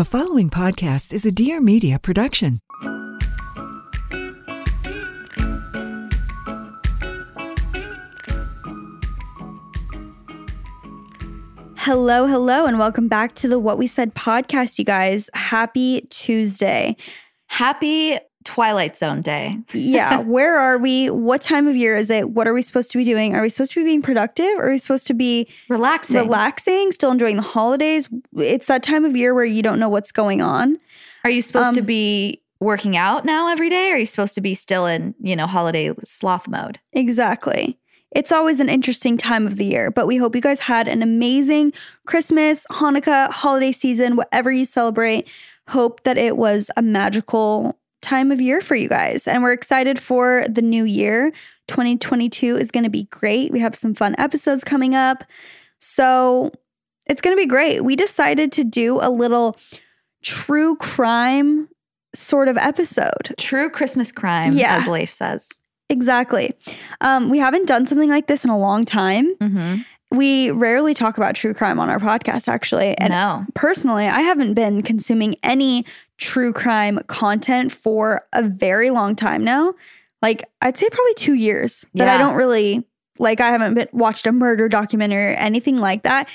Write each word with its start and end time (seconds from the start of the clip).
The 0.00 0.06
following 0.06 0.48
podcast 0.48 1.12
is 1.12 1.26
a 1.26 1.30
Dear 1.30 1.60
Media 1.60 1.98
production. 1.98 2.62
Hello, 11.76 12.26
hello, 12.26 12.64
and 12.64 12.78
welcome 12.78 13.08
back 13.08 13.34
to 13.34 13.46
the 13.46 13.58
What 13.58 13.76
We 13.76 13.86
Said 13.86 14.14
podcast, 14.14 14.78
you 14.78 14.86
guys. 14.86 15.28
Happy 15.34 16.06
Tuesday. 16.08 16.96
Happy 17.48 18.18
Twilight 18.54 18.96
Zone 18.96 19.22
Day. 19.22 19.58
Yeah, 19.72 20.18
where 20.20 20.58
are 20.58 20.76
we? 20.78 21.08
What 21.10 21.40
time 21.40 21.68
of 21.68 21.76
year 21.76 21.96
is 21.96 22.10
it? 22.10 22.30
What 22.30 22.48
are 22.48 22.52
we 22.54 22.62
supposed 22.62 22.90
to 22.92 22.98
be 22.98 23.04
doing? 23.04 23.34
Are 23.34 23.42
we 23.42 23.48
supposed 23.48 23.72
to 23.74 23.80
be 23.80 23.84
being 23.84 24.02
productive? 24.02 24.46
Or 24.58 24.68
are 24.68 24.70
we 24.72 24.78
supposed 24.78 25.06
to 25.06 25.14
be 25.14 25.46
Relaxing. 25.68 26.16
relaxing, 26.16 26.92
still 26.92 27.10
enjoying 27.10 27.36
the 27.36 27.42
holidays? 27.42 28.08
It's 28.36 28.66
that 28.66 28.82
time 28.82 29.04
of 29.04 29.16
year 29.16 29.34
where 29.34 29.44
you 29.44 29.62
don't 29.62 29.78
know 29.78 29.88
what's 29.88 30.12
going 30.12 30.42
on. 30.42 30.78
Are 31.24 31.30
you 31.30 31.42
supposed 31.42 31.74
to 31.74 31.80
Um, 31.80 31.86
be 31.86 32.40
working 32.60 32.96
out 32.96 33.24
now 33.24 33.48
every 33.48 33.70
day? 33.70 33.90
Or 33.90 33.94
are 33.94 33.98
you 33.98 34.06
supposed 34.06 34.34
to 34.34 34.40
be 34.40 34.54
still 34.54 34.86
in, 34.86 35.14
you 35.20 35.36
know, 35.36 35.46
holiday 35.46 35.92
sloth 36.04 36.48
mode? 36.48 36.78
Exactly. 36.92 37.78
It's 38.10 38.32
always 38.32 38.58
an 38.58 38.68
interesting 38.68 39.16
time 39.16 39.46
of 39.46 39.56
the 39.56 39.64
year, 39.64 39.90
but 39.92 40.06
we 40.08 40.16
hope 40.16 40.34
you 40.34 40.40
guys 40.40 40.60
had 40.60 40.88
an 40.88 41.00
amazing 41.00 41.72
Christmas, 42.06 42.66
Hanukkah, 42.70 43.30
holiday 43.30 43.70
season, 43.70 44.16
whatever 44.16 44.50
you 44.50 44.64
celebrate. 44.64 45.28
Hope 45.68 46.02
that 46.02 46.18
it 46.18 46.36
was 46.36 46.70
a 46.76 46.82
magical 46.82 47.78
time 48.02 48.30
of 48.32 48.40
year 48.40 48.60
for 48.60 48.74
you 48.74 48.88
guys. 48.88 49.26
And 49.26 49.42
we're 49.42 49.52
excited 49.52 49.98
for 49.98 50.44
the 50.48 50.62
new 50.62 50.84
year. 50.84 51.32
2022 51.68 52.56
is 52.56 52.70
going 52.70 52.84
to 52.84 52.90
be 52.90 53.04
great. 53.04 53.52
We 53.52 53.60
have 53.60 53.76
some 53.76 53.94
fun 53.94 54.14
episodes 54.18 54.64
coming 54.64 54.94
up. 54.94 55.24
So 55.78 56.50
it's 57.06 57.20
going 57.20 57.36
to 57.36 57.40
be 57.40 57.46
great. 57.46 57.82
We 57.84 57.96
decided 57.96 58.52
to 58.52 58.64
do 58.64 58.98
a 59.00 59.10
little 59.10 59.56
true 60.22 60.76
crime 60.76 61.68
sort 62.14 62.48
of 62.48 62.56
episode. 62.56 63.34
True 63.38 63.70
Christmas 63.70 64.12
crime, 64.12 64.56
Yeah. 64.56 64.76
as 64.78 64.86
Leif 64.86 65.10
says. 65.10 65.48
Exactly. 65.88 66.54
Um, 67.00 67.28
we 67.28 67.38
haven't 67.38 67.66
done 67.66 67.86
something 67.86 68.08
like 68.08 68.26
this 68.26 68.44
in 68.44 68.50
a 68.50 68.58
long 68.58 68.84
time. 68.84 69.34
Mm-hmm. 69.36 69.82
We 70.12 70.50
rarely 70.50 70.92
talk 70.92 71.18
about 71.18 71.36
true 71.36 71.54
crime 71.54 71.78
on 71.78 71.88
our 71.88 71.98
podcast, 72.00 72.48
actually. 72.48 72.98
And 72.98 73.12
no. 73.12 73.44
personally, 73.54 74.06
I 74.06 74.20
haven't 74.22 74.54
been 74.54 74.82
consuming 74.82 75.36
any 75.44 75.84
true 76.20 76.52
crime 76.52 77.00
content 77.08 77.72
for 77.72 78.26
a 78.32 78.42
very 78.42 78.90
long 78.90 79.16
time 79.16 79.42
now. 79.42 79.74
Like, 80.22 80.44
I'd 80.60 80.76
say 80.76 80.88
probably 80.90 81.14
two 81.14 81.34
years 81.34 81.84
that 81.94 82.08
I 82.08 82.18
don't 82.18 82.34
really 82.34 82.84
like. 83.18 83.40
I 83.40 83.48
haven't 83.48 83.74
been 83.74 83.88
watched 83.92 84.26
a 84.26 84.32
murder 84.32 84.68
documentary 84.68 85.32
or 85.32 85.36
anything 85.36 85.78
like 85.78 86.02
that. 86.02 86.28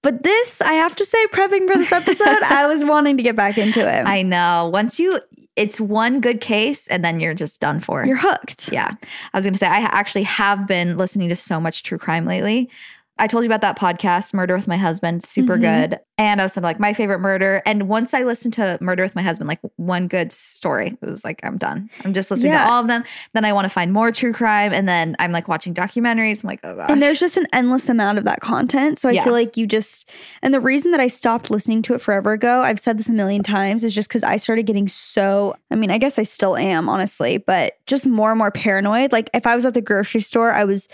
But 0.00 0.22
this, 0.22 0.60
I 0.60 0.74
have 0.74 0.96
to 0.96 1.04
say, 1.04 1.26
prepping 1.26 1.66
for 1.68 1.76
this 1.76 1.92
episode, 1.92 2.42
I 2.44 2.66
was 2.66 2.84
wanting 2.84 3.16
to 3.16 3.22
get 3.22 3.36
back 3.36 3.58
into 3.58 3.80
it. 3.80 4.02
I 4.06 4.22
know. 4.22 4.70
Once 4.72 4.98
you, 4.98 5.20
it's 5.56 5.80
one 5.80 6.20
good 6.20 6.40
case 6.40 6.88
and 6.88 7.04
then 7.04 7.20
you're 7.20 7.34
just 7.34 7.60
done 7.60 7.80
for. 7.80 8.04
You're 8.04 8.16
hooked. 8.16 8.72
yeah. 8.72 8.90
I 9.32 9.38
was 9.38 9.44
going 9.44 9.52
to 9.54 9.58
say, 9.58 9.66
I 9.66 9.78
actually 9.78 10.24
have 10.24 10.66
been 10.66 10.96
listening 10.96 11.28
to 11.28 11.36
so 11.36 11.60
much 11.60 11.82
true 11.82 11.98
crime 11.98 12.26
lately. 12.26 12.70
I 13.18 13.26
told 13.26 13.44
you 13.44 13.48
about 13.48 13.60
that 13.60 13.78
podcast, 13.78 14.32
Murder 14.32 14.56
with 14.56 14.66
My 14.66 14.78
Husband, 14.78 15.22
super 15.22 15.56
Mhm. 15.58 15.60
good. 15.60 16.00
And 16.18 16.40
I 16.40 16.44
was 16.44 16.56
like, 16.56 16.80
my 16.80 16.92
favorite 16.94 17.18
murder. 17.18 17.62
And 17.66 17.88
once 17.88 18.14
I 18.14 18.22
listened 18.22 18.54
to 18.54 18.78
Murder 18.80 19.02
with 19.02 19.14
My 19.14 19.22
Husband, 19.22 19.46
like 19.48 19.60
one 19.76 20.08
good 20.08 20.32
story, 20.32 20.96
it 21.00 21.06
was 21.06 21.24
like, 21.24 21.38
I'm 21.42 21.58
done. 21.58 21.90
I'm 22.04 22.14
just 22.14 22.30
listening 22.30 22.52
Yeah. 22.52 22.64
to 22.64 22.70
all 22.72 22.80
of 22.80 22.88
them. 22.88 23.04
Then 23.34 23.44
I 23.44 23.52
want 23.52 23.66
to 23.66 23.68
find 23.68 23.92
more 23.92 24.12
true 24.12 24.32
crime. 24.32 24.72
And 24.72 24.88
then 24.88 25.14
I'm 25.18 25.30
like 25.30 25.46
watching 25.46 25.74
documentaries. 25.74 26.42
I'm 26.42 26.48
like, 26.48 26.60
oh 26.64 26.74
gosh. 26.74 26.90
And 26.90 27.02
there's 27.02 27.20
just 27.20 27.36
an 27.36 27.46
endless 27.52 27.88
amount 27.88 28.18
of 28.18 28.24
that 28.24 28.40
content. 28.40 28.98
So 28.98 29.08
I 29.08 29.12
Yeah. 29.12 29.24
feel 29.24 29.34
like 29.34 29.56
you 29.58 29.66
just, 29.66 30.08
and 30.42 30.54
the 30.54 30.60
reason 30.60 30.90
that 30.92 31.00
I 31.00 31.08
stopped 31.08 31.50
listening 31.50 31.82
to 31.82 31.94
it 31.94 32.00
forever 32.00 32.32
ago, 32.32 32.62
I've 32.62 32.80
said 32.80 32.98
this 32.98 33.08
a 33.08 33.12
million 33.12 33.42
times, 33.42 33.84
is 33.84 33.94
just 33.94 34.08
because 34.08 34.22
I 34.22 34.36
started 34.36 34.64
getting 34.64 34.88
so, 34.88 35.54
I 35.70 35.74
mean, 35.74 35.90
I 35.90 35.98
guess 35.98 36.18
I 36.18 36.22
still 36.22 36.56
am, 36.56 36.88
honestly, 36.88 37.36
but 37.38 37.74
just 37.86 38.06
more 38.06 38.30
and 38.30 38.38
more 38.38 38.50
paranoid. 38.50 39.12
Like 39.12 39.28
if 39.34 39.46
I 39.46 39.54
was 39.54 39.66
at 39.66 39.74
the 39.74 39.82
grocery 39.82 40.22
store, 40.22 40.52
I 40.52 40.64
was 40.64 40.88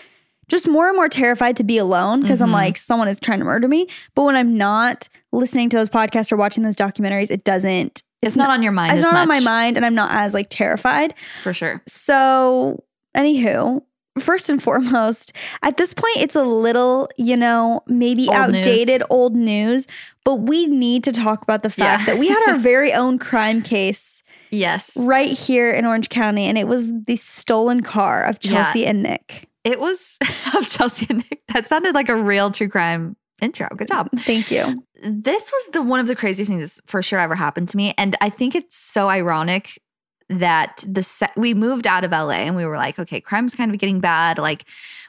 just 0.48 0.67
more 0.69 0.89
and 0.89 0.97
more 0.97 1.09
terrified 1.09 1.57
to 1.59 1.64
be 1.64 1.79
alone 1.79 2.23
because 2.23 2.41
I'm 2.42 2.48
Mhm. 2.51 2.53
like, 2.55 2.77
someone 2.77 3.09
is 3.09 3.20
trying 3.20 3.39
to 3.39 3.45
murder 3.45 3.69
me. 3.69 3.86
But 4.14 4.23
when 4.25 4.35
I'm 4.36 4.57
not 4.57 5.09
listening 5.33 5.69
to 5.70 5.77
those 5.77 5.89
podcasts 5.89 6.33
or 6.33 6.36
watching 6.36 6.63
those 6.63 6.77
documentaries, 6.77 7.31
it 7.31 7.45
doesn't, 7.45 8.03
it's 8.23 8.35
not 8.36 8.51
on 8.51 8.63
your 8.63 8.73
mind. 8.73 8.92
it's 8.95 9.03
not 9.03 9.14
on 9.14 9.29
my 9.29 9.41
mind 9.41 9.77
and 9.77 9.85
I'm 9.87 9.95
not 9.95 10.11
as 10.11 10.35
like 10.35 10.47
terrified. 10.51 11.14
For 11.42 11.53
sure. 11.53 11.83
So, 11.87 12.83
anywho, 13.17 13.83
first 14.19 14.48
and 14.48 14.63
foremost, 14.69 15.33
at 15.63 15.77
this 15.77 15.92
point, 15.95 16.17
it's 16.17 16.35
a 16.35 16.42
little, 16.42 17.08
you 17.17 17.37
know, 17.37 17.83
maybe 17.87 18.29
Old 18.29 18.53
news. 18.53 18.67
outdated 18.67 19.03
old 19.11 19.37
news, 19.37 19.87
but 20.25 20.37
we 20.37 20.67
need 20.67 21.05
to 21.05 21.13
talk 21.13 21.42
about 21.42 21.63
the 21.63 21.70
fact 21.70 22.01
Yeah. 22.08 22.14
that 22.14 22.19
we 22.19 22.29
had 22.29 22.42
our 22.48 22.58
very 22.58 22.92
own 22.92 23.19
crime 23.19 23.63
case 23.63 24.23
Yes. 24.51 24.97
right 24.97 25.31
here 25.31 25.70
in 25.70 25.85
Orange 25.85 26.08
County, 26.08 26.47
and 26.47 26.57
it 26.57 26.67
was 26.67 26.91
the 27.07 27.17
stolen 27.17 27.83
car 27.83 28.25
of 28.25 28.39
Yeah. 28.41 28.51
Chelsey 28.63 28.87
and 28.87 29.03
Nick. 29.03 29.48
It 29.64 29.80
was 29.80 30.19
of 30.57 30.69
Chelsey 30.69 31.07
and 31.11 31.19
Nick. 31.30 31.42
That 31.52 31.69
sounded 31.69 31.95
like 31.95 32.08
a 32.08 32.17
real 32.17 32.51
true 32.51 32.69
crime 32.69 33.17
intro. 33.41 33.69
Good 33.77 33.89
job. 33.89 34.08
Thank 34.19 34.51
you. 34.51 34.85
this 35.02 35.51
was 35.52 35.69
the 35.73 35.83
one 35.83 36.01
of 36.01 36.07
the 36.08 36.17
craziest 36.17 36.48
things 36.51 36.61
that's 36.63 36.80
for 36.86 37.02
sure 37.02 37.19
ever 37.20 37.36
happened 37.36 37.69
to 37.69 37.77
me 37.77 37.95
and 37.96 38.17
i 38.20 38.29
think 38.29 38.57
it's 38.57 38.77
so 38.77 39.08
ironic 39.08 39.80
that 40.29 40.85
the 40.89 41.05
se- 41.05 41.29
we 41.36 41.55
moved 41.55 41.86
out 41.86 42.02
of 42.02 42.11
LA 42.11 42.30
and 42.48 42.57
we 42.57 42.67
were 42.67 42.77
like 42.77 42.98
okay 42.98 43.20
crime's 43.20 43.55
kind 43.55 43.70
of 43.73 43.79
getting 43.79 44.01
bad 44.01 44.39
like 44.39 44.64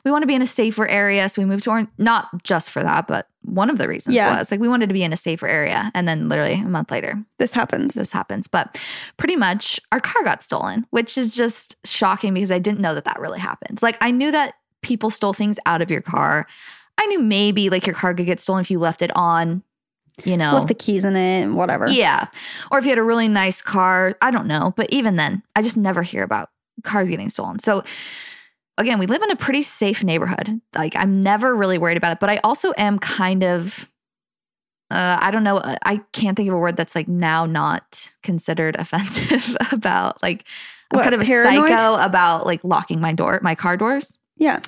we 0.05 0.11
want 0.11 0.21
to 0.21 0.27
be 0.27 0.35
in 0.35 0.43
a 0.43 0.45
safer 0.45 0.87
area 0.87 1.27
so 1.27 1.41
we 1.41 1.45
moved 1.47 1.63
to 1.63 1.71
Orange 1.71 1.89
not 1.97 2.27
just 2.43 2.69
for 2.69 2.83
that 2.83 3.07
but 3.07 3.27
one 3.43 3.69
of 3.69 3.77
the 3.77 3.87
reasons 3.87 4.15
Yeah. 4.15 4.37
was 4.37 4.51
like 4.51 4.59
we 4.59 4.67
wanted 4.67 4.89
to 4.89 4.93
be 4.93 5.03
in 5.03 5.13
a 5.13 5.17
safer 5.17 5.47
area 5.47 5.91
and 5.95 6.07
then 6.07 6.29
literally 6.29 6.55
a 6.55 6.65
month 6.65 6.91
later 6.91 7.17
This 7.37 7.53
happens. 7.53 7.93
this 7.95 8.11
happens 8.11 8.47
but 8.47 8.77
pretty 9.17 9.35
much 9.35 9.79
our 9.91 9.99
car 9.99 10.23
got 10.23 10.43
stolen 10.43 10.85
which 10.89 11.17
is 11.17 11.33
just 11.35 11.75
shocking 11.85 12.33
because 12.33 12.51
I 12.51 12.59
didn't 12.59 12.79
know 12.81 12.93
that 12.95 13.05
that 13.05 13.19
really 13.19 13.39
happened 13.39 13.81
like 13.81 13.97
I 14.01 14.11
knew 14.11 14.31
that 14.31 14.55
people 14.81 15.09
stole 15.09 15.33
things 15.33 15.57
out 15.65 15.81
of 15.81 15.89
your 15.89 16.01
car 16.01 16.47
I 16.97 17.05
knew 17.07 17.19
maybe 17.21 17.69
like 17.69 17.87
your 17.87 17.95
car 17.95 18.13
could 18.13 18.25
get 18.25 18.39
stolen 18.41 18.61
if 18.61 18.69
you 18.69 18.77
left 18.79 19.01
it 19.01 19.15
on 19.15 19.63
you 20.25 20.35
know 20.35 20.53
Left 20.55 20.67
the 20.67 20.73
keys 20.73 21.05
in 21.05 21.15
it, 21.15 21.43
and 21.43 21.55
whatever. 21.55 21.87
yeah. 21.87 22.27
Or 22.71 22.77
if 22.77 22.83
you 22.83 22.89
had 22.89 22.97
a 22.97 23.03
really 23.03 23.29
nice 23.29 23.61
car, 23.61 24.17
I 24.21 24.31
don't 24.31 24.47
know. 24.47 24.73
But 24.75 24.89
even 24.91 25.15
then, 25.15 25.43
I 25.55 25.61
just 25.61 25.77
never 25.77 26.03
hear 26.03 26.23
about 26.23 26.49
cars 26.83 27.07
getting 27.09 27.29
stolen. 27.29 27.59
So 27.59 27.85
again, 28.79 28.97
we 28.97 29.05
live 29.05 29.21
in 29.21 29.29
a 29.29 29.35
pretty 29.35 29.61
safe 29.61 30.03
neighborhood. 30.03 30.59
Like 30.75 30.95
I'm 30.95 31.21
never 31.21 31.55
really 31.55 31.77
worried 31.77 31.97
about 31.97 32.11
it. 32.13 32.19
But 32.19 32.29
I 32.31 32.37
also 32.43 32.73
am 32.77 32.97
kind 32.97 33.43
of 33.43 33.89
uh, 34.91 35.19
I 35.21 35.29
don't 35.29 35.43
know. 35.43 35.61
I 35.85 35.97
can't 36.13 36.35
think 36.35 36.49
of 36.49 36.55
a 36.55 36.57
word 36.57 36.75
that's 36.75 36.95
like 36.95 37.07
now 37.07 37.45
not 37.45 38.11
considered 38.23 38.75
offensive 38.79 39.55
about 39.71 40.21
like 40.23 40.45
I'm 40.91 40.97
What, 40.97 41.03
kind 41.03 41.13
of 41.13 41.21
a 41.21 41.25
paranoid? 41.25 41.69
psycho 41.69 41.95
about 42.01 42.47
like 42.47 42.63
locking 42.63 42.99
my 42.99 43.13
door, 43.13 43.39
my 43.43 43.53
car 43.53 43.77
doors. 43.77 44.17
Yeah. 44.37 44.59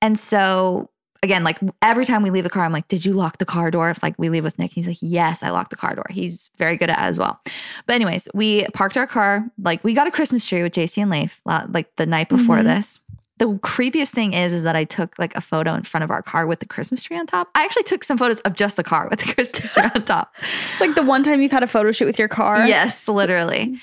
And 0.00 0.18
so 0.18 0.90
again, 1.22 1.44
like 1.44 1.60
every 1.80 2.04
time 2.04 2.24
we 2.24 2.30
leave 2.30 2.42
the 2.42 2.50
car, 2.50 2.64
I'm 2.64 2.72
like, 2.72 2.88
did 2.88 3.04
you 3.04 3.12
lock 3.12 3.38
the 3.38 3.44
car 3.44 3.70
door? 3.70 3.88
If 3.90 4.02
like 4.02 4.16
we 4.18 4.28
leave 4.30 4.42
with 4.42 4.58
Nick, 4.58 4.72
he's 4.72 4.88
like, 4.88 4.96
yes, 5.00 5.44
I 5.44 5.50
locked 5.50 5.70
the 5.70 5.76
car 5.76 5.94
door. 5.94 6.06
He's 6.10 6.50
very 6.58 6.76
good 6.76 6.90
at 6.90 6.98
as 6.98 7.16
well. 7.16 7.38
But 7.86 7.94
anyways, 7.94 8.26
we 8.34 8.64
parked 8.74 8.96
our 8.96 9.06
car. 9.06 9.44
Like 9.62 9.84
we 9.84 9.94
got 9.94 10.08
a 10.08 10.10
Christmas 10.10 10.44
tree 10.44 10.64
with 10.64 10.72
Jaci 10.72 11.00
and 11.00 11.10
Leif 11.12 11.40
uh, 11.46 11.66
like 11.68 11.94
the 11.94 12.06
night 12.06 12.28
before 12.28 12.56
Mhm. 12.56 12.64
this. 12.64 12.98
The 13.42 13.48
creepiest 13.58 14.10
thing 14.10 14.34
is, 14.34 14.52
is 14.52 14.62
that 14.62 14.76
I 14.76 14.84
took 14.84 15.18
like 15.18 15.34
a 15.34 15.40
photo 15.40 15.74
in 15.74 15.82
front 15.82 16.04
of 16.04 16.12
our 16.12 16.22
car 16.22 16.46
with 16.46 16.60
the 16.60 16.66
Christmas 16.66 17.02
tree 17.02 17.18
on 17.18 17.26
top. 17.26 17.48
I 17.56 17.64
actually 17.64 17.82
took 17.82 18.04
some 18.04 18.16
photos 18.16 18.38
of 18.42 18.54
just 18.54 18.76
the 18.76 18.84
car 18.84 19.08
with 19.10 19.18
the 19.18 19.32
Christmas 19.34 19.74
tree 19.74 19.82
on 19.82 20.04
top. 20.04 20.32
Like 20.78 20.94
the 20.94 21.02
one 21.02 21.24
time 21.24 21.42
you've 21.42 21.50
had 21.50 21.64
a 21.64 21.66
photo 21.66 21.90
shoot 21.90 22.04
with 22.06 22.20
your 22.20 22.28
car. 22.28 22.68
Yes, 22.68 23.08
literally. 23.08 23.80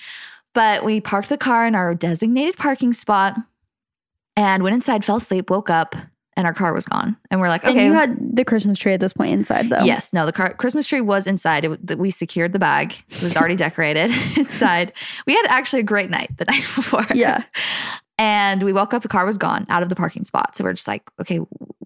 But 0.54 0.86
we 0.86 1.02
parked 1.02 1.28
the 1.28 1.38
car 1.38 1.68
in 1.68 1.76
our 1.76 1.94
designated 1.94 2.56
parking 2.56 2.94
spot 2.94 3.36
and 4.38 4.64
went 4.64 4.76
inside, 4.76 5.04
fell 5.04 5.18
asleep, 5.18 5.50
woke 5.50 5.70
up, 5.70 5.94
and 6.38 6.48
our 6.48 6.54
car 6.54 6.74
was 6.74 6.86
gone. 6.86 7.18
And 7.30 7.42
we're 7.42 7.50
like, 7.50 7.66
okay. 7.66 7.72
And 7.78 7.82
you 7.82 7.92
had 7.92 8.18
the 8.38 8.46
Christmas 8.46 8.80
tree 8.80 8.94
at 8.94 9.02
this 9.02 9.12
point 9.12 9.34
inside, 9.34 9.70
though. 9.70 9.84
Yes, 9.84 10.14
no, 10.14 10.26
the 10.26 10.32
car, 10.32 10.54
Christmas 10.54 10.88
tree 10.88 11.02
was 11.02 11.28
inside. 11.28 11.66
It, 11.66 11.98
we 11.98 12.12
secured 12.12 12.54
the 12.54 12.60
bag. 12.60 12.96
It 13.10 13.22
was 13.22 13.36
already 13.36 13.56
decorated 13.58 14.10
inside. 14.38 14.94
We 15.28 15.36
had 15.36 15.48
actually 15.48 15.82
a 15.82 15.84
great 15.84 16.10
night 16.10 16.32
the 16.38 16.46
night 16.46 16.64
before. 16.76 17.06
Yeah. 17.14 17.44
And 18.20 18.64
we 18.64 18.74
woke 18.74 18.94
up, 18.94 19.02
the 19.02 19.08
car 19.08 19.26
was 19.26 19.38
gone 19.38 19.66
out 19.70 19.82
of 19.82 19.88
the 19.88 19.96
parking 19.96 20.26
spot. 20.26 20.58
So 20.58 20.66
we're 20.66 20.74
just 20.74 20.90
like, 20.90 21.10
okay, 21.22 21.38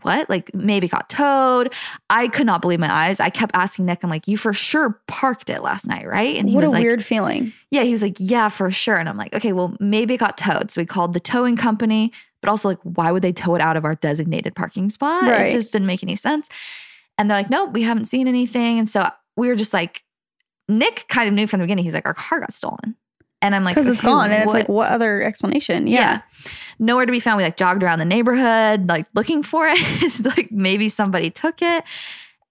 what? 0.01 0.27
Like 0.31 0.53
maybe 0.55 0.87
got 0.87 1.07
towed. 1.07 1.71
I 2.09 2.27
could 2.27 2.47
not 2.47 2.59
believe 2.59 2.79
my 2.79 2.91
eyes. 2.91 3.19
I 3.19 3.29
kept 3.29 3.55
asking 3.55 3.85
Nick, 3.85 4.03
I'm 4.03 4.09
like, 4.09 4.27
you 4.27 4.35
for 4.35 4.51
sure 4.51 4.99
parked 5.07 5.51
it 5.51 5.61
last 5.61 5.87
night, 5.87 6.07
right? 6.07 6.35
And 6.35 6.49
he 6.49 6.55
what 6.55 6.63
a 6.63 6.71
like, 6.71 6.83
weird 6.83 7.05
feeling. 7.05 7.53
yeah, 7.69 7.83
he 7.83 7.91
was 7.91 8.01
like, 8.01 8.15
yeah, 8.17 8.49
for 8.49 8.71
sure. 8.71 8.97
And 8.97 9.07
I'm 9.07 9.15
like, 9.15 9.35
okay, 9.35 9.53
well, 9.53 9.77
maybe 9.79 10.15
it 10.15 10.17
got 10.17 10.35
towed. 10.35 10.71
So 10.71 10.81
we 10.81 10.87
called 10.87 11.13
the 11.13 11.19
towing 11.19 11.55
company, 11.55 12.11
but 12.41 12.49
also 12.49 12.67
like, 12.67 12.79
why 12.81 13.11
would 13.11 13.21
they 13.21 13.31
tow 13.31 13.53
it 13.53 13.61
out 13.61 13.77
of 13.77 13.85
our 13.85 13.93
designated 13.93 14.55
parking 14.55 14.89
spot? 14.89 15.23
Right. 15.23 15.49
It 15.49 15.51
just 15.51 15.71
didn't 15.71 15.87
make 15.87 16.01
any 16.01 16.15
sense. 16.15 16.49
And 17.19 17.29
they're 17.29 17.37
like, 17.37 17.51
nope, 17.51 17.73
we 17.73 17.83
haven't 17.83 18.05
seen 18.05 18.27
anything. 18.27 18.79
And 18.79 18.89
so 18.89 19.07
we 19.37 19.49
were 19.49 19.55
just 19.55 19.71
like, 19.71 20.03
Nick 20.67 21.05
kind 21.09 21.27
of 21.27 21.35
knew 21.35 21.45
from 21.45 21.59
the 21.59 21.65
beginning. 21.65 21.83
He's 21.83 21.93
like, 21.93 22.07
our 22.07 22.15
car 22.15 22.39
got 22.39 22.53
stolen. 22.53 22.95
And 23.43 23.53
I'm 23.53 23.63
like, 23.63 23.75
Because 23.75 23.87
it's 23.87 23.99
okay, 23.99 24.07
gone. 24.07 24.31
And 24.31 24.35
it's 24.41 24.45
what- 24.47 24.53
like, 24.55 24.69
what 24.69 24.89
other 24.91 25.21
explanation? 25.21 25.85
yeah. 25.85 25.99
Yeah. 25.99 26.21
Nowhere 26.79 27.05
to 27.05 27.11
be 27.11 27.19
found. 27.19 27.37
We 27.37 27.43
like 27.43 27.57
jogged 27.57 27.83
around 27.83 27.99
the 27.99 28.05
neighborhood, 28.05 28.89
like 28.89 29.05
looking 29.13 29.43
for 29.43 29.67
it. 29.69 30.19
like 30.25 30.51
maybe 30.51 30.89
somebody 30.89 31.29
took 31.29 31.61
it. 31.61 31.83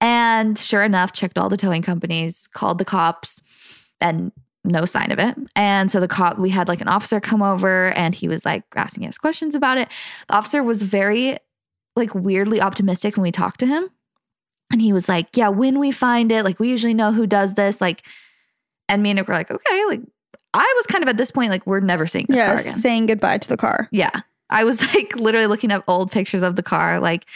And 0.00 0.56
sure 0.58 0.82
enough, 0.84 1.12
checked 1.12 1.38
all 1.38 1.48
the 1.48 1.56
towing 1.56 1.82
companies, 1.82 2.46
called 2.52 2.78
the 2.78 2.84
cops, 2.84 3.40
and 4.00 4.30
no 4.64 4.84
sign 4.84 5.10
of 5.10 5.18
it. 5.18 5.36
And 5.56 5.90
so 5.90 5.98
the 5.98 6.06
cop, 6.08 6.38
we 6.38 6.50
had 6.50 6.68
like 6.68 6.80
an 6.80 6.88
officer 6.88 7.20
come 7.20 7.42
over 7.42 7.88
and 7.96 8.14
he 8.14 8.28
was 8.28 8.44
like 8.44 8.62
asking 8.76 9.06
us 9.08 9.18
questions 9.18 9.54
about 9.56 9.78
it. 9.78 9.88
The 10.28 10.34
officer 10.34 10.62
was 10.62 10.82
very 10.82 11.36
like 11.96 12.14
weirdly 12.14 12.60
optimistic 12.60 13.16
when 13.16 13.22
we 13.22 13.32
talked 13.32 13.58
to 13.60 13.66
him. 13.66 13.88
And 14.70 14.80
he 14.80 14.92
was 14.92 15.08
like, 15.08 15.36
Yeah, 15.36 15.48
when 15.48 15.78
we 15.80 15.90
find 15.90 16.30
it, 16.32 16.44
like 16.44 16.60
we 16.60 16.68
usually 16.70 16.94
know 16.94 17.12
who 17.12 17.26
does 17.26 17.54
this. 17.54 17.80
Like, 17.80 18.04
and 18.88 19.02
me 19.02 19.10
and 19.10 19.16
Nick 19.18 19.26
were 19.28 19.34
like, 19.34 19.50
Okay, 19.50 19.84
like 19.86 20.00
I 20.54 20.72
was 20.76 20.87
kind 20.87 21.02
of 21.02 21.08
at 21.08 21.16
this 21.16 21.31
point, 21.31 21.50
like, 21.50 21.66
we're 21.66 21.81
never 21.81 22.06
seeing 22.06 22.26
this 22.28 22.38
yeah, 22.38 22.52
car 22.52 22.60
again. 22.60 22.75
saying 22.75 23.06
goodbye 23.06 23.38
to 23.38 23.49
the 23.49 23.56
car. 23.56 23.88
Yeah. 23.90 24.20
I 24.50 24.64
was 24.64 24.81
like 24.94 25.16
literally 25.16 25.46
looking 25.46 25.72
up 25.72 25.84
old 25.88 26.12
pictures 26.12 26.43
of 26.43 26.56
the 26.56 26.62
car, 26.62 27.00
like 27.00 27.26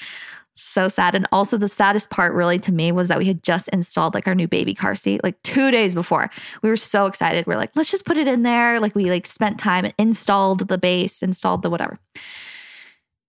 so 0.57 0.89
sad. 0.89 1.15
And 1.15 1.27
also 1.33 1.57
the 1.57 1.69
saddest 1.69 2.11
part 2.11 2.33
really 2.33 2.59
to 2.61 2.73
me 2.73 2.91
was 2.93 3.09
that 3.09 3.19
we 3.19 3.27
had 3.27 3.43
just 3.43 3.69
installed 3.69 4.15
like 4.15 4.27
our 4.27 4.35
new 4.35 4.49
baby 4.49 4.75
car 4.75 4.95
seat 4.95 5.23
like 5.23 5.41
two 5.43 5.71
days 5.71 5.95
before. 5.95 6.31
We 6.63 6.71
were 6.71 6.77
so 6.77 7.07
excited. 7.07 7.47
We 7.47 7.55
are 7.55 7.59
like, 7.59 7.73
let's 7.75 7.91
just 7.91 8.07
put 8.07 8.17
it 8.17 8.27
in 8.27 8.43
there. 8.43 8.81
Like 8.81 8.95
we 8.95 9.11
like 9.11 9.27
spent 9.27 9.59
time, 9.59 9.93
installed 9.99 10.69
the 10.69 10.79
base, 10.79 11.23
installed 11.23 11.63
the 11.63 11.71
whatever. 11.71 11.99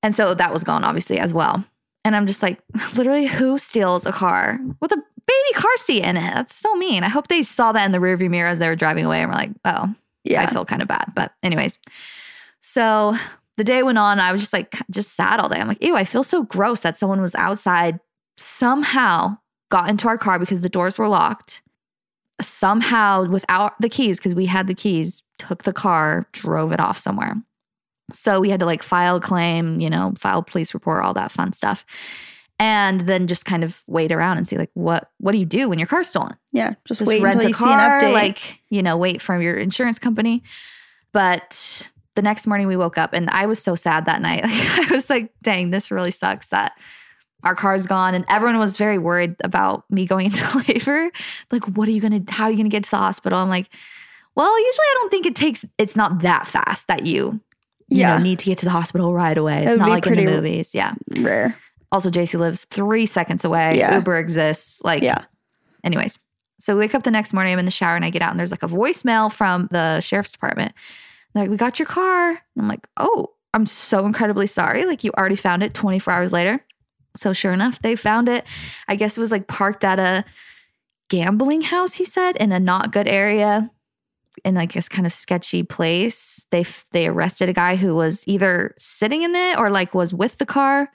And 0.04 0.16
so 0.16 0.34
that 0.34 0.54
was 0.54 0.64
gone 0.64 0.84
obviously 0.84 1.20
as 1.20 1.34
well. 1.34 1.66
And 2.08 2.16
I'm 2.16 2.26
just 2.26 2.42
like, 2.42 2.62
literally, 2.96 3.28
who 3.28 3.58
steals 3.58 4.06
a 4.06 4.14
car 4.14 4.60
with 4.80 4.94
a 4.94 4.96
baby 4.96 5.54
car 5.56 5.76
seat 5.76 6.04
in 6.04 6.16
it? 6.16 6.34
That's 6.34 6.56
so 6.56 6.74
mean. 6.76 7.04
I 7.04 7.10
hope 7.10 7.28
they 7.28 7.44
saw 7.44 7.74
that 7.74 7.86
in 7.86 7.92
the 7.92 7.98
rearview 7.98 8.30
mirror 8.30 8.48
as 8.48 8.60
they 8.60 8.70
were 8.70 8.78
driving 8.78 9.06
away 9.06 9.22
and 9.22 9.30
were 9.30 9.36
like, 9.36 9.52
oh, 9.66 9.94
Yeah. 10.24 10.44
I 10.44 10.48
feel 10.48 10.64
kind 10.64 10.82
of 10.82 10.88
bad. 10.88 11.12
But, 11.16 11.34
anyways, 11.44 11.80
so 12.62 13.18
the 13.58 13.66
day 13.66 13.84
went 13.84 13.98
on. 13.98 14.22
I 14.22 14.32
was 14.32 14.40
just 14.40 14.54
like, 14.54 14.80
just 14.90 15.16
sad 15.16 15.42
all 15.42 15.50
day. 15.50 15.60
I'm 15.60 15.68
like, 15.68 15.84
ew, 15.84 15.98
I 15.98 16.06
feel 16.06 16.24
so 16.24 16.44
gross 16.44 16.80
that 16.82 16.98
someone 16.98 17.22
was 17.22 17.36
outside, 17.36 18.00
somehow 18.38 19.38
got 19.70 19.90
into 19.90 20.08
our 20.08 20.18
car 20.18 20.40
because 20.40 20.62
the 20.62 20.70
doors 20.70 20.98
were 20.98 21.10
locked, 21.10 21.62
somehow 22.40 23.26
without 23.28 23.74
the 23.82 23.90
keys, 23.90 24.18
because 24.18 24.34
we 24.34 24.46
had 24.46 24.68
the 24.68 24.74
keys, 24.74 25.24
took 25.40 25.64
the 25.64 25.74
car, 25.74 26.30
drove 26.32 26.72
it 26.72 26.80
off 26.80 26.98
somewhere. 26.98 27.36
So 28.12 28.40
we 28.40 28.50
had 28.50 28.60
to 28.62 28.66
like 28.66 28.84
file 28.84 29.18
a 29.18 29.22
claim, 29.22 29.80
you 29.80 29.90
know, 29.90 30.14
file 30.18 30.44
police 30.44 30.74
report, 30.74 31.04
all 31.04 31.14
that 31.14 31.32
fun 31.32 31.54
stuff. 31.54 31.86
And 32.60 33.02
then 33.02 33.28
just 33.28 33.46
kind 33.46 33.64
of 33.64 33.84
wait 33.86 34.12
around 34.12 34.38
and 34.38 34.48
see 34.48 34.58
like 34.58 34.72
what 34.74 35.12
what 35.20 35.34
do 35.34 35.38
you 35.38 35.46
do 35.46 35.70
when 35.70 35.78
your 35.78 35.88
car's 35.88 36.10
stolen? 36.10 36.36
Yeah. 36.52 36.74
Just, 36.86 37.00
just 37.00 37.08
wait 37.08 37.22
rent 37.22 37.36
until 37.36 37.48
a 37.48 37.50
you 37.50 37.56
car, 37.56 38.00
see 38.00 38.06
an 38.08 38.12
update. 38.12 38.14
like 38.14 38.62
you 38.70 38.82
know, 38.82 38.98
wait 38.98 39.22
from 39.22 39.42
your 39.42 39.56
insurance 39.58 40.00
company. 40.00 40.42
But 41.12 41.90
the 42.16 42.22
next 42.24 42.48
morning 42.48 42.68
we 42.68 42.76
woke 42.76 42.98
up 42.98 43.14
and 43.14 43.30
I 43.30 43.46
was 43.46 43.62
so 43.62 43.76
sad 43.76 44.06
that 44.06 44.22
night. 44.22 44.44
Like, 44.48 44.92
I 44.92 44.94
was 44.94 45.10
like, 45.10 45.32
dang, 45.44 45.70
this 45.70 45.92
really 45.92 46.12
sucks 46.12 46.48
that 46.48 46.74
our 47.44 47.56
car's 47.56 47.86
gone. 47.86 48.16
And 48.16 48.26
everyone 48.28 48.58
was 48.58 48.76
very 48.76 48.98
worried 48.98 49.36
about 49.44 49.84
me 49.92 50.06
going 50.06 50.26
into 50.28 50.64
labor. 50.68 51.12
Like, 51.52 51.66
what 51.66 51.88
are 51.88 51.92
you 51.92 52.02
gonna 52.02 52.22
how 52.28 52.46
are 52.46 52.52
you 52.52 52.58
gonna 52.58 52.70
get 52.70 52.86
to 52.86 52.92
the 52.92 52.98
hospital? 52.98 53.38
I'm 53.38 53.50
like, 53.50 53.70
well, 54.36 54.58
usually 54.58 54.86
I 54.86 54.98
don't 55.00 55.10
think 55.12 55.26
it 55.26 55.36
takes 55.36 55.64
it's 55.78 55.96
not 55.96 56.22
that 56.22 56.48
fast 56.48 56.88
that 56.88 57.06
you 57.06 57.40
you 57.90 58.00
Yeah. 58.00 58.18
know, 58.18 58.24
need 58.24 58.40
to 58.40 58.46
get 58.46 58.58
to 58.60 58.66
the 58.66 58.72
hospital 58.72 59.14
right 59.14 59.38
away. 59.38 59.66
It's 59.66 59.78
not 59.78 59.90
like 59.90 60.06
in 60.08 60.16
the 60.16 60.26
movies. 60.26 60.74
Yeah. 60.76 60.94
Rare. 61.20 61.56
Also, 61.92 62.10
Jaci 62.10 62.38
lives 62.40 62.66
three 62.66 63.06
seconds 63.06 63.46
away. 63.46 63.78
Yeah. 63.78 63.96
Uber 63.96 64.18
exists. 64.18 64.82
Like, 64.84 65.02
Yeah. 65.04 65.20
anyways. 65.84 66.20
So 66.60 66.74
we 66.74 66.80
wake 66.82 66.96
up 66.96 67.04
the 67.04 67.12
next 67.12 67.34
morning, 67.34 67.54
I'm 67.54 67.60
in 67.60 67.66
the 67.66 67.72
shower 67.72 67.96
and 67.96 68.04
I 68.04 68.10
get 68.10 68.22
out 68.22 68.32
and 68.32 68.40
there's 68.40 68.52
like 68.52 68.64
a 68.64 68.68
voicemail 68.68 69.32
from 69.32 69.68
the 69.72 70.00
sheriff's 70.02 70.32
department. 70.32 70.74
They're 71.34 71.44
like, 71.44 71.52
we 71.52 71.58
got 71.58 71.78
your 71.80 71.86
car. 71.86 72.30
And 72.30 72.40
I'm 72.58 72.68
like, 72.68 72.88
oh, 72.98 73.32
I'm 73.54 73.66
so 73.66 74.06
incredibly 74.06 74.48
sorry. 74.48 74.86
Like 74.86 75.04
you 75.04 75.12
already 75.18 75.36
found 75.36 75.62
it 75.64 75.74
24 75.74 76.12
hours 76.14 76.34
later. 76.34 76.60
So 77.16 77.32
sure 77.32 77.52
enough, 77.54 77.80
they 77.82 77.96
found 77.96 78.28
it. 78.28 78.44
I 78.88 78.96
guess 78.96 79.18
it 79.18 79.22
was 79.22 79.32
like 79.32 79.48
parked 79.48 79.84
at 79.84 80.00
a 80.00 80.26
gambling 81.10 81.62
house, 81.62 81.94
he 81.94 82.06
said, 82.06 82.36
in 82.36 82.52
a 82.52 82.60
not 82.60 82.92
good 82.92 83.08
area 83.08 83.70
in 84.46 84.56
like 84.56 84.74
this 84.74 84.88
kind 84.90 85.06
of 85.06 85.14
sketchy 85.14 85.64
place. 85.64 86.46
They 86.52 86.66
they 86.92 87.08
arrested 87.08 87.50
a 87.50 87.54
guy 87.54 87.76
who 87.76 87.96
was 87.96 88.24
either 88.28 88.74
sitting 88.78 89.22
in 89.24 89.36
it 89.36 89.58
or 89.58 89.70
like 89.70 89.94
was 89.94 90.14
with 90.14 90.38
the 90.38 90.46
car 90.46 90.90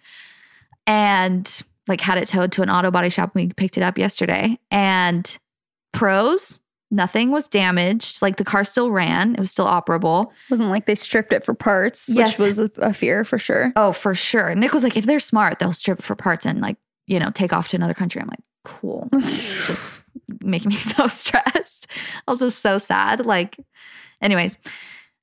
and 0.87 1.62
like 1.89 2.00
had 2.00 2.19
it 2.19 2.29
towed 2.29 2.53
to 2.53 2.62
an 2.62 2.71
auto 2.71 2.91
body 2.91 3.11
shop. 3.11 3.33
We 3.35 3.49
picked 3.49 3.77
it 3.77 3.83
up 3.83 3.99
yesterday. 3.99 4.59
And 4.71 5.37
pros, 5.93 6.61
nothing 6.91 7.31
was 7.31 7.49
damaged. 7.49 8.23
Like 8.23 8.37
the 8.37 8.44
car 8.44 8.65
still 8.65 8.91
ran. 8.91 9.35
It 9.35 9.41
was 9.41 9.50
still 9.50 9.67
operable. 9.67 10.31
Wasn't 10.50 10.69
like 10.69 10.87
they 10.87 10.94
stripped 10.94 11.33
it 11.33 11.44
for 11.44 11.55
parts, 11.55 12.09
Yes. 12.09 12.39
which 12.39 12.47
was 12.47 12.59
a, 12.59 12.71
a 12.79 12.93
fear 12.94 13.25
for 13.25 13.39
sure. 13.39 13.73
Oh, 13.77 13.93
for 13.93 14.15
sure. 14.15 14.55
Nick 14.55 14.73
was 14.73 14.85
like, 14.85 14.97
if 14.97 15.05
they're 15.06 15.21
smart, 15.21 15.59
they'll 15.59 15.73
strip 15.73 15.99
it 16.00 16.05
for 16.05 16.15
parts 16.15 16.47
and 16.47 16.61
like, 16.61 16.77
you 17.06 17.19
know, 17.19 17.31
take 17.31 17.53
off 17.53 17.69
to 17.69 17.77
another 17.77 17.94
country. 17.94 18.21
I'm 18.23 18.29
like, 18.29 18.41
cool. 18.65 19.09
Just 19.19 20.02
making 20.40 20.70
me 20.70 20.76
so 20.76 21.08
stressed. 21.08 21.87
Also 22.29 22.49
so 22.49 22.79
sad. 22.79 23.25
Like, 23.26 23.56
anyways, 24.20 24.58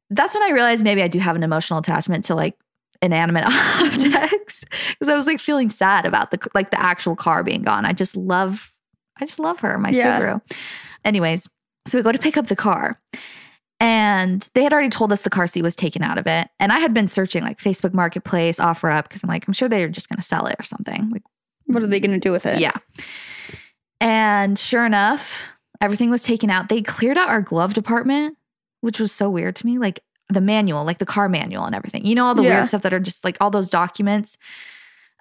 that's 0.10 0.34
when 0.36 0.44
I 0.44 0.50
realized 0.52 0.84
maybe 0.84 1.02
I 1.04 1.08
do 1.08 1.20
have 1.20 1.36
an 1.36 1.44
emotional 1.44 1.80
attachment 1.80 2.26
to 2.26 2.36
like 2.36 2.56
inanimate 3.02 3.46
objects. 3.48 4.64
Because 5.00 5.10
I 5.10 5.16
was 5.16 5.26
like 5.28 5.40
feeling 5.40 5.70
sad 5.70 6.06
about 6.06 6.32
the 6.32 6.40
like 6.54 6.72
the 6.72 6.82
actual 6.82 7.16
car 7.16 7.42
being 7.44 7.62
gone. 7.62 7.86
I 7.86 7.94
just 7.94 8.18
love, 8.18 8.74
I 9.20 9.26
just 9.26 9.40
love 9.40 9.62
her, 9.62 9.78
my 9.78 9.90
Yeah. 9.92 10.20
Subaru. 10.20 10.42
Anyways, 11.06 11.48
so 11.88 11.98
we 11.98 12.02
go 12.04 12.12
to 12.12 12.20
pick 12.20 12.36
up 12.36 12.48
the 12.48 12.56
car. 12.56 13.00
And 13.80 14.48
they 14.56 14.64
had 14.64 14.74
already 14.74 14.90
told 14.90 15.14
us 15.14 15.22
the 15.22 15.30
car 15.30 15.48
seat 15.48 15.62
was 15.62 15.76
taken 15.76 16.02
out 16.04 16.18
of 16.18 16.28
it. 16.28 16.50
And 16.60 16.74
I 16.74 16.80
had 16.80 16.94
been 16.94 17.08
searching 17.08 17.44
like 17.44 17.60
Facebook 17.60 17.94
Marketplace, 17.94 18.60
OfferUp, 18.60 19.04
because 19.04 19.24
I'm 19.24 19.30
like, 19.30 19.48
I'm 19.48 19.54
sure 19.54 19.70
they're 19.70 19.88
just 19.88 20.10
gonna 20.10 20.22
sell 20.22 20.48
it 20.48 20.58
or 20.60 20.64
something. 20.64 21.10
Like, 21.10 21.24
What 21.66 21.82
are 21.82 21.88
they 21.88 22.02
going 22.02 22.12
to 22.12 22.20
do 22.20 22.34
with 22.34 22.46
it? 22.46 22.60
yeah. 22.60 22.74
And 24.02 24.58
sure 24.58 24.86
enough, 24.86 25.44
everything 25.82 26.10
was 26.10 26.24
taken 26.24 26.50
out. 26.50 26.70
They 26.70 26.82
cleared 26.82 27.18
out 27.18 27.30
our 27.30 27.42
glove 27.42 27.74
department, 27.74 28.38
which 28.82 29.00
was 29.00 29.12
so 29.12 29.30
weird 29.30 29.56
to 29.58 29.66
me. 29.66 29.78
Like 29.78 30.00
the 30.30 30.42
manual, 30.42 30.86
like 30.86 31.00
the 31.00 31.06
car 31.06 31.28
manual 31.28 31.66
and 31.66 31.76
everything. 31.76 32.06
You 32.06 32.16
know, 32.16 32.26
all 32.26 32.36
the 32.36 32.44
Yeah. 32.44 32.58
weird 32.58 32.68
stuff 32.70 32.82
that 32.84 32.94
are 32.94 33.00
just 33.00 33.24
like 33.26 33.38
all 33.42 33.50
those 33.50 33.70
documents. 33.70 34.38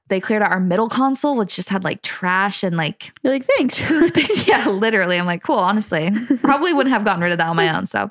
They 0.08 0.20
cleared 0.20 0.40
out 0.42 0.50
our 0.52 0.60
middle 0.60 0.88
console, 0.88 1.36
which 1.36 1.56
just 1.56 1.68
had 1.68 1.84
like 1.84 2.00
trash 2.02 2.62
and 2.62 2.76
like 2.76 3.12
You're 3.22 3.32
like, 3.32 3.44
thanks. 3.56 3.76
toothpicks. 3.76 4.46
yeah, 4.48 4.66
literally. 4.68 5.18
I'm 5.18 5.26
like, 5.26 5.42
cool, 5.42 5.56
honestly. 5.58 6.10
Probably 6.40 6.72
wouldn't 6.72 6.92
have 6.94 7.04
gotten 7.04 7.22
rid 7.22 7.32
of 7.32 7.38
that 7.38 7.48
on 7.48 7.56
my 7.56 7.68
own. 7.76 7.84
So 7.86 8.10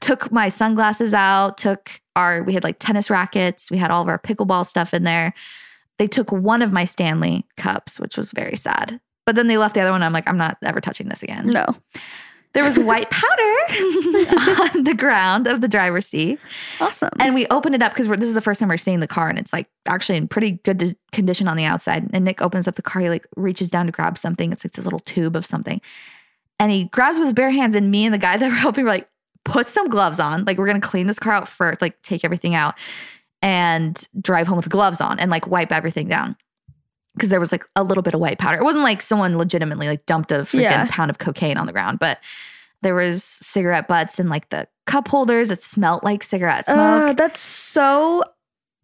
took 0.00 0.30
my 0.32 0.48
sunglasses 0.50 1.14
out, 1.14 1.56
took 1.56 2.00
our, 2.16 2.42
we 2.42 2.52
had 2.52 2.64
like 2.64 2.76
tennis 2.78 3.08
rackets, 3.10 3.70
we 3.70 3.78
had 3.78 3.90
all 3.90 4.02
of 4.02 4.08
our 4.08 4.18
pickleball 4.18 4.66
stuff 4.66 4.92
in 4.92 5.04
there. 5.04 5.32
They 5.98 6.08
took 6.08 6.30
one 6.32 6.60
of 6.62 6.72
my 6.72 6.84
Stanley 6.84 7.46
cups, 7.56 7.98
which 8.00 8.16
was 8.16 8.30
very 8.32 8.56
sad. 8.56 9.00
But 9.30 9.36
then 9.36 9.46
they 9.46 9.58
left 9.58 9.74
the 9.76 9.80
other 9.80 9.92
one. 9.92 10.02
I'm 10.02 10.12
like, 10.12 10.28
I'm 10.28 10.36
not 10.36 10.58
ever 10.64 10.80
touching 10.80 11.08
this 11.08 11.22
again. 11.22 11.46
no. 11.46 11.64
There 12.52 12.64
was 12.64 12.76
white 12.80 13.08
powder 13.10 13.42
on 14.72 14.82
the 14.82 14.96
ground 14.98 15.46
of 15.46 15.60
the 15.60 15.68
driver's 15.68 16.08
seat. 16.08 16.40
Awesome. 16.80 17.10
And 17.20 17.32
we 17.32 17.46
opened 17.46 17.76
it 17.76 17.82
up 17.82 17.92
because 17.92 18.08
this 18.08 18.28
is 18.28 18.34
the 18.34 18.40
first 18.40 18.58
time 18.58 18.68
we're 18.68 18.76
seeing 18.76 18.98
the 18.98 19.06
car, 19.06 19.28
and 19.28 19.38
it's 19.38 19.52
like 19.52 19.68
actually 19.86 20.18
in 20.18 20.26
pretty 20.26 20.58
good 20.64 20.96
condition 21.12 21.46
on 21.46 21.56
the 21.56 21.62
outside. 21.62 22.10
And 22.12 22.24
Nick 22.24 22.42
opens 22.42 22.66
up 22.66 22.74
the 22.74 22.82
car, 22.82 23.02
he 23.02 23.08
like 23.08 23.24
reaches 23.36 23.70
down 23.70 23.86
to 23.86 23.92
grab 23.92 24.18
something. 24.18 24.50
It's 24.50 24.64
like 24.64 24.72
this 24.72 24.84
little 24.84 24.98
tube 24.98 25.36
of 25.36 25.46
something, 25.46 25.80
and 26.58 26.72
he 26.72 26.86
grabs 26.86 27.18
with 27.18 27.26
his 27.26 27.32
bare 27.34 27.52
hands. 27.52 27.76
And 27.76 27.88
me 27.88 28.04
and 28.04 28.12
the 28.12 28.18
guy 28.18 28.36
that 28.36 28.48
were 28.48 28.56
helping 28.56 28.82
were 28.82 28.90
like, 28.90 29.06
put 29.44 29.68
some 29.68 29.88
gloves 29.88 30.18
on. 30.18 30.44
Like 30.44 30.58
we're 30.58 30.66
gonna 30.66 30.80
clean 30.80 31.06
this 31.06 31.20
car 31.20 31.34
out 31.34 31.46
first, 31.48 31.80
like 31.80 32.02
take 32.02 32.24
everything 32.24 32.56
out, 32.56 32.74
and 33.42 33.96
drive 34.20 34.48
home 34.48 34.56
with 34.56 34.68
gloves 34.68 35.00
on, 35.00 35.20
and 35.20 35.30
like 35.30 35.46
wipe 35.46 35.70
everything 35.70 36.08
down. 36.08 36.36
Because 37.14 37.28
there 37.28 37.40
was 37.40 37.50
like 37.52 37.64
a 37.76 37.82
little 37.82 38.02
bit 38.02 38.14
of 38.14 38.20
white 38.20 38.38
powder. 38.38 38.58
It 38.58 38.64
wasn't 38.64 38.84
like 38.84 39.02
someone 39.02 39.36
legitimately 39.36 39.88
like 39.88 40.06
dumped 40.06 40.30
a 40.32 40.36
freaking 40.42 40.60
Yeah. 40.62 40.86
pound 40.90 41.10
of 41.10 41.18
cocaine 41.18 41.56
on 41.56 41.66
the 41.66 41.72
ground, 41.72 41.98
but 41.98 42.18
there 42.82 42.94
was 42.94 43.22
cigarette 43.24 43.88
butts 43.88 44.18
and 44.18 44.30
like 44.30 44.48
the 44.50 44.66
cup 44.86 45.08
holders 45.08 45.48
that 45.48 45.60
smelt 45.62 46.02
like 46.04 46.22
cigarette 46.22 46.66
smoke. 46.66 46.78
Uh, 46.78 47.12
that's 47.14 47.40
so 47.40 48.22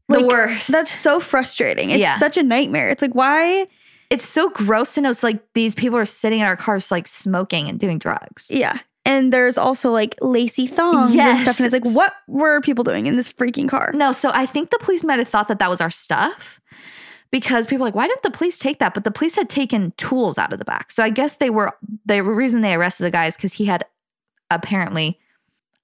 the 0.08 0.24
worst. 0.26 0.70
That's 0.70 0.90
so 0.90 1.18
frustrating. 1.20 1.90
It's 1.90 2.00
Yeah. 2.00 2.18
such 2.18 2.36
a 2.36 2.42
nightmare. 2.42 2.90
It's 2.90 3.02
like 3.02 3.14
why? 3.14 3.66
it's 4.08 4.24
so 4.24 4.48
gross 4.50 4.94
to 4.94 5.00
know. 5.00 5.10
It's 5.10 5.24
like 5.24 5.40
these 5.54 5.74
people 5.74 5.98
are 5.98 6.04
sitting 6.04 6.38
in 6.38 6.46
our 6.46 6.56
cars, 6.56 6.92
like 6.92 7.08
smoking 7.08 7.68
and 7.68 7.76
doing 7.80 7.98
drugs. 7.98 8.46
Yeah. 8.50 8.78
And 9.04 9.32
there's 9.32 9.58
also 9.58 9.90
like 9.90 10.14
lacy 10.20 10.68
thongs 10.68 11.06
and 11.10 11.14
Yes. 11.14 11.42
stuff. 11.42 11.58
And 11.58 11.66
it's 11.66 11.72
like, 11.72 11.94
what 11.94 12.12
were 12.28 12.60
people 12.60 12.84
doing 12.84 13.06
in 13.06 13.16
this 13.16 13.32
freaking 13.32 13.68
car? 13.68 13.90
No, 13.94 14.12
so 14.12 14.30
I 14.32 14.46
think 14.46 14.70
the 14.70 14.78
police 14.78 15.02
might 15.02 15.18
have 15.18 15.26
thought 15.28 15.48
that 15.48 15.58
that 15.58 15.70
was 15.70 15.80
our 15.80 15.90
stuff 15.90 16.60
because 17.30 17.66
people 17.66 17.84
like, 17.84 17.94
why 17.94 18.06
didn't 18.06 18.22
the 18.22 18.30
police 18.30 18.58
take 18.58 18.78
that? 18.78 18.94
But 18.94 19.04
the 19.04 19.10
police 19.10 19.34
had 19.34 19.48
taken 19.48 19.92
tools 19.96 20.38
out 20.38 20.52
of 20.52 20.58
the 20.58 20.64
back. 20.64 20.90
So 20.90 21.02
I 21.02 21.10
guess 21.10 21.36
they 21.36 21.50
were 21.50 21.72
the 22.06 22.22
reason 22.22 22.60
they 22.60 22.74
arrested 22.74 23.04
the 23.04 23.10
guy 23.10 23.26
is 23.26 23.36
because 23.36 23.52
he 23.54 23.64
had 23.66 23.84
apparently 24.50 25.18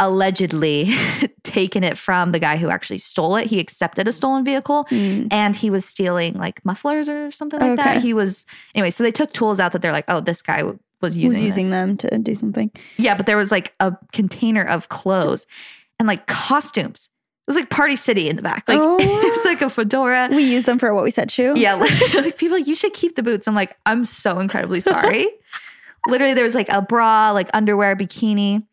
allegedly 0.00 0.92
taken 1.44 1.84
it 1.84 1.96
from 1.96 2.32
the 2.32 2.38
guy 2.38 2.56
who 2.56 2.70
actually 2.70 2.99
stole 2.99 3.37
it. 3.37 3.46
He 3.49 3.61
accepted 3.61 4.08
a 4.08 4.12
stolen 4.12 4.44
vehicle 4.44 4.84
Hmm. 4.88 5.26
and 5.30 5.54
he 5.54 5.70
was 5.70 5.84
stealing 5.84 6.34
like 6.34 6.64
mufflers 6.64 7.08
or 7.08 7.30
something 7.30 7.61
like 7.61 7.76
that. 7.76 8.02
He 8.02 8.12
was 8.14 8.46
anyway. 8.75 8.90
So 8.90 9.04
they 9.04 9.12
took 9.12 9.32
tools 9.32 9.61
out 9.61 9.72
that 9.72 9.82
they're 9.82 9.92
like, 9.92 10.06
oh, 10.08 10.20
this 10.20 10.42
guy 10.42 10.62
was 11.00 11.16
using 11.16 11.28
was 11.28 11.40
using 11.40 11.64
this. 11.70 11.78
them 11.78 11.96
to 11.99 12.18
do 12.18 12.34
something. 12.34 12.70
Yeah, 12.96 13.16
but 13.16 13.26
there 13.26 13.37
was 13.37 13.50
like 13.52 13.75
a 13.80 13.96
container 14.12 14.62
of 14.64 14.88
clothes 14.88 15.46
and 15.99 16.08
like 16.08 16.26
costumes 16.26 17.08
was 17.46 17.56
like 17.56 17.70
Party 17.70 17.96
City 17.96 18.28
in 18.28 18.37
the 18.37 18.42
back. 18.42 18.68
Like 18.68 18.78
Oh. 18.80 18.96
it's 19.00 19.44
like 19.44 19.61
a 19.62 19.66
oh. 19.66 19.68
fedora. 19.68 20.28
We 20.30 20.42
use 20.44 20.64
them 20.64 20.78
for 20.78 20.94
what 20.94 21.04
we 21.04 21.11
said 21.11 21.30
shoe. 21.30 21.54
Yeah, 21.56 21.75
literally, 21.76 22.22
like 22.28 22.38
people 22.38 22.56
like 22.58 22.66
you 22.66 22.75
should 22.75 22.92
keep 22.94 23.16
the 23.16 23.22
boots. 23.22 23.46
I'm 23.49 23.54
like, 23.54 23.76
I'm 23.87 24.04
so 24.04 24.38
incredibly 24.38 24.80
sorry. 24.92 25.26
literally, 26.06 26.34
there 26.34 26.44
was 26.44 26.54
like 26.54 26.68
a 26.68 26.82
bra, 26.82 27.30
like 27.32 27.49
underwear, 27.54 27.96
bikini, 27.96 28.64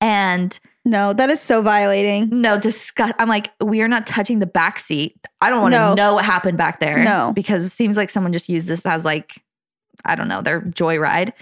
and 0.00 0.58
No, 0.84 1.12
that 1.12 1.28
is 1.30 1.40
so 1.40 1.60
violating. 1.62 2.28
no 2.40 2.58
disgust. 2.58 3.14
I'm 3.18 3.28
like, 3.28 3.50
we 3.60 3.82
are 3.82 3.88
not 3.88 4.06
touching 4.06 4.38
the 4.38 4.46
back 4.46 4.78
seat. 4.78 5.16
I 5.40 5.50
don't 5.50 5.60
want 5.62 5.72
to 5.74 5.78
No. 5.78 5.94
know 5.94 6.14
what 6.14 6.24
happened 6.24 6.56
back 6.58 6.78
there. 6.80 7.02
No. 7.04 7.32
because 7.34 7.64
it 7.64 7.70
seems 7.70 7.96
like 7.96 8.10
someone 8.10 8.32
just 8.32 8.48
used 8.48 8.66
this 8.68 8.86
as 8.86 9.04
like, 9.04 9.42
I 10.04 10.14
don't 10.14 10.28
know, 10.28 10.40
their 10.42 10.60
joyride. 10.62 11.32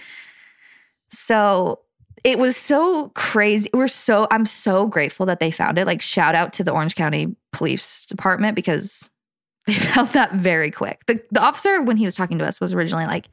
So 1.09 1.79
it 2.23 2.39
was 2.39 2.57
so 2.57 3.09
crazy. 3.09 3.69
We're 3.73 3.87
so 3.87 4.27
I'm 4.31 4.45
so 4.45 4.87
grateful 4.87 5.25
that 5.27 5.39
they 5.39 5.51
found 5.51 5.77
it. 5.77 5.85
Like 5.85 6.01
shout 6.01 6.35
out 6.35 6.53
to 6.53 6.63
the 6.63 6.71
Orange 6.71 6.95
County 6.95 7.35
Police 7.51 8.05
Department 8.05 8.55
because 8.55 9.09
they 9.67 9.73
found 9.73 10.09
that 10.09 10.33
very 10.33 10.71
quick. 10.71 11.05
The 11.07 11.21
the 11.31 11.41
officer 11.41 11.81
when 11.81 11.97
he 11.97 12.05
was 12.05 12.15
talking 12.15 12.37
to 12.39 12.45
us 12.45 12.59
was 12.59 12.73
originally 12.73 13.05
like 13.05 13.29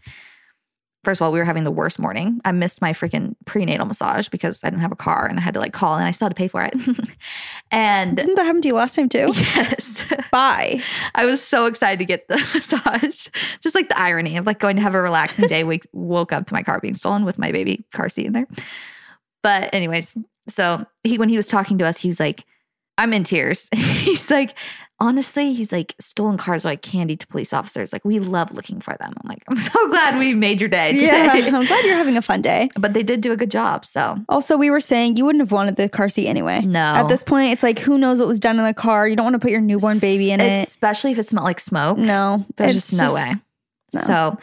First 1.05 1.21
of 1.21 1.27
all, 1.27 1.33
we 1.33 1.39
were 1.39 1.45
having 1.45 1.65
the 1.65 1.71
worst 1.71 1.99
morning. 1.99 2.41
I 2.45 2.53
missed 2.53 2.81
my 2.81 2.93
freaking 2.93 3.35
prenatal 3.45 3.87
massage 3.87 4.29
because 4.29 4.65
I 4.65 4.71
didn't 4.71 4.81
have 4.83 4.91
a 4.93 4.97
car 4.97 5.27
and 5.27 5.39
I 5.39 5.43
had 5.43 5.55
to 5.55 5.61
like 5.61 5.73
call 5.73 5.95
and 5.95 6.05
I 6.05 6.11
still 6.11 6.27
had 6.27 6.31
to 6.35 6.39
pay 6.41 6.49
for 6.49 6.63
it. 6.63 6.75
and 7.71 8.17
Didn't 8.17 8.35
that 8.37 8.45
happen 8.47 8.63
to 8.63 8.69
you 8.69 8.75
last 8.75 8.95
time 8.95 9.09
too? 9.09 9.29
yes, 9.35 10.05
Bye. 10.33 10.81
I 11.15 11.27
was 11.27 11.43
so 11.43 11.67
excited 11.67 11.99
to 11.99 12.05
get 12.05 12.27
the 12.29 12.37
massage. 12.55 13.29
Just 13.61 13.75
like 13.75 13.89
the 13.89 14.01
irony 14.01 14.37
of 14.37 14.47
like 14.47 14.59
going 14.59 14.77
to 14.77 14.83
have 14.83 14.95
a 14.95 15.03
relaxing 15.03 15.47
day. 15.49 15.63
Wake, 15.63 15.87
woke 15.93 16.33
up 16.33 16.47
to 16.47 16.55
my 16.55 16.63
car 16.63 16.81
being 16.81 16.95
stolen 16.95 17.25
with 17.25 17.39
my 17.39 17.53
baby 17.53 17.85
car 17.93 18.09
seat 18.09 18.27
in 18.27 18.33
there. 18.33 18.47
But 19.43 19.75
anyways, 19.75 20.15
so 20.49 20.87
he 21.03 21.19
when 21.19 21.29
he 21.29 21.37
was 21.37 21.47
talking 21.47 21.79
to 21.79 21.85
us, 21.85 21.99
he 21.99 22.09
was 22.09 22.19
like, 22.19 22.45
"I'm 22.97 23.13
in 23.13 23.25
tears." 23.25 23.69
he's 23.75 24.31
like, 24.31 24.57
honestly, 25.01 25.53
he's 25.53 25.73
like, 25.73 25.95
stolen 26.01 26.37
cars 26.39 26.65
are 26.65 26.69
like 26.69 26.83
candy 26.83 27.17
to 27.17 27.27
police 27.27 27.53
officers. 27.53 27.93
Like 27.93 28.05
we 28.05 28.19
love 28.19 28.53
looking 28.53 28.81
for 28.81 28.97
them. 28.99 29.13
I'm 29.23 29.29
like, 29.29 29.43
I'm 29.49 29.59
so 29.59 29.89
glad 29.89 30.19
we 30.19 30.35
made 30.35 30.61
your 30.61 30.69
day. 30.69 30.93
Yeah, 30.95 31.31
I'm 31.35 31.67
glad 31.67 31.85
you're 31.85 31.97
having 31.97 32.17
a 32.17 32.23
fun 32.23 32.43
day. 32.43 32.69
but 32.79 32.95
they 32.95 33.03
did 33.03 33.21
do 33.21 33.33
a 33.33 33.37
good 33.37 33.51
job. 33.51 33.85
So 33.85 34.19
Also, 34.29 34.57
we 34.57 34.71
were 34.71 34.81
saying 34.81 35.17
you 35.17 35.25
wouldn't 35.25 35.43
have 35.43 35.53
wanted 35.53 35.77
the 35.77 35.89
car 35.89 36.09
seat 36.09 36.29
anyway. 36.29 36.61
no, 36.61 36.79
At 36.79 37.09
this 37.09 37.23
point, 37.23 37.53
it's 37.53 37.63
like 37.63 37.79
who 37.81 37.99
knows 37.99 38.19
what 38.19 38.29
was 38.29 38.39
done 38.41 38.59
in 38.59 38.65
the 38.65 38.75
car. 38.75 39.09
You 39.09 39.17
don't 39.17 39.25
want 39.25 39.35
to 39.35 39.41
put 39.41 39.51
your 39.51 39.61
newborn 39.61 39.99
baby 39.99 40.31
in 40.31 40.41
it. 40.41 40.67
especially 40.69 41.13
if 41.13 41.19
it 41.19 41.27
smelled 41.27 41.45
like 41.45 41.61
smoke. 41.61 41.99
No, 41.99 42.45
There's 42.57 42.75
just 42.75 42.95
no 42.97 43.15
way. 43.15 43.33
no. 43.93 44.01
So, 44.01 44.39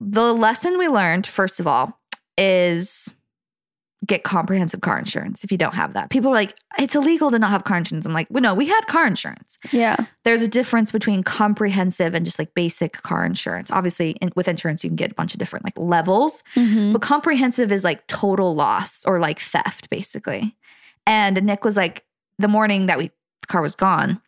the 0.00 0.32
lesson 0.34 0.78
we 0.78 0.88
learned, 0.88 1.26
first 1.26 1.60
of 1.60 1.66
all, 1.66 1.98
is 2.38 3.12
get 4.06 4.24
comprehensive 4.24 4.82
car 4.82 4.98
insurance 4.98 5.42
if 5.42 5.50
you 5.50 5.56
don't 5.56 5.74
have 5.74 5.94
that. 5.94 6.10
People 6.10 6.30
are 6.30 6.34
like, 6.34 6.54
it's 6.78 6.94
illegal 6.94 7.30
to 7.30 7.38
not 7.38 7.50
have 7.50 7.64
car 7.64 7.78
insurance. 7.78 8.04
I'm 8.04 8.12
like, 8.12 8.26
well, 8.30 8.42
no, 8.42 8.54
we 8.54 8.66
had 8.66 8.82
car 8.88 9.06
insurance. 9.06 9.56
Yeah, 9.72 9.96
There's 10.24 10.42
a 10.42 10.48
difference 10.48 10.92
between 10.92 11.22
comprehensive 11.22 12.14
and 12.14 12.24
just 12.24 12.38
like 12.38 12.52
basic 12.54 13.00
car 13.02 13.24
insurance. 13.24 13.70
Obviously, 13.70 14.10
in, 14.20 14.30
with 14.36 14.48
insurance, 14.48 14.84
you 14.84 14.90
can 14.90 14.96
get 14.96 15.12
a 15.12 15.14
bunch 15.14 15.32
of 15.32 15.38
different 15.38 15.64
like 15.64 15.78
levels, 15.78 16.42
Mhm. 16.56 16.92
but 16.92 17.00
comprehensive 17.00 17.72
is 17.72 17.84
like 17.84 18.06
total 18.06 18.54
loss 18.54 19.04
or 19.06 19.18
like 19.18 19.40
theft, 19.40 19.88
basically. 19.88 20.54
And 21.06 21.42
Nick 21.44 21.64
was 21.64 21.76
like, 21.76 22.04
the 22.38 22.48
morning 22.48 22.86
that 22.86 22.98
we 22.98 23.10
the 23.40 23.46
car 23.46 23.62
was 23.62 23.74
gone, 23.74 24.20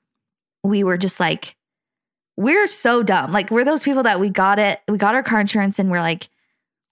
we 0.65 0.83
were 0.83 0.97
just 0.97 1.21
like, 1.21 1.57
we're 2.37 2.67
so 2.69 3.03
dumb. 3.03 3.33
Like 3.33 3.51
we're 3.51 3.65
those 3.65 3.83
people 3.83 4.05
that 4.05 4.19
we 4.19 4.31
got 4.31 4.59
it, 4.59 4.81
we 4.89 4.97
got 4.97 5.15
our 5.15 5.23
car 5.23 5.41
insurance, 5.41 5.79
and 5.79 5.91
we're 5.91 6.01
like, 6.01 6.29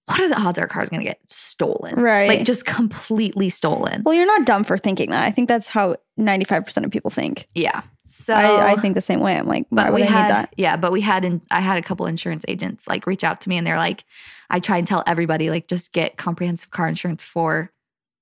what 0.06 0.20
are 0.20 0.28
the 0.28 0.38
odds 0.40 0.58
our 0.58 0.66
car's 0.68 0.88
gonna 0.88 1.02
get 1.04 1.18
stolen? 1.28 1.96
Right. 1.96 2.28
Like 2.28 2.44
just 2.44 2.64
completely 2.64 3.50
stolen. 3.50 4.02
Well, 4.04 4.14
you're 4.14 4.26
not 4.26 4.44
dumb 4.46 4.64
for 4.64 4.78
thinking 4.78 5.10
that. 5.10 5.24
I 5.24 5.30
think 5.30 5.48
that's 5.48 5.68
how 5.68 5.96
95% 6.18 6.84
of 6.84 6.90
people 6.90 7.10
think. 7.10 7.48
yeah. 7.54 7.82
So 8.08 8.34
I, 8.34 8.72
I 8.72 8.76
think 8.76 8.94
the 8.94 9.00
same 9.00 9.18
way. 9.18 9.36
I'm 9.36 9.48
like, 9.48 9.66
but 9.72 9.92
we 9.92 10.02
had 10.02 10.22
need 10.28 10.30
that? 10.30 10.54
yeah, 10.56 10.76
but 10.76 10.92
we 10.92 11.00
had 11.00 11.24
in, 11.24 11.42
I 11.50 11.60
had 11.60 11.76
a 11.76 11.82
couple 11.82 12.06
insurance 12.06 12.44
agents 12.46 12.86
like 12.86 13.04
reach 13.04 13.24
out 13.24 13.40
to 13.40 13.48
me 13.48 13.56
and 13.58 13.66
they're 13.66 13.76
like, 13.78 14.04
I 14.48 14.60
try 14.60 14.76
and 14.78 14.86
tell 14.86 15.02
everybody 15.08 15.50
like 15.50 15.66
just 15.66 15.92
get 15.92 16.16
comprehensive 16.16 16.70
car 16.70 16.86
insurance 16.86 17.24
for 17.24 17.72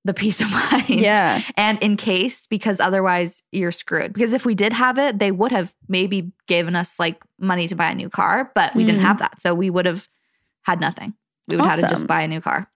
the 0.07 0.15
peace 0.15 0.41
of 0.41 0.51
mind. 0.73 0.89
Yeah. 0.89 1.43
And 1.59 1.79
in 1.83 1.99
case, 1.99 2.47
because 2.47 2.81
otherwise 2.81 3.43
you're 3.53 3.71
screwed. 3.71 4.15
Because 4.15 4.33
if 4.33 4.47
we 4.47 4.55
did 4.55 4.73
have 4.73 4.97
it, 4.97 5.19
they 5.19 5.31
would 5.31 5.53
have 5.53 5.75
maybe 5.87 6.33
given 6.47 6.75
us 6.77 6.99
like 6.99 7.21
money 7.39 7.69
to 7.69 7.75
buy 7.77 7.91
a 7.91 7.95
new 7.95 8.09
car, 8.09 8.51
but 8.55 8.75
we 8.75 8.87
didn't 8.87 9.03
Mm. 9.03 9.05
have 9.07 9.19
that. 9.19 9.39
So 9.43 9.55
we 9.55 9.69
would 9.69 9.85
have 9.85 10.09
had 10.63 10.81
nothing. 10.81 11.13
We 11.49 11.57
would 11.57 11.65
have 11.67 11.81
had 11.81 11.89
to 11.89 11.95
just 11.95 12.07
buy 12.07 12.23
a 12.23 12.29
new 12.29 12.41
car, 12.41 12.69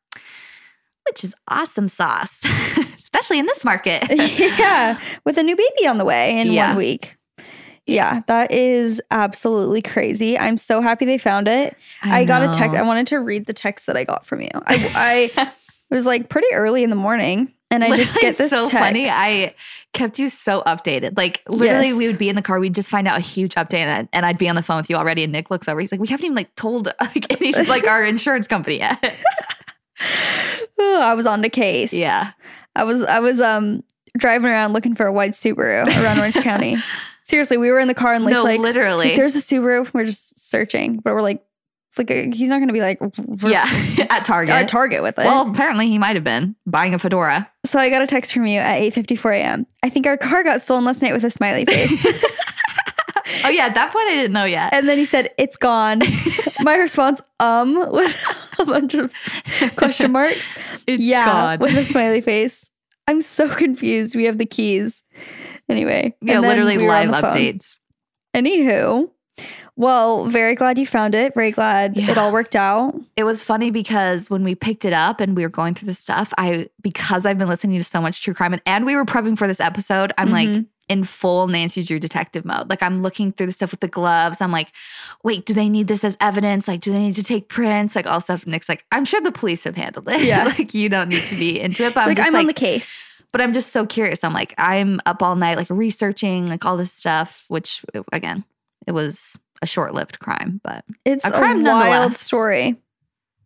which 1.08 1.24
is 1.24 1.34
awesome 1.48 1.88
sauce, 1.88 2.44
especially 2.94 3.38
in 3.38 3.46
this 3.46 3.64
market. 3.64 4.04
yeah, 4.58 4.98
with 5.24 5.38
a 5.38 5.42
new 5.42 5.56
baby 5.56 5.86
on 5.86 5.98
the 5.98 6.04
way 6.04 6.38
in 6.38 6.52
Yeah. 6.52 6.68
one 6.70 6.76
week. 6.78 7.16
Yeah, 7.86 8.20
that 8.26 8.52
is 8.52 9.00
absolutely 9.10 9.80
crazy. 9.80 10.38
I'm 10.38 10.58
so 10.58 10.82
happy 10.82 11.06
they 11.06 11.16
found 11.16 11.48
it. 11.48 11.74
I, 12.02 12.26
got 12.26 12.42
a 12.42 12.52
text. 12.58 12.76
I 12.76 12.82
wanted 12.82 13.06
to 13.06 13.16
read 13.16 13.46
the 13.46 13.54
text 13.54 13.86
that 13.86 13.96
I 13.96 14.04
got 14.04 14.26
from 14.26 14.42
you. 14.42 14.50
I, 14.52 15.30
I 15.36 15.42
it 15.42 15.48
was 15.90 16.04
like 16.04 16.28
pretty 16.28 16.48
early 16.52 16.84
in 16.84 16.90
the 16.90 16.96
morning, 16.96 17.50
and 17.70 17.84
I 17.84 17.88
just 17.96 18.14
Literally, 18.14 18.20
get 18.22 18.28
it's 18.30 18.38
this 18.38 18.50
so 18.50 18.62
text. 18.68 18.78
funny. 18.78 19.08
I 19.08 19.54
kept 19.94 20.18
you 20.18 20.28
so 20.28 20.62
updated. 20.66 21.16
Like 21.16 21.42
literally, 21.48 21.88
Yes. 21.88 21.96
we 21.96 22.06
would 22.08 22.18
be 22.18 22.28
in 22.28 22.36
the 22.36 22.42
car. 22.42 22.58
We'd 22.60 22.74
just 22.74 22.90
find 22.90 23.08
out 23.08 23.16
a 23.16 23.20
huge 23.22 23.54
update, 23.54 23.78
and, 23.78 23.90
I'd- 23.90 24.08
and 24.12 24.26
I'd 24.26 24.38
be 24.38 24.48
on 24.48 24.54
the 24.56 24.62
phone 24.62 24.76
with 24.78 24.90
you 24.90 24.96
already. 24.96 25.22
And 25.24 25.32
Nick 25.32 25.50
looks 25.50 25.68
over. 25.68 25.80
He's 25.80 25.90
like, 25.92 26.00
"We 26.00 26.08
haven't 26.08 26.24
even 26.26 26.36
like 26.36 26.54
told 26.56 26.86
like 27.00 27.26
any 27.30 27.52
like 27.64 27.86
our 27.86 28.04
insurance 28.04 28.46
company 28.46 28.78
yet." 28.78 29.14
Oh, 30.80 31.02
I 31.02 31.14
was 31.14 31.26
on 31.26 31.42
the 31.42 31.48
case. 31.50 31.92
yeah, 31.92 32.30
I 32.76 32.84
was 32.84 33.02
I 33.02 33.18
was 33.18 33.40
um 33.40 33.82
driving 34.16 34.48
around 34.48 34.72
looking 34.72 34.94
for 34.94 35.06
a 35.06 35.12
white 35.12 35.32
Subaru 35.32 35.84
around 35.86 36.18
Orange 36.18 36.36
County. 36.36 36.76
Seriously, 37.24 37.56
we 37.56 37.70
were 37.70 37.78
in 37.80 37.88
the 37.88 37.94
car 37.94 38.14
and 38.14 38.24
like, 38.24 38.34
no, 38.34 38.42
like, 38.42 38.60
literally. 38.60 39.08
like, 39.08 39.16
there's 39.16 39.36
a 39.36 39.40
Subaru. 39.40 39.92
We're 39.92 40.04
just 40.06 40.38
searching, 40.48 40.98
but 41.00 41.14
we're 41.14 41.20
like, 41.20 41.44
like 41.98 42.10
uh, 42.10 42.26
he's 42.32 42.48
not 42.48 42.60
gonna 42.60 42.72
be 42.72 42.80
like, 42.80 42.98
yeah, 43.42 43.64
at 44.10 44.24
Target. 44.24 44.54
at 44.54 44.68
Target 44.68 45.02
with 45.02 45.18
it. 45.18 45.24
Well, 45.24 45.50
apparently 45.50 45.88
he 45.88 45.98
might 45.98 46.16
have 46.16 46.24
been 46.24 46.56
buying 46.66 46.94
a 46.94 46.98
fedora. 46.98 47.50
so 47.66 47.78
I 47.78 47.90
got 47.90 48.02
a 48.02 48.06
text 48.06 48.32
from 48.32 48.46
you 48.46 48.58
at 48.60 48.80
8:54 48.80 49.34
a.m. 49.34 49.66
I 49.82 49.88
think 49.90 50.06
our 50.06 50.16
car 50.16 50.42
got 50.44 50.62
stolen 50.62 50.84
last 50.84 51.02
night 51.02 51.12
with 51.12 51.24
a 51.24 51.30
smiley 51.30 51.64
face, 51.64 52.06
Oh 53.44 53.50
yeah, 53.50 53.66
at 53.66 53.74
that 53.74 53.92
point 53.92 54.08
I 54.08 54.14
didn't 54.14 54.32
know 54.32 54.44
yet. 54.46 54.72
and 54.72 54.88
then 54.88 54.96
he 54.96 55.04
said 55.04 55.30
it's 55.36 55.56
gone. 55.56 56.00
My 56.60 56.76
response, 56.76 57.20
um, 57.40 57.74
with 57.92 58.16
a 58.58 58.64
bunch 58.64 58.94
of 58.94 59.12
question 59.76 60.12
marks. 60.12 60.44
It's 60.86 61.02
yeah, 61.02 61.26
gone. 61.26 61.58
with 61.60 61.76
a 61.76 61.84
smiley 61.84 62.20
face. 62.22 62.68
I'm 63.06 63.20
so 63.22 63.48
confused. 63.48 64.16
We 64.16 64.24
have 64.24 64.38
the 64.38 64.46
keys. 64.46 65.02
Anyway, 65.68 66.14
yeah, 66.22 66.40
literally 66.40 66.78
we 66.78 66.88
live 66.88 67.10
updates. 67.10 67.78
Anywho, 68.34 69.10
well, 69.78 70.26
very 70.26 70.56
glad 70.56 70.76
you 70.76 70.84
found 70.86 71.14
it. 71.14 71.34
Very 71.34 71.52
glad 71.52 71.96
it 71.96 72.18
all 72.18 72.32
worked 72.32 72.56
out. 72.56 73.00
It 73.16 73.22
was 73.22 73.44
funny 73.44 73.70
because 73.70 74.28
when 74.28 74.42
we 74.42 74.56
picked 74.56 74.84
it 74.84 74.92
up 74.92 75.20
and 75.20 75.36
we 75.36 75.44
were 75.44 75.48
going 75.48 75.74
through 75.74 75.86
the 75.86 75.94
stuff, 75.94 76.32
I 76.36 76.68
because 76.82 77.24
I've 77.24 77.38
been 77.38 77.46
listening 77.48 77.78
to 77.78 77.84
so 77.84 78.00
much 78.02 78.20
true 78.20 78.34
crime 78.34 78.52
and, 78.52 78.62
and 78.66 78.84
we 78.84 78.96
were 78.96 79.04
prepping 79.04 79.38
for 79.38 79.46
this 79.46 79.60
episode, 79.60 80.12
I'm 80.18 80.30
like 80.30 80.48
Mhm. 80.48 80.66
in 80.88 81.04
full 81.04 81.46
Nancy 81.46 81.84
Drew 81.84 82.00
detective 82.00 82.44
mode. 82.44 82.68
Like 82.68 82.82
I'm 82.82 83.02
looking 83.02 83.30
through 83.30 83.46
the 83.46 83.52
stuff 83.52 83.70
with 83.70 83.78
the 83.78 83.86
gloves. 83.88 84.40
I'm 84.40 84.50
like, 84.50 84.72
wait, 85.22 85.46
do 85.46 85.54
they 85.54 85.68
need 85.68 85.86
this 85.86 86.02
as 86.02 86.16
evidence? 86.20 86.66
Like, 86.66 86.80
do 86.80 86.90
they 86.92 86.98
need 86.98 87.14
to 87.14 87.22
take 87.22 87.48
prints? 87.48 87.94
Like 87.94 88.08
all 88.08 88.20
stuff. 88.20 88.48
Nick's 88.48 88.68
like, 88.68 88.84
I'm 88.90 89.04
sure 89.04 89.20
the 89.20 89.30
police 89.30 89.62
have 89.62 89.76
handled 89.76 90.08
it. 90.08 90.22
Yeah. 90.22 90.44
like 90.58 90.74
you 90.74 90.88
don't 90.88 91.08
need 91.08 91.22
to 91.26 91.36
be 91.36 91.60
into 91.60 91.84
it. 91.84 91.94
But 91.94 92.00
I'm 92.00 92.08
like 92.08 92.16
just 92.16 92.26
I'm 92.26 92.32
like, 92.32 92.40
on 92.40 92.46
the 92.48 92.52
case. 92.52 93.22
but 93.30 93.40
I'm 93.40 93.52
just 93.52 93.70
so 93.72 93.86
curious. 93.86 94.24
I'm 94.24 94.32
like, 94.32 94.54
I'm 94.58 94.98
up 95.06 95.22
all 95.22 95.36
night, 95.36 95.56
like 95.56 95.70
researching 95.70 96.46
like 96.46 96.64
all 96.64 96.76
this 96.76 96.92
stuff, 96.92 97.44
which 97.48 97.84
again, 98.12 98.42
it 98.88 98.92
was 98.92 99.38
a 99.62 99.66
short-lived 99.66 100.18
crime, 100.18 100.60
but 100.62 100.84
It's 101.04 101.24
A 101.24 101.28
a, 101.28 101.32
crime 101.32 101.62
wild 101.62 102.14
story. 102.16 102.76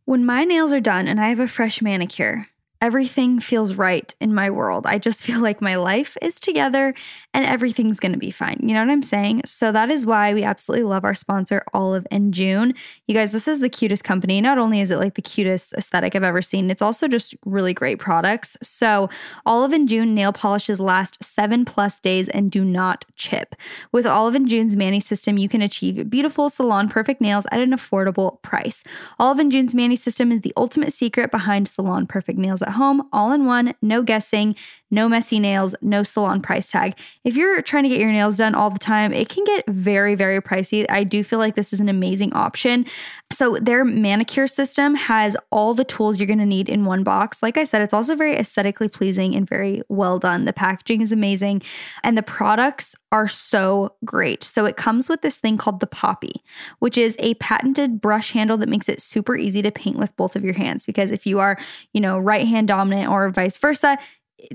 When 0.04 0.26
my 0.26 0.44
nails 0.44 0.72
are 0.72 0.80
done 0.80 1.08
and 1.08 1.20
I 1.20 1.28
have 1.28 1.38
a 1.38 1.48
fresh 1.48 1.80
manicure, 1.80 2.48
everything 2.82 3.38
feels 3.38 3.74
right 3.74 4.12
in 4.20 4.34
my 4.34 4.50
world. 4.50 4.86
I 4.86 4.98
just 4.98 5.22
feel 5.24 5.40
like 5.40 5.62
my 5.62 5.76
life 5.76 6.16
is 6.20 6.40
together 6.40 6.92
and 7.32 7.46
everything's 7.46 8.00
going 8.00 8.12
to 8.12 8.18
be 8.18 8.32
fine. 8.32 8.58
You 8.60 8.74
know 8.74 8.80
what 8.80 8.90
I'm 8.90 9.04
saying? 9.04 9.42
So 9.46 9.70
that 9.72 9.88
is 9.88 10.04
why 10.04 10.34
we 10.34 10.42
absolutely 10.42 10.84
love 10.84 11.04
our 11.04 11.14
sponsor, 11.14 11.64
Olive 11.72 12.06
and 12.10 12.34
June. 12.34 12.74
You 13.06 13.14
guys, 13.14 13.30
this 13.30 13.46
is 13.46 13.60
the 13.60 13.68
cutest 13.68 14.02
company. 14.02 14.40
Not 14.40 14.58
only 14.58 14.80
is 14.80 14.90
it 14.90 14.98
like 14.98 15.14
the 15.14 15.22
cutest 15.22 15.72
aesthetic 15.74 16.16
I've 16.16 16.24
ever 16.24 16.42
seen, 16.42 16.70
it's 16.70 16.82
also 16.82 17.06
just 17.06 17.36
really 17.46 17.72
great 17.72 18.00
products. 18.00 18.56
So, 18.62 19.08
Olive 19.46 19.72
and 19.72 19.88
June 19.88 20.14
nail 20.14 20.32
polishes 20.32 20.80
last 20.80 21.22
seven 21.22 21.64
plus 21.64 22.00
days 22.00 22.28
and 22.28 22.50
do 22.50 22.64
not 22.64 23.04
chip. 23.14 23.54
With 23.92 24.06
Olive 24.06 24.34
and 24.34 24.48
June's 24.48 24.74
Mani 24.74 24.98
system, 24.98 25.38
you 25.38 25.48
can 25.48 25.62
achieve 25.62 26.10
beautiful 26.10 26.50
salon 26.50 26.88
perfect 26.88 27.20
nails 27.20 27.46
at 27.52 27.60
an 27.60 27.70
affordable 27.70 28.42
price. 28.42 28.82
Olive 29.20 29.38
and 29.38 29.52
June's 29.52 29.74
Mani 29.74 29.94
system 29.94 30.32
is 30.32 30.40
the 30.40 30.52
ultimate 30.56 30.92
secret 30.92 31.30
behind 31.30 31.68
salon 31.68 32.06
perfect 32.06 32.38
nails 32.38 32.60
at 32.62 32.71
home, 32.72 33.08
all 33.12 33.32
in 33.32 33.44
one, 33.46 33.74
no 33.82 34.02
guessing, 34.02 34.56
no 34.92 35.08
messy 35.08 35.40
nails, 35.40 35.74
no 35.80 36.02
salon 36.02 36.42
price 36.42 36.70
tag. 36.70 36.96
If 37.24 37.34
you're 37.34 37.62
trying 37.62 37.82
to 37.84 37.88
get 37.88 37.98
your 37.98 38.12
nails 38.12 38.36
done 38.36 38.54
all 38.54 38.70
the 38.70 38.78
time, 38.78 39.12
it 39.12 39.30
can 39.30 39.42
get 39.44 39.64
very, 39.66 40.14
very 40.14 40.40
pricey. 40.40 40.84
I 40.88 41.02
do 41.02 41.24
feel 41.24 41.38
like 41.38 41.56
this 41.56 41.72
is 41.72 41.80
an 41.80 41.88
amazing 41.88 42.32
option. 42.34 42.86
So, 43.32 43.56
their 43.60 43.84
manicure 43.84 44.46
system 44.46 44.94
has 44.94 45.36
all 45.50 45.72
the 45.72 45.84
tools 45.84 46.18
you're 46.18 46.26
gonna 46.26 46.44
need 46.44 46.68
in 46.68 46.84
one 46.84 47.02
box. 47.02 47.42
Like 47.42 47.56
I 47.56 47.64
said, 47.64 47.80
it's 47.80 47.94
also 47.94 48.14
very 48.14 48.36
aesthetically 48.36 48.88
pleasing 48.88 49.34
and 49.34 49.48
very 49.48 49.82
well 49.88 50.18
done. 50.18 50.44
The 50.44 50.52
packaging 50.52 51.00
is 51.00 51.10
amazing, 51.10 51.62
and 52.04 52.16
the 52.16 52.22
products 52.22 52.94
are 53.10 53.28
so 53.28 53.94
great. 54.04 54.44
So, 54.44 54.66
it 54.66 54.76
comes 54.76 55.08
with 55.08 55.22
this 55.22 55.38
thing 55.38 55.56
called 55.56 55.80
the 55.80 55.86
Poppy, 55.86 56.44
which 56.80 56.98
is 56.98 57.16
a 57.18 57.32
patented 57.34 58.02
brush 58.02 58.32
handle 58.32 58.58
that 58.58 58.68
makes 58.68 58.90
it 58.90 59.00
super 59.00 59.34
easy 59.34 59.62
to 59.62 59.70
paint 59.70 59.96
with 59.96 60.14
both 60.16 60.36
of 60.36 60.44
your 60.44 60.54
hands. 60.54 60.84
Because 60.84 61.10
if 61.10 61.24
you 61.24 61.40
are, 61.40 61.58
you 61.94 62.00
know, 62.02 62.18
right 62.18 62.46
hand 62.46 62.68
dominant 62.68 63.10
or 63.10 63.30
vice 63.30 63.56
versa, 63.56 63.96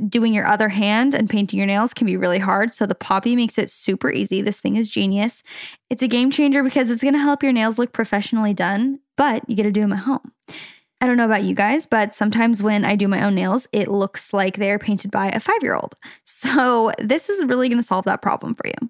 doing 0.08 0.34
your 0.34 0.46
other 0.46 0.70
hand 0.70 1.14
and 1.14 1.30
painting 1.30 1.58
your 1.58 1.68
nails 1.68 1.94
can 1.94 2.08
be 2.08 2.18
really 2.18 2.40
hard. 2.40 2.74
So 2.74 2.86
the 2.86 2.96
Poppy 2.96 3.36
makes 3.36 3.58
it 3.58 3.70
super 3.70 4.12
easy. 4.12 4.42
This 4.42 4.60
thing 4.60 4.76
is 4.76 4.90
genius. 4.90 5.44
It's 5.90 6.04
a 6.04 6.08
game 6.08 6.32
changer 6.32 6.64
because 6.64 6.90
it's 6.90 7.02
going 7.02 7.14
to 7.14 7.20
help 7.20 7.44
your 7.44 7.54
nails 7.54 7.78
look 7.78 7.94
professionally 7.94 8.54
done, 8.54 9.00
but 9.16 9.48
you 9.50 9.56
get 9.56 9.64
to 9.64 9.72
do 9.72 9.82
them 9.82 9.94
at 9.94 10.00
home. 10.00 10.32
I 11.00 11.06
don't 11.06 11.18
know 11.18 11.26
about 11.26 11.44
you 11.44 11.54
guys, 11.54 11.86
but 11.86 12.16
sometimes 12.16 12.64
when 12.64 12.84
I 12.84 12.96
do 12.96 13.08
my 13.08 13.24
own 13.24 13.36
nails, 13.36 13.68
it 13.72 13.88
looks 13.88 14.34
like 14.34 14.58
they're 14.58 14.80
painted 14.80 15.12
by 15.12 15.30
a 15.30 15.40
five 15.40 15.62
year 15.62 15.76
old. 15.76 15.96
So, 16.24 16.92
this 16.98 17.30
is 17.30 17.46
really 17.46 17.70
going 17.70 17.80
to 17.80 17.88
solve 17.88 18.06
that 18.06 18.22
problem 18.22 18.56
for 18.56 18.68
you. 18.68 18.90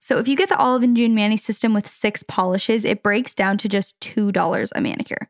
So, 0.00 0.18
if 0.18 0.26
you 0.26 0.34
get 0.36 0.48
the 0.48 0.58
Olive 0.58 0.82
and 0.82 0.96
June 0.96 1.14
Mani 1.14 1.36
system 1.36 1.72
with 1.72 1.86
six 1.86 2.24
polishes, 2.24 2.84
it 2.84 3.02
breaks 3.02 3.32
down 3.32 3.58
to 3.58 3.68
just 3.68 3.98
$2 4.00 4.70
a 4.74 4.80
manicure. 4.80 5.28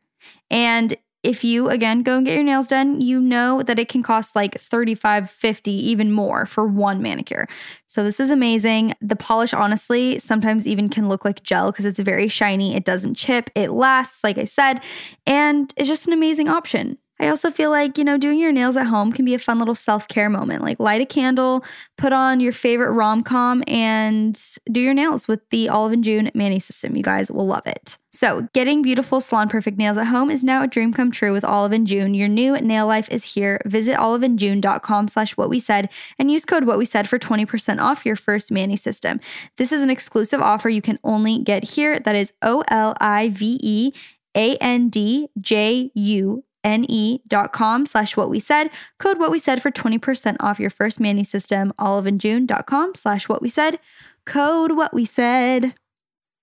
And 0.49 0.97
if 1.27 1.43
you 1.43 1.69
again 1.69 2.03
go 2.03 2.17
and 2.17 2.25
get 2.25 2.35
your 2.35 2.43
nails 2.43 2.67
done, 2.67 3.01
you 3.01 3.19
know 3.19 3.61
that 3.61 3.77
it 3.77 3.89
can 3.89 4.01
cost 4.01 4.33
like 4.33 4.57
35, 4.57 5.29
50, 5.29 5.71
even 5.71 6.11
more 6.11 6.45
for 6.45 6.65
one 6.65 7.01
manicure. 7.01 7.47
So 7.87 8.03
this 8.03 8.21
is 8.21 8.29
amazing. 8.29 8.93
The 9.01 9.17
polish 9.17 9.53
honestly 9.53 10.19
sometimes 10.19 10.65
even 10.65 10.87
can 10.87 11.09
look 11.09 11.25
like 11.25 11.43
gel 11.43 11.71
because 11.71 11.83
it's 11.83 11.99
very 11.99 12.29
shiny, 12.29 12.75
it 12.75 12.85
doesn't 12.85 13.15
chip, 13.15 13.49
it 13.55 13.71
lasts 13.71 14.23
like 14.23 14.37
I 14.37 14.45
said, 14.45 14.81
and 15.25 15.73
it's 15.75 15.89
just 15.89 16.07
an 16.07 16.13
amazing 16.13 16.47
option. 16.47 16.97
I 17.19 17.27
also 17.29 17.49
feel 17.49 17.69
like, 17.69 17.97
you 17.97 18.03
know, 18.03 18.17
doing 18.17 18.39
your 18.39 18.51
nails 18.51 18.77
at 18.77 18.87
home 18.87 19.11
can 19.11 19.25
be 19.25 19.33
a 19.33 19.39
fun 19.39 19.59
little 19.59 19.75
self 19.75 20.07
care 20.07 20.29
moment. 20.29 20.63
Like 20.63 20.79
light 20.79 21.01
a 21.01 21.05
candle, 21.05 21.63
put 21.97 22.13
on 22.13 22.39
your 22.39 22.51
favorite 22.51 22.91
rom 22.91 23.23
com, 23.23 23.63
and 23.67 24.39
do 24.71 24.79
your 24.79 24.93
nails 24.93 25.27
with 25.27 25.41
the 25.49 25.69
Olive 25.69 25.93
and 25.93 26.03
June 26.03 26.31
Mani 26.33 26.59
system. 26.59 26.95
You 26.95 27.03
guys 27.03 27.31
will 27.31 27.47
love 27.47 27.65
it. 27.65 27.97
So, 28.13 28.47
getting 28.53 28.81
beautiful 28.81 29.21
salon 29.21 29.49
perfect 29.49 29.77
nails 29.77 29.97
at 29.97 30.07
home 30.07 30.31
is 30.31 30.43
now 30.43 30.63
a 30.63 30.67
dream 30.67 30.91
come 30.91 31.11
true 31.11 31.33
with 31.33 31.43
Olive 31.43 31.71
and 31.71 31.85
June. 31.85 32.13
Your 32.13 32.27
new 32.27 32.59
nail 32.59 32.87
life 32.87 33.07
is 33.09 33.23
here. 33.35 33.59
Visit 33.65 33.95
oliveandjune.com 33.97 35.07
slash 35.07 35.37
what 35.37 35.49
we 35.49 35.59
said 35.59 35.89
and 36.17 36.31
use 36.31 36.45
code 36.45 36.63
what 36.63 36.77
we 36.77 36.85
said 36.85 37.07
for 37.07 37.19
20% 37.19 37.79
off 37.79 38.05
your 38.05 38.15
first 38.15 38.51
Mani 38.51 38.75
system. 38.75 39.19
This 39.57 39.71
is 39.71 39.81
an 39.81 39.89
exclusive 39.89 40.41
offer 40.41 40.69
you 40.69 40.81
can 40.81 40.97
only 41.03 41.39
get 41.39 41.63
here. 41.63 41.99
That 41.99 42.15
is 42.15 42.33
O 42.41 42.63
L 42.69 42.95
I 42.99 43.29
V 43.29 43.59
E 43.61 43.91
A 44.35 44.55
N 44.57 44.89
D 44.89 45.29
J 45.39 45.91
U 45.93 46.43
ne.com 46.67 47.85
slash 47.85 48.17
what 48.17 48.29
we 48.29 48.39
said. 48.39 48.69
Code 48.99 49.19
what 49.19 49.31
we 49.31 49.39
said 49.39 49.61
for 49.61 49.71
20% 49.71 50.35
off 50.39 50.59
your 50.59 50.69
first 50.69 50.99
Mani 50.99 51.23
system. 51.23 51.73
Oliveandjune.com 51.79 52.95
slash 52.95 53.29
what 53.29 53.41
we 53.41 53.49
said. 53.49 53.79
Code 54.25 54.73
what 54.73 54.93
we 54.93 55.05
said. 55.05 55.73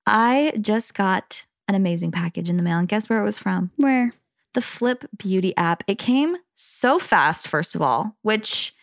I 0.07 0.53
just 0.61 0.95
got 0.95 1.45
an 1.69 1.75
amazing 1.75 2.11
package 2.11 2.51
in 2.51 2.57
the 2.57 2.63
mail. 2.63 2.79
And 2.79 2.89
guess 2.89 3.09
where 3.09 3.21
it 3.21 3.25
was 3.25 3.39
from? 3.39 3.71
Where? 3.77 4.13
The 4.55 4.63
Flip 4.63 5.05
Beauty 5.17 5.55
app. 5.57 5.83
It 5.87 5.99
came 5.99 6.37
so 6.55 6.99
fast, 6.99 7.49
first 7.49 7.75
of 7.75 7.83
all, 7.83 8.17
which 8.23 8.75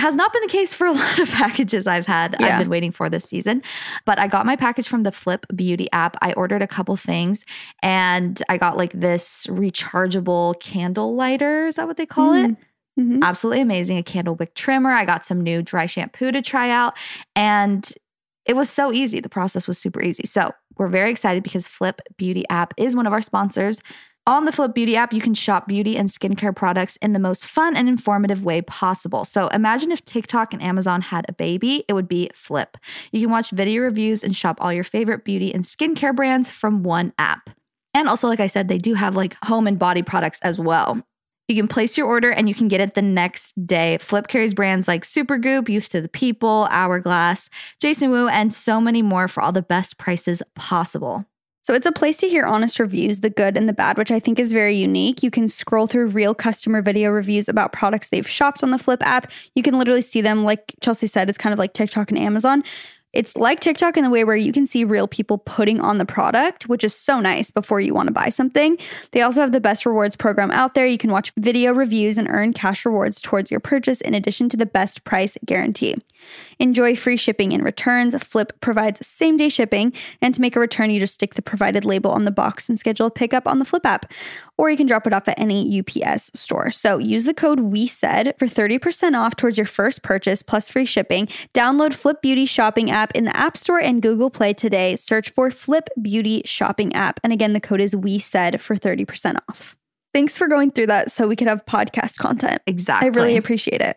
has 0.00 0.14
not 0.16 0.32
been 0.32 0.42
the 0.42 0.48
case 0.48 0.74
for 0.74 0.86
a 0.86 0.92
lot 1.02 1.18
of 1.18 1.30
packages 1.30 1.86
I've 1.86 2.06
had. 2.06 2.36
Yeah. 2.40 2.46
I've 2.48 2.58
been 2.58 2.70
waiting 2.70 2.90
for 2.90 3.08
this 3.08 3.24
season. 3.24 3.62
But 4.06 4.18
I 4.18 4.26
got 4.26 4.46
my 4.46 4.56
package 4.56 4.88
from 4.88 5.02
the 5.04 5.12
Flip 5.12 5.46
Beauty 5.54 5.88
app. 5.92 6.16
I 6.22 6.32
ordered 6.34 6.62
a 6.62 6.66
couple 6.66 6.96
things 6.96 7.44
and 7.82 8.42
I 8.48 8.56
got 8.58 8.76
like 8.76 8.92
this 8.92 9.46
rechargeable 9.48 10.58
candle 10.60 11.14
lighter. 11.14 11.66
Is 11.66 11.76
that 11.76 11.86
what 11.86 11.96
they 11.96 12.06
call 12.06 12.34
it? 12.34 12.56
Mhm. 12.98 13.22
Absolutely 13.22 13.60
amazing. 13.60 13.98
A 13.98 14.02
candle 14.02 14.34
wick 14.34 14.54
trimmer. 14.54 14.90
I 14.90 15.04
got 15.04 15.24
some 15.24 15.40
new 15.40 15.62
dry 15.62 15.86
shampoo 15.86 16.32
to 16.32 16.42
try 16.42 16.70
out. 16.70 16.96
And 17.36 17.90
it 18.46 18.56
was 18.56 18.68
so 18.68 18.92
easy. 18.92 19.20
The 19.20 19.28
process 19.28 19.68
was 19.68 19.78
super 19.78 20.02
easy. 20.02 20.26
So 20.26 20.52
we're 20.76 20.88
very 20.88 21.10
excited 21.10 21.42
because 21.42 21.66
Flip 21.68 22.00
Beauty 22.16 22.44
app 22.48 22.74
is 22.76 22.96
one 22.96 23.06
of 23.06 23.12
our 23.12 23.22
sponsors. 23.22 23.80
On 24.26 24.44
the 24.44 24.52
Flip 24.52 24.74
Beauty 24.74 24.96
app, 24.96 25.12
you 25.12 25.20
can 25.20 25.34
shop 25.34 25.66
beauty 25.66 25.96
and 25.96 26.08
skincare 26.08 26.54
products 26.54 26.96
in 27.02 27.14
the 27.14 27.18
most 27.18 27.46
fun 27.46 27.74
and 27.74 27.88
informative 27.88 28.44
way 28.44 28.60
possible. 28.62 29.24
So 29.24 29.48
imagine 29.48 29.90
if 29.90 30.04
TikTok 30.04 30.52
and 30.52 30.62
Amazon 30.62 31.00
had 31.00 31.24
a 31.28 31.32
baby, 31.32 31.84
it 31.88 31.94
would 31.94 32.06
be 32.06 32.30
Flip. 32.34 32.76
You 33.12 33.20
can 33.22 33.30
watch 33.30 33.50
video 33.50 33.82
reviews 33.82 34.22
and 34.22 34.36
shop 34.36 34.58
all 34.60 34.72
your 34.72 34.84
favorite 34.84 35.24
beauty 35.24 35.52
and 35.52 35.64
skincare 35.64 36.14
brands 36.14 36.48
from 36.48 36.82
one 36.82 37.12
app. 37.18 37.50
And 37.94 38.08
also, 38.08 38.28
like 38.28 38.40
I 38.40 38.46
said, 38.46 38.68
they 38.68 38.78
do 38.78 38.94
have 38.94 39.16
like 39.16 39.36
home 39.42 39.66
and 39.66 39.78
body 39.78 40.02
products 40.02 40.38
as 40.42 40.60
well. 40.60 41.02
You 41.48 41.56
can 41.56 41.66
place 41.66 41.98
your 41.98 42.06
order 42.06 42.30
and 42.30 42.48
you 42.48 42.54
can 42.54 42.68
get 42.68 42.80
it 42.80 42.94
the 42.94 43.02
next 43.02 43.66
day. 43.66 43.98
Flip 43.98 44.28
carries 44.28 44.54
brands 44.54 44.86
like 44.86 45.02
Supergoop, 45.02 45.68
Youth 45.68 45.88
to 45.88 46.00
the 46.00 46.08
People, 46.08 46.68
Hourglass, 46.70 47.50
Jason 47.80 48.10
Wu, 48.10 48.28
and 48.28 48.54
so 48.54 48.80
many 48.80 49.02
more 49.02 49.26
for 49.26 49.42
all 49.42 49.50
the 49.50 49.62
best 49.62 49.98
prices 49.98 50.42
possible. 50.54 51.24
So 51.70 51.76
it's 51.76 51.86
a 51.86 51.92
place 51.92 52.16
to 52.16 52.28
hear 52.28 52.46
honest 52.46 52.80
reviews, 52.80 53.20
the 53.20 53.30
good 53.30 53.56
and 53.56 53.68
the 53.68 53.72
bad, 53.72 53.96
which 53.96 54.10
I 54.10 54.18
think 54.18 54.40
is 54.40 54.52
very 54.52 54.74
unique. 54.74 55.22
You 55.22 55.30
can 55.30 55.48
scroll 55.48 55.86
through 55.86 56.08
real 56.08 56.34
customer 56.34 56.82
video 56.82 57.10
reviews 57.10 57.48
about 57.48 57.72
products 57.72 58.08
they've 58.08 58.28
shopped 58.28 58.64
on 58.64 58.72
the 58.72 58.76
Flip 58.76 59.00
app. 59.06 59.30
You 59.54 59.62
can 59.62 59.78
literally 59.78 60.02
see 60.02 60.20
them, 60.20 60.42
like 60.42 60.74
Chelsey 60.80 61.06
said, 61.06 61.28
it's 61.28 61.38
kind 61.38 61.52
of 61.52 61.60
like 61.60 61.72
TikTok 61.72 62.10
and 62.10 62.18
Amazon. 62.18 62.64
It's 63.12 63.36
like 63.36 63.60
TikTok 63.60 63.96
in 63.96 64.04
the 64.04 64.10
way 64.10 64.22
where 64.24 64.36
you 64.36 64.52
can 64.52 64.66
see 64.66 64.84
real 64.84 65.08
people 65.08 65.38
putting 65.38 65.80
on 65.80 65.98
the 65.98 66.04
product, 66.04 66.68
which 66.68 66.84
is 66.84 66.94
so 66.94 67.18
nice 67.18 67.50
before 67.50 67.80
you 67.80 67.92
want 67.92 68.06
to 68.06 68.12
buy 68.12 68.28
something. 68.28 68.78
They 69.10 69.22
also 69.22 69.40
have 69.40 69.52
the 69.52 69.60
best 69.60 69.84
rewards 69.84 70.14
program 70.14 70.50
out 70.50 70.74
there. 70.74 70.86
You 70.86 70.98
can 70.98 71.10
watch 71.10 71.32
video 71.36 71.72
reviews 71.72 72.18
and 72.18 72.28
earn 72.28 72.52
cash 72.52 72.86
rewards 72.86 73.20
towards 73.20 73.50
your 73.50 73.60
purchase 73.60 74.00
in 74.00 74.14
addition 74.14 74.48
to 74.50 74.56
the 74.56 74.66
best 74.66 75.02
price 75.04 75.36
guarantee. 75.44 75.96
Enjoy 76.58 76.94
free 76.94 77.16
shipping 77.16 77.52
and 77.52 77.64
returns. 77.64 78.14
Flip 78.22 78.52
provides 78.60 79.04
same 79.06 79.38
day 79.38 79.48
shipping, 79.48 79.92
and 80.20 80.34
to 80.34 80.40
make 80.40 80.54
a 80.54 80.60
return, 80.60 80.90
you 80.90 81.00
just 81.00 81.14
stick 81.14 81.34
the 81.34 81.42
provided 81.42 81.84
label 81.84 82.10
on 82.10 82.26
the 82.26 82.30
box 82.30 82.68
and 82.68 82.78
schedule 82.78 83.06
a 83.06 83.10
pickup 83.10 83.46
on 83.46 83.58
the 83.58 83.64
Flip 83.64 83.86
app, 83.86 84.12
or 84.58 84.68
you 84.70 84.76
can 84.76 84.86
drop 84.86 85.06
it 85.06 85.14
off 85.14 85.26
at 85.28 85.38
any 85.38 85.80
UPS 85.80 86.30
store. 86.34 86.70
So 86.70 86.98
use 86.98 87.24
the 87.24 87.32
code 87.32 87.60
we 87.60 87.86
said 87.86 88.34
for 88.38 88.46
30% 88.46 89.18
off 89.18 89.34
towards 89.34 89.56
your 89.56 89.66
first 89.66 90.02
purchase 90.02 90.42
plus 90.42 90.68
free 90.68 90.84
shipping. 90.84 91.26
Download 91.54 91.94
Flip 91.94 92.20
Beauty 92.20 92.44
shopping 92.44 92.90
app 92.90 92.99
in 93.14 93.24
the 93.24 93.36
App 93.36 93.56
Store 93.56 93.80
and 93.80 94.00
Google 94.02 94.30
Play 94.30 94.52
today. 94.52 94.96
Search 94.96 95.30
for 95.30 95.50
Flip 95.50 95.88
Beauty 96.00 96.42
shopping 96.44 96.92
app, 96.94 97.20
and 97.24 97.32
again, 97.32 97.52
the 97.52 97.60
code 97.60 97.80
is 97.80 97.94
we 97.96 98.18
said 98.18 98.60
for 98.60 98.76
30% 98.76 99.36
off. 99.48 99.76
Thanks 100.12 100.36
for 100.36 100.48
going 100.48 100.70
through 100.72 100.88
that 100.88 101.10
so 101.12 101.26
we 101.28 101.36
could 101.36 101.46
have 101.48 101.64
podcast 101.66 102.18
content. 102.18 102.60
Exactly. 102.66 103.06
I 103.08 103.10
really 103.10 103.36
appreciate 103.36 103.80
it. 103.80 103.96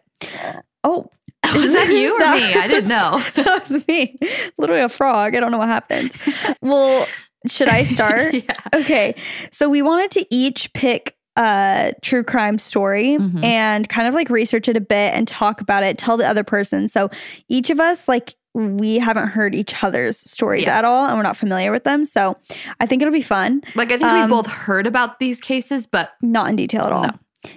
Oh, 0.83 1.09
Was 1.55 1.73
that 1.73 1.89
you 1.89 2.15
or 2.15 2.19
That 2.19 2.35
me? 2.55 2.59
I 2.61 2.67
didn't 2.67 2.87
know. 2.89 3.21
That 3.43 3.69
was 3.69 3.87
me. 3.87 4.17
Literally 4.57 4.81
a 4.83 4.89
frog. 4.89 5.35
I 5.35 5.39
don't 5.39 5.51
know 5.51 5.57
what 5.57 5.67
happened. 5.67 6.13
well, 6.61 7.05
should 7.47 7.67
I 7.67 7.83
start? 7.83 8.33
yeah. 8.33 8.55
Okay. 8.73 9.15
So 9.51 9.67
we 9.69 9.81
wanted 9.81 10.11
to 10.11 10.25
each 10.33 10.71
pick 10.73 11.15
a 11.35 11.93
true 12.03 12.23
crime 12.23 12.59
story 12.59 13.17
Mhm. 13.19 13.43
and 13.43 13.89
kind 13.89 14.07
of 14.07 14.13
like 14.13 14.29
research 14.29 14.69
it 14.69 14.77
a 14.77 14.81
bit 14.81 15.13
and 15.15 15.27
talk 15.27 15.59
about 15.61 15.81
it, 15.83 15.97
tell 15.97 16.15
the 16.15 16.27
other 16.27 16.43
person. 16.43 16.87
So 16.87 17.09
each 17.49 17.71
of 17.71 17.79
us, 17.79 18.07
like, 18.07 18.35
we 18.53 18.99
haven't 18.99 19.29
heard 19.29 19.55
each 19.55 19.83
other's 19.83 20.17
stories 20.17 20.63
Yeah. 20.63 20.77
at 20.77 20.85
all 20.85 21.05
and 21.07 21.15
we're 21.17 21.23
not 21.23 21.37
familiar 21.37 21.71
with 21.71 21.83
them. 21.85 22.05
So 22.05 22.37
I 22.79 22.85
think 22.85 23.01
it'll 23.01 23.13
be 23.13 23.21
fun. 23.21 23.63
Like 23.75 23.91
I 23.91 23.97
think 23.97 24.09
Um, 24.11 24.21
we 24.21 24.27
both 24.27 24.47
heard 24.47 24.85
about 24.85 25.19
these 25.19 25.39
cases, 25.41 25.87
but 25.87 26.11
Not 26.21 26.49
in 26.49 26.55
detail 26.55 26.83
at 26.83 26.91
all. 26.91 27.03
No. 27.03 27.11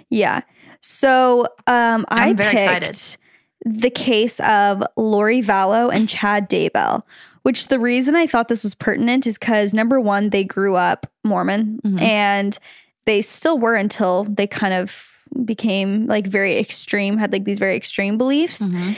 Yeah. 0.09 0.41
So 0.81 1.41
um, 1.67 2.05
I 2.09 2.29
I'm 2.29 2.35
very 2.37 2.51
picked 2.51 2.83
excited. 2.83 3.17
the 3.65 3.89
case 3.89 4.39
of 4.41 4.83
Lori 4.95 5.41
Vallow 5.41 5.93
and 5.93 6.07
Chad 6.09 6.49
Daybell, 6.49 7.03
which 7.43 7.67
the 7.67 7.79
reason 7.79 8.15
I 8.15 8.25
thought 8.27 8.47
this 8.47 8.63
was 8.63 8.73
pertinent 8.75 9.27
is 9.27 9.37
because 9.37 9.73
number 9.73 9.99
one, 9.99 10.29
they 10.31 10.43
grew 10.43 10.75
up 10.75 11.05
Mormon 11.23 11.79
Mhm. 11.85 12.01
and 12.01 12.57
they 13.05 13.21
still 13.21 13.57
were 13.59 13.75
until 13.75 14.23
they 14.25 14.47
kind 14.47 14.73
of 14.73 15.07
became 15.45 16.07
like 16.07 16.25
very 16.25 16.57
extreme, 16.57 17.17
had 17.17 17.31
like 17.31 17.43
these 17.45 17.59
very 17.59 17.75
extreme 17.75 18.17
beliefs. 18.17 18.61
Mhm. 18.69 18.95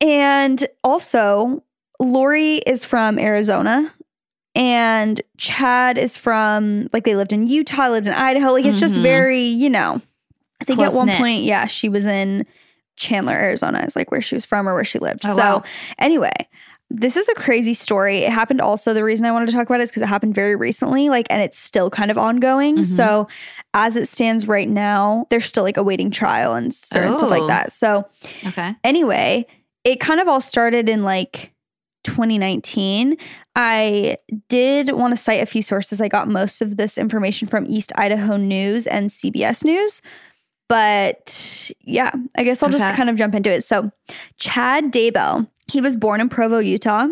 And 0.00 0.66
also, 0.84 1.62
Lori 2.00 2.56
is 2.58 2.84
from 2.84 3.18
Arizona. 3.18 3.92
And 4.54 5.20
Chad 5.36 5.98
is 5.98 6.16
from 6.16 6.88
like 6.92 7.04
they 7.04 7.14
lived 7.14 7.32
in 7.32 7.46
Utah, 7.46 7.88
lived 7.90 8.08
in 8.08 8.12
Idaho. 8.12 8.52
Like 8.52 8.64
it's 8.64 8.80
just 8.80 8.96
Mhm. 8.96 9.02
very, 9.02 9.42
you 9.42 9.70
know. 9.70 10.00
I 10.60 10.64
think 10.64 10.80
at 10.80 10.86
one 10.92 11.06
Close-knit. 11.06 11.16
point, 11.18 11.42
yeah, 11.44 11.66
she 11.66 11.88
was 11.88 12.04
in 12.06 12.44
Chandler, 12.96 13.34
Arizona, 13.34 13.84
is 13.86 13.94
like 13.94 14.10
where 14.10 14.20
she 14.20 14.34
was 14.34 14.44
from 14.44 14.68
or 14.68 14.74
where 14.74 14.82
she 14.84 14.98
lived. 14.98 15.20
Oh, 15.24 15.36
so 15.36 15.42
wow. 15.58 15.62
anyway, 16.00 16.32
this 16.90 17.16
is 17.16 17.28
a 17.28 17.34
crazy 17.34 17.74
story. 17.74 18.18
It 18.24 18.32
happened 18.32 18.60
also. 18.60 18.92
The 18.92 19.04
reason 19.04 19.24
I 19.26 19.30
wanted 19.30 19.46
to 19.46 19.52
talk 19.52 19.66
about 19.68 19.78
it 19.78 19.84
is 19.84 19.90
because 19.90 20.02
it 20.02 20.06
happened 20.08 20.34
very 20.34 20.56
recently, 20.56 21.08
like, 21.08 21.28
and 21.30 21.40
it's 21.40 21.58
still 21.58 21.90
kind 21.90 22.10
of 22.10 22.18
ongoing. 22.18 22.78
Mhm. 22.78 22.86
So, 22.86 23.28
as 23.74 23.96
it 23.96 24.08
stands 24.08 24.48
right 24.48 24.68
now, 24.68 25.28
they're 25.30 25.40
still 25.40 25.62
like 25.62 25.76
awaiting 25.76 26.10
trial 26.10 26.54
and 26.54 26.74
certain 26.74 27.14
stuff 27.14 27.30
like 27.30 27.42
Oh. 27.42 27.46
that. 27.46 27.70
So, 27.70 28.06
Okay. 28.48 28.74
anyway, 28.82 29.46
it 29.84 30.00
kind 30.00 30.20
of 30.20 30.28
all 30.28 30.40
started 30.40 30.88
in 30.88 31.02
like 31.02 31.52
2019. 32.04 33.16
I 33.56 34.16
did 34.48 34.92
want 34.92 35.12
to 35.12 35.16
cite 35.16 35.42
a 35.42 35.46
few 35.46 35.62
sources. 35.62 36.00
I 36.00 36.08
got 36.08 36.28
most 36.28 36.62
of 36.62 36.76
this 36.76 36.98
information 36.98 37.48
from 37.48 37.66
East 37.66 37.92
Idaho 37.96 38.36
News 38.36 38.86
and 38.86 39.10
CBS 39.10 39.64
News. 39.64 40.00
But 40.68 41.70
yeah, 41.80 42.12
I 42.36 42.42
guess 42.42 42.62
I'll 42.62 42.68
just 42.68 42.94
kind 42.94 43.08
of 43.08 43.16
jump 43.16 43.34
into 43.34 43.50
it. 43.50 43.64
So, 43.64 43.90
Chad 44.36 44.92
Daybell, 44.92 45.48
he 45.66 45.80
was 45.80 45.96
born 45.96 46.20
in 46.20 46.28
Provo, 46.28 46.58
Utah 46.58 47.08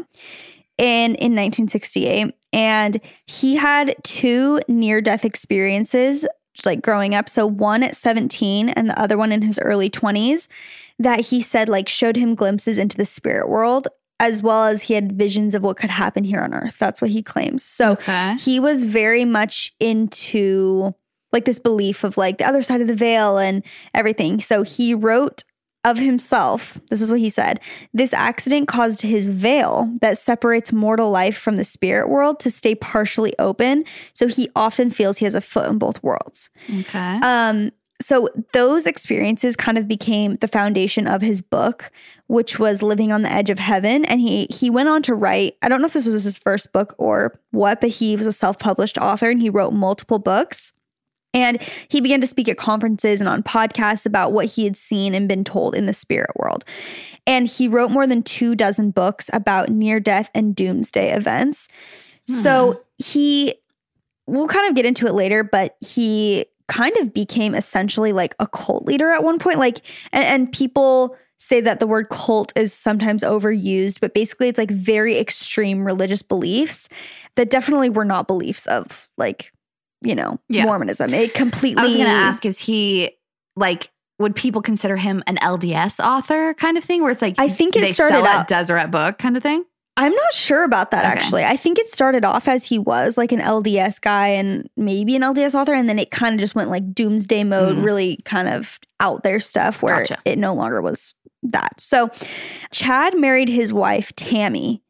in 0.79 1.15
in 1.15 1.33
1968 1.33 2.35
and 2.53 3.01
he 3.27 3.57
had 3.57 3.95
two 4.03 4.61
near 4.69 5.01
death 5.01 5.25
experiences 5.25 6.27
like 6.65 6.83
growing 6.83 7.15
up 7.15 7.29
so 7.29 7.47
one 7.47 7.83
at 7.83 7.97
17 7.97 8.69
and 8.69 8.91
the 8.91 9.01
other 9.01 9.17
one 9.17 9.33
in 9.33 9.43
his 9.43 9.59
early 9.61 9.89
20s 9.89 10.49
that 10.99 11.21
he 11.21 11.41
said 11.43 11.69
like 11.69 11.89
showed 11.89 12.17
him 12.17 12.35
glimpses 12.35 12.79
into 12.79 12.97
the 12.97 13.05
spirit 13.05 13.49
world 13.49 13.89
as 14.19 14.43
well 14.43 14.65
as 14.65 14.83
he 14.83 14.95
had 14.95 15.13
visions 15.13 15.55
of 15.55 15.63
what 15.63 15.77
could 15.77 15.91
happen 15.91 16.25
here 16.25 16.41
on 16.41 16.55
earth 16.55 16.79
that's 16.79 17.01
what 17.03 17.11
he 17.11 17.23
claims 17.23 17.63
so 17.63 17.93
Okay. 17.93 18.37
he 18.37 18.59
was 18.59 18.85
very 18.85 19.25
much 19.25 19.75
into 19.81 20.95
like 21.33 21.45
this 21.45 21.59
belief 21.59 22.03
of 22.05 22.17
like 22.17 22.39
the 22.39 22.47
other 22.49 22.63
side 22.63 22.81
of 22.81 22.87
the 22.87 22.95
veil 22.95 23.37
and 23.37 23.63
everything. 23.93 24.41
So 24.41 24.63
he 24.63 24.95
wrote 24.95 25.43
of 25.85 25.99
himself, 25.99 26.81
this 26.89 27.01
is 27.03 27.11
what 27.11 27.21
he 27.21 27.29
said 27.29 27.61
this 27.93 28.15
accident 28.15 28.69
caused 28.69 29.03
his 29.03 29.29
veil 29.29 29.93
that 30.01 30.19
separates 30.19 30.73
mortal 30.73 31.11
life 31.11 31.37
from 31.37 31.57
the 31.57 31.65
spirit 31.65 32.09
world 32.09 32.41
to 32.41 32.51
stay 32.51 32.75
partially 32.75 33.35
open. 33.39 33.85
So 34.15 34.29
he 34.29 34.49
often 34.57 34.89
feels 34.91 35.19
he 35.19 35.27
has 35.27 35.35
a 35.35 35.41
foot 35.41 35.69
in 35.69 35.79
both 35.79 36.03
worlds. 36.03 36.49
Okay. 36.81 37.19
Um, 37.23 37.71
so 38.01 38.29
those 38.53 38.87
experiences 38.87 39.57
kind 39.57 39.79
of 39.79 39.89
became 39.89 40.37
the 40.37 40.49
foundation 40.49 41.07
of 41.07 41.23
his 41.23 41.41
book, 41.41 41.91
which 42.27 42.59
was 42.59 42.83
Living 42.83 43.11
on 43.11 43.23
the 43.23 43.33
Edge 43.33 43.51
of 43.51 43.59
Heaven. 43.59 44.05
And 44.05 44.21
he 44.21 44.47
he 44.51 44.71
went 44.71 44.89
on 44.89 45.03
to 45.03 45.15
write, 45.15 45.57
I 45.63 45.69
don't 45.69 45.81
know 45.81 45.87
if 45.87 45.95
this 45.95 46.07
was 46.07 46.25
his 46.25 46.37
first 46.37 46.73
book 46.73 46.95
or 46.99 47.41
what, 47.53 47.81
but 47.81 47.91
he 47.91 48.17
was 48.17 48.27
a 48.27 48.33
self-published 48.33 48.99
author 48.99 49.31
and 49.31 49.41
he 49.41 49.51
wrote 49.51 49.73
multiple 49.73 50.19
books. 50.19 50.73
And 51.33 51.61
he 51.89 52.01
began 52.01 52.23
to 52.23 52.27
speak 52.27 52.49
at 52.49 52.57
conferences 52.57 53.21
and 53.21 53.29
on 53.29 53.43
podcasts 53.43 54.07
about 54.07 54.33
what 54.33 54.47
he 54.47 54.65
had 54.65 54.77
seen 54.77 55.15
and 55.15 55.29
been 55.29 55.45
told 55.45 55.75
in 55.75 55.85
the 55.85 55.93
spirit 55.93 56.31
world. 56.37 56.65
And 57.27 57.47
he 57.47 57.69
wrote 57.69 57.91
more 57.91 58.07
than 58.07 58.23
two 58.23 58.55
dozen 58.55 58.91
books 58.91 59.29
about 59.35 59.69
near 59.69 60.01
death 60.01 60.31
and 60.35 60.57
doomsday 60.57 61.13
events. 61.13 61.69
So 62.27 62.73
hmm. 62.73 62.79
he, 63.05 63.55
we'll 64.27 64.49
kind 64.49 64.69
of 64.69 64.75
get 64.75 64.87
into 64.87 65.07
it 65.07 65.13
later, 65.13 65.45
but 65.45 65.77
he 65.81 66.47
kind 66.69 66.97
of 66.99 67.13
became 67.15 67.55
essentially 67.55 68.13
like 68.13 68.35
a 68.41 68.47
cult 68.47 68.85
leader 68.87 69.11
at 69.11 69.23
one 69.23 69.39
point. 69.39 69.59
Like, 69.59 69.81
and, 70.13 70.25
and 70.25 70.53
people 70.53 71.17
say 71.39 71.61
that 71.61 71.81
the 71.81 71.87
word 71.87 72.09
cult 72.09 72.53
is 72.57 72.73
sometimes 72.73 73.23
overused, 73.23 74.01
but 74.01 74.15
basically 74.15 74.49
it's 74.49 74.59
like 74.59 74.71
very 74.71 75.19
extreme 75.19 75.85
religious 75.85 76.23
beliefs 76.23 76.89
that 77.37 77.51
definitely 77.51 77.91
were 77.91 78.05
not 78.07 78.27
beliefs 78.27 78.67
of 78.67 79.09
like, 79.19 79.53
you 80.03 80.15
know, 80.15 80.41
Yeah. 80.49 80.65
Mormonism. 80.65 81.13
It 81.15 81.35
completely. 81.35 81.83
I 81.83 81.85
was 81.85 81.95
going 81.95 82.07
to 82.07 82.11
ask, 82.13 82.45
is 82.47 82.59
he 82.59 83.11
like, 83.55 83.91
would 84.19 84.35
people 84.35 84.63
consider 84.63 84.97
him 84.97 85.23
an 85.27 85.37
LDS 85.37 86.03
author 86.03 86.55
kind 86.55 86.79
of 86.79 86.85
thing 86.85 87.03
where 87.03 87.11
it's 87.11 87.21
like, 87.21 87.35
I 87.39 87.49
think 87.49 87.77
it 87.77 87.81
they 87.83 87.93
started 87.93 88.15
sell 88.15 88.27
out- 88.27 88.41
at 88.41 88.49
Deseret 88.49 88.91
Book 88.91 89.19
kind 89.19 89.37
of 89.37 89.43
thing? 89.43 89.65
I'm 89.99 90.13
not 90.15 90.33
sure 90.33 90.63
about 90.65 90.91
that 90.91 91.05
Okay. 91.05 91.13
actually. 91.21 91.45
I 91.45 91.57
think 91.57 91.79
it 91.79 91.89
started 91.89 92.25
off 92.25 92.49
as 92.49 92.65
he 92.65 92.79
was 92.79 93.17
like 93.17 93.33
an 93.33 93.41
LDS 93.41 93.99
guy 94.01 94.29
and 94.29 94.69
maybe 94.77 95.17
an 95.17 95.23
LDS 95.23 95.55
author, 95.55 95.73
and 95.75 95.89
then 95.89 95.99
it 95.99 96.11
kind 96.11 96.35
of 96.35 96.41
just 96.41 96.55
went 96.55 96.69
like 96.71 96.93
doomsday 96.95 97.45
mode, 97.45 97.77
Mhm. 97.77 97.85
really 97.85 98.19
kind 98.25 98.49
of 98.49 98.79
out 99.01 99.23
there 99.23 99.41
stuff 99.41 99.83
where 99.83 100.01
Gotcha. 100.01 100.19
it 100.25 100.39
no 100.39 100.53
longer 100.55 100.83
was 100.83 101.15
that. 101.43 101.81
So 101.81 102.11
Chad 102.73 103.17
married 103.19 103.49
his 103.49 103.73
wife, 103.73 104.15
Tammy. 104.17 104.83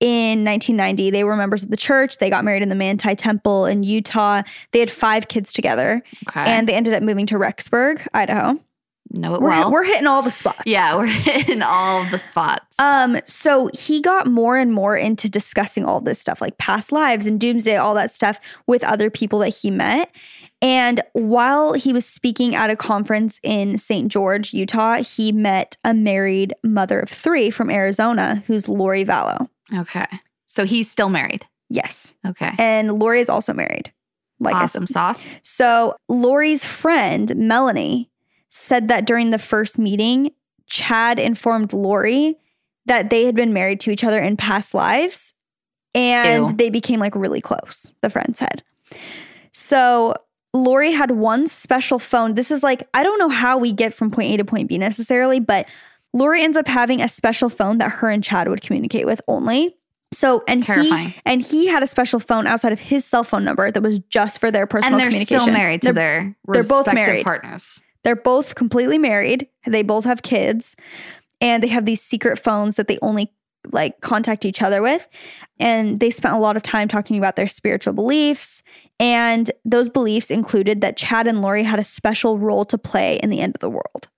In 0.00 0.42
1990, 0.42 1.10
they 1.10 1.22
were 1.22 1.36
members 1.36 1.62
of 1.62 1.70
the 1.70 1.76
church. 1.76 2.18
They 2.18 2.28
got 2.28 2.44
married 2.44 2.62
in 2.64 2.68
the 2.68 2.74
Manti 2.74 3.14
Temple 3.14 3.66
in 3.66 3.84
Utah. 3.84 4.42
They 4.72 4.80
had 4.80 4.90
five 4.90 5.28
kids 5.28 5.52
together, 5.52 6.02
Okay. 6.28 6.40
and 6.44 6.68
they 6.68 6.74
ended 6.74 6.92
up 6.94 7.02
moving 7.04 7.24
to 7.26 7.36
Rexburg, 7.36 8.06
Idaho. 8.12 8.58
Know 9.20 9.34
it 9.34 9.40
We're, 9.40 9.48
well. 9.48 9.70
we're 9.70 9.84
hitting 9.84 10.06
all 10.06 10.22
the 10.22 10.30
spots. 10.30 10.62
yeah, 10.66 10.96
we're 10.98 11.06
hitting 11.06 11.62
all 11.62 12.04
the 12.10 12.18
spots. 12.18 12.78
Um, 12.78 13.18
so 13.24 13.70
he 13.74 14.00
got 14.00 14.26
more 14.26 14.58
and 14.58 14.72
more 14.72 14.96
into 14.96 15.28
discussing 15.28 15.84
all 15.84 16.00
this 16.00 16.18
stuff, 16.18 16.40
like 16.40 16.58
past 16.58 16.92
lives 16.92 17.26
and 17.26 17.38
doomsday, 17.40 17.76
all 17.76 17.94
that 17.94 18.10
stuff 18.10 18.38
with 18.66 18.82
other 18.84 19.10
people 19.10 19.38
that 19.40 19.50
he 19.50 19.70
met. 19.70 20.10
And 20.60 21.00
while 21.12 21.72
he 21.72 21.92
was 21.92 22.06
speaking 22.06 22.54
at 22.54 22.70
a 22.70 22.76
conference 22.76 23.40
in 23.42 23.78
St. 23.78 24.06
George, 24.08 24.52
Utah, 24.54 25.02
he 25.02 25.32
met 25.32 25.76
a 25.82 25.92
married 25.92 26.54
mother 26.62 27.00
of 27.00 27.08
three 27.10 27.50
from 27.50 27.68
Arizona 27.70 28.44
who's 28.46 28.68
Lori 28.68 29.04
Vallow. 29.04 29.48
okay. 29.74 30.06
So 30.46 30.64
he's 30.64 30.88
still 30.90 31.08
married. 31.08 31.46
Yes. 31.70 32.14
Okay. 32.26 32.52
And 32.58 32.92
Lori 33.00 33.20
is 33.20 33.28
also 33.30 33.54
married. 33.54 33.92
Like 34.38 34.54
awesome 34.54 34.86
sauce. 34.86 35.34
So 35.42 35.96
Lori's 36.08 36.64
friend, 36.64 37.34
Melanie, 37.36 38.10
said 38.54 38.88
that 38.88 39.06
during 39.06 39.30
the 39.30 39.38
first 39.38 39.78
meeting, 39.78 40.30
Chad 40.66 41.18
informed 41.18 41.72
Lori 41.72 42.36
that 42.84 43.08
they 43.08 43.24
had 43.24 43.34
been 43.34 43.54
married 43.54 43.80
to 43.80 43.90
each 43.90 44.04
other 44.04 44.18
in 44.20 44.36
past 44.36 44.74
lives 44.74 45.32
and 45.94 46.50
Ew. 46.50 46.56
they 46.56 46.68
became 46.68 47.00
like 47.00 47.14
really 47.14 47.40
close, 47.40 47.94
the 48.02 48.10
friend 48.10 48.36
said. 48.36 48.62
So 49.52 50.14
Lori 50.52 50.92
had 50.92 51.12
one 51.12 51.46
special 51.46 51.98
phone. 51.98 52.34
This 52.34 52.50
is 52.50 52.62
like, 52.62 52.86
I 52.92 53.02
don't 53.02 53.18
know 53.18 53.28
how 53.30 53.56
we 53.56 53.72
get 53.72 53.94
from 53.94 54.10
point 54.10 54.32
A 54.32 54.36
to 54.36 54.44
point 54.44 54.68
B 54.68 54.76
necessarily, 54.78 55.40
but 55.40 55.68
Lori 56.12 56.42
ends 56.42 56.56
up 56.58 56.68
having 56.68 57.00
a 57.00 57.08
special 57.08 57.48
phone 57.48 57.78
that 57.78 57.90
her 57.90 58.10
and 58.10 58.22
Chad 58.22 58.48
would 58.48 58.60
communicate 58.60 59.06
with 59.06 59.20
only. 59.28 59.76
So 60.12 60.44
and 60.46 60.62
Terrifying. 60.62 61.08
he 61.10 61.20
and 61.24 61.40
he 61.40 61.68
had 61.68 61.82
a 61.82 61.86
special 61.86 62.20
phone 62.20 62.46
outside 62.46 62.72
of 62.72 62.80
his 62.80 63.06
cell 63.06 63.24
phone 63.24 63.44
number 63.44 63.70
that 63.70 63.82
was 63.82 63.98
just 64.10 64.40
for 64.40 64.50
their 64.50 64.66
personal 64.66 64.94
And 64.94 65.00
they're 65.00 65.08
communication. 65.08 65.40
still 65.40 65.54
married 65.54 65.80
to 65.82 65.92
They're- 65.94 66.36
their 66.44 66.60
they're 66.60 66.68
both 66.68 66.92
married. 66.92 67.24
partners. 67.24 67.80
They're 68.04 68.16
both 68.16 68.54
completely 68.54 68.98
married. 68.98 69.48
They 69.66 69.82
both 69.82 70.04
have 70.04 70.22
kids 70.22 70.76
and 71.40 71.62
they 71.62 71.68
have 71.68 71.86
these 71.86 72.00
secret 72.00 72.38
phones 72.38 72.76
that 72.76 72.88
they 72.88 72.98
only 73.02 73.32
like 73.70 74.00
contact 74.00 74.44
each 74.44 74.62
other 74.62 74.82
with. 74.82 75.08
And 75.58 76.00
they 76.00 76.10
spent 76.10 76.34
a 76.34 76.38
lot 76.38 76.56
of 76.56 76.62
time 76.62 76.88
talking 76.88 77.18
about 77.18 77.36
their 77.36 77.46
spiritual 77.46 77.92
beliefs. 77.92 78.62
And 78.98 79.50
those 79.64 79.88
beliefs 79.88 80.30
included 80.30 80.80
that 80.80 80.96
Chad 80.96 81.26
and 81.26 81.42
Lori 81.42 81.62
had 81.62 81.78
a 81.78 81.84
special 81.84 82.38
role 82.38 82.64
to 82.66 82.78
play 82.78 83.16
in 83.22 83.30
the 83.30 83.40
end 83.40 83.54
of 83.54 83.60
the 83.60 83.70
world. 83.70 84.08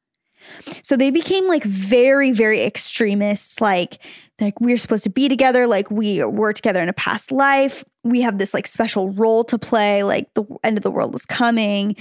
So 0.83 0.97
they 0.97 1.11
became 1.11 1.47
like 1.47 1.65
very, 1.65 2.31
very 2.33 2.63
extremists. 2.63 3.61
Like, 3.61 3.99
like 4.41 4.61
we're 4.61 4.77
supposed 4.77 5.05
to 5.05 5.11
be 5.11 5.29
together. 5.29 5.67
Like 5.67 5.91
we 5.91 6.23
were 6.25 6.53
together 6.53 6.83
in 6.83 6.89
a 6.89 6.95
past 6.95 7.33
life. 7.33 7.85
We 8.03 8.21
have 8.23 8.39
this 8.39 8.55
like 8.55 8.67
special 8.67 9.11
role 9.11 9.45
to 9.45 9.59
play. 9.59 10.03
Like 10.03 10.33
the 10.35 10.45
end 10.63 10.77
of 10.77 10.83
the 10.83 10.91
world 10.91 11.15
is 11.15 11.25
coming. 11.25 11.97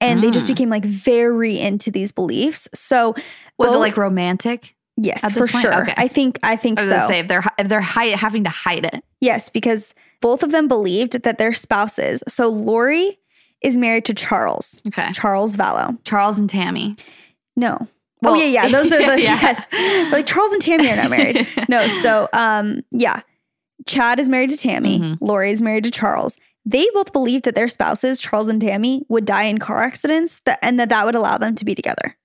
And 0.00 0.22
they 0.22 0.30
just 0.30 0.46
Mm. 0.46 0.50
became 0.50 0.70
like 0.70 0.84
very 0.84 1.58
into 1.58 1.90
these 1.90 2.12
beliefs. 2.12 2.68
So 2.74 3.14
Was 3.58 3.74
it 3.74 3.78
like 3.78 3.96
romantic? 3.96 4.74
yes, 4.96 5.22
at 5.24 5.32
for 5.32 5.40
point? 5.48 5.62
sure. 5.62 5.82
Okay. 5.82 5.94
I 5.96 6.06
think 6.08 6.38
I 6.42 6.56
think 6.56 6.78
I 6.80 6.82
was 6.84 7.02
so. 7.02 7.08
say 7.08 7.18
if 7.20 7.28
they're 7.28 7.42
if 7.58 7.68
they're 7.68 7.80
hide, 7.80 8.14
having 8.14 8.44
to 8.44 8.50
hide 8.50 8.84
it. 8.84 9.02
Yes, 9.20 9.48
because 9.48 9.94
both 10.20 10.42
of 10.42 10.50
them 10.52 10.68
believed 10.68 11.22
that 11.22 11.38
their 11.38 11.52
spouses. 11.52 12.22
So 12.28 12.48
Lori 12.48 13.18
is 13.62 13.76
married 13.76 14.04
to 14.04 14.14
Charles. 14.14 14.82
Okay. 14.86 15.10
Charles 15.12 15.56
Vallow. 15.56 15.98
Charles 16.04 16.38
and 16.38 16.48
Tammy. 16.48 16.96
No. 17.56 17.88
Well, 18.22 18.34
oh 18.34 18.36
yeah, 18.36 18.46
yeah. 18.46 18.68
Those 18.68 18.92
are 18.92 18.98
the 18.98 19.20
yeah. 19.22 19.40
yes. 19.72 20.12
Like 20.12 20.26
Charles 20.26 20.52
and 20.52 20.62
Tammy 20.62 20.88
are 20.90 20.96
not 20.96 21.10
married. 21.10 21.46
no. 21.68 21.88
So 21.88 22.28
um 22.32 22.82
yeah. 22.92 23.20
Chad 23.86 24.18
is 24.20 24.28
married 24.28 24.50
to 24.50 24.56
Tammy. 24.56 24.98
Mhm. 25.00 25.18
Lori 25.20 25.50
is 25.50 25.60
married 25.62 25.84
to 25.84 25.90
Charles. 25.90 26.36
They 26.68 26.86
both 26.92 27.12
believed 27.12 27.44
that 27.46 27.54
their 27.54 27.68
spouses, 27.68 28.20
Charles 28.20 28.48
and 28.48 28.60
Tammy, 28.60 29.02
would 29.08 29.24
die 29.24 29.44
in 29.44 29.56
car 29.58 29.82
accidents 29.82 30.40
that, 30.44 30.58
and 30.60 30.78
that 30.78 30.90
that 30.90 31.06
would 31.06 31.14
allow 31.14 31.38
them 31.38 31.54
to 31.54 31.64
be 31.64 31.74
together. 31.74 32.16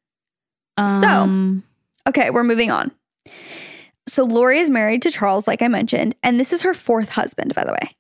Um, 0.78 1.64
Okay, 2.10 2.30
we're 2.30 2.44
moving 2.44 2.70
on. 2.70 2.92
So 4.10 4.26
Lori 4.26 4.60
is 4.60 4.70
married 4.70 5.02
to 5.04 5.12
Charles, 5.12 5.48
like 5.48 5.62
I 5.62 5.70
mentioned, 5.70 6.16
and 6.24 6.38
this 6.40 6.52
is 6.52 6.64
her 6.64 6.74
fourth 6.74 7.10
husband, 7.10 7.56
by 7.56 7.64
the 7.64 7.72
way. 7.72 7.96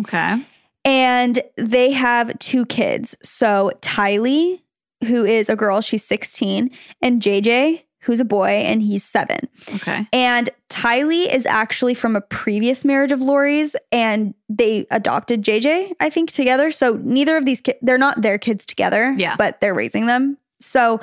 okay. 0.00 0.44
And 0.84 1.40
they 1.56 1.92
have 1.92 2.38
two 2.38 2.66
kids. 2.66 3.16
So 3.22 3.72
Tylee, 3.80 4.60
who 5.04 5.24
is 5.24 5.48
a 5.48 5.56
girl, 5.56 5.80
she's 5.80 6.04
16, 6.04 6.70
and 7.00 7.22
JJ, 7.22 7.82
who's 8.06 8.20
a 8.20 8.24
boy, 8.24 8.48
and 8.48 8.80
he's 8.82 9.04
seven. 9.04 9.38
Okay. 9.74 10.08
And 10.12 10.48
Tylee 10.70 11.32
is 11.32 11.44
actually 11.44 11.94
from 11.94 12.16
a 12.16 12.20
previous 12.20 12.84
marriage 12.84 13.12
of 13.12 13.20
Lori's, 13.20 13.76
and 13.92 14.32
they 14.48 14.86
adopted 14.90 15.42
JJ, 15.42 15.92
I 16.00 16.08
think, 16.08 16.30
together. 16.30 16.70
So 16.70 17.00
neither 17.02 17.36
of 17.36 17.44
these 17.44 17.60
kids, 17.60 17.78
they're 17.82 17.98
not 17.98 18.22
their 18.22 18.38
kids 18.38 18.64
together, 18.64 19.14
Yeah. 19.18 19.36
but 19.36 19.60
they're 19.60 19.74
raising 19.74 20.06
them. 20.06 20.38
So 20.60 21.00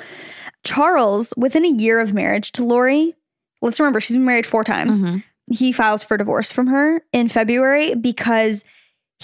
Charles, 0.64 1.32
within 1.36 1.64
a 1.64 1.68
year 1.68 2.00
of 2.00 2.12
marriage 2.14 2.52
to 2.52 2.64
Lori, 2.64 3.14
let's 3.62 3.78
remember 3.78 4.00
she's 4.00 4.16
been 4.16 4.24
married 4.24 4.46
four 4.46 4.64
times. 4.64 5.02
Mhm. 5.02 5.22
he 5.52 5.72
files 5.72 6.02
for 6.02 6.16
divorce 6.16 6.50
from 6.50 6.68
her 6.68 7.02
in 7.12 7.28
February 7.28 7.94
because 7.94 8.64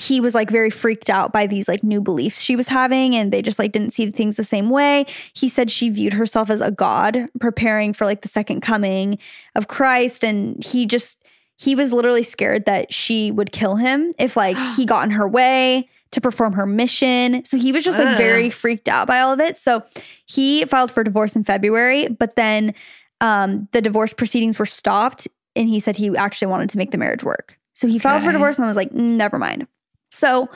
he 0.00 0.18
was 0.18 0.34
like 0.34 0.50
very 0.50 0.70
freaked 0.70 1.10
out 1.10 1.30
by 1.30 1.46
these 1.46 1.68
like 1.68 1.84
new 1.84 2.00
beliefs 2.00 2.40
she 2.40 2.56
was 2.56 2.68
having 2.68 3.14
and 3.14 3.30
they 3.30 3.42
just 3.42 3.58
like 3.58 3.70
didn't 3.70 3.92
see 3.92 4.10
things 4.10 4.36
the 4.36 4.44
same 4.44 4.70
way. 4.70 5.04
He 5.34 5.46
said 5.46 5.70
she 5.70 5.90
viewed 5.90 6.14
herself 6.14 6.48
as 6.48 6.62
a 6.62 6.70
god 6.70 7.28
preparing 7.38 7.92
for 7.92 8.06
like 8.06 8.22
the 8.22 8.28
second 8.28 8.62
coming 8.62 9.18
of 9.54 9.68
Christ 9.68 10.24
and 10.24 10.62
he 10.64 10.86
just 10.86 11.22
he 11.58 11.74
was 11.74 11.92
literally 11.92 12.22
scared 12.22 12.64
that 12.64 12.94
she 12.94 13.30
would 13.30 13.52
kill 13.52 13.76
him 13.76 14.14
if 14.18 14.38
like 14.38 14.56
he 14.76 14.86
got 14.86 15.04
in 15.04 15.10
her 15.10 15.28
way 15.28 15.86
to 16.12 16.20
perform 16.20 16.54
her 16.54 16.64
mission. 16.64 17.44
So 17.44 17.58
he 17.58 17.70
was 17.70 17.84
just 17.84 17.98
like 17.98 18.08
Ugh. 18.08 18.16
very 18.16 18.48
freaked 18.48 18.88
out 18.88 19.06
by 19.06 19.20
all 19.20 19.34
of 19.34 19.38
it. 19.38 19.58
So 19.58 19.84
he 20.24 20.64
filed 20.64 20.90
for 20.90 21.04
divorce 21.04 21.36
in 21.36 21.44
February, 21.44 22.08
but 22.08 22.36
then 22.36 22.74
um, 23.20 23.68
the 23.72 23.82
divorce 23.82 24.14
proceedings 24.14 24.58
were 24.58 24.66
stopped 24.66 25.28
and 25.54 25.68
he 25.68 25.78
said 25.78 25.96
he 25.96 26.16
actually 26.16 26.48
wanted 26.48 26.70
to 26.70 26.78
make 26.78 26.90
the 26.90 26.98
marriage 26.98 27.22
work. 27.22 27.58
So 27.74 27.86
he 27.86 27.98
filed 27.98 28.22
for 28.22 28.32
divorce 28.32 28.56
and 28.56 28.64
I 28.64 28.68
was 28.68 28.76
like, 28.76 28.92
"Mm, 28.92 29.16
never 29.16 29.38
mind. 29.38 29.66
So 30.10 30.48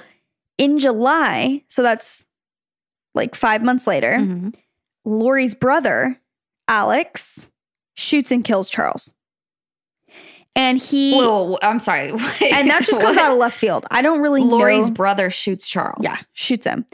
in 0.59 0.79
July, 0.79 1.63
so 1.69 1.83
that's 1.83 2.27
like 3.15 3.35
five 3.35 3.63
months 3.63 3.87
later, 3.87 4.17
Mhm. 4.19 4.55
Lori's 5.05 5.55
brother, 5.55 6.21
Alex, 6.69 7.51
shoots 7.95 8.31
and 8.31 8.45
kills 8.45 8.71
Charles. 8.71 9.13
And 10.57 10.79
he 10.81 11.15
Whoa, 11.15 11.59
I'm 11.63 11.79
sorry. 11.81 12.11
and 12.53 12.71
that 12.71 12.85
just 12.87 13.01
comes 13.01 13.17
out 13.17 13.33
of 13.33 13.39
left 13.39 13.57
field. 13.59 13.87
I 13.91 14.03
don't 14.03 14.21
really 14.21 14.43
Lori's 14.43 14.89
know. 14.89 14.95
brother 14.95 15.29
shoots 15.31 15.67
Charles. 15.67 16.05
Yeah, 16.05 16.17
shoots 16.33 16.67
him. 16.67 16.87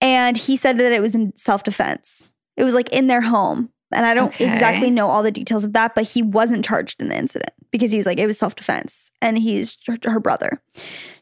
And 0.00 0.36
he 0.36 0.56
said 0.56 0.78
that 0.78 0.92
it 0.92 1.00
was 1.00 1.14
in 1.14 1.34
self 1.36 1.62
defense. 1.62 2.32
It 2.56 2.64
was 2.64 2.74
like 2.74 2.88
in 2.90 3.06
their 3.06 3.20
home. 3.22 3.70
And 3.92 4.04
I 4.04 4.14
don't 4.14 4.28
Okay. 4.28 4.50
exactly 4.50 4.90
know 4.90 5.08
all 5.08 5.22
the 5.22 5.30
details 5.30 5.64
of 5.64 5.72
that, 5.74 5.94
but 5.94 6.04
he 6.04 6.22
wasn't 6.22 6.64
charged 6.64 7.00
in 7.00 7.08
the 7.08 7.16
incident 7.16 7.52
because 7.70 7.90
he 7.92 7.96
was 7.96 8.06
like, 8.06 8.18
it 8.18 8.26
was 8.26 8.38
self 8.38 8.56
defense 8.56 9.10
and 9.22 9.38
he's 9.38 9.76
her, 9.86 9.96
her 10.10 10.20
brother. 10.20 10.60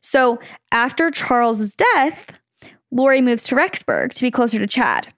So 0.01 0.39
after 0.73 1.11
Charles's 1.11 1.75
death, 1.75 2.31
Lori 2.91 3.21
moves 3.21 3.43
to 3.45 3.55
Rexburg 3.55 4.13
to 4.15 4.23
be 4.23 4.31
closer 4.31 4.59
to 4.59 4.67
Chad. 4.67 5.13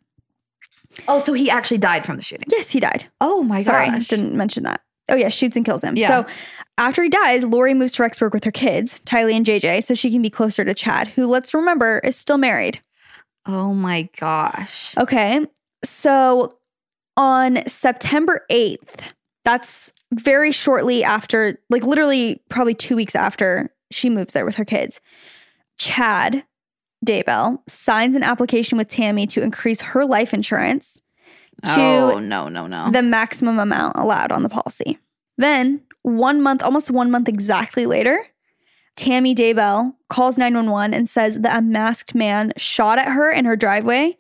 Oh, 1.09 1.19
so 1.19 1.35
he 1.35 1.51
actually 1.51 1.79
died 1.79 2.05
from 2.07 2.17
the 2.17 2.23
shooting. 2.23 2.47
Yes, 2.51 2.71
he 2.71 2.81
died. 2.81 3.07
Oh 3.21 3.43
my 3.43 3.61
Sorry, 3.61 3.91
gosh. 3.91 4.09
didn't 4.09 4.35
mention 4.35 4.63
that. 4.65 4.81
Oh 5.09 5.15
yeah, 5.15 5.29
shoots 5.29 5.57
and 5.57 5.65
kills 5.65 5.85
him. 5.85 5.97
Yeah. 5.97 6.09
So 6.09 6.27
after 6.79 7.03
he 7.03 7.09
dies, 7.09 7.45
Lori 7.45 7.75
moves 7.75 7.93
to 7.93 8.03
Rexburg 8.03 8.33
with 8.33 8.43
her 8.45 8.51
kids, 8.51 9.01
Tylee 9.07 9.35
and 9.35 9.47
JJ, 9.47 9.85
so 9.85 9.95
she 9.95 10.11
can 10.11 10.21
be 10.23 10.31
closer 10.31 10.65
to 10.65 10.75
Chad, 10.75 11.09
who 11.09 11.27
let's 11.27 11.55
remember 11.55 12.01
is 12.03 12.17
still 12.17 12.39
married. 12.39 12.81
Oh 13.45 13.73
my 13.73 14.09
gosh. 14.19 14.97
Okay. 14.97 15.47
So 15.85 16.59
on 17.17 17.67
September 17.67 18.45
8th, 18.51 19.01
that's 19.45 19.93
very 20.13 20.53
shortly 20.53 21.05
after, 21.05 21.61
like 21.71 21.85
literally 21.85 22.43
probably 22.49 22.75
two 22.75 22.97
weeks 22.97 23.15
after 23.15 23.73
she 23.91 24.11
moves 24.11 24.33
there 24.33 24.45
with 24.45 24.57
her 24.57 24.65
kids, 24.65 25.01
Chad 25.79 26.45
Daybell 27.05 27.59
signs 27.69 28.17
an 28.17 28.23
application 28.23 28.79
with 28.79 28.89
Tammy 28.89 29.27
to 29.29 29.43
increase 29.43 29.81
her 29.81 30.05
life 30.05 30.35
insurance 30.35 31.01
to 31.65 31.81
oh 31.81 32.19
no, 32.19 32.49
no, 32.49 32.67
no. 32.67 32.91
the 32.91 33.03
maximum 33.03 33.59
amount 33.59 33.97
allowed 33.97 34.33
on 34.33 34.43
the 34.43 34.49
policy. 34.49 34.99
Then, 35.39 35.83
one 36.03 36.43
month, 36.43 36.63
almost 36.63 36.91
one 36.91 37.11
month 37.11 37.29
exactly 37.29 37.87
later, 37.87 38.27
Tammy 38.97 39.35
Daybell 39.35 39.95
calls 40.09 40.39
911 40.39 40.95
and 40.95 41.09
says 41.09 41.39
that 41.41 41.59
a 41.59 41.63
masked 41.63 42.15
man 42.15 42.53
shot 42.57 42.99
at 42.99 43.09
her 43.09 43.31
in 43.31 43.45
her 43.45 43.57
driveway 43.57 44.17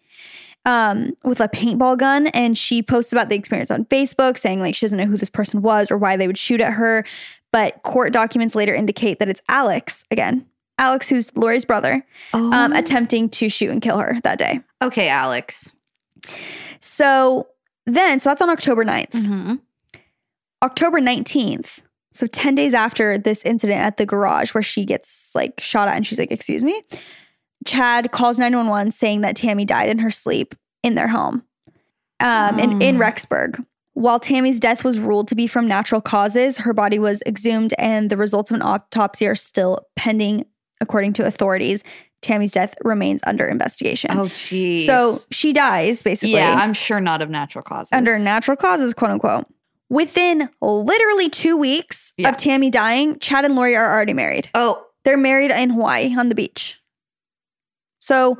um, 0.66 1.16
with 1.24 1.40
a 1.40 1.48
paintball 1.48 1.96
gun. 1.96 2.26
And 2.28 2.58
she 2.58 2.82
posts 2.82 3.12
about 3.12 3.30
the 3.30 3.36
experience 3.36 3.70
on 3.70 3.86
Facebook, 3.86 4.36
saying 4.36 4.60
like 4.60 4.74
she 4.74 4.84
doesn't 4.84 4.98
know 4.98 5.06
who 5.06 5.16
this 5.16 5.30
person 5.30 5.62
was 5.62 5.90
or 5.90 5.96
why 5.96 6.18
they 6.18 6.26
would 6.26 6.36
shoot 6.36 6.60
at 6.60 6.74
her. 6.74 7.06
But 7.52 7.82
court 7.82 8.12
documents 8.12 8.54
later 8.54 8.74
indicate 8.74 9.18
that 9.20 9.30
it's 9.30 9.40
Alex, 9.48 10.04
again, 10.10 10.44
Alex, 10.78 11.08
who's 11.08 11.34
Lori's 11.34 11.64
brother, 11.64 12.04
oh. 12.34 12.52
um, 12.52 12.72
attempting 12.74 13.30
to 13.30 13.48
shoot 13.48 13.70
and 13.70 13.80
kill 13.80 13.96
her 13.96 14.20
that 14.24 14.38
day. 14.38 14.60
okay, 14.82 15.08
Alex. 15.08 15.72
So 16.80 17.46
then, 17.86 18.20
so 18.20 18.28
that's 18.28 18.42
on 18.42 18.50
October 18.50 18.84
9th. 18.84 19.12
Mhm. 19.12 19.60
October 20.62 21.00
19th, 21.00 21.80
so 22.12 22.26
10 22.26 22.54
days 22.54 22.74
after 22.74 23.16
this 23.16 23.42
incident 23.44 23.80
at 23.80 23.96
the 23.96 24.06
garage 24.06 24.54
where 24.54 24.62
she 24.62 24.84
gets 24.84 25.34
like 25.34 25.60
shot 25.60 25.88
at 25.88 25.96
and 25.96 26.06
she's 26.06 26.18
like, 26.18 26.30
Excuse 26.30 26.64
me, 26.64 26.82
Chad 27.64 28.12
calls 28.12 28.38
911 28.38 28.92
saying 28.92 29.22
that 29.22 29.36
Tammy 29.36 29.64
died 29.64 29.88
in 29.88 29.98
her 30.00 30.10
sleep 30.10 30.54
in 30.82 30.94
their 30.94 31.08
home 31.08 31.42
um, 32.20 32.58
in, 32.58 32.80
in 32.82 32.96
Oh. 32.96 33.00
Rexburg. 33.00 33.64
While 33.94 34.20
Tammy's 34.20 34.60
death 34.60 34.84
was 34.84 35.00
ruled 35.00 35.26
to 35.28 35.34
be 35.34 35.46
from 35.46 35.66
natural 35.66 36.00
causes, 36.02 36.58
her 36.58 36.74
body 36.74 36.98
was 36.98 37.22
exhumed 37.26 37.72
and 37.78 38.10
the 38.10 38.16
results 38.16 38.50
of 38.50 38.56
an 38.56 38.62
autopsy 38.62 39.26
are 39.26 39.34
still 39.34 39.86
pending, 39.96 40.44
according 40.82 41.14
to 41.14 41.24
authorities. 41.24 41.82
Tammy's 42.20 42.52
death 42.52 42.74
remains 42.84 43.20
under 43.26 43.46
investigation. 43.46 44.10
Oh 44.12 44.28
geez. 44.28 44.84
so 44.86 45.16
she 45.30 45.52
dies 45.52 46.02
basically 46.02 46.34
yeah, 46.34 46.56
I'm 46.56 46.74
sure 46.74 47.00
not 47.00 47.22
of 47.22 47.30
natural 47.30 47.62
causes. 47.62 47.92
under 47.92 48.18
natural 48.18 48.56
causes, 48.56 48.92
quote 48.94 49.12
unquote. 49.12 49.46
Within 49.88 50.48
literally 50.60 51.30
two 51.30 51.56
weeks 51.56 52.12
Yeah. 52.18 52.28
of 52.30 52.36
Tammy 52.36 52.68
dying, 52.70 53.18
Chad 53.20 53.44
and 53.44 53.54
Lori 53.56 53.76
are 53.76 53.92
already 53.94 54.12
married. 54.14 54.48
Oh, 54.54 54.84
They're 55.04 55.16
married 55.16 55.52
in 55.52 55.70
Hawaii 55.70 56.14
on 56.18 56.28
the 56.28 56.34
beach. 56.34 56.78
So, 58.06 58.38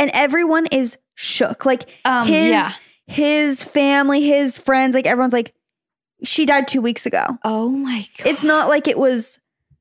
and 0.00 0.10
everyone 0.12 0.66
is 0.66 0.98
shook. 1.14 1.64
Like 1.64 1.88
um, 2.04 2.26
his 2.26 2.50
yeah. 2.50 2.72
his 3.06 3.62
family, 3.62 4.26
his 4.26 4.58
friends, 4.58 4.94
like 4.96 5.06
everyone's 5.06 5.32
like, 5.32 5.54
she 6.24 6.44
died 6.44 6.66
two 6.66 6.80
weeks 6.80 7.06
ago. 7.06 7.38
Oh 7.44 7.68
my 7.70 8.08
god. 8.18 8.26
It's 8.26 8.42
not 8.42 8.68
like 8.68 8.88
it 8.88 8.98
was 8.98 9.38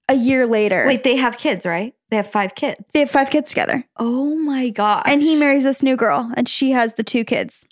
a 0.08 0.14
year 0.14 0.46
later. 0.46 0.86
Wait, 0.86 1.04
they 1.04 1.16
have 1.16 1.38
kids, 1.40 1.66
right? 1.66 1.96
They 2.12 2.18
have 2.18 2.30
five 2.30 2.54
kids. 2.54 2.80
they 2.94 3.00
have 3.00 3.10
five 3.10 3.32
kids 3.32 3.50
together. 3.50 3.84
oh 3.98 4.36
my 4.36 4.70
god. 4.70 5.04
And 5.08 5.24
he 5.24 5.36
marries 5.36 5.64
this 5.64 5.82
new 5.82 5.96
girl, 5.96 6.32
and 6.38 6.48
she 6.48 6.70
has 6.72 6.94
the 6.94 7.04
two 7.04 7.24
kids 7.26 7.68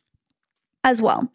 as 0.84 1.04
well. 1.04 1.32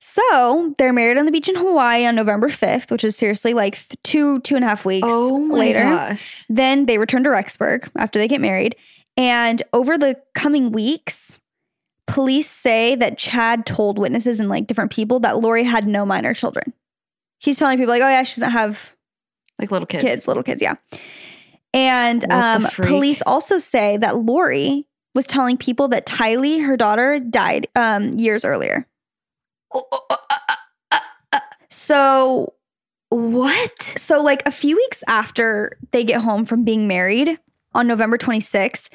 So 0.00 0.74
they're 0.76 0.92
married 0.92 1.16
on 1.16 1.24
the 1.24 1.32
beach 1.32 1.48
in 1.48 1.54
Hawaii 1.54 2.04
on 2.04 2.14
November 2.14 2.48
5th, 2.48 2.90
which 2.90 3.04
is 3.04 3.16
seriously 3.16 3.54
like 3.54 3.74
th- 3.76 3.96
two, 4.02 4.40
two 4.40 4.54
and 4.54 4.62
a 4.64 4.68
half 4.68 4.84
weeks 4.84 5.08
Oh 5.10 5.38
my 5.38 5.56
later. 5.58 5.82
gosh. 5.82 6.44
Then 6.50 6.84
they 6.84 6.98
return 6.98 7.24
to 7.24 7.30
Rexburg 7.30 7.88
after 7.96 8.18
they 8.18 8.28
get 8.28 8.42
married. 8.42 8.76
And 9.16 9.62
over 9.72 9.96
the 9.96 10.20
coming 10.34 10.72
weeks, 10.72 11.40
police 12.06 12.50
say 12.50 12.94
that 12.96 13.16
Chad 13.18 13.64
told 13.66 13.98
witnesses 13.98 14.40
and 14.40 14.48
like 14.48 14.66
different 14.66 14.90
people 14.90 15.20
that 15.20 15.38
Lori 15.40 15.62
had 15.64 15.86
no 15.86 16.04
minor 16.04 16.34
children. 16.34 16.72
He's 17.38 17.58
telling 17.58 17.78
people, 17.78 17.92
like, 17.92 18.02
oh, 18.02 18.08
yeah, 18.08 18.22
she 18.22 18.40
doesn't 18.40 18.52
have 18.52 18.94
Like 19.58 19.70
little 19.70 19.86
kids. 19.86 20.04
kids, 20.04 20.26
little 20.28 20.42
kids, 20.42 20.62
yeah. 20.62 20.74
And 21.72 22.30
um, 22.32 22.66
police 22.76 23.20
also 23.26 23.58
say 23.58 23.96
that 23.98 24.16
Lori 24.18 24.86
was 25.14 25.26
telling 25.26 25.56
people 25.56 25.88
that 25.88 26.06
Tylee, 26.06 26.64
her 26.64 26.76
daughter, 26.76 27.18
died 27.20 27.66
um, 27.76 28.14
years 28.14 28.44
earlier. 28.44 28.86
Oh, 29.72 29.84
oh, 29.92 30.00
oh, 30.10 30.16
uh, 30.90 30.98
uh, 31.32 31.40
So, 31.70 32.54
what? 33.10 33.82
so 33.96 34.22
like 34.22 34.42
a 34.46 34.50
few 34.50 34.76
weeks 34.76 35.04
after 35.06 35.76
they 35.92 36.04
get 36.04 36.20
home 36.20 36.44
from 36.44 36.64
being 36.64 36.88
married 36.88 37.38
on 37.74 37.86
November 37.86 38.16
26th, 38.18 38.88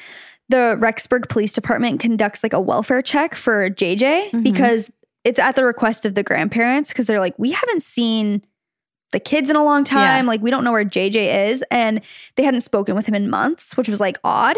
the 0.49 0.77
Rexburg 0.79 1.29
Police 1.29 1.53
Department 1.53 1.99
conducts 1.99 2.41
like 2.43 2.53
a 2.53 2.59
welfare 2.61 3.01
check 3.01 3.35
for 3.35 3.69
JJ 3.69 4.31
Mhm. 4.31 4.43
because 4.43 4.91
it's 5.23 5.39
at 5.39 5.55
the 5.55 5.63
request 5.65 6.05
of 6.05 6.15
the 6.15 6.23
grandparents 6.23 6.89
because 6.89 7.05
they're 7.05 7.19
like, 7.19 7.35
we 7.37 7.51
haven't 7.51 7.83
seen 7.83 8.41
the 9.11 9.19
kids 9.19 9.49
in 9.49 9.55
a 9.55 9.63
long 9.63 9.83
time. 9.83 10.25
Like, 10.25 10.41
we 10.41 10.49
don't 10.51 10.63
know 10.63 10.71
where 10.71 10.85
JJ 10.85 11.49
is. 11.49 11.63
And 11.71 12.01
they 12.35 12.43
hadn't 12.43 12.61
spoken 12.61 12.95
with 12.95 13.05
him 13.07 13.15
in 13.15 13.29
months, 13.29 13.75
which 13.75 13.89
was 13.89 13.99
like 13.99 14.17
odd. 14.23 14.57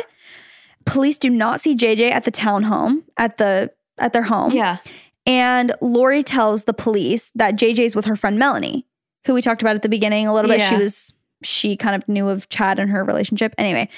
Police 0.86 1.18
do 1.18 1.30
not 1.30 1.62
see 1.62 1.76
JJ 1.76 2.12
at 2.12 2.24
the 2.26 2.32
townhome 2.32 3.04
at 3.18 3.38
the 3.38 3.72
at 3.98 4.14
their 4.14 4.24
home. 4.24 4.52
Yeah. 4.52 4.78
And 5.26 5.72
Lori 5.82 6.24
tells 6.24 6.64
the 6.64 6.74
police 6.74 7.32
that 7.36 7.56
JJ's 7.56 7.96
with 7.96 8.06
her 8.06 8.16
friend 8.16 8.40
Melanie, 8.40 8.86
who 9.28 9.34
we 9.36 9.42
talked 9.42 9.62
about 9.62 9.76
at 9.76 9.84
the 9.84 9.90
beginning 9.90 10.26
a 10.28 10.34
little 10.34 10.50
bit. 10.50 10.62
She 10.62 10.76
was 10.76 11.14
she 11.44 11.76
kind 11.76 11.96
of 11.96 12.08
knew 12.08 12.30
of 12.30 12.50
Chad 12.50 12.80
and 12.80 12.92
her 12.92 13.04
relationship. 13.04 13.54
Anyway, 13.58 13.90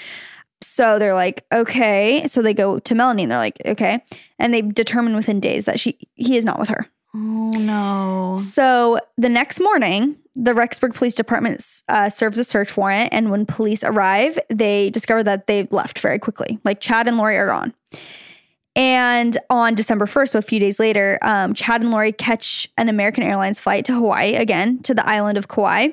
so 0.61 0.97
they're 0.97 1.13
like, 1.13 1.45
okay. 1.51 2.25
So 2.27 2.41
they 2.41 2.53
go 2.53 2.79
to 2.79 2.95
Melanie 2.95 3.23
and 3.23 3.31
they're 3.31 3.37
like, 3.37 3.61
okay. 3.65 4.03
And 4.39 4.53
they 4.53 4.61
determine 4.61 5.15
within 5.15 5.39
days 5.39 5.65
that 5.65 5.79
she 5.79 5.97
he 6.15 6.37
is 6.37 6.45
not 6.45 6.59
with 6.59 6.69
her. 6.69 6.87
Oh 7.15 7.51
no. 7.51 8.37
So 8.37 8.99
the 9.17 9.29
next 9.29 9.59
morning, 9.59 10.17
the 10.35 10.53
Rexburg 10.53 10.95
Police 10.95 11.13
Department 11.13 11.63
uh, 11.87 12.09
serves 12.09 12.39
a 12.39 12.43
search 12.43 12.75
warrant, 12.75 13.09
and 13.11 13.29
when 13.29 13.45
police 13.45 13.83
arrive, 13.83 14.39
they 14.49 14.89
discover 14.89 15.23
that 15.23 15.45
they've 15.45 15.71
left 15.71 15.99
very 15.99 16.17
quickly. 16.17 16.59
Like 16.63 16.81
Chad 16.81 17.07
and 17.07 17.17
Lori 17.17 17.37
are 17.37 17.47
gone. 17.47 17.73
And 18.75 19.37
on 19.51 19.75
December 19.75 20.07
1st, 20.07 20.29
so 20.29 20.39
a 20.39 20.41
few 20.41 20.59
days 20.59 20.79
later, 20.79 21.19
um, 21.21 21.53
Chad 21.53 21.81
and 21.81 21.91
Lori 21.91 22.11
catch 22.11 22.67
an 22.75 22.89
American 22.89 23.23
Airlines 23.23 23.59
flight 23.59 23.85
to 23.85 23.93
Hawaii 23.93 24.33
again 24.33 24.81
to 24.81 24.95
the 24.95 25.07
island 25.07 25.37
of 25.37 25.47
Kauai, 25.47 25.89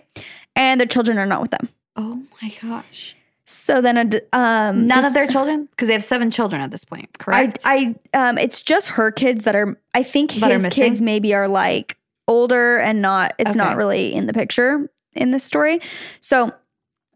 and 0.61 0.79
their 0.79 0.87
children 0.87 1.19
are 1.19 1.27
not 1.27 1.41
with 1.41 1.51
them. 1.51 1.69
Oh 1.97 2.23
my 2.41 2.53
gosh. 2.63 3.17
So 3.47 3.81
then, 3.81 3.97
a 3.97 4.37
um, 4.39 4.87
None 4.87 4.99
just- 4.99 5.09
of 5.09 5.15
their 5.15 5.27
children? 5.27 5.67
Because 5.71 5.89
they 5.89 5.95
have 5.95 6.05
seven 6.05 6.31
children 6.31 6.61
at 6.63 6.71
this 6.71 6.85
point, 6.85 7.19
correct? 7.19 7.63
I, 7.65 7.97
um, 8.15 8.39
it's 8.39 8.63
just 8.63 8.89
her 8.91 9.11
kids 9.11 9.45
that 9.45 9.57
are. 9.57 9.77
I 9.95 10.05
think 10.05 10.35
That 10.35 10.53
his 10.53 10.67
kids 10.69 11.01
maybe 11.01 11.35
are 11.35 11.49
like 11.49 11.97
older 12.29 12.79
and 12.79 13.03
not. 13.03 13.33
It's 13.39 13.57
not 13.57 13.77
really 13.77 14.15
in 14.15 14.27
the 14.27 14.33
picture. 14.33 14.89
in 15.15 15.33
this 15.33 15.43
story. 15.43 15.81
So 16.21 16.53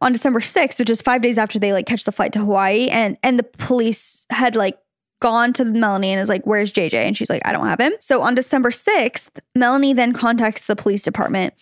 on 0.00 0.12
December 0.12 0.40
6th, 0.40 0.80
which 0.80 0.90
is 0.90 1.00
five 1.00 1.22
days 1.22 1.38
after 1.38 1.60
they 1.60 1.72
like 1.72 1.86
catch 1.86 2.02
the 2.04 2.10
flight 2.12 2.32
to 2.32 2.40
Hawaii, 2.40 2.88
and 2.88 3.16
and 3.22 3.38
the 3.38 3.44
police 3.44 4.26
had 4.30 4.56
like 4.56 4.76
gone 5.20 5.52
to 5.52 5.64
Melanie 5.64 6.10
and 6.10 6.20
is 6.20 6.28
like, 6.28 6.44
Where's 6.44 6.72
JJ? 6.72 6.94
And 6.94 7.16
she's 7.16 7.30
like, 7.30 7.42
I 7.46 7.52
don't 7.52 7.66
have 7.68 7.80
him. 7.80 7.92
So 8.00 8.22
on 8.22 8.34
December 8.34 8.70
6th, 8.70 9.28
Melanie 9.54 9.92
then 9.92 10.12
contacts 10.12 10.64
the 10.66 10.74
police 10.74 11.02
department 11.02 11.54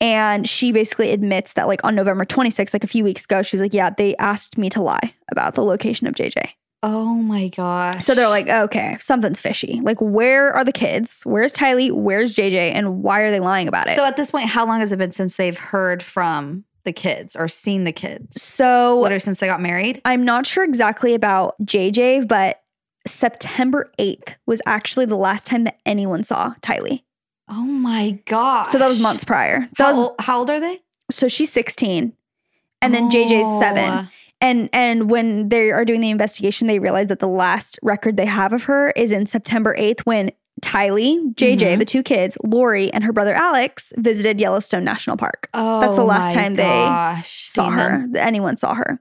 and 0.00 0.48
she 0.48 0.72
basically 0.72 1.10
admits 1.10 1.54
that 1.54 1.66
like 1.68 1.84
on 1.84 1.94
November 1.94 2.24
26th, 2.24 2.72
like 2.72 2.84
a 2.84 2.88
few 2.88 3.04
weeks 3.04 3.24
ago, 3.24 3.42
she 3.42 3.56
was 3.56 3.62
like, 3.62 3.74
Yeah, 3.74 3.90
they 3.90 4.16
asked 4.16 4.58
me 4.58 4.68
to 4.70 4.82
lie 4.82 5.14
about 5.30 5.54
the 5.54 5.64
location 5.64 6.06
of 6.06 6.14
JJ. 6.14 6.50
Oh 6.82 7.14
my 7.14 7.48
gosh. 7.48 8.04
So 8.04 8.14
they're 8.14 8.28
like, 8.28 8.48
okay, 8.48 8.96
something's 9.00 9.40
fishy. 9.40 9.80
Like, 9.82 10.00
where 10.00 10.52
are 10.52 10.64
the 10.64 10.72
kids? 10.72 11.22
Where's 11.24 11.52
Tylee? 11.52 11.90
Where's 11.90 12.36
JJ? 12.36 12.72
And 12.72 13.02
why 13.02 13.22
are 13.22 13.32
they 13.32 13.40
lying 13.40 13.66
about 13.66 13.88
it? 13.88 13.96
So 13.96 14.04
at 14.04 14.16
this 14.16 14.30
point, 14.30 14.48
how 14.48 14.64
long 14.64 14.78
has 14.78 14.92
it 14.92 14.98
been 14.98 15.10
since 15.10 15.36
they've 15.36 15.58
heard 15.58 16.04
from 16.04 16.64
the 16.84 16.92
kids 16.92 17.34
or 17.34 17.48
seen 17.48 17.82
the 17.82 17.90
kids? 17.92 18.40
so 18.40 19.00
Literally 19.00 19.18
since 19.18 19.40
they 19.40 19.48
got 19.48 19.60
married? 19.60 20.00
I'm 20.04 20.24
not 20.24 20.46
sure 20.46 20.62
exactly 20.62 21.14
about 21.14 21.56
JJ, 21.64 22.28
but 22.28 22.62
September 23.08 23.90
8th 23.98 24.36
was 24.46 24.62
actually 24.64 25.06
the 25.06 25.16
last 25.16 25.46
time 25.46 25.64
that 25.64 25.80
anyone 25.84 26.22
saw 26.22 26.54
Tylee. 26.62 27.02
Oh 27.48 27.62
my 27.62 28.18
gosh. 28.26 28.68
So 28.68 28.78
that 28.78 28.88
was 28.88 29.00
months 29.00 29.24
prior. 29.24 29.68
That 29.78 29.94
How, 29.94 30.00
was, 30.00 30.14
how 30.18 30.38
old 30.40 30.50
are 30.50 30.60
they? 30.60 30.80
so 31.10 31.26
she's 31.26 31.50
16 31.52 32.12
and 32.82 32.94
then 32.94 33.10
JJ's 33.10 33.58
7. 33.58 33.84
Oh. 33.90 34.08
And 34.40 34.68
and 34.72 35.10
when 35.10 35.48
they 35.48 35.72
are 35.72 35.84
doing 35.84 36.00
the 36.00 36.10
investigation, 36.10 36.68
they 36.68 36.78
realize 36.78 37.08
that 37.08 37.18
the 37.18 37.26
last 37.26 37.78
record 37.82 38.16
they 38.16 38.26
have 38.26 38.52
of 38.52 38.64
her 38.64 38.90
is 38.90 39.10
in 39.10 39.26
September 39.26 39.74
8th 39.76 40.02
when 40.02 40.30
Tylee, 40.60 41.34
JJ, 41.34 41.74
Mhm. 41.74 41.78
the 41.78 41.84
two 41.84 42.02
kids, 42.02 42.36
Lori, 42.44 42.92
and 42.92 43.04
her 43.04 43.12
brother 43.12 43.34
Alex 43.34 43.92
visited 43.96 44.40
Yellowstone 44.40 44.84
National 44.84 45.16
Park. 45.16 45.48
Oh, 45.54 45.80
That's 45.80 45.96
the 45.96 46.04
last 46.04 46.34
my 46.34 46.42
time 46.42 46.54
they 46.56 46.62
gosh. 46.62 47.48
Saw 47.48 47.64
Seen 47.64 47.72
her. 47.74 47.88
them. 47.90 48.16
Anyone 48.16 48.56
saw 48.56 48.74
her. 48.74 49.00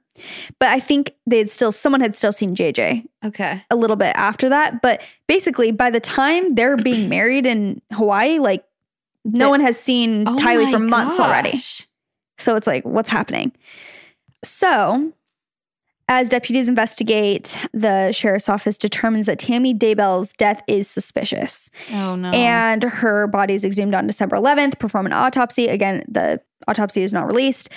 But 0.60 0.70
I 0.70 0.80
think 0.80 1.14
they'd 1.26 1.50
still 1.50 1.72
someone 1.72 2.02
had 2.02 2.16
still 2.16 2.32
seen 2.32 2.56
JJ 2.56 3.06
Okay. 3.26 3.64
a 3.70 3.76
little 3.76 3.96
bit 3.96 4.14
after 4.16 4.50
that. 4.50 4.82
But 4.82 5.02
basically, 5.28 5.72
by 5.72 5.90
the 5.90 6.00
time 6.00 6.56
they're 6.56 6.78
being 6.78 7.10
married 7.10 7.46
in 7.46 7.82
Hawaii, 7.94 8.40
like 8.40 8.64
no 9.26 9.46
They- 9.46 9.50
one 9.52 9.62
has 9.62 9.78
seen 9.80 10.28
Oh 10.28 10.36
Tylee 10.36 10.72
for 10.72 10.80
months 10.80 11.20
already. 11.20 11.62
So 12.40 12.56
it's 12.56 12.68
like, 12.68 12.86
what's 12.86 13.10
happening? 13.10 13.52
So, 14.44 15.12
as 16.10 16.30
deputies 16.30 16.70
investigate, 16.70 17.58
the 17.74 18.12
sheriff's 18.12 18.48
office 18.48 18.78
determines 18.78 19.26
that 19.26 19.40
Tammy 19.40 19.74
Daybell's 19.74 20.34
death 20.34 20.64
is 20.68 20.88
suspicious. 20.90 21.70
Oh 21.92 22.16
no. 22.16 22.30
And 22.32 22.84
her 22.84 23.28
body 23.28 23.54
is 23.54 23.66
exhumed 23.66 23.94
on 23.94 24.08
December 24.08 24.38
11th, 24.38 24.80
perform 24.80 25.06
an 25.06 25.14
autopsy. 25.14 25.68
Again, 25.68 26.04
the 26.08 26.40
autopsy 26.68 27.04
is 27.04 27.12
not 27.12 27.28
released. 27.28 27.70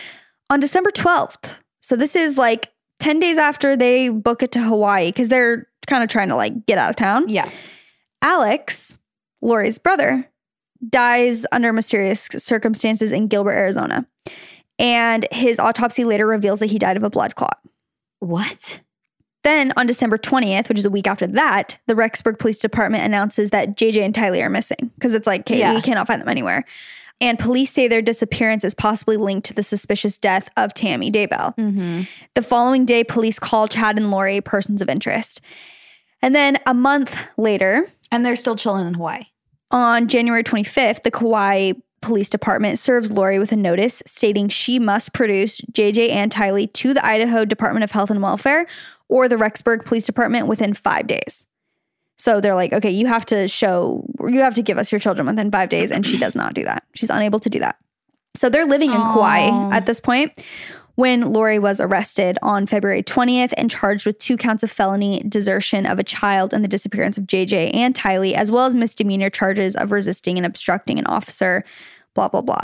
On 0.49 0.61
December 0.61 0.91
12th. 0.91 1.57
So, 1.83 1.97
this 1.97 2.15
is 2.15 2.37
like 2.39 2.69
10 3.01 3.19
days 3.19 3.39
after 3.39 3.77
they 3.77 4.11
book 4.11 4.43
it 4.43 4.53
to 4.53 4.61
Hawaii 4.61 5.09
because 5.09 5.29
they're 5.29 5.67
kind 5.87 6.05
of 6.05 6.11
trying 6.11 6.29
to 6.29 6.37
like 6.37 6.67
get 6.67 6.79
out 6.79 6.91
of 6.91 6.97
town. 6.97 7.29
yeah. 7.29 7.49
Alex, 8.23 8.99
Lori's 9.41 9.79
brother, 9.79 10.29
dies 10.89 11.47
under 11.53 11.73
mysterious 11.73 12.29
circumstances 12.37 13.13
in 13.13 13.29
Gilbert, 13.29 13.53
Arizona. 13.53 14.07
And 14.79 15.27
his 15.31 15.59
autopsy 15.59 16.05
later 16.05 16.27
reveals 16.27 16.61
that 16.61 16.67
he 16.67 16.79
died 16.79 16.97
of 16.97 17.03
a 17.03 17.11
blood 17.11 17.35
clot. 17.35 17.59
What? 18.21 18.81
Then 19.43 19.73
on 19.77 19.87
December 19.87 20.19
20th, 20.19 20.69
which 20.69 20.79
is 20.79 20.85
a 20.85 20.91
week 20.91 21.07
after 21.07 21.27
that, 21.27 21.79
the 21.87 21.95
Rexburg 21.95 22.39
Police 22.39 22.59
Department 22.59 23.05
announces 23.05 23.51
that 23.51 23.77
JJ 23.77 24.05
and 24.05 24.15
Tylee 24.15 24.45
are 24.45 24.51
missing 24.51 24.91
because 24.97 25.15
it's 25.15 25.27
like, 25.27 25.43
okay, 25.43 25.59
Yeah. 25.59 25.75
we 25.75 25.81
cannot 25.81 26.07
find 26.07 26.21
them 26.21 26.29
anywhere. 26.29 26.65
And 27.23 27.39
police 27.39 27.71
say 27.73 27.87
their 27.89 28.01
disappearance 28.03 28.65
is 28.65 28.75
possibly 28.75 29.17
linked 29.19 29.47
to 29.49 29.55
the 29.55 29.63
suspicious 29.63 30.17
death 30.19 30.49
of 30.57 30.73
Tammy 30.73 31.11
Daybell. 31.11 31.55
Mm-hmm. 31.57 32.03
The 32.35 32.43
following 32.43 32.87
day, 32.87 33.05
police 33.05 33.39
call 33.39 33.69
Chad 33.69 33.99
and 33.99 34.11
Lori 34.11 34.41
persons 34.41 34.81
of 34.81 34.89
interest. 34.89 35.41
And 36.23 36.35
then 36.35 36.59
a 36.67 36.75
month 36.75 37.17
later, 37.37 37.89
And 38.11 38.25
they're 38.27 38.37
still 38.37 38.57
chilling 38.57 38.87
in 38.87 38.95
Hawaii. 38.95 39.25
On 39.71 40.09
January 40.09 40.43
25th, 40.43 41.03
the 41.03 41.11
Kauai 41.11 41.73
Police 42.03 42.31
Department 42.31 42.79
serves 42.79 43.13
Lori 43.13 43.39
with 43.39 43.53
a 43.53 43.57
notice 43.57 44.03
stating 44.07 44.49
she 44.49 44.79
must 44.79 45.13
produce 45.13 45.61
JJ 45.73 46.11
and 46.11 46.33
Tylee 46.33 46.73
to 46.75 46.95
the 46.95 47.05
Idaho 47.05 47.45
Department 47.45 47.85
of 47.85 47.91
Health 47.91 48.11
and 48.11 48.23
Welfare 48.23 48.67
or 49.09 49.29
the 49.29 49.37
Rexburg 49.37 49.85
Police 49.85 50.07
Department 50.07 50.47
within 50.47 50.73
five 50.75 51.07
days. 51.07 51.47
So 52.19 52.41
they're 52.41 52.55
like, 52.55 52.73
okay, 52.73 52.91
you 52.91 53.07
have 53.07 53.25
to 53.27 53.49
show, 53.49 54.07
you 54.29 54.41
have 54.41 54.55
to 54.55 54.63
give 54.63 54.79
us 54.79 54.93
your 54.93 54.99
children 54.99 55.27
within 55.27 55.51
five 55.51 55.69
days. 55.69 55.91
And 55.91 56.05
she 56.05 56.19
does 56.19 56.35
not 56.35 56.55
do 56.55 56.65
that. 56.65 56.85
She's 56.95 57.11
unable 57.11 57.41
to 57.41 57.51
do 57.51 57.59
that. 57.61 57.77
So 58.37 58.49
they're 58.49 58.67
living 58.67 58.91
in 58.91 58.97
Kauai 58.97 59.75
at 59.75 59.87
this 59.87 60.01
point 60.01 60.33
when 61.01 61.33
Lori 61.33 61.59
was 61.59 61.81
arrested 61.81 62.39
on 62.43 62.67
February 62.67 63.03
20th 63.03 63.53
and 63.57 63.71
charged 63.71 64.05
with 64.07 64.19
two 64.19 64.37
counts 64.37 64.63
of 64.63 64.71
felony 64.71 65.23
desertion 65.29 65.87
of 65.87 65.99
a 65.99 66.05
child 66.05 66.53
and 66.53 66.63
the 66.63 66.69
disappearance 66.69 67.17
of 67.17 67.25
JJ 67.25 67.75
and 67.75 67.95
Tylee, 67.95 68.35
as 68.35 68.51
well 68.51 68.67
as 68.67 68.75
misdemeanor 68.77 69.31
charges 69.31 69.75
of 69.75 69.93
resisting 69.93 70.37
and 70.37 70.45
obstructing 70.47 70.99
an 70.99 71.07
officer, 71.07 71.65
blah, 72.15 72.29
blah, 72.29 72.43
blah. 72.43 72.61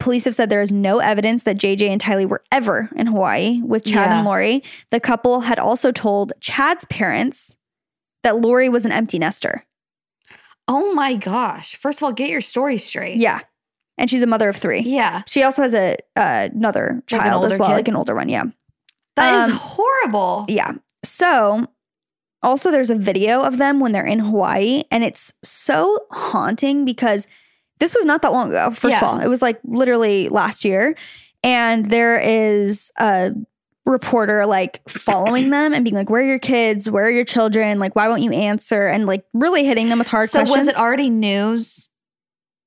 Police 0.00 0.24
have 0.24 0.34
said 0.34 0.50
there 0.50 0.62
is 0.62 0.72
no 0.72 0.98
evidence 0.98 1.44
that 1.44 1.56
JJ 1.56 1.88
and 1.88 2.02
Tylee 2.02 2.28
were 2.28 2.42
ever 2.50 2.90
in 2.96 3.06
Hawaii 3.06 3.60
with 3.62 3.84
Chad 3.84 4.10
Yeah. 4.10 4.16
and 4.18 4.26
Lori. 4.26 4.64
The 4.90 4.98
couple 4.98 5.42
had 5.42 5.60
also 5.60 5.92
told 5.92 6.32
Chad's 6.40 6.84
parents 6.86 7.56
that 8.24 8.40
Lori 8.40 8.68
was 8.68 8.84
an 8.84 8.90
empty 8.92 9.18
nester. 9.20 9.64
Oh 10.66 10.92
my 10.94 11.14
gosh. 11.14 11.76
First 11.76 12.00
of 12.00 12.04
all, 12.04 12.12
get 12.12 12.30
your 12.30 12.40
story 12.40 12.78
straight. 12.78 13.18
Yeah. 13.18 13.40
And 13.98 14.08
she's 14.10 14.22
a 14.22 14.26
mother 14.26 14.48
of 14.48 14.56
three. 14.56 14.80
Yeah. 14.80 15.22
She 15.26 15.42
also 15.42 15.62
has 15.62 15.74
a 15.74 15.96
uh, 16.16 16.48
another 16.52 17.02
Like 17.10 17.20
an 17.20 17.26
child 17.28 17.44
as 17.52 17.58
well, 17.58 17.68
kid? 17.68 17.74
like 17.74 17.88
an 17.88 17.96
older 17.96 18.14
one. 18.14 18.28
Yeah. 18.28 18.44
That 19.16 19.42
is 19.42 19.48
Um, 19.50 19.58
horrible. 19.60 20.46
Yeah. 20.48 20.72
So, 21.04 21.66
also, 22.42 22.70
there's 22.70 22.90
a 22.90 22.96
video 22.96 23.42
of 23.42 23.58
them 23.58 23.78
when 23.80 23.92
they're 23.92 24.06
in 24.06 24.18
Hawaii, 24.20 24.84
and 24.90 25.04
it's 25.04 25.32
so 25.44 25.98
haunting 26.10 26.84
because 26.84 27.26
this 27.78 27.94
was 27.94 28.04
not 28.04 28.22
that 28.22 28.32
long 28.32 28.48
ago. 28.48 28.70
First 28.70 28.96
of 28.96 29.02
Yeah. 29.02 29.08
all, 29.08 29.20
it 29.20 29.28
was 29.28 29.42
like 29.42 29.60
literally 29.64 30.28
last 30.28 30.64
year. 30.64 30.96
And 31.44 31.90
there 31.90 32.18
is 32.18 32.90
a 32.98 33.32
reporter 33.84 34.46
like 34.46 34.80
following 34.88 35.50
them 35.50 35.74
and 35.74 35.84
being 35.84 35.96
like, 35.96 36.08
Where 36.08 36.22
are 36.22 36.26
your 36.26 36.38
kids? 36.38 36.88
Where 36.88 37.04
are 37.04 37.10
your 37.10 37.24
children? 37.24 37.78
Like, 37.80 37.94
why 37.96 38.08
won't 38.08 38.22
you 38.22 38.30
answer? 38.32 38.86
And 38.86 39.06
like 39.06 39.24
really 39.34 39.64
hitting 39.64 39.88
them 39.88 39.98
with 39.98 40.06
hard 40.08 40.30
so 40.30 40.38
questions. 40.38 40.66
was 40.66 40.68
it 40.68 40.78
already 40.80 41.10
news? 41.10 41.90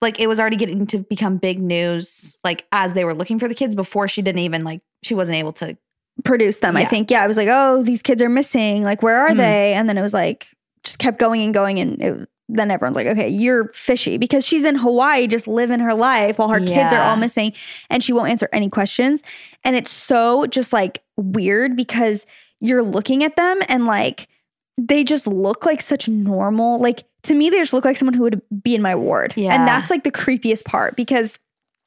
Like 0.02 0.20
it 0.20 0.28
was 0.28 0.40
already 0.40 0.58
getting 0.58 0.86
to 0.88 1.00
become 1.00 1.38
big 1.38 1.60
news, 1.60 2.38
like 2.44 2.66
as 2.72 2.94
they 2.94 3.06
were 3.06 3.14
looking 3.14 3.40
for 3.40 3.48
the 3.48 3.56
kids 3.56 3.76
before 3.76 4.08
she 4.08 4.22
didn't 4.22 4.40
even 4.40 4.64
like 4.64 4.82
she 5.04 5.14
wasn't 5.16 5.38
able 5.38 5.54
to. 5.54 5.78
produce 6.24 6.60
them. 6.60 6.78
I 6.78 6.86
think, 6.86 7.12
yeah, 7.12 7.22
I 7.24 7.28
was 7.28 7.36
like, 7.36 7.50
oh, 7.52 7.84
these 7.84 8.02
kids 8.02 8.22
are 8.22 8.30
missing. 8.30 8.84
Like, 8.84 9.04
where 9.04 9.18
are 9.18 9.32
Mhm. 9.32 9.38
they? 9.38 9.74
And 9.74 9.90
then 9.90 9.98
it 9.98 10.02
was 10.02 10.14
like, 10.14 10.48
just 10.86 10.98
kept 10.98 11.20
going 11.20 11.42
and 11.42 11.54
going. 11.54 11.78
And 11.78 12.02
it, 12.02 12.30
then 12.48 12.72
everyone's 12.72 12.96
like, 12.96 13.08
okay, 13.08 13.28
you're 13.28 13.68
fishy 13.74 14.18
because 14.18 14.46
she's 14.46 14.64
in 14.64 14.76
Hawaii 14.76 15.28
just 15.28 15.46
living 15.46 15.82
her 15.82 15.94
life 15.94 16.40
while 16.40 16.48
her 16.48 16.62
kids 16.62 16.94
are 16.94 17.02
all 17.02 17.18
missing 17.18 17.52
and 17.90 18.02
she 18.02 18.14
won't 18.14 18.30
answer 18.30 18.48
any 18.54 18.70
questions. 18.70 19.24
And 19.66 19.76
it's 19.76 19.92
so 19.92 20.46
just 20.46 20.72
like 20.72 21.04
weird 21.18 21.76
because 21.76 22.26
you're 22.62 22.82
looking 22.84 23.22
at 23.26 23.36
them 23.36 23.60
and 23.68 23.86
like, 23.86 24.30
they 24.78 25.04
just 25.04 25.28
look 25.28 25.66
like 25.66 25.82
such 25.82 26.08
normal, 26.08 26.80
like 26.80 27.04
to 27.24 27.34
me, 27.34 27.50
they 27.50 27.60
just 27.60 27.74
look 27.74 27.86
like 27.86 27.98
someone 27.98 28.14
who 28.14 28.24
would 28.24 28.42
be 28.62 28.76
in 28.76 28.82
my 28.82 28.96
ward. 28.96 29.34
Yeah. 29.36 29.54
And 29.54 29.68
that's 29.68 29.90
like 29.90 30.04
the 30.04 30.12
creepiest 30.12 30.66
part 30.66 30.96
because 30.96 31.40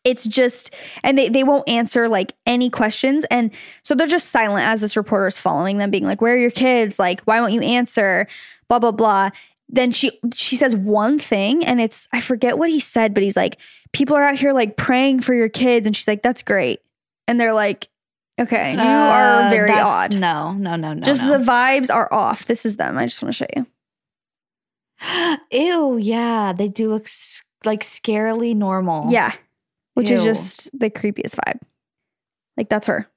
it's 0.04 0.24
just 0.24 0.74
and 1.02 1.18
they, 1.18 1.28
they 1.28 1.44
won't 1.44 1.68
answer 1.68 2.08
like 2.08 2.32
any 2.46 2.70
questions. 2.70 3.24
And 3.30 3.50
so 3.82 3.94
they're 3.94 4.06
just 4.06 4.30
silent 4.30 4.66
as 4.66 4.80
this 4.80 4.96
reporter 4.96 5.26
is 5.26 5.38
following 5.38 5.78
them 5.78 5.90
being 5.90 6.04
like 6.04 6.20
where 6.20 6.34
are 6.34 6.38
your 6.38 6.50
kids? 6.50 6.98
Like 6.98 7.20
why 7.22 7.40
won't 7.40 7.52
you 7.52 7.60
answer? 7.60 8.26
Blah 8.68 8.78
blah 8.78 8.92
blah. 8.92 9.30
Then 9.68 9.92
she 9.92 10.18
she 10.34 10.56
says 10.56 10.74
one 10.74 11.18
thing 11.18 11.64
and 11.64 11.80
it's 11.80 12.08
i 12.12 12.20
forget 12.20 12.56
what 12.56 12.70
he 12.70 12.80
said 12.80 13.12
but 13.12 13.22
he's 13.22 13.36
like 13.36 13.58
people 13.92 14.16
are 14.16 14.24
out 14.24 14.36
here 14.36 14.52
like 14.52 14.76
praying 14.76 15.20
for 15.20 15.34
your 15.34 15.48
kids. 15.48 15.86
And 15.86 15.94
she's 15.94 16.08
like 16.08 16.22
that's 16.22 16.42
great. 16.42 16.80
And 17.26 17.38
they're 17.38 17.52
like 17.52 17.88
okay 18.38 18.72
you 18.74 18.78
are 18.80 19.42
Uh, 19.46 19.50
very 19.50 19.70
odd. 19.72 20.14
No, 20.14 20.52
no, 20.52 20.76
no, 20.76 20.92
no. 20.94 21.02
just 21.02 21.24
no. 21.24 21.36
the 21.38 21.44
vibes 21.44 21.92
are 21.94 22.12
off. 22.12 22.46
This 22.46 22.64
is 22.66 22.76
them. 22.76 22.96
I 22.98 23.06
just 23.06 23.22
want 23.22 23.34
to 23.34 23.44
show 23.44 23.46
you. 23.56 23.66
Ew, 25.52 25.96
yeah, 25.98 26.52
they 26.52 26.68
do 26.68 26.88
look 26.90 27.04
s- 27.04 27.42
like 27.64 27.82
scarily 27.82 28.54
normal. 28.54 29.10
yeah 29.10 29.32
which 29.94 30.10
is 30.12 30.22
just 30.22 30.70
the 30.78 30.88
creepiest 30.90 31.34
vibe. 31.34 31.58
Like 32.56 32.68
that's 32.68 32.86
her. 32.86 33.08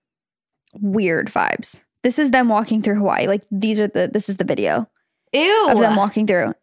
Weird 0.79 1.27
vibes. 1.27 1.81
This 2.03 2.17
is 2.17 2.31
them 2.31 2.49
walking 2.49 2.81
through 2.81 2.95
hawaii. 2.95 3.27
Like 3.27 3.43
these 3.51 3.79
are 3.79 3.87
the 3.87 4.09
this 4.11 4.29
is 4.29 4.37
the 4.37 4.43
video 4.43 4.89
Ew. 5.31 5.67
of 5.69 5.77
them 5.77 5.95
walking 5.95 6.25
through. 6.25 6.55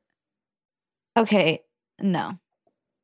Okay, 1.17 1.63
no. 2.01 2.37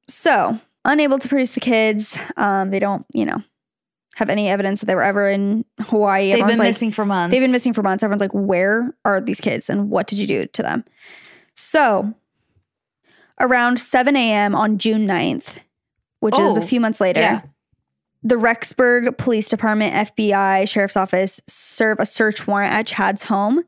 so 0.09 0.59
unable 0.85 1.19
to 1.21 1.29
produce 1.29 1.53
the 1.53 1.61
kids. 1.61 2.19
Um 2.37 2.71
they 2.71 2.81
don't 2.81 3.07
you 3.13 3.25
know 3.27 3.43
have 4.17 4.31
any 4.31 4.49
evidence 4.49 4.81
that 4.81 4.87
they 4.87 4.95
were 4.95 5.03
ever 5.03 5.29
in 5.31 5.65
hawaii 5.81 6.27
They've 6.27 6.35
Everyone's 6.35 6.53
been 6.53 6.59
like- 6.59 6.69
missing 6.69 6.91
for 6.93 7.05
months. 7.05 7.33
they've 7.33 7.43
been 7.43 7.53
missing 7.53 7.73
for 7.73 7.83
months 7.83 8.03
everyone's 8.03 8.21
like 8.21 8.33
where 8.33 8.95
are 9.05 9.21
these 9.21 9.41
kids 9.41 9.69
and 9.71 9.91
what 9.91 10.07
did 10.07 10.19
you 10.19 10.27
do 10.27 10.47
to 10.47 10.63
them 10.63 10.85
so 11.55 12.15
around 13.41 13.79
7 13.81 14.17
a.m 14.17 14.55
on 14.55 14.79
june 14.79 15.07
9th 15.07 15.59
which 16.21 16.39
is 16.39 16.57
a 16.57 16.61
Oh, 16.61 16.65
few 16.65 16.81
months 16.81 17.01
later 17.01 17.21
Yeah. 17.21 17.41
the 18.23 18.37
Rexburg 18.37 19.19
Police 19.19 19.51
Department, 19.51 19.93
FBI, 20.17 20.67
Sheriff's 20.67 20.97
Office 20.97 21.39
serve 21.47 21.99
a 22.01 22.07
search 22.07 22.47
warrant 22.47 22.73
at 22.73 22.87
Chad's 22.87 23.25
home. 23.25 23.63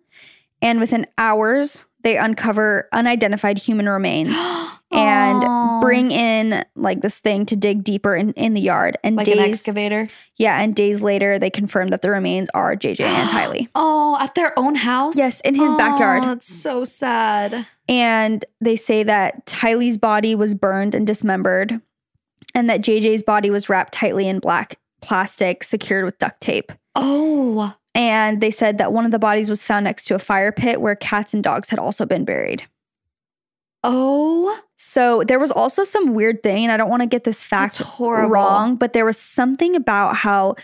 And 0.62 0.80
within 0.80 1.04
hours, 1.18 1.84
they 2.06 2.16
uncover 2.16 2.88
unidentified 2.92 3.58
human 3.58 3.88
remains 3.88 4.28
and 4.92 5.80
bring 5.82 6.12
in 6.12 6.64
like 6.76 7.00
this 7.00 7.18
thing 7.18 7.44
to 7.46 7.56
dig 7.56 7.82
deeper 7.82 8.14
in, 8.14 8.32
in 8.34 8.54
the 8.54 8.60
yard. 8.60 8.96
And 9.02 9.16
Like 9.16 9.26
an 9.26 9.38
days, 9.38 9.54
excavator. 9.54 10.08
yeah, 10.36 10.60
and 10.62 10.72
days 10.72 11.02
later, 11.02 11.36
they 11.36 11.50
confirm 11.50 11.88
that 11.88 12.02
the 12.02 12.10
remains 12.10 12.48
are 12.54 12.76
JJ 12.76 13.00
and 13.00 13.28
Tylee. 13.32 13.68
Oh, 13.74 14.16
at 14.20 14.36
their 14.36 14.56
own 14.56 14.76
house? 14.76 15.16
Yes, 15.16 15.40
in 15.40 15.56
his 15.56 15.72
Oh, 15.72 15.76
backyard. 15.76 16.22
That's 16.22 16.46
so 16.46 16.84
sad. 16.84 17.66
And 17.88 18.44
they 18.60 18.76
say 18.76 19.02
that 19.02 19.44
Tylee's 19.46 19.98
body 19.98 20.36
was 20.36 20.54
burned 20.54 20.94
and 20.94 21.06
dismembered, 21.08 21.80
and 22.54 22.70
that 22.70 22.82
JJ's 22.82 23.24
body 23.24 23.50
was 23.50 23.68
wrapped 23.68 23.92
tightly 23.94 24.28
in 24.28 24.38
black 24.38 24.78
plastic, 25.02 25.64
secured 25.64 26.04
with 26.04 26.18
duct 26.18 26.40
tape. 26.40 26.70
Oh. 26.94 27.74
And 27.96 28.42
they 28.42 28.50
said 28.50 28.76
that 28.76 28.92
one 28.92 29.06
of 29.06 29.10
the 29.10 29.18
bodies 29.18 29.48
was 29.48 29.62
found 29.62 29.84
next 29.84 30.04
to 30.04 30.14
a 30.14 30.18
fire 30.18 30.52
pit 30.52 30.82
where 30.82 30.94
cats 30.94 31.32
and 31.32 31.42
dogs 31.42 31.70
had 31.70 31.78
also 31.78 32.04
been 32.04 32.26
buried. 32.26 32.64
Oh. 33.82 34.60
So 34.76 35.22
there 35.26 35.38
was 35.38 35.50
also 35.50 35.82
some 35.82 36.12
weird 36.12 36.42
thing, 36.42 36.62
and 36.64 36.70
I 36.70 36.76
don't 36.76 36.90
want 36.90 37.00
to 37.02 37.06
get 37.06 37.24
this 37.24 37.42
fact 37.42 37.80
wrong, 37.98 38.76
but 38.76 38.92
there 38.92 39.06
was 39.06 39.16
something 39.16 39.74
about 39.74 40.16
how 40.16 40.56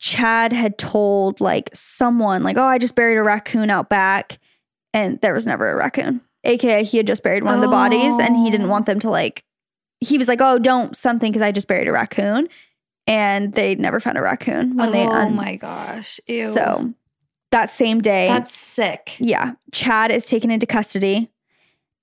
Chad 0.00 0.52
had 0.52 0.78
told 0.78 1.40
like 1.40 1.70
someone, 1.72 2.42
like, 2.42 2.56
oh, 2.56 2.64
I 2.64 2.78
just 2.78 2.96
buried 2.96 3.18
a 3.18 3.22
raccoon 3.22 3.70
out 3.70 3.88
back, 3.88 4.38
and 4.92 5.20
there 5.20 5.32
was 5.34 5.46
never 5.46 5.70
a 5.70 5.76
raccoon. 5.76 6.20
AKA, 6.42 6.82
he 6.82 6.96
had 6.96 7.06
just 7.06 7.22
buried 7.22 7.44
one 7.44 7.54
of 7.54 7.60
the 7.60 7.68
bodies, 7.68 8.18
and 8.18 8.34
he 8.36 8.50
didn't 8.50 8.66
Oh. 8.66 8.70
want 8.70 8.86
them 8.86 8.98
to 9.00 9.10
like, 9.10 9.44
he 10.00 10.18
was 10.18 10.26
like, 10.26 10.40
oh, 10.40 10.58
don't 10.58 10.96
something 10.96 11.30
because 11.30 11.42
I 11.42 11.52
just 11.52 11.68
buried 11.68 11.86
a 11.86 11.92
raccoon. 11.92 12.48
And 13.06 13.54
they 13.54 13.74
never 13.74 13.98
found 14.00 14.18
a 14.18 14.22
raccoon 14.22 14.76
when 14.76 14.92
they 14.92 15.04
oh 15.04 15.10
un- 15.10 15.34
my 15.34 15.56
gosh. 15.56 16.20
Ew. 16.28 16.50
So 16.50 16.94
that 17.50 17.70
same 17.70 18.00
day, 18.00 18.28
that's 18.28 18.54
sick. 18.54 19.16
yeah, 19.18 19.54
Chad 19.72 20.12
is 20.12 20.26
taken 20.26 20.50
into 20.50 20.66
custody 20.66 21.30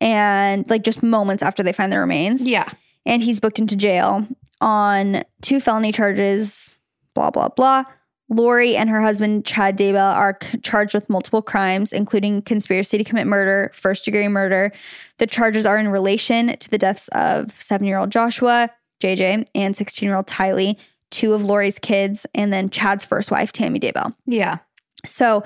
and 0.01 0.69
like 0.69 0.83
just 0.83 1.01
moments 1.03 1.41
after 1.41 1.63
they 1.63 1.71
find 1.73 1.91
the 1.91 1.99
remains. 1.99 2.47
Yeah. 2.47 2.69
And 3.05 3.21
he's 3.23 3.39
booked 3.39 3.57
into 3.59 3.75
jail 3.77 4.27
on 4.59 5.23
two 5.41 5.59
felony 5.59 5.91
charges, 5.91 6.77
blah, 7.13 7.31
blah, 7.31 7.49
blah. 7.49 7.85
Lori 8.29 8.75
and 8.75 8.89
her 8.89 9.01
husband, 9.01 9.45
Chad 9.45 9.77
Daybell, 9.77 10.13
are 10.13 10.37
c- 10.43 10.57
charged 10.57 10.93
with 10.93 11.09
multiple 11.09 11.41
crimes, 11.41 11.93
including 11.93 12.41
conspiracy 12.41 12.97
to 12.97 13.03
commit 13.05 13.25
murder, 13.25 13.71
first 13.73 14.03
degree 14.03 14.27
murder. 14.27 14.73
The 15.19 15.27
charges 15.27 15.65
are 15.65 15.77
in 15.77 15.87
relation 15.87 16.57
to 16.57 16.69
the 16.69 16.77
deaths 16.77 17.07
of 17.13 17.53
seven 17.63 17.87
year 17.87 17.97
old 17.97 18.09
Joshua, 18.09 18.69
JJ, 19.01 19.47
and 19.55 19.75
16 19.75 20.07
year 20.07 20.15
old 20.15 20.27
Tylee, 20.27 20.75
two 21.11 21.33
of 21.33 21.43
Lori's 21.43 21.79
kids, 21.79 22.25
and 22.35 22.51
then 22.51 22.69
Chad's 22.69 23.03
first 23.05 23.31
wife, 23.31 23.51
Tammy 23.51 23.79
Daybell. 23.79 24.13
Yeah. 24.25 24.57
So 25.05 25.43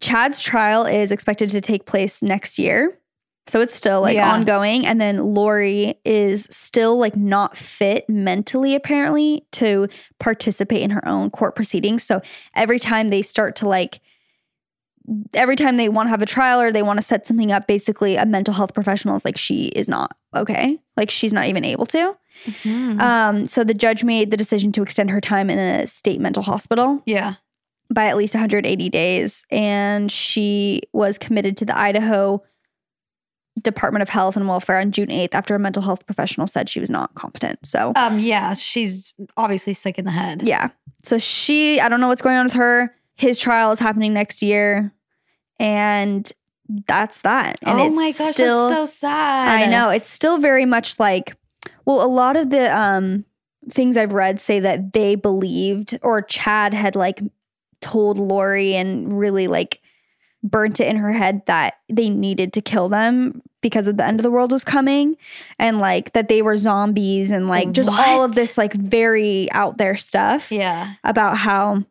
Chad's 0.00 0.40
trial 0.40 0.84
is 0.86 1.12
expected 1.12 1.50
to 1.50 1.60
take 1.60 1.84
place 1.86 2.22
next 2.22 2.58
year. 2.58 2.96
So 3.46 3.60
it's 3.60 3.74
still 3.74 4.00
like 4.00 4.14
Yeah. 4.14 4.32
ongoing. 4.32 4.86
And 4.86 5.00
then 5.00 5.18
Lori 5.34 5.94
is 6.04 6.46
still 6.50 6.96
like 6.98 7.16
not 7.16 7.56
fit 7.56 8.08
mentally, 8.08 8.74
apparently, 8.74 9.44
to 9.52 9.88
participate 10.20 10.82
in 10.82 10.90
her 10.90 11.06
own 11.06 11.30
court 11.30 11.56
proceedings. 11.56 12.04
So 12.04 12.22
every 12.54 12.78
time 12.78 13.08
they 13.08 13.22
start 13.22 13.56
to 13.56 13.68
like, 13.68 14.00
every 15.34 15.56
time 15.56 15.76
they 15.76 15.88
want 15.88 16.06
to 16.06 16.10
have 16.10 16.22
a 16.22 16.26
trial 16.26 16.60
or 16.60 16.70
they 16.70 16.82
want 16.82 16.98
to 16.98 17.02
set 17.02 17.26
something 17.26 17.50
up, 17.50 17.66
basically 17.66 18.14
a 18.16 18.24
mental 18.24 18.54
health 18.54 18.72
professional 18.72 19.16
is 19.16 19.24
like, 19.24 19.36
she 19.36 19.64
is 19.68 19.88
not 19.88 20.16
okay. 20.36 20.78
Like 20.96 21.10
she's 21.10 21.32
not 21.32 21.46
even 21.46 21.64
able 21.64 21.86
to. 21.86 22.16
Mhm. 22.46 23.00
Um, 23.00 23.44
so 23.46 23.64
the 23.64 23.74
judge 23.74 24.04
made 24.04 24.30
the 24.30 24.36
decision 24.36 24.72
to 24.72 24.82
extend 24.82 25.10
her 25.10 25.20
time 25.20 25.50
in 25.50 25.58
a 25.58 25.86
state 25.86 26.20
mental 26.20 26.42
hospital 26.42 27.02
yeah. 27.06 27.34
by 27.92 28.06
at 28.06 28.16
least 28.16 28.34
180 28.34 28.88
days. 28.88 29.44
And 29.50 30.10
she 30.10 30.82
was 30.92 31.18
committed 31.18 31.56
to 31.58 31.64
the 31.64 31.76
Idaho 31.76 32.42
Department 33.60 34.02
of 34.02 34.08
Health 34.08 34.36
and 34.36 34.48
Welfare 34.48 34.78
on 34.78 34.90
June 34.92 35.08
8th 35.10 35.34
after 35.34 35.54
a 35.54 35.58
mental 35.58 35.82
health 35.82 36.06
professional 36.06 36.46
said 36.46 36.68
she 36.68 36.80
was 36.80 36.88
not 36.88 37.14
competent. 37.14 37.58
So, 37.64 37.92
Um, 37.96 38.18
yeah, 38.18 38.54
she's 38.54 39.12
obviously 39.36 39.74
sick 39.74 39.98
in 39.98 40.04
the 40.04 40.10
head. 40.12 40.42
yeah. 40.42 40.68
So 41.04 41.18
she, 41.18 41.80
I 41.80 41.88
don't 41.88 42.00
know 42.00 42.08
what's 42.08 42.22
going 42.22 42.36
on 42.36 42.44
with 42.46 42.54
her. 42.54 42.94
His 43.16 43.38
trial 43.38 43.72
is 43.72 43.78
happening 43.78 44.12
next 44.14 44.42
year. 44.42 44.92
And 45.58 46.30
that's 46.86 47.22
that. 47.22 47.58
And 47.62 47.80
oh 47.80 47.86
it's 47.86 47.96
my 47.96 48.12
gosh, 48.16 48.32
still, 48.32 48.68
that's 48.68 48.80
so 48.92 49.06
sad. 49.06 49.62
I 49.62 49.66
know. 49.66 49.90
It's 49.90 50.08
still 50.08 50.38
very 50.38 50.64
much 50.64 50.98
like, 51.00 51.36
well, 51.84 52.02
a 52.02 52.06
lot 52.08 52.36
of 52.36 52.50
the 52.50 52.76
um, 52.76 53.24
things 53.70 53.96
I've 53.96 54.12
read 54.12 54.40
say 54.40 54.60
that 54.60 54.92
they 54.92 55.14
believed, 55.14 55.98
or 56.02 56.22
Chad 56.22 56.74
had 56.74 56.94
like 56.96 57.20
told 57.80 58.18
Lori 58.18 58.74
and 58.74 59.18
really 59.18 59.46
like 59.48 59.80
burnt 60.42 60.80
it 60.80 60.86
in 60.86 60.96
her 60.96 61.12
head 61.12 61.42
that 61.46 61.74
they 61.88 62.08
needed 62.10 62.52
to 62.54 62.62
kill 62.62 62.88
them 62.88 63.42
because 63.60 63.86
of 63.86 63.98
the 63.98 64.04
end 64.04 64.18
of 64.18 64.22
the 64.22 64.30
world 64.30 64.50
was 64.52 64.64
coming 64.64 65.14
and 65.58 65.78
like 65.80 66.14
that 66.14 66.28
they 66.28 66.40
were 66.40 66.56
zombies 66.56 67.30
and 67.30 67.46
like 67.46 67.72
just 67.72 67.90
all 67.90 68.24
of 68.24 68.34
this 68.34 68.56
like 68.56 68.72
very 68.72 69.50
out 69.52 69.76
there 69.76 69.96
stuff 69.98 70.50
Yeah. 70.50 70.94
about 71.04 71.36
how 71.36 71.84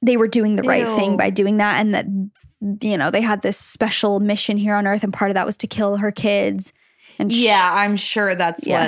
they 0.00 0.16
were 0.16 0.26
doing 0.26 0.56
the 0.56 0.64
right 0.64 0.84
thing 0.96 1.16
by 1.16 1.30
doing 1.30 1.58
that 1.58 1.80
and 1.80 1.94
that 1.94 2.06
you 2.84 2.96
know 2.98 3.12
they 3.12 3.20
had 3.20 3.42
this 3.42 3.58
special 3.58 4.18
mission 4.18 4.56
here 4.56 4.74
on 4.74 4.86
earth 4.88 5.04
and 5.04 5.12
part 5.12 5.30
of 5.30 5.36
that 5.36 5.46
was 5.46 5.56
to 5.58 5.68
kill 5.68 5.98
her 5.98 6.10
kids 6.10 6.72
and 7.18 7.32
sh- 7.32 7.36
Yeah, 7.36 7.70
I'm 7.72 7.96
sure 7.96 8.34
that's 8.34 8.66
Yeah. 8.66 8.86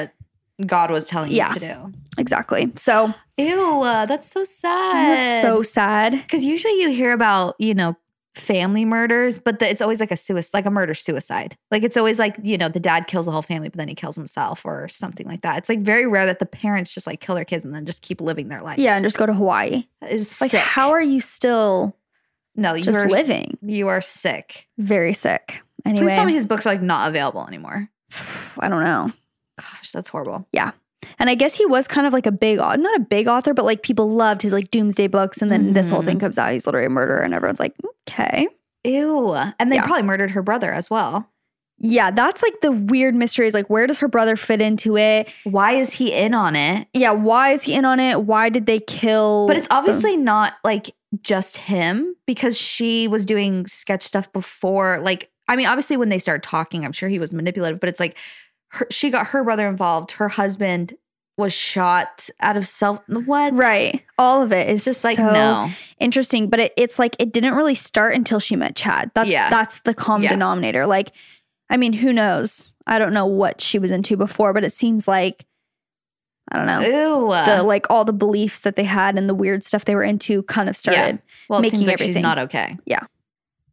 what 0.59 0.66
God 0.66 0.91
was 0.91 1.07
telling 1.09 1.33
Yeah. 1.33 1.49
you 1.55 1.61
to 1.61 1.75
do. 1.75 1.93
exactly 2.18 2.72
so 2.77 3.12
Ew, 3.37 3.83
uh, 3.83 4.07
that's 4.07 4.29
so 4.29 4.45
sad. 4.45 5.18
that's 5.18 5.43
so 5.43 5.62
sad 5.62 6.12
because 6.12 6.45
usually 6.45 6.81
you 6.81 6.91
hear 6.91 7.12
about 7.12 7.57
you 7.59 7.75
know 7.75 7.97
family 8.37 8.85
murders, 8.85 9.39
but 9.39 9.61
the, 9.61 9.70
it's 9.70 9.81
always 9.81 10.01
like 10.01 10.11
a 10.11 10.16
suicide, 10.16 10.51
like 10.55 10.66
a 10.66 10.70
murder 10.70 10.93
suicide. 10.93 11.57
Like 11.70 11.85
it's 11.85 11.97
always 11.97 12.18
like 12.18 12.37
you 12.43 12.57
know 12.59 12.68
the 12.68 12.81
dad 12.81 13.07
kills 13.07 13.27
the 13.27 13.33
whole 13.33 13.43
family, 13.43 13.68
but 13.68 13.77
then 13.79 13.87
he 13.89 13.95
kills 13.97 14.14
himself 14.16 14.64
or 14.64 14.87
something 14.89 15.27
like 15.27 15.43
that. 15.43 15.59
It's 15.59 15.68
like 15.68 15.81
very 15.81 16.07
rare 16.07 16.27
that 16.27 16.39
the 16.41 16.47
parents 16.47 16.93
just 16.93 17.07
like 17.07 17.20
kill 17.20 17.35
their 17.37 17.45
kids 17.45 17.64
and 17.64 17.75
then 17.75 17.87
just 17.87 18.03
keep 18.03 18.20
living 18.20 18.49
their 18.49 18.61
life. 18.62 18.79
yeah 18.79 18.95
and 18.97 19.05
just 19.05 19.16
go 19.18 19.27
to 19.27 19.35
hawaii 19.35 19.85
That 20.01 20.12
is 20.12 20.41
like 20.41 20.51
sick. 20.53 20.61
how 20.61 20.91
are 20.91 21.03
you 21.03 21.20
still 21.20 21.97
no 22.57 22.75
you 22.75 22.85
just 22.85 22.99
are 22.99 23.09
living 23.09 23.57
You 23.62 23.89
are 23.89 24.01
sick. 24.01 24.66
very 24.79 25.12
sick 25.14 25.61
anyway 25.85 26.07
Please 26.07 26.14
tell 26.14 26.25
me 26.27 26.33
his 26.35 26.47
books 26.47 26.66
are 26.66 26.70
like 26.72 26.83
not 26.83 27.09
available 27.09 27.47
anymore. 27.47 27.89
I 28.61 28.69
don't 28.69 28.83
know 28.83 29.11
Gosh, 29.57 29.93
that's 29.93 30.09
horrible. 30.09 30.49
Yeah. 30.53 30.73
And 31.21 31.31
i 31.31 31.35
guess 31.37 31.55
he 31.55 31.65
was 31.67 31.87
kind 31.87 32.07
of 32.07 32.12
like 32.12 32.27
a 32.27 32.33
big 32.33 32.59
not 32.59 32.97
a 32.97 33.01
big 33.01 33.29
author 33.29 33.55
but 33.55 33.65
like 33.65 33.83
people 33.83 34.11
loved 34.11 34.43
his 34.43 34.53
like 34.53 34.71
doomsday 34.71 35.07
books 35.07 35.41
and 35.43 35.53
then 35.53 35.75
this 35.75 35.89
whole 35.91 36.03
thing 36.03 36.17
mm-hmm. 36.17 36.21
comes 36.27 36.39
out 36.39 36.53
he's 36.53 36.67
literally 36.67 36.87
a 36.87 36.91
murderer 36.91 37.21
and 37.21 37.35
everyone's 37.35 37.61
like 37.61 37.75
okay 38.09 38.49
Ew, 38.85 39.35
and 39.35 39.71
they 39.73 39.77
Yeah. 39.77 39.87
probably 39.87 40.03
murdered 40.03 40.33
her 40.33 40.43
brother 40.43 40.73
as 40.73 40.91
well. 40.91 41.31
yeah 41.79 42.11
that's 42.11 42.43
like 42.43 42.61
the 42.62 42.73
weird 42.73 43.15
mystery 43.15 43.47
is 43.47 43.55
like 43.55 43.71
where 43.71 43.87
does 43.87 43.99
her 44.01 44.09
brother 44.09 44.35
fit 44.37 44.61
into 44.61 44.97
it 44.97 45.29
Why 45.45 45.73
is 45.73 45.93
he 45.93 46.12
in 46.12 46.35
on 46.35 46.57
it? 46.57 46.89
yeah 46.95 47.12
why 47.12 47.51
is 47.53 47.62
he 47.62 47.75
in 47.75 47.85
on 47.85 48.01
it 48.01 48.23
why 48.25 48.49
did 48.49 48.67
they 48.67 48.81
kill 48.81 49.47
But 49.47 49.57
it's 49.57 49.69
obviously 49.71 50.17
not 50.17 50.55
like 50.65 50.91
just 51.23 51.59
him 51.59 52.17
because 52.27 52.59
she 52.59 53.07
was 53.09 53.25
doing 53.25 53.67
sketch 53.69 54.03
stuff 54.03 54.33
before. 54.33 54.99
Like, 55.01 55.31
I 55.49 55.57
mean, 55.57 55.66
obviously 55.66 55.97
when 55.97 56.09
they 56.09 56.18
started 56.18 56.42
talking, 56.42 56.84
I'm 56.84 56.92
sure 56.92 57.09
he 57.09 57.18
was 57.18 57.32
manipulative, 57.32 57.80
but 57.80 57.88
it's 57.88 58.01
like 58.01 58.16
her, 58.68 58.86
she 58.90 59.11
got 59.11 59.28
her 59.28 59.45
brother 59.45 59.68
involved. 59.68 60.12
Her 60.12 60.28
husband 60.28 60.95
was 61.36 61.53
shot 61.53 62.28
out 62.40 62.57
of 62.57 62.66
self. 62.66 63.01
What? 63.09 63.53
right 63.55 64.05
all 64.18 64.40
of 64.40 64.53
it 64.53 64.68
is 64.68 64.76
It's 64.86 65.03
just 65.03 65.05
like, 65.05 65.16
so 65.16 65.32
no. 65.32 65.68
interesting 65.99 66.49
but 66.49 66.61
it, 66.61 66.72
it's 66.76 66.97
like 66.97 67.16
it 67.18 67.32
didn't 67.32 67.55
really 67.55 67.74
start 67.74 68.14
until 68.14 68.38
she 68.38 68.55
met 68.55 68.76
chad 68.76 69.11
that's 69.14 69.28
Yeah. 69.28 69.51
that's 69.51 69.80
the 69.80 69.95
common 69.95 70.22
Yeah. 70.22 70.28
denominator 70.30 70.86
like 70.86 71.11
i 71.70 71.76
mean 71.76 71.92
who 71.92 72.12
knows 72.12 72.76
i 72.86 73.01
don't 73.01 73.12
know 73.12 73.26
what 73.26 73.61
she 73.61 73.80
was 73.80 73.90
into 73.90 74.16
before 74.16 74.53
but 74.53 74.62
it 74.62 74.72
seems 74.72 75.09
like 75.09 75.45
i 76.53 76.57
don't 76.57 76.66
know 76.68 76.80
Ew. 76.80 77.26
the 77.57 77.64
like 77.64 77.90
all 77.90 78.05
the 78.05 78.12
beliefs 78.12 78.61
that 78.61 78.76
they 78.76 78.84
had 78.84 79.18
and 79.18 79.28
the 79.28 79.34
weird 79.34 79.64
stuff 79.64 79.84
they 79.86 79.97
were 79.97 80.05
into 80.05 80.45
kind 80.45 80.68
of 80.68 80.76
started 80.76 81.20
well, 81.49 81.59
it 81.59 81.62
making 81.62 81.78
seems 81.80 81.88
like 81.88 81.99
she's 81.99 82.05
everything. 82.11 82.22
not 82.22 82.38
okay. 82.38 82.78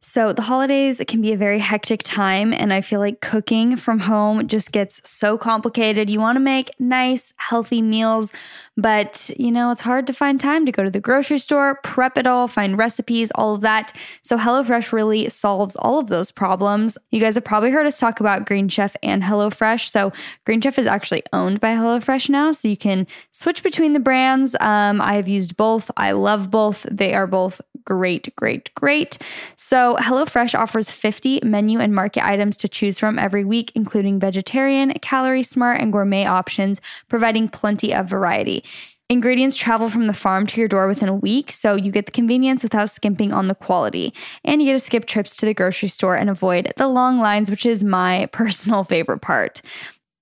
So 0.04 0.34
the 0.34 0.42
holidays 0.42 1.00
can 1.08 1.22
be 1.22 1.32
a 1.32 1.38
very 1.38 1.60
hectic 1.60 2.02
time 2.02 2.54
and 2.54 2.74
I 2.74 2.82
feel 2.82 3.00
like 3.00 3.22
cooking 3.22 3.78
from 3.78 4.00
home 4.00 4.48
just 4.48 4.72
gets 4.72 5.00
so 5.08 5.38
complicated. 5.38 6.10
You 6.10 6.20
want 6.20 6.38
to 6.38 6.40
make 6.40 6.72
nice, 6.80 7.36
healthy 7.38 7.84
meals, 7.84 8.32
but 8.76 9.30
you 9.38 9.52
know, 9.52 9.70
it's 9.70 9.82
hard 9.82 10.08
to 10.08 10.14
find 10.14 10.40
time 10.40 10.66
to 10.66 10.72
go 10.72 10.84
to 10.84 10.90
the 10.90 11.00
grocery 11.00 11.38
store, 11.38 11.80
prep 11.84 12.18
it 12.18 12.26
all, 12.26 12.48
find 12.48 12.80
recipes, 12.80 13.30
all 13.36 13.54
of 13.54 13.62
that. 13.62 13.94
So 14.24 14.38
HelloFresh 14.38 14.92
really 14.92 15.30
solves 15.30 15.76
all 15.76 16.00
of 16.00 16.08
those 16.08 16.32
problems. 16.32 16.98
You 17.12 17.20
guys 17.20 17.36
have 17.36 17.44
probably 17.44 17.70
heard 17.70 17.86
us 17.86 18.00
talk 18.00 18.20
about 18.20 18.48
Green 18.48 18.70
Chef 18.70 18.96
and 19.04 19.22
HelloFresh. 19.22 19.90
So 19.90 20.12
Green 20.46 20.62
Chef 20.62 20.80
is 20.80 20.88
actually 20.88 21.22
owned 21.32 21.60
by 21.60 21.76
HelloFresh 21.76 22.28
now, 22.28 22.54
so 22.54 22.68
you 22.68 22.78
can 22.78 23.06
switch 23.32 23.62
between 23.62 23.94
the 23.94 24.00
brands. 24.00 24.56
Um, 24.60 25.00
I 25.00 25.14
have 25.14 25.28
used 25.28 25.58
both. 25.58 25.92
I 25.96 26.14
love 26.14 26.50
both. 26.50 26.88
They 26.90 27.14
are 27.14 27.28
both 27.28 27.62
great, 27.86 28.36
great, 28.36 28.74
great. 28.76 29.18
So, 29.56 29.96
HelloFresh 30.00 30.58
offers 30.58 30.92
50 30.92 31.42
menu 31.44 31.80
and 31.80 31.94
market 31.94 32.26
items 32.26 32.58
to 32.58 32.68
choose 32.68 33.00
from 33.00 33.20
every 33.20 33.46
week, 33.46 33.72
including 33.76 34.20
vegetarian, 34.20 34.94
calorie 35.02 35.44
smart, 35.44 35.82
and 35.82 35.92
gourmet 35.92 36.26
options, 36.26 36.82
providing 37.08 37.48
plenty 37.50 37.94
of 37.94 38.08
variety. 38.08 38.64
Ingredients 39.12 39.58
travel 39.58 39.90
from 39.90 40.06
the 40.06 40.14
farm 40.14 40.48
to 40.48 40.62
your 40.62 40.70
door 40.70 40.88
within 40.88 41.10
a 41.10 41.14
week, 41.14 41.52
so 41.52 41.76
you 41.76 41.92
get 41.92 42.06
the 42.06 42.14
convenience 42.14 42.64
without 42.64 42.90
skimping 42.90 43.34
on 43.34 43.50
the 43.50 43.56
quality. 43.56 44.14
And 44.46 44.62
you 44.62 44.70
get 44.70 44.74
to 44.74 44.80
skip 44.80 45.06
trips 45.06 45.36
to 45.36 45.46
the 45.46 45.54
grocery 45.54 45.90
store 45.90 46.16
and 46.16 46.30
avoid 46.30 46.72
the 46.78 46.88
long 46.88 47.20
lines, 47.20 47.50
which 47.50 47.66
is 47.66 47.84
my 47.84 48.28
personal 48.32 48.86
favorite 48.86 49.22
part. 49.22 49.62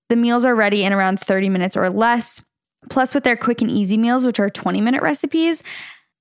The 0.10 0.16
meals 0.16 0.44
are 0.44 0.56
ready 0.56 0.84
in 0.84 0.92
around 0.92 1.20
30 1.20 1.50
minutes 1.50 1.78
or 1.78 1.88
less. 1.92 2.42
Plus, 2.90 3.14
with 3.14 3.24
their 3.24 3.38
quick 3.38 3.62
and 3.62 3.70
easy 3.70 3.96
meals, 3.96 4.26
which 4.26 4.40
are 4.40 4.50
20 4.50 4.82
minute 4.82 5.04
recipes, 5.04 5.62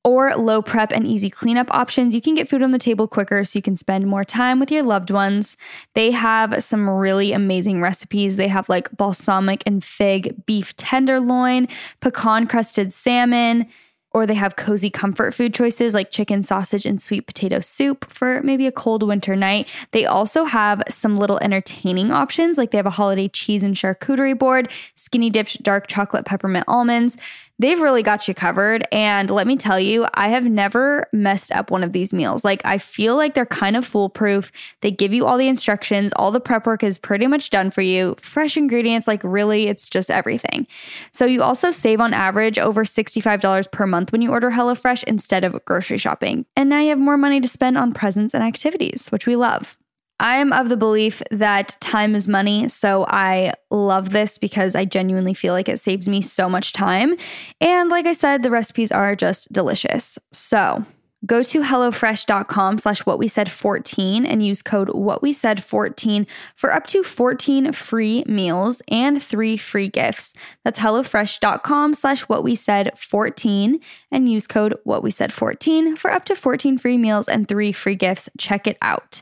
or 0.04 0.34
low 0.36 0.62
prep 0.62 0.92
and 0.92 1.06
easy 1.06 1.28
cleanup 1.28 1.72
options, 1.74 2.14
you 2.14 2.20
can 2.20 2.34
get 2.34 2.48
food 2.48 2.62
on 2.62 2.70
the 2.70 2.78
table 2.78 3.06
quicker 3.06 3.44
so 3.44 3.58
you 3.58 3.62
can 3.62 3.76
spend 3.76 4.06
more 4.06 4.24
time 4.24 4.60
with 4.60 4.70
your 4.70 4.82
loved 4.82 5.10
ones. 5.10 5.56
They 5.94 6.12
have 6.12 6.62
some 6.62 6.88
really 6.88 7.32
amazing 7.32 7.80
recipes. 7.80 8.36
They 8.36 8.48
have 8.48 8.68
like 8.68 8.90
balsamic 8.96 9.62
and 9.66 9.82
fig 9.82 10.46
beef 10.46 10.76
tenderloin, 10.76 11.68
pecan 12.00 12.46
crusted 12.46 12.92
salmon, 12.92 13.66
or 14.12 14.26
they 14.26 14.34
have 14.34 14.56
cozy 14.56 14.88
comfort 14.88 15.34
food 15.34 15.52
choices 15.52 15.94
like 15.94 16.10
chicken 16.10 16.42
sausage 16.42 16.86
and 16.86 17.00
sweet 17.02 17.26
potato 17.26 17.60
soup 17.60 18.10
for 18.10 18.40
maybe 18.42 18.66
a 18.66 18.72
cold 18.72 19.02
winter 19.02 19.36
night. 19.36 19.68
They 19.92 20.06
also 20.06 20.44
have 20.44 20.82
some 20.88 21.18
little 21.18 21.38
entertaining 21.42 22.10
options, 22.10 22.56
like 22.56 22.70
they 22.70 22.78
have 22.78 22.86
a 22.86 22.90
holiday 22.90 23.28
cheese 23.28 23.62
and 23.62 23.74
charcuterie 23.74 24.38
board, 24.38 24.70
skinny 24.94 25.28
dipped 25.28 25.62
dark 25.62 25.86
chocolate 25.88 26.24
peppermint 26.24 26.64
almonds 26.66 27.18
they've 27.58 27.80
really 27.80 28.02
got 28.02 28.28
you 28.28 28.34
covered. 28.34 28.86
And 28.92 29.30
let 29.30 29.46
me 29.46 29.56
tell 29.56 29.80
you, 29.80 30.06
I 30.14 30.28
have 30.28 30.44
never 30.44 31.06
messed 31.12 31.52
up 31.52 31.70
one 31.70 31.82
of 31.82 31.92
these 31.92 32.12
meals. 32.12 32.44
Like, 32.44 32.64
I 32.64 32.78
feel 32.78 33.16
like 33.16 33.34
they're 33.34 33.46
kind 33.46 33.76
of 33.76 33.84
foolproof. 33.84 34.52
They 34.80 34.90
give 34.90 35.12
you 35.12 35.26
all 35.26 35.38
the 35.38 35.48
instructions, 35.48 36.12
all 36.14 36.30
the 36.30 36.40
prep 36.40 36.66
work 36.66 36.82
is 36.82 36.98
pretty 36.98 37.26
much 37.26 37.50
done 37.50 37.70
for 37.70 37.82
you. 37.82 38.14
Fresh 38.20 38.56
ingredients, 38.56 39.06
like, 39.06 39.22
really, 39.24 39.68
it's 39.68 39.88
just 39.88 40.10
everything. 40.10 40.66
So, 41.12 41.26
you 41.26 41.42
also 41.42 41.70
save 41.70 42.00
on 42.00 42.14
average 42.14 42.58
over 42.58 42.84
$65 42.84 43.70
per 43.70 43.86
month 43.86 44.12
when 44.12 44.22
you 44.22 44.30
order 44.30 44.50
HelloFresh 44.50 45.04
instead 45.04 45.44
of 45.44 45.64
grocery 45.64 45.98
shopping. 45.98 46.46
And 46.56 46.68
now 46.68 46.80
you 46.80 46.90
have 46.90 46.98
more 46.98 47.16
money 47.16 47.40
to 47.40 47.48
spend 47.48 47.76
on 47.76 47.92
presents 47.92 48.34
and 48.34 48.44
activities, 48.44 49.08
which 49.08 49.26
we 49.26 49.36
love. 49.36 49.76
I 50.20 50.36
am 50.36 50.52
of 50.52 50.68
the 50.68 50.76
belief 50.76 51.22
that 51.30 51.76
time 51.80 52.14
is 52.14 52.26
money. 52.26 52.68
So 52.68 53.06
I 53.08 53.52
love 53.70 54.10
this 54.10 54.38
because 54.38 54.74
I 54.74 54.84
genuinely 54.84 55.34
feel 55.34 55.54
like 55.54 55.68
it 55.68 55.80
saves 55.80 56.08
me 56.08 56.20
so 56.20 56.48
much 56.48 56.72
time. 56.72 57.16
And 57.60 57.88
like 57.88 58.06
I 58.06 58.12
said, 58.12 58.42
the 58.42 58.50
recipes 58.50 58.90
are 58.90 59.14
just 59.14 59.52
delicious. 59.52 60.18
So 60.32 60.84
go 61.26 61.42
to 61.42 61.60
hellofresh.com 61.62 62.78
slash 62.78 63.04
what 63.04 63.18
we 63.18 63.26
said 63.26 63.50
14 63.50 64.24
and 64.24 64.44
use 64.44 64.62
code 64.62 64.88
what 64.90 65.20
we 65.20 65.32
said 65.32 65.64
14 65.64 66.26
for 66.54 66.72
up 66.72 66.86
to 66.86 67.02
14 67.02 67.72
free 67.72 68.22
meals 68.26 68.82
and 68.88 69.20
three 69.20 69.56
free 69.56 69.88
gifts 69.88 70.32
that's 70.64 70.78
hellofresh.com 70.78 71.94
slash 71.94 72.22
what 72.22 72.44
we 72.44 72.54
said 72.54 72.96
14 72.96 73.80
and 74.12 74.30
use 74.30 74.46
code 74.46 74.78
what 74.84 75.02
we 75.02 75.10
said 75.10 75.32
14 75.32 75.96
for 75.96 76.12
up 76.12 76.24
to 76.24 76.36
14 76.36 76.78
free 76.78 76.96
meals 76.96 77.26
and 77.26 77.48
three 77.48 77.72
free 77.72 77.96
gifts 77.96 78.28
check 78.38 78.68
it 78.68 78.78
out 78.80 79.20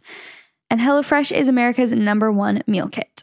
and 0.71 0.81
HelloFresh 0.81 1.33
is 1.33 1.49
America's 1.49 1.93
number 1.93 2.31
one 2.33 2.63
meal 2.67 2.89
kit. 2.89 3.23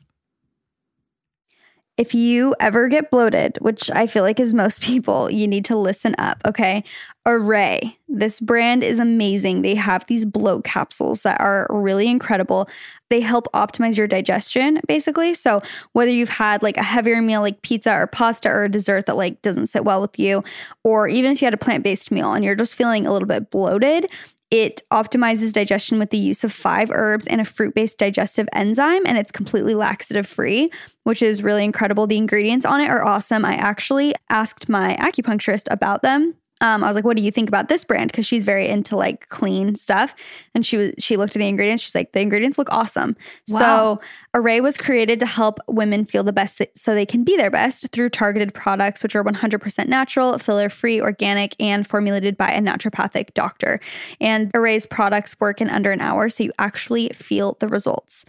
If 1.96 2.16
you 2.16 2.56
ever 2.60 2.88
get 2.88 3.12
bloated, 3.12 3.60
which 3.62 3.92
I 3.92 4.08
feel 4.08 4.24
like 4.24 4.40
is 4.40 4.54
most 4.54 4.82
people, 4.84 5.30
you 5.30 5.48
need 5.48 5.66
to 5.66 5.76
listen 5.76 6.16
up, 6.18 6.42
okay? 6.46 6.84
Arrae. 7.26 7.96
this 8.10 8.40
brand 8.42 8.84
is 8.84 9.00
amazing. 9.00 9.62
They 9.62 9.76
have 9.76 10.06
these 10.08 10.26
bloat 10.26 10.66
capsules 10.66 11.22
that 11.22 11.40
are 11.40 11.68
really 11.70 12.10
incredible. 12.10 12.68
They 13.10 13.22
help 13.22 13.48
optimize 13.54 13.98
your 13.98 14.08
digestion, 14.08 14.82
basically. 14.88 15.34
So, 15.34 15.62
whether 15.94 16.12
you've 16.12 16.28
had 16.28 16.62
like 16.62 16.76
a 16.76 16.84
heavier 16.84 17.22
meal 17.22 17.40
like 17.40 17.62
pizza 17.62 17.94
or 17.94 18.08
pasta 18.08 18.50
or 18.50 18.66
a 18.66 18.70
dessert 18.70 19.06
that 19.06 19.16
like 19.16 19.42
doesn't 19.42 19.68
sit 19.68 19.86
well 19.86 20.02
with 20.02 20.20
you, 20.20 20.44
or 20.84 21.08
even 21.08 21.32
if 21.32 21.42
you 21.42 21.46
had 21.46 21.54
a 21.54 21.58
plant 21.58 21.84
based 21.84 22.12
meal 22.12 22.34
and 22.34 22.44
you're 22.44 22.56
just 22.56 22.76
feeling 22.76 23.08
a 23.08 23.14
little 23.14 23.28
bit 23.28 23.50
bloated, 23.50 24.12
it 24.54 24.84
optimizes 24.92 25.52
digestion 25.52 25.98
with 25.98 26.12
the 26.12 26.18
use 26.20 26.44
of 26.44 26.54
five 26.54 26.92
herbs 26.92 27.26
and 27.26 27.42
a 27.42 27.46
fruit 27.46 27.74
based 27.74 27.98
digestive 27.98 28.48
enzyme, 28.54 29.02
and 29.04 29.18
it's 29.18 29.32
completely 29.32 29.74
laxative 29.74 30.28
free, 30.28 30.70
which 31.06 31.24
is 31.24 31.42
really 31.42 31.64
incredible. 31.64 32.06
The 32.06 32.18
ingredients 32.18 32.64
on 32.64 32.80
it 32.80 32.88
are 32.88 33.04
awesome. 33.04 33.46
I 33.46 33.56
actually 33.56 34.14
asked 34.30 34.70
my 34.70 34.96
acupuncturist 34.98 35.64
about 35.72 36.04
them 36.04 36.36
um, 36.64 36.82
I 36.82 36.88
was 36.88 36.96
like, 36.96 37.04
"What 37.04 37.18
do 37.18 37.24
you 37.24 37.30
think 37.30 37.50
about 37.50 37.68
this 37.68 37.84
brand?" 37.84 38.10
Because 38.10 38.26
she's 38.26 38.46
very 38.46 38.70
into 38.70 38.96
like 38.96 39.28
clean 39.28 39.76
stuff, 39.76 40.16
and 40.56 40.66
she 40.66 40.78
was 40.78 40.92
she 40.98 41.18
looked 41.18 41.36
at 41.36 41.40
the 41.40 41.48
ingredients. 41.48 41.84
She's 41.84 41.94
like, 41.94 42.14
"The 42.14 42.22
ingredients 42.22 42.58
look 42.58 42.70
awesome." 42.72 43.18
Wow. 43.50 43.60
So 43.60 44.02
Arrae 44.34 44.64
was 44.64 44.78
created 44.78 45.20
to 45.20 45.26
help 45.26 45.60
women 45.68 46.06
feel 46.06 46.24
the 46.24 46.32
best, 46.32 46.60
th- 46.60 46.72
so 46.76 46.96
they 46.96 47.06
can 47.06 47.26
be 47.26 47.36
their 47.36 47.52
best 47.52 47.90
through 47.92 48.10
targeted 48.10 48.54
products, 48.54 49.04
which 49.04 49.14
are 49.14 49.24
100% 49.24 49.88
natural, 49.90 50.40
filler 50.40 50.70
free, 50.70 51.02
organic, 51.02 51.54
and 51.60 51.86
formulated 51.86 52.38
by 52.38 52.50
a 52.50 52.62
naturopathic 52.62 53.34
doctor. 53.34 53.82
And 54.22 54.52
Arrae's 54.54 54.86
products 54.86 55.38
work 55.42 55.60
in 55.60 55.70
under 55.70 55.92
an 55.92 56.00
hour, 56.00 56.30
so 56.30 56.46
you 56.46 56.54
actually 56.60 57.10
feel 57.10 57.58
the 57.60 57.68
results. 57.68 58.26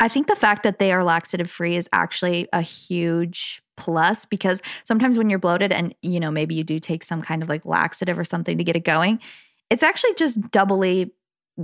I 0.00 0.08
think 0.08 0.26
the 0.26 0.36
fact 0.36 0.62
that 0.62 0.78
they 0.78 0.92
are 0.92 1.04
laxative 1.04 1.50
free 1.50 1.76
is 1.76 1.88
actually 1.92 2.48
a 2.52 2.62
huge 2.62 3.62
plus 3.76 4.24
because 4.24 4.60
sometimes 4.84 5.16
when 5.16 5.30
you're 5.30 5.38
bloated 5.38 5.72
and 5.72 5.94
you 6.02 6.18
know 6.18 6.30
maybe 6.30 6.54
you 6.54 6.64
do 6.64 6.78
take 6.78 7.04
some 7.04 7.22
kind 7.22 7.42
of 7.42 7.48
like 7.48 7.64
laxative 7.64 8.18
or 8.18 8.24
something 8.24 8.58
to 8.58 8.64
get 8.64 8.76
it 8.76 8.84
going, 8.84 9.20
it's 9.68 9.82
actually 9.82 10.14
just 10.14 10.50
doubly 10.50 11.12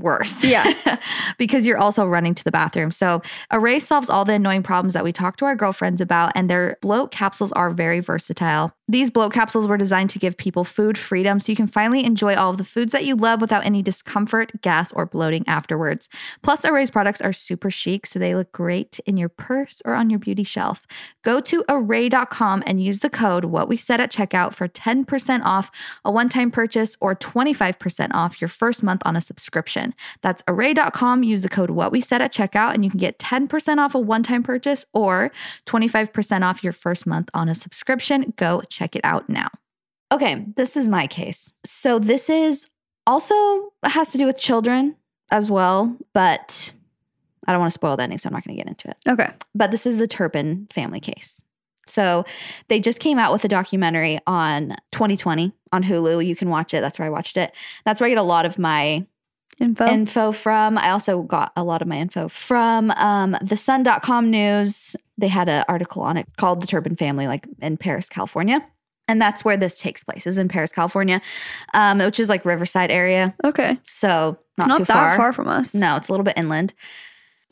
worse. 0.00 0.44
Yeah. 0.44 0.72
because 1.38 1.66
you're 1.66 1.78
also 1.78 2.06
running 2.06 2.34
to 2.34 2.44
the 2.44 2.50
bathroom. 2.50 2.90
So, 2.90 3.22
Arrae 3.52 3.80
solves 3.80 4.10
all 4.10 4.24
the 4.24 4.34
annoying 4.34 4.62
problems 4.62 4.94
that 4.94 5.04
we 5.04 5.12
talk 5.12 5.36
to 5.38 5.44
our 5.44 5.56
girlfriends 5.56 6.00
about, 6.00 6.32
and 6.34 6.48
their 6.48 6.78
bloat 6.82 7.10
capsules 7.10 7.52
are 7.52 7.70
very 7.70 8.00
versatile. 8.00 8.72
These 8.88 9.10
bloat 9.10 9.32
capsules 9.32 9.66
were 9.66 9.76
designed 9.76 10.10
to 10.10 10.18
give 10.20 10.36
people 10.36 10.62
food 10.62 10.96
freedom 10.96 11.40
so 11.40 11.50
you 11.50 11.56
can 11.56 11.66
finally 11.66 12.04
enjoy 12.04 12.36
all 12.36 12.50
of 12.50 12.56
the 12.56 12.64
foods 12.64 12.92
that 12.92 13.04
you 13.04 13.16
love 13.16 13.40
without 13.40 13.66
any 13.66 13.82
discomfort, 13.82 14.60
gas, 14.62 14.92
or 14.92 15.06
bloating 15.06 15.42
afterwards. 15.48 16.08
Plus, 16.42 16.64
Arrae's 16.64 16.90
products 16.90 17.20
are 17.20 17.32
super 17.32 17.70
chic, 17.70 18.06
so 18.06 18.20
they 18.20 18.36
look 18.36 18.52
great 18.52 19.00
in 19.04 19.16
your 19.16 19.28
purse 19.28 19.82
or 19.84 19.94
on 19.94 20.08
your 20.08 20.20
beauty 20.20 20.44
shelf. 20.44 20.86
Go 21.22 21.40
to 21.40 21.64
arrae.com 21.68 22.62
and 22.64 22.80
use 22.80 23.00
the 23.00 23.10
code 23.10 23.46
what 23.46 23.68
we 23.68 23.76
said 23.76 24.00
at 24.00 24.12
checkout 24.12 24.54
for 24.54 24.68
10% 24.68 25.40
off 25.42 25.70
a 26.04 26.12
one-time 26.12 26.52
purchase 26.52 26.96
or 27.00 27.16
25% 27.16 28.10
off 28.14 28.40
your 28.40 28.48
first 28.48 28.82
month 28.82 29.02
on 29.04 29.16
a 29.16 29.20
subscription. 29.20 29.85
That's 30.22 30.42
arrae.com. 30.44 31.22
Use 31.22 31.42
the 31.42 31.48
code 31.48 31.70
what 31.70 31.92
we 31.92 32.00
said 32.00 32.22
at 32.22 32.32
checkout 32.32 32.74
and 32.74 32.84
you 32.84 32.90
can 32.90 32.98
get 32.98 33.18
10% 33.18 33.78
off 33.78 33.94
a 33.94 34.00
one-time 34.00 34.42
purchase 34.42 34.84
or 34.92 35.30
25% 35.66 36.42
off 36.42 36.62
your 36.62 36.72
first 36.72 37.06
month 37.06 37.30
on 37.34 37.48
a 37.48 37.54
subscription. 37.54 38.32
Go 38.36 38.62
check 38.68 38.96
it 38.96 39.04
out 39.04 39.28
now. 39.28 39.48
Okay, 40.12 40.46
this 40.56 40.76
is 40.76 40.88
my 40.88 41.06
case. 41.06 41.52
So 41.64 41.98
this 41.98 42.30
is 42.30 42.70
also 43.06 43.72
has 43.84 44.12
to 44.12 44.18
do 44.18 44.26
with 44.26 44.38
children 44.38 44.96
as 45.30 45.50
well, 45.50 45.96
but 46.12 46.72
I 47.46 47.52
don't 47.52 47.60
want 47.60 47.72
to 47.72 47.74
spoil 47.74 47.96
the 47.96 48.02
ending, 48.02 48.18
so 48.18 48.28
I'm 48.28 48.32
not 48.32 48.44
going 48.44 48.56
to 48.56 48.62
get 48.62 48.68
into 48.68 48.88
it. 48.88 48.96
Okay. 49.08 49.30
But 49.54 49.70
this 49.70 49.86
is 49.86 49.96
the 49.96 50.08
Turpin 50.08 50.66
family 50.70 51.00
case. 51.00 51.42
So 51.86 52.24
they 52.68 52.80
just 52.80 53.00
came 53.00 53.18
out 53.18 53.32
with 53.32 53.44
a 53.44 53.48
documentary 53.48 54.18
on 54.26 54.76
2020 54.90 55.52
on 55.72 55.84
Hulu. 55.84 56.26
You 56.26 56.34
can 56.34 56.50
watch 56.50 56.74
it. 56.74 56.80
That's 56.80 56.98
where 56.98 57.06
I 57.06 57.10
watched 57.10 57.36
it. 57.36 57.52
That's 57.84 58.00
where 58.00 58.06
I 58.06 58.10
get 58.10 58.18
a 58.18 58.22
lot 58.22 58.44
of 58.44 58.58
my 58.58 59.06
info 59.58 59.86
info 59.86 60.32
from. 60.32 60.78
I 60.78 60.90
also 60.90 61.22
got 61.22 61.52
a 61.56 61.64
lot 61.64 61.82
of 61.82 61.88
my 61.88 61.96
info 61.96 62.28
from 62.28 62.90
um, 62.92 63.36
the 63.42 63.56
sun.com 63.56 64.30
news. 64.30 64.96
They 65.18 65.28
had 65.28 65.48
an 65.48 65.64
article 65.68 66.02
on 66.02 66.16
it 66.16 66.26
called 66.36 66.60
The 66.60 66.66
Turpin 66.66 66.96
Family, 66.96 67.26
like 67.26 67.46
in 67.60 67.76
Perris, 67.76 68.08
California. 68.08 68.64
And 69.08 69.22
that's 69.22 69.44
where 69.44 69.56
this 69.56 69.78
takes 69.78 70.02
place, 70.02 70.26
is 70.26 70.36
in 70.36 70.48
Perris, 70.48 70.72
California, 70.72 71.22
um, 71.74 71.98
which 71.98 72.18
is 72.18 72.28
like 72.28 72.44
Riverside 72.44 72.90
area. 72.90 73.34
Okay. 73.44 73.78
So 73.84 74.36
not, 74.58 74.68
not 74.68 74.78
that 74.78 74.86
far. 74.88 75.16
far 75.16 75.32
from 75.32 75.48
us. 75.48 75.74
No, 75.74 75.96
it's 75.96 76.08
a 76.08 76.12
little 76.12 76.24
bit 76.24 76.36
inland. 76.36 76.74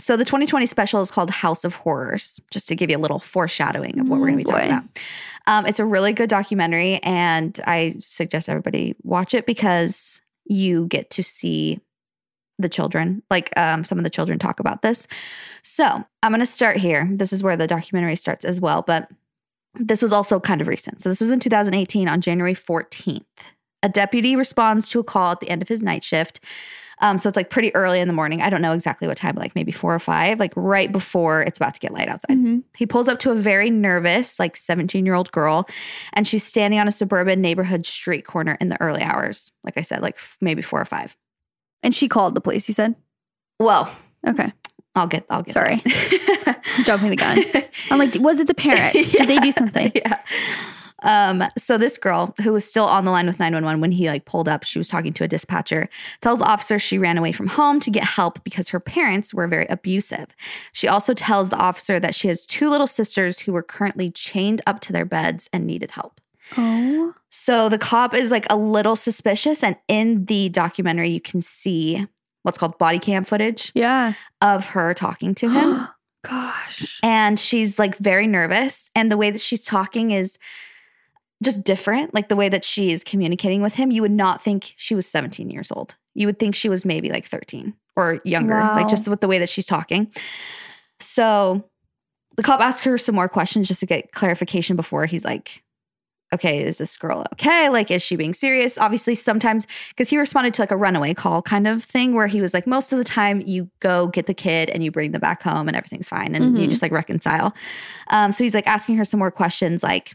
So 0.00 0.16
the 0.16 0.24
2020 0.24 0.66
special 0.66 1.00
is 1.00 1.10
called 1.10 1.30
House 1.30 1.64
of 1.64 1.76
Horrors, 1.76 2.40
just 2.50 2.66
to 2.68 2.74
give 2.74 2.90
you 2.90 2.96
a 2.96 2.98
little 2.98 3.20
foreshadowing 3.20 4.00
of 4.00 4.08
what 4.08 4.18
we're 4.18 4.26
going 4.26 4.38
to 4.38 4.44
be 4.44 4.44
talking 4.44 4.70
boy. 4.70 4.76
about. 4.76 4.84
Um, 5.46 5.66
it's 5.66 5.78
a 5.78 5.84
really 5.84 6.12
good 6.12 6.28
documentary, 6.28 7.00
and 7.04 7.58
I 7.66 7.94
suggest 8.00 8.48
everybody 8.48 8.96
watch 9.04 9.34
it 9.34 9.46
because 9.46 10.20
you 10.46 10.86
get 10.86 11.10
to 11.10 11.22
see 11.22 11.80
the 12.58 12.68
children, 12.68 13.22
like 13.30 13.50
um, 13.58 13.84
some 13.84 13.98
of 13.98 14.04
the 14.04 14.10
children 14.10 14.38
talk 14.38 14.60
about 14.60 14.82
this. 14.82 15.06
So 15.62 15.84
I'm 16.22 16.30
going 16.30 16.40
to 16.40 16.46
start 16.46 16.76
here. 16.76 17.08
This 17.12 17.32
is 17.32 17.42
where 17.42 17.56
the 17.56 17.66
documentary 17.66 18.16
starts 18.16 18.44
as 18.44 18.60
well, 18.60 18.82
but 18.86 19.10
this 19.74 20.00
was 20.00 20.12
also 20.12 20.38
kind 20.38 20.60
of 20.60 20.68
recent. 20.68 21.02
So 21.02 21.08
this 21.08 21.20
was 21.20 21.30
in 21.32 21.40
2018 21.40 22.08
on 22.08 22.20
January 22.20 22.54
14th. 22.54 23.22
A 23.82 23.88
deputy 23.88 24.36
responds 24.36 24.88
to 24.90 25.00
a 25.00 25.04
call 25.04 25.32
at 25.32 25.40
the 25.40 25.50
end 25.50 25.62
of 25.62 25.68
his 25.68 25.82
night 25.82 26.04
shift. 26.04 26.40
Um, 27.00 27.18
so 27.18 27.28
it's 27.28 27.36
like 27.36 27.50
pretty 27.50 27.74
early 27.74 27.98
in 27.98 28.06
the 28.06 28.14
morning. 28.14 28.40
I 28.40 28.48
don't 28.50 28.62
know 28.62 28.72
exactly 28.72 29.08
what 29.08 29.16
time, 29.16 29.34
like 29.34 29.54
maybe 29.56 29.72
four 29.72 29.92
or 29.92 29.98
five, 29.98 30.38
like 30.38 30.52
right 30.54 30.90
before 30.92 31.42
it's 31.42 31.58
about 31.58 31.74
to 31.74 31.80
get 31.80 31.92
light 31.92 32.08
outside. 32.08 32.36
Mhm. 32.38 32.62
He 32.76 32.86
pulls 32.86 33.08
up 33.08 33.18
to 33.18 33.32
a 33.32 33.34
very 33.34 33.68
nervous, 33.68 34.38
like 34.38 34.56
17 34.56 35.04
year 35.04 35.14
old 35.14 35.32
girl, 35.32 35.68
and 36.12 36.26
she's 36.26 36.44
standing 36.44 36.78
on 36.78 36.86
a 36.86 36.92
suburban 36.92 37.40
neighborhood 37.40 37.84
street 37.84 38.24
corner 38.24 38.56
in 38.60 38.68
the 38.68 38.80
early 38.80 39.02
hours. 39.02 39.50
Like 39.64 39.76
I 39.76 39.80
said, 39.82 40.02
like 40.02 40.14
f- 40.16 40.38
maybe 40.40 40.62
four 40.62 40.80
or 40.80 40.84
five. 40.86 41.16
And 41.84 41.94
she 41.94 42.08
called 42.08 42.34
the 42.34 42.40
police, 42.40 42.66
you 42.66 42.74
said? 42.74 42.96
Well, 43.60 43.94
Okay. 44.26 44.52
I'll 44.96 45.06
get, 45.06 45.26
I'll 45.28 45.42
get. 45.42 45.52
Sorry. 45.52 45.82
Jumping 46.84 47.10
the 47.10 47.16
gun. 47.16 47.38
I'm 47.90 47.98
like, 47.98 48.14
was 48.20 48.40
it 48.40 48.46
the 48.46 48.54
parents? 48.54 49.12
Did 49.16 49.28
they 49.28 49.38
do 49.38 49.52
something? 49.52 49.92
Yeah. 49.94 50.18
Um, 51.02 51.42
so 51.58 51.76
this 51.76 51.98
girl 51.98 52.34
who 52.42 52.52
was 52.52 52.64
still 52.64 52.86
on 52.86 53.04
the 53.04 53.10
line 53.10 53.26
with 53.26 53.38
911 53.38 53.80
when 53.80 53.92
he 53.92 54.08
like 54.08 54.24
pulled 54.24 54.48
up, 54.48 54.62
she 54.64 54.78
was 54.78 54.88
talking 54.88 55.12
to 55.14 55.24
a 55.24 55.28
dispatcher, 55.28 55.88
tells 56.22 56.38
the 56.38 56.46
officer 56.46 56.78
she 56.78 56.96
ran 56.96 57.18
away 57.18 57.32
from 57.32 57.48
home 57.48 57.80
to 57.80 57.90
get 57.90 58.04
help 58.04 58.42
because 58.44 58.68
her 58.70 58.80
parents 58.80 59.34
were 59.34 59.46
very 59.46 59.66
abusive. 59.66 60.28
She 60.72 60.88
also 60.88 61.12
tells 61.12 61.50
the 61.50 61.58
officer 61.58 62.00
that 62.00 62.14
she 62.14 62.28
has 62.28 62.46
two 62.46 62.70
little 62.70 62.86
sisters 62.86 63.40
who 63.40 63.52
were 63.52 63.62
currently 63.62 64.08
chained 64.10 64.62
up 64.66 64.80
to 64.82 64.92
their 64.94 65.04
beds 65.04 65.50
and 65.52 65.66
needed 65.66 65.90
help. 65.90 66.20
Oh. 66.56 67.14
So 67.30 67.68
the 67.68 67.78
cop 67.78 68.14
is 68.14 68.30
like 68.30 68.46
a 68.50 68.56
little 68.56 68.96
suspicious. 68.96 69.62
And 69.62 69.76
in 69.88 70.24
the 70.26 70.48
documentary, 70.50 71.10
you 71.10 71.20
can 71.20 71.40
see 71.42 72.06
what's 72.42 72.58
called 72.58 72.78
body 72.78 72.98
cam 72.98 73.24
footage 73.24 73.72
Yeah. 73.74 74.12
of 74.40 74.66
her 74.68 74.94
talking 74.94 75.34
to 75.36 75.48
him. 75.50 75.88
Gosh. 76.24 77.00
and 77.02 77.38
she's 77.38 77.78
like 77.78 77.98
very 77.98 78.26
nervous. 78.26 78.88
And 78.94 79.12
the 79.12 79.16
way 79.18 79.30
that 79.30 79.42
she's 79.42 79.62
talking 79.64 80.10
is 80.10 80.38
just 81.42 81.62
different. 81.64 82.14
Like 82.14 82.28
the 82.28 82.36
way 82.36 82.48
that 82.48 82.64
she 82.64 82.92
is 82.92 83.04
communicating 83.04 83.60
with 83.60 83.74
him, 83.74 83.90
you 83.90 84.00
would 84.00 84.10
not 84.10 84.40
think 84.40 84.72
she 84.76 84.94
was 84.94 85.06
17 85.06 85.50
years 85.50 85.70
old. 85.70 85.96
You 86.14 86.26
would 86.26 86.38
think 86.38 86.54
she 86.54 86.68
was 86.70 86.84
maybe 86.86 87.10
like 87.10 87.26
13 87.26 87.74
or 87.96 88.20
younger, 88.24 88.54
Wow. 88.58 88.74
like 88.74 88.88
just 88.88 89.06
with 89.08 89.20
the 89.20 89.28
way 89.28 89.38
that 89.38 89.48
she's 89.50 89.66
talking. 89.66 90.10
So 91.00 91.68
the 92.36 92.42
cop 92.42 92.60
asked 92.60 92.84
her 92.84 92.96
some 92.98 93.14
more 93.14 93.28
questions 93.28 93.68
just 93.68 93.80
to 93.80 93.86
get 93.86 94.12
clarification 94.12 94.76
before 94.76 95.06
he's 95.06 95.24
like, 95.24 95.62
okay, 96.34 96.62
is 96.62 96.78
this 96.78 96.96
girl 96.96 97.24
okay? 97.32 97.68
Like, 97.70 97.90
is 97.90 98.02
she 98.02 98.16
being 98.16 98.34
serious? 98.34 98.76
Obviously, 98.76 99.14
sometimes 99.14 99.66
because 99.88 100.08
he 100.10 100.18
responded 100.18 100.52
to 100.54 100.62
like 100.62 100.70
a 100.70 100.76
runaway 100.76 101.14
call 101.14 101.40
kind 101.42 101.66
of 101.66 101.82
thing 101.82 102.14
where 102.14 102.26
he 102.26 102.40
was 102.42 102.52
like, 102.52 102.66
most 102.66 102.92
of 102.92 102.98
the 102.98 103.04
time 103.04 103.42
you 103.46 103.70
go 103.80 104.08
get 104.08 104.26
the 104.26 104.34
kid 104.34 104.68
and 104.70 104.84
you 104.84 104.90
bring 104.90 105.12
them 105.12 105.20
back 105.20 105.42
home 105.42 105.68
and 105.68 105.76
everything's 105.76 106.08
fine 106.08 106.34
and 106.34 106.58
you 106.58 106.66
Mhm. 106.66 106.70
just 106.70 106.82
like 106.82 106.92
reconcile. 106.92 107.54
Um, 108.08 108.30
so 108.32 108.44
he's 108.44 108.54
like 108.54 108.66
asking 108.66 108.96
her 108.96 109.04
some 109.04 109.18
more 109.18 109.30
questions. 109.30 109.82
Like, 109.82 110.14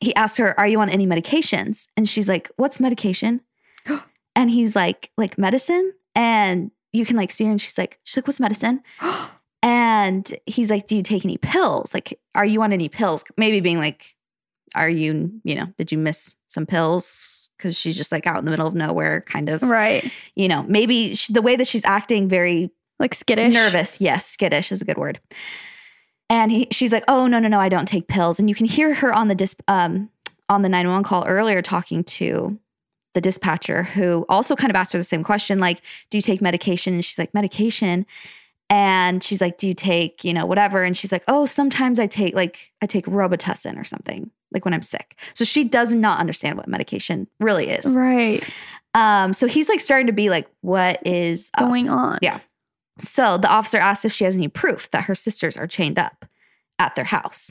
he 0.00 0.14
asked 0.14 0.38
her, 0.38 0.58
Are 0.58 0.66
you 0.68 0.80
on 0.80 0.88
any 0.88 1.06
medications? 1.06 1.88
And 1.96 2.08
she's 2.08 2.28
like, 2.28 2.50
What's 2.56 2.78
medication? 2.80 3.40
and 4.36 4.50
he's 4.50 4.76
like, 4.76 5.10
Like 5.16 5.36
medicine? 5.38 5.92
And 6.14 6.70
you 6.92 7.04
can 7.04 7.16
like 7.16 7.30
see 7.30 7.44
her 7.44 7.50
and 7.50 7.60
she's 7.60 7.76
like, 7.76 7.98
She's 8.04 8.16
like, 8.18 8.26
What's 8.26 8.40
medicine? 8.40 8.82
And 9.60 10.32
he's 10.46 10.70
like, 10.70 10.86
Do 10.86 10.96
you 10.96 11.02
take 11.02 11.24
any 11.24 11.36
pills? 11.36 11.92
Like, 11.92 12.18
are 12.34 12.44
you 12.44 12.62
on 12.62 12.72
any 12.72 12.88
pills? 12.88 13.24
Maybe 13.36 13.58
being 13.60 13.78
like, 13.78 14.14
Are 14.74 14.88
you, 14.88 15.30
you 15.44 15.54
know, 15.54 15.66
did 15.78 15.90
you 15.92 15.98
miss 15.98 16.36
some 16.48 16.66
pills? 16.66 17.48
Because 17.56 17.76
she's 17.76 17.96
just 17.96 18.12
like 18.12 18.26
out 18.26 18.38
in 18.38 18.44
the 18.44 18.50
middle 18.52 18.66
of 18.66 18.74
nowhere, 18.74 19.22
kind 19.22 19.48
of, 19.48 19.62
Right. 19.62 20.10
you 20.36 20.46
know, 20.48 20.64
maybe 20.68 21.14
she, 21.14 21.32
the 21.32 21.42
way 21.42 21.56
that 21.56 21.66
she's 21.66 21.84
acting, 21.84 22.28
very 22.28 22.70
Like 23.00 23.14
skittish. 23.14 23.52
nervous. 23.54 24.00
Yes, 24.00 24.26
skittish 24.26 24.70
is 24.70 24.80
a 24.82 24.84
good 24.84 24.98
word. 24.98 25.20
And 26.30 26.52
he, 26.52 26.68
she's 26.70 26.92
like, 26.92 27.04
"Oh 27.08 27.26
no, 27.26 27.38
no, 27.38 27.48
no, 27.48 27.58
I 27.58 27.68
don't 27.70 27.86
take 27.88 28.06
pills." 28.06 28.38
And 28.38 28.48
you 28.48 28.54
can 28.54 28.66
hear 28.66 28.94
her 28.94 29.12
on 29.14 29.28
the 29.28 29.34
dis, 29.34 29.56
um, 29.66 30.10
on 30.48 30.62
the 30.62 30.68
911 30.68 31.04
call 31.04 31.24
earlier 31.26 31.62
talking 31.62 32.04
to 32.04 32.58
the 33.14 33.20
dispatcher 33.22 33.82
who 33.84 34.26
also 34.28 34.54
kind 34.54 34.70
of 34.70 34.76
asked 34.76 34.92
her 34.92 34.98
the 34.98 35.04
same 35.04 35.24
question 35.24 35.58
like, 35.58 35.80
"Do 36.10 36.18
you 36.18 36.22
take 36.22 36.42
medication?" 36.42 36.94
And 36.94 37.04
she's 37.04 37.18
like, 37.18 37.32
"Medication." 37.32 38.04
And 38.70 39.24
she's 39.24 39.40
like, 39.40 39.56
"Do 39.56 39.66
you 39.66 39.72
take, 39.72 40.22
you 40.22 40.34
know, 40.34 40.44
whatever?" 40.44 40.82
And 40.82 40.94
she's 40.96 41.10
like, 41.12 41.24
"Oh, 41.28 41.46
sometimes 41.46 41.98
I 41.98 42.06
take 42.06 42.34
like 42.34 42.72
I 42.82 42.86
take 42.86 43.06
Robitussin 43.06 43.78
or 43.80 43.84
something, 43.84 44.30
like 44.52 44.64
when 44.64 44.74
I'm 44.74 44.82
sick." 44.82 45.16
So 45.34 45.44
she 45.44 45.64
does 45.64 45.94
not 45.94 46.18
understand 46.18 46.56
what 46.56 46.68
medication 46.68 47.28
really 47.40 47.68
is. 47.68 47.86
Right. 47.86 48.40
Um, 48.94 49.32
so 49.32 49.46
he's 49.46 49.68
like 49.68 49.80
starting 49.80 50.06
to 50.06 50.12
be 50.12 50.30
like, 50.30 50.48
"What 50.60 51.00
is 51.06 51.50
up? 51.54 51.66
Going 51.66 51.88
on. 51.88 52.18
Yeah. 52.22 52.40
So 52.98 53.38
the 53.38 53.48
officer 53.48 53.78
asks 53.78 54.04
if 54.04 54.12
she 54.12 54.24
has 54.24 54.36
any 54.36 54.48
proof 54.48 54.90
that 54.90 55.04
her 55.04 55.14
sisters 55.14 55.56
are 55.56 55.66
chained 55.66 55.98
up 55.98 56.24
at 56.78 56.94
their 56.94 57.04
house. 57.04 57.50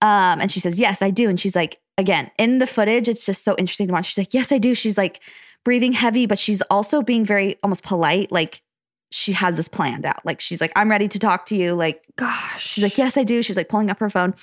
Um, 0.00 0.40
and 0.40 0.50
she 0.50 0.60
says, 0.60 0.78
Yes, 0.78 1.02
I 1.02 1.10
do. 1.10 1.28
And 1.28 1.38
she's 1.38 1.56
like, 1.56 1.78
Again, 1.98 2.30
in 2.38 2.58
the 2.58 2.66
footage, 2.66 3.06
it's 3.08 3.26
just 3.26 3.44
so 3.44 3.54
interesting 3.58 3.86
to 3.86 3.92
watch. 3.92 4.06
She's 4.06 4.18
like, 4.18 4.34
Yes, 4.34 4.52
I 4.52 4.58
do. 4.58 4.74
She's 4.74 4.98
like 4.98 5.20
breathing 5.64 5.92
heavy, 5.92 6.26
but 6.26 6.38
she's 6.38 6.60
also 6.62 7.02
being 7.02 7.24
very 7.24 7.56
almost 7.62 7.84
polite. 7.84 8.32
Like 8.32 8.62
she 9.10 9.32
has 9.32 9.56
this 9.56 9.68
planned 9.68 10.06
out. 10.06 10.24
Like 10.24 10.40
she's 10.40 10.60
like, 10.60 10.72
I'm 10.74 10.90
ready 10.90 11.06
to 11.08 11.18
talk 11.18 11.46
to 11.46 11.56
you. 11.56 11.74
Like 11.74 12.02
Gosh. 12.16 12.66
she's 12.66 12.82
like, 12.82 12.98
Yes, 12.98 13.16
I 13.16 13.24
do. 13.24 13.42
She's 13.42 13.56
like 13.56 13.68
pulling 13.68 13.90
up 13.90 13.98
her 14.00 14.10
phone. 14.10 14.34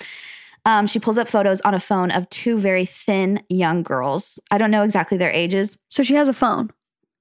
Um, 0.66 0.86
she 0.86 0.98
pulls 0.98 1.16
up 1.18 1.26
photos 1.28 1.60
on 1.62 1.74
a 1.74 1.80
phone 1.80 2.10
of 2.10 2.28
two 2.30 2.58
very 2.58 2.84
thin 2.84 3.42
young 3.48 3.82
girls. 3.82 4.38
I 4.50 4.58
don't 4.58 4.70
know 4.70 4.82
exactly 4.82 5.16
their 5.16 5.30
ages. 5.30 5.78
So 5.88 6.02
she 6.02 6.14
has 6.14 6.28
a 6.28 6.32
phone. 6.34 6.70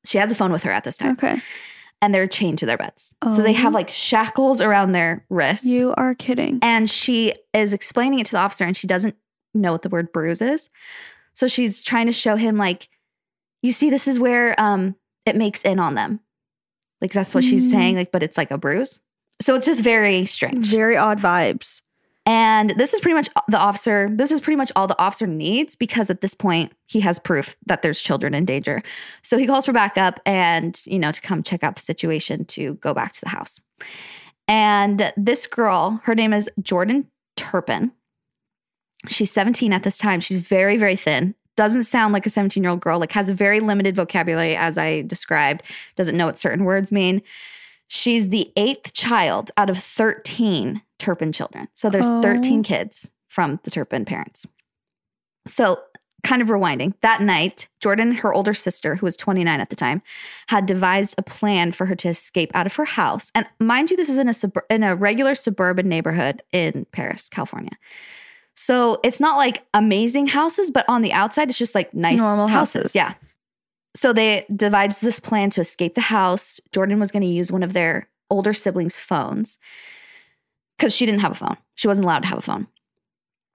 She 0.06 0.18
has 0.18 0.32
a 0.32 0.36
phone 0.36 0.52
with 0.52 0.64
her 0.64 0.72
at 0.72 0.84
this 0.84 0.98
time 0.98 1.12
Okay. 1.14 1.42
and 2.02 2.14
they're 2.14 2.28
chained 2.28 2.58
to 2.60 2.66
their 2.66 2.78
beds. 2.78 3.16
So 3.24 3.42
they 3.42 3.54
have 3.54 3.74
Oh. 3.74 3.76
like 3.76 3.90
shackles 3.90 4.62
around 4.62 4.92
their 4.92 5.26
wrists. 5.30 5.66
You 5.66 5.94
are 5.98 6.14
kidding. 6.16 6.60
and 6.62 6.90
she 6.90 7.34
is 7.54 7.74
explaining 7.74 8.20
it 8.20 8.26
to 8.28 8.32
the 8.34 8.40
officer 8.40 8.66
and 8.66 8.76
she 8.76 8.88
doesn't 8.88 9.16
know 9.54 9.72
what 9.72 9.82
the 9.84 9.90
word 9.90 10.12
bruise 10.12 10.42
is. 10.42 10.70
So 11.34 11.48
she's 11.48 11.82
trying 11.82 12.08
to 12.08 12.14
show 12.14 12.36
him 12.36 12.58
like 12.58 12.90
you 13.62 13.72
see 13.72 13.90
this 13.90 14.08
is 14.08 14.20
where 14.20 14.60
um 14.60 14.96
it 15.26 15.36
makes 15.36 15.62
in 15.64 15.80
on 15.80 15.96
them. 15.96 16.20
Like 17.02 17.12
that's 17.14 17.34
what 17.34 17.44
she's 17.44 17.68
Mm. 17.68 17.72
saying 17.72 17.96
like 17.96 18.12
but 18.12 18.24
it's 18.24 18.38
like 18.38 18.52
a 18.52 18.58
bruise. 18.58 19.00
So 19.42 19.56
it's 19.56 19.66
just 19.66 19.82
very 19.82 20.26
strange. 20.26 20.68
Very 20.68 20.98
odd 20.98 21.20
vibes. 21.20 21.82
And 22.30 22.70
this 22.78 22.94
is 22.94 23.00
pretty 23.00 23.16
much 23.16 23.28
the 23.48 23.58
officer, 23.58 24.08
this 24.14 24.30
is 24.30 24.40
pretty 24.40 24.56
much 24.56 24.72
all 24.76 24.86
the 24.86 25.02
officer 25.02 25.26
needs 25.26 25.74
because 25.74 26.12
at 26.12 26.22
this 26.22 26.36
point 26.36 26.72
he 26.86 27.00
has 27.00 27.18
proof 27.18 27.58
that 27.66 27.82
there's 27.82 28.00
children 28.00 28.36
in 28.36 28.46
danger. 28.46 28.84
So 29.24 29.40
he 29.40 29.48
calls 29.48 29.66
for 29.66 29.74
backup 29.74 30.20
and, 30.28 30.80
you 30.86 31.00
know, 31.00 31.12
to 31.12 31.22
come 31.22 31.42
check 31.42 31.64
out 31.64 31.76
the 31.76 31.82
situation 31.82 32.46
to 32.46 32.76
go 32.76 32.94
back 32.94 33.14
to 33.14 33.22
the 33.22 33.30
house. 33.30 33.60
And 34.48 35.12
this 35.18 35.48
girl, 35.48 36.02
her 36.04 36.14
name 36.14 36.32
is 36.32 36.48
Jordan 36.62 37.08
Turpin. 37.36 37.92
She's 39.08 39.32
17 39.32 39.74
at 39.74 39.82
this 39.82 39.98
time. 39.98 40.20
She's 40.20 40.38
very, 40.38 40.78
very 40.78 40.96
thin. 40.96 41.34
Doesn't 41.56 41.86
sound 41.86 42.14
like 42.14 42.28
a 42.28 42.30
17 42.30 42.62
year 42.62 42.70
old 42.70 42.82
girl, 42.82 43.00
like 43.00 43.12
has 43.14 43.30
a 43.30 43.34
very 43.34 43.60
limited 43.60 43.96
vocabulary, 43.96 44.56
as 44.56 44.78
I 44.78 45.02
described, 45.02 45.64
doesn't 45.96 46.16
know 46.16 46.28
what 46.28 46.38
certain 46.38 46.64
words 46.64 46.92
mean. 46.92 47.24
She's 47.92 48.30
the 48.30 48.54
eighth 48.56 48.94
child 48.94 49.52
out 49.58 49.70
of 49.70 49.78
13 49.78 50.82
Turpin 51.00 51.32
children. 51.34 51.68
So 51.74 51.90
there's 51.90 52.08
Oh. 52.08 52.22
13 52.22 52.64
kids 52.64 53.10
from 53.28 53.60
the 53.64 53.72
Turpin 53.72 54.06
parents. 54.06 54.46
So, 55.48 55.80
kind 56.24 56.42
of 56.42 56.50
rewinding, 56.50 56.94
that 57.02 57.22
night, 57.22 57.68
Jordan, 57.80 58.12
her 58.12 58.34
older 58.34 58.54
sister, 58.54 58.96
who 58.96 59.06
was 59.06 59.16
29 59.18 59.60
at 59.60 59.70
the 59.70 59.76
time, 59.76 60.02
had 60.50 60.66
devised 60.66 61.16
a 61.18 61.24
plan 61.24 61.72
for 61.72 61.86
her 61.88 61.96
to 61.96 62.10
escape 62.10 62.52
out 62.54 62.66
of 62.66 62.76
her 62.76 62.86
house. 62.86 63.32
And 63.34 63.48
mind 63.60 63.90
you, 63.90 63.98
this 63.98 64.10
is 64.10 64.18
in 64.18 64.28
a 64.30 64.34
sub- 64.34 64.58
in 64.70 64.84
a 64.84 64.96
regular 64.96 65.34
suburban 65.34 65.88
neighborhood 65.90 66.44
in 66.52 66.86
Perris, 66.92 67.30
California. 67.30 67.72
So 68.56 69.00
it's 69.04 69.22
not 69.22 69.38
like 69.38 69.64
amazing 69.74 70.28
houses, 70.28 70.70
but 70.70 70.84
on 70.90 71.02
the 71.02 71.14
outside, 71.14 71.50
it's 71.50 71.58
just 71.58 71.74
like 71.74 71.94
nice 71.94 72.18
Normal 72.18 72.48
houses. 72.48 72.82
houses. 72.82 72.96
Yeah. 72.96 73.14
So 73.96 74.14
they 74.14 74.46
devised 74.56 75.02
this 75.02 75.20
plan 75.20 75.50
to 75.52 75.62
escape 75.62 75.96
the 75.96 76.02
house. 76.02 76.60
Jordan 76.72 77.00
was 77.00 77.12
going 77.12 77.24
to 77.24 77.30
use 77.30 77.52
one 77.52 77.64
of 77.64 77.74
their 77.74 78.08
older 78.30 78.54
siblings' 78.54 78.98
phones 78.98 79.58
because 80.78 80.94
she 80.94 81.06
didn't 81.06 81.22
have 81.22 81.32
a 81.32 81.36
phone. 81.36 81.58
She 81.76 81.88
wasn't 81.88 82.06
allowed 82.06 82.24
to 82.24 82.28
have 82.28 82.38
a 82.38 82.44
phone. 82.44 82.68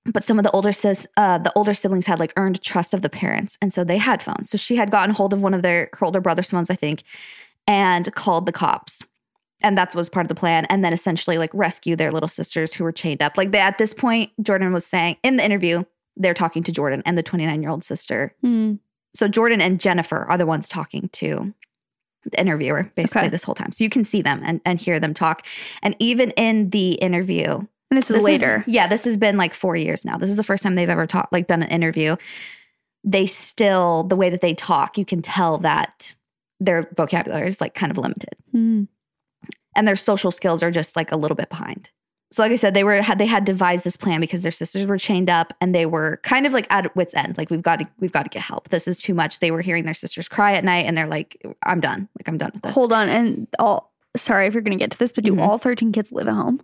But 0.07 0.25
some 0.25 0.39
of 0.39 0.43
the 0.43 0.51
older 0.51 0.73
sis, 0.73 1.07
uh, 1.17 1.39
the 1.39 1.53
older 1.55 1.73
siblings 1.73 2.05
had 2.07 2.21
like 2.21 2.33
earned 2.37 2.63
trust 2.63 2.93
of 2.93 3.01
the 3.01 3.09
parents, 3.09 3.57
and 3.63 3.73
so 3.73 3.85
they 3.85 3.97
had 3.97 4.23
phones. 4.23 4.51
So 4.51 4.59
she 4.59 4.77
had 4.77 4.91
gotten 4.91 5.15
hold 5.15 5.33
of 5.33 5.41
one 5.41 5.55
of 5.55 5.63
their 5.63 5.89
her 5.95 6.05
older 6.05 6.21
brother's 6.21 6.51
phones, 6.51 6.69
I 6.69 6.75
think, 6.75 7.05
and 7.67 8.13
called 8.15 8.45
the 8.45 8.53
cops. 8.53 9.03
And 9.63 9.79
that 9.79 9.95
was 9.95 10.11
part 10.11 10.25
of 10.25 10.29
the 10.29 10.35
plan. 10.35 10.67
And 10.67 10.85
then 10.85 10.93
essentially 10.93 11.39
like 11.39 11.51
rescue 11.55 11.97
their 11.97 12.13
little 12.13 12.29
sisters 12.29 12.75
who 12.75 12.85
were 12.85 12.93
chained 12.93 13.23
up. 13.23 13.39
Like 13.39 13.51
they, 13.51 13.61
at 13.61 13.79
this 13.79 13.95
point, 13.95 14.31
Jordan 14.43 14.75
was 14.75 14.85
saying 14.85 15.17
in 15.23 15.37
the 15.37 15.45
interview, 15.45 15.85
they're 16.19 16.35
talking 16.35 16.63
to 16.65 16.73
Jordan 16.73 17.03
and 17.07 17.17
the 17.17 17.23
29 17.23 17.63
year 17.63 17.71
old 17.71 17.83
sister 17.83 18.35
Hmm. 18.43 18.75
So 19.15 19.29
Jordan 19.29 19.61
and 19.61 19.81
Jennifer 19.81 20.25
are 20.25 20.37
the 20.39 20.47
ones 20.47 20.69
talking 20.69 21.09
to 21.15 21.53
the 22.25 22.41
interviewer 22.41 22.91
basically 22.95 23.23
Okay. 23.23 23.29
this 23.29 23.43
whole 23.43 23.55
time. 23.55 23.71
So 23.73 23.85
you 23.85 23.91
can 23.91 24.05
see 24.05 24.23
them 24.23 24.41
and, 24.45 24.61
and 24.65 24.79
hear 24.79 24.99
them 24.99 25.13
talk. 25.15 25.47
And 25.83 25.95
even 25.99 26.31
in 26.33 26.71
the 26.71 26.93
interview, 26.95 27.45
And 27.59 27.67
this 27.99 28.11
is 28.11 28.17
this 28.17 28.25
later. 28.25 28.65
yeah, 28.67 28.87
this 28.87 29.05
has 29.05 29.17
been 29.17 29.37
like 29.37 29.53
four 29.55 29.77
years 29.77 30.05
now. 30.05 30.17
This 30.17 30.31
is 30.31 30.37
the 30.37 30.43
first 30.43 30.63
time 30.63 30.75
they've 30.75 30.89
ever 30.89 31.07
talked, 31.07 31.33
like 31.33 31.47
done 31.47 31.63
an 31.63 31.69
interview. 31.69 32.17
They 33.05 33.27
still, 33.27 34.05
the 34.05 34.17
way 34.17 34.31
that 34.31 34.41
they 34.41 34.55
talk, 34.55 34.97
you 34.97 35.05
can 35.05 35.21
tell 35.21 35.59
that 35.59 36.15
their 36.61 36.89
vocabulary 36.97 37.47
is 37.47 37.61
like 37.61 37.75
kind 37.75 37.91
of 37.93 37.99
limited 37.99 38.35
Hmm. 38.53 38.85
and 39.77 39.87
their 39.87 39.97
social 39.97 40.31
skills 40.31 40.63
are 40.63 40.71
just 40.71 40.97
like 40.97 41.13
a 41.13 41.17
little 41.17 41.35
bit 41.37 41.51
behind. 41.51 41.91
So 42.35 42.43
like 42.43 42.51
I 42.51 42.57
said, 42.57 42.75
they 42.75 42.83
were 42.83 43.01
had 43.01 43.19
they 43.21 43.27
had 43.27 43.45
devised 43.45 43.85
this 43.85 43.97
plan 43.97 44.21
because 44.21 44.43
their 44.43 44.51
sisters 44.51 44.89
were 44.89 44.99
chained 44.99 45.31
up 45.31 45.55
and 45.61 45.73
they 45.73 45.87
were 45.87 46.19
kind 46.25 46.47
of 46.49 46.53
like 46.53 46.67
at 46.69 46.97
wits 46.97 47.15
end. 47.15 47.39
Like 47.39 47.49
we've 47.49 47.63
got 47.63 47.79
to 47.79 47.89
we've 48.01 48.11
got 48.11 48.25
to 48.25 48.29
get 48.29 48.43
help. 48.43 48.71
This 48.71 48.89
is 48.89 48.99
too 48.99 49.15
much. 49.15 49.39
They 49.39 49.53
were 49.53 49.61
hearing 49.61 49.85
their 49.85 49.95
sisters 49.95 50.27
cry 50.27 50.55
at 50.55 50.65
night 50.65 50.85
and 50.87 50.97
they're 50.97 51.07
like, 51.07 51.41
I'm 51.63 51.79
done. 51.81 52.09
Like 52.19 52.27
I'm 52.27 52.37
done 52.37 52.51
with 52.53 52.63
this. 52.65 52.75
Hold 52.75 52.93
on. 52.93 53.09
And 53.09 53.47
all, 53.61 53.93
sorry 54.17 54.47
if 54.49 54.53
you're 54.53 54.63
going 54.65 54.77
to 54.77 54.83
get 54.83 54.91
to 54.91 54.99
this, 54.99 55.13
but 55.13 55.23
do 55.23 55.37
Mhm. 55.37 55.43
all 55.47 55.59
13 55.59 55.93
kids 55.93 56.11
live 56.11 56.27
at 56.27 56.35
home? 56.35 56.61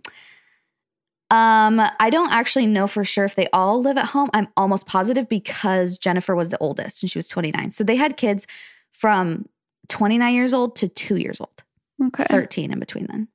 Um, 1.29 1.79
I 2.01 2.09
don't 2.09 2.33
actually 2.33 2.67
know 2.67 2.85
for 2.85 3.05
sure 3.05 3.23
if 3.23 3.35
they 3.35 3.47
all 3.53 3.81
live 3.81 3.97
at 3.97 4.07
home. 4.07 4.29
I'm 4.33 4.49
almost 4.57 4.85
positive 4.85 5.29
because 5.29 5.97
Jennifer 5.97 6.35
was 6.35 6.49
the 6.49 6.57
oldest 6.57 7.01
and 7.01 7.09
she 7.09 7.17
was 7.17 7.29
29. 7.29 7.71
So 7.71 7.85
they 7.85 7.95
had 7.95 8.17
kids 8.17 8.45
from 8.91 9.47
29 9.87 10.33
years 10.33 10.53
old 10.53 10.75
to 10.75 10.89
2 10.89 11.15
years 11.15 11.39
old. 11.39 11.63
Okay. 12.07 12.25
13 12.29 12.73
in 12.73 12.79
between 12.79 13.05
then. 13.07 13.29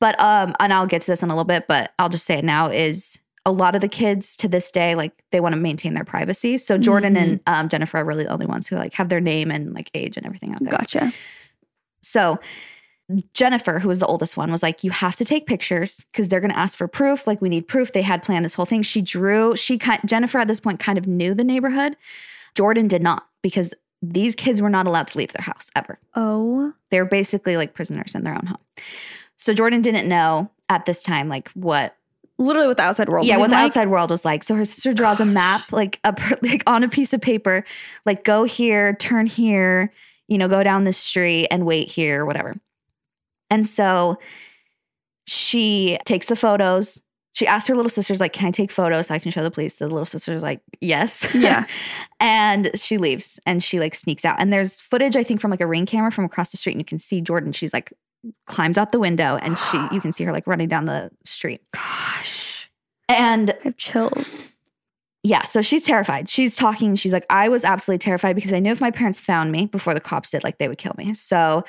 But 0.00 0.18
um, 0.20 0.54
and 0.58 0.72
I'll 0.72 0.86
get 0.86 1.02
to 1.02 1.06
this 1.06 1.22
in 1.22 1.28
a 1.30 1.34
little 1.34 1.44
bit, 1.44 1.66
but 1.68 1.92
I'll 1.98 2.08
just 2.08 2.24
say 2.26 2.38
it 2.38 2.44
now 2.44 2.68
is 2.70 3.18
a 3.46 3.52
lot 3.52 3.74
of 3.74 3.80
the 3.80 3.88
kids 3.88 4.36
to 4.38 4.48
this 4.48 4.70
day, 4.70 4.94
like 4.94 5.12
they 5.30 5.40
want 5.40 5.54
to 5.54 5.60
maintain 5.60 5.94
their 5.94 6.04
privacy. 6.04 6.58
So 6.58 6.76
Jordan 6.78 7.14
Mhm. 7.14 7.22
and 7.22 7.40
um, 7.46 7.68
Jennifer 7.68 7.98
are 7.98 8.04
really 8.04 8.24
the 8.24 8.30
only 8.30 8.46
ones 8.46 8.66
who 8.66 8.76
like 8.76 8.94
have 8.94 9.08
their 9.08 9.20
name 9.20 9.50
and 9.50 9.72
like 9.74 9.90
age 9.94 10.16
and 10.16 10.26
everything 10.26 10.52
out 10.52 10.62
there. 10.62 10.70
Gotcha. 10.72 11.12
So 12.02 12.38
Jennifer, 13.34 13.80
who 13.80 13.88
was 13.88 13.98
the 13.98 14.06
oldest 14.06 14.36
one, 14.36 14.52
was 14.52 14.62
like, 14.62 14.84
"You 14.84 14.90
have 14.92 15.16
to 15.16 15.24
take 15.24 15.46
pictures 15.46 16.04
because 16.12 16.28
they're 16.28 16.40
going 16.40 16.52
to 16.52 16.58
ask 16.58 16.78
for 16.78 16.86
proof. 16.86 17.26
Like 17.26 17.40
we 17.42 17.48
need 17.48 17.66
proof." 17.66 17.92
They 17.92 18.02
had 18.02 18.22
planned 18.22 18.44
this 18.44 18.54
whole 18.54 18.66
thing. 18.66 18.82
She 18.82 19.02
drew. 19.02 19.56
She 19.56 19.78
kind 19.78 20.00
Jennifer 20.06 20.38
at 20.38 20.46
this 20.48 20.60
point 20.60 20.78
kind 20.78 20.96
of 20.96 21.06
knew 21.08 21.34
the 21.34 21.42
neighborhood. 21.44 21.96
Jordan 22.54 22.86
did 22.88 23.02
not 23.02 23.26
because 23.42 23.74
these 24.02 24.34
kids 24.34 24.62
were 24.62 24.70
not 24.70 24.86
allowed 24.86 25.08
to 25.08 25.18
leave 25.18 25.32
their 25.32 25.42
house 25.44 25.70
ever. 25.76 25.98
Oh, 26.14 26.72
They 26.90 27.00
were 27.00 27.08
basically 27.08 27.56
like 27.56 27.74
prisoners 27.74 28.14
in 28.14 28.22
their 28.22 28.34
own 28.34 28.46
home. 28.46 28.58
So 29.40 29.54
Jordan 29.54 29.80
didn't 29.80 30.06
know 30.06 30.50
at 30.68 30.84
this 30.84 31.02
time 31.02 31.30
like 31.30 31.48
what 31.52 31.96
literally 32.36 32.68
what 32.68 32.76
the 32.76 32.82
outside 32.82 33.08
world. 33.08 33.24
yeah 33.26 33.36
was 33.36 33.40
what 33.40 33.50
the 33.50 33.56
like. 33.56 33.64
outside 33.64 33.88
world 33.88 34.10
was 34.10 34.22
like. 34.22 34.44
So 34.44 34.54
her 34.54 34.66
sister 34.66 34.92
draws 34.92 35.18
a 35.18 35.24
map 35.24 35.72
like 35.72 35.98
a 36.04 36.14
like 36.42 36.62
on 36.66 36.84
a 36.84 36.90
piece 36.90 37.14
of 37.14 37.22
paper, 37.22 37.64
like 38.04 38.22
go 38.22 38.44
here, 38.44 38.94
turn 38.96 39.26
here, 39.26 39.94
you 40.28 40.36
know, 40.36 40.46
go 40.46 40.62
down 40.62 40.84
this 40.84 40.98
street 40.98 41.48
and 41.50 41.64
wait 41.64 41.90
here, 41.90 42.26
whatever. 42.26 42.54
And 43.48 43.66
so 43.66 44.18
she 45.24 45.98
takes 46.04 46.26
the 46.26 46.36
photos. 46.36 47.02
She 47.32 47.46
asks 47.46 47.66
her 47.68 47.74
little 47.74 47.88
sisters, 47.88 48.20
like, 48.20 48.34
can 48.34 48.48
I 48.48 48.50
take 48.50 48.70
photos 48.70 49.06
so 49.06 49.14
I 49.14 49.18
can 49.18 49.30
show 49.30 49.42
the 49.42 49.50
police? 49.50 49.76
The 49.76 49.86
little 49.86 50.04
sister's 50.04 50.42
like, 50.42 50.60
yes. 50.82 51.34
Yeah. 51.34 51.64
and 52.20 52.70
she 52.74 52.98
leaves 52.98 53.40
and 53.46 53.62
she 53.62 53.80
like 53.80 53.94
sneaks 53.94 54.26
out. 54.26 54.36
And 54.38 54.52
there's 54.52 54.80
footage, 54.80 55.16
I 55.16 55.24
think, 55.24 55.40
from 55.40 55.50
like 55.50 55.62
a 55.62 55.66
ring 55.66 55.86
camera 55.86 56.12
from 56.12 56.26
across 56.26 56.50
the 56.50 56.58
street. 56.58 56.72
And 56.72 56.80
you 56.80 56.84
can 56.84 56.98
see 56.98 57.22
Jordan. 57.22 57.52
She's 57.52 57.72
like 57.72 57.92
climbs 58.46 58.76
out 58.78 58.92
the 58.92 58.98
window 59.00 59.36
and 59.42 59.56
she 59.58 59.78
you 59.92 60.00
can 60.00 60.12
see 60.12 60.24
her 60.24 60.32
like 60.32 60.46
running 60.46 60.68
down 60.68 60.84
the 60.84 61.10
street. 61.24 61.60
Gosh, 61.72 62.70
And 63.08 63.50
I 63.50 63.56
have 63.64 63.76
chills. 63.76 64.42
yeah, 65.22 65.42
so 65.44 65.62
she's 65.62 65.84
terrified. 65.84 66.28
She's 66.28 66.56
talking. 66.56 66.94
She's 66.96 67.12
like, 67.12 67.26
I 67.30 67.48
was 67.48 67.64
absolutely 67.64 67.98
terrified 67.98 68.34
because 68.36 68.52
I 68.52 68.58
knew 68.58 68.72
if 68.72 68.80
my 68.80 68.90
parents 68.90 69.20
found 69.20 69.52
me 69.52 69.66
before 69.66 69.94
the 69.94 70.00
cops 70.00 70.30
did, 70.30 70.44
like 70.44 70.58
they 70.58 70.68
would 70.68 70.78
kill 70.78 70.94
me. 70.96 71.14
So 71.14 71.64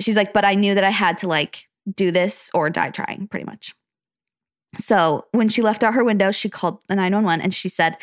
she's 0.00 0.16
like, 0.16 0.32
but 0.32 0.44
I 0.44 0.54
knew 0.54 0.74
that 0.74 0.84
I 0.84 0.90
had 0.90 1.18
to 1.18 1.28
like 1.28 1.68
do 1.94 2.10
this 2.10 2.50
or 2.54 2.70
die 2.70 2.90
trying, 2.90 3.28
pretty 3.28 3.44
much. 3.46 3.74
So 4.78 5.26
when 5.32 5.48
she 5.48 5.62
left 5.62 5.84
out 5.84 5.94
her 5.94 6.02
window, 6.02 6.30
she 6.32 6.48
called 6.48 6.78
the 6.88 6.96
911 6.96 7.40
and 7.42 7.54
she 7.54 7.68
said 7.68 7.96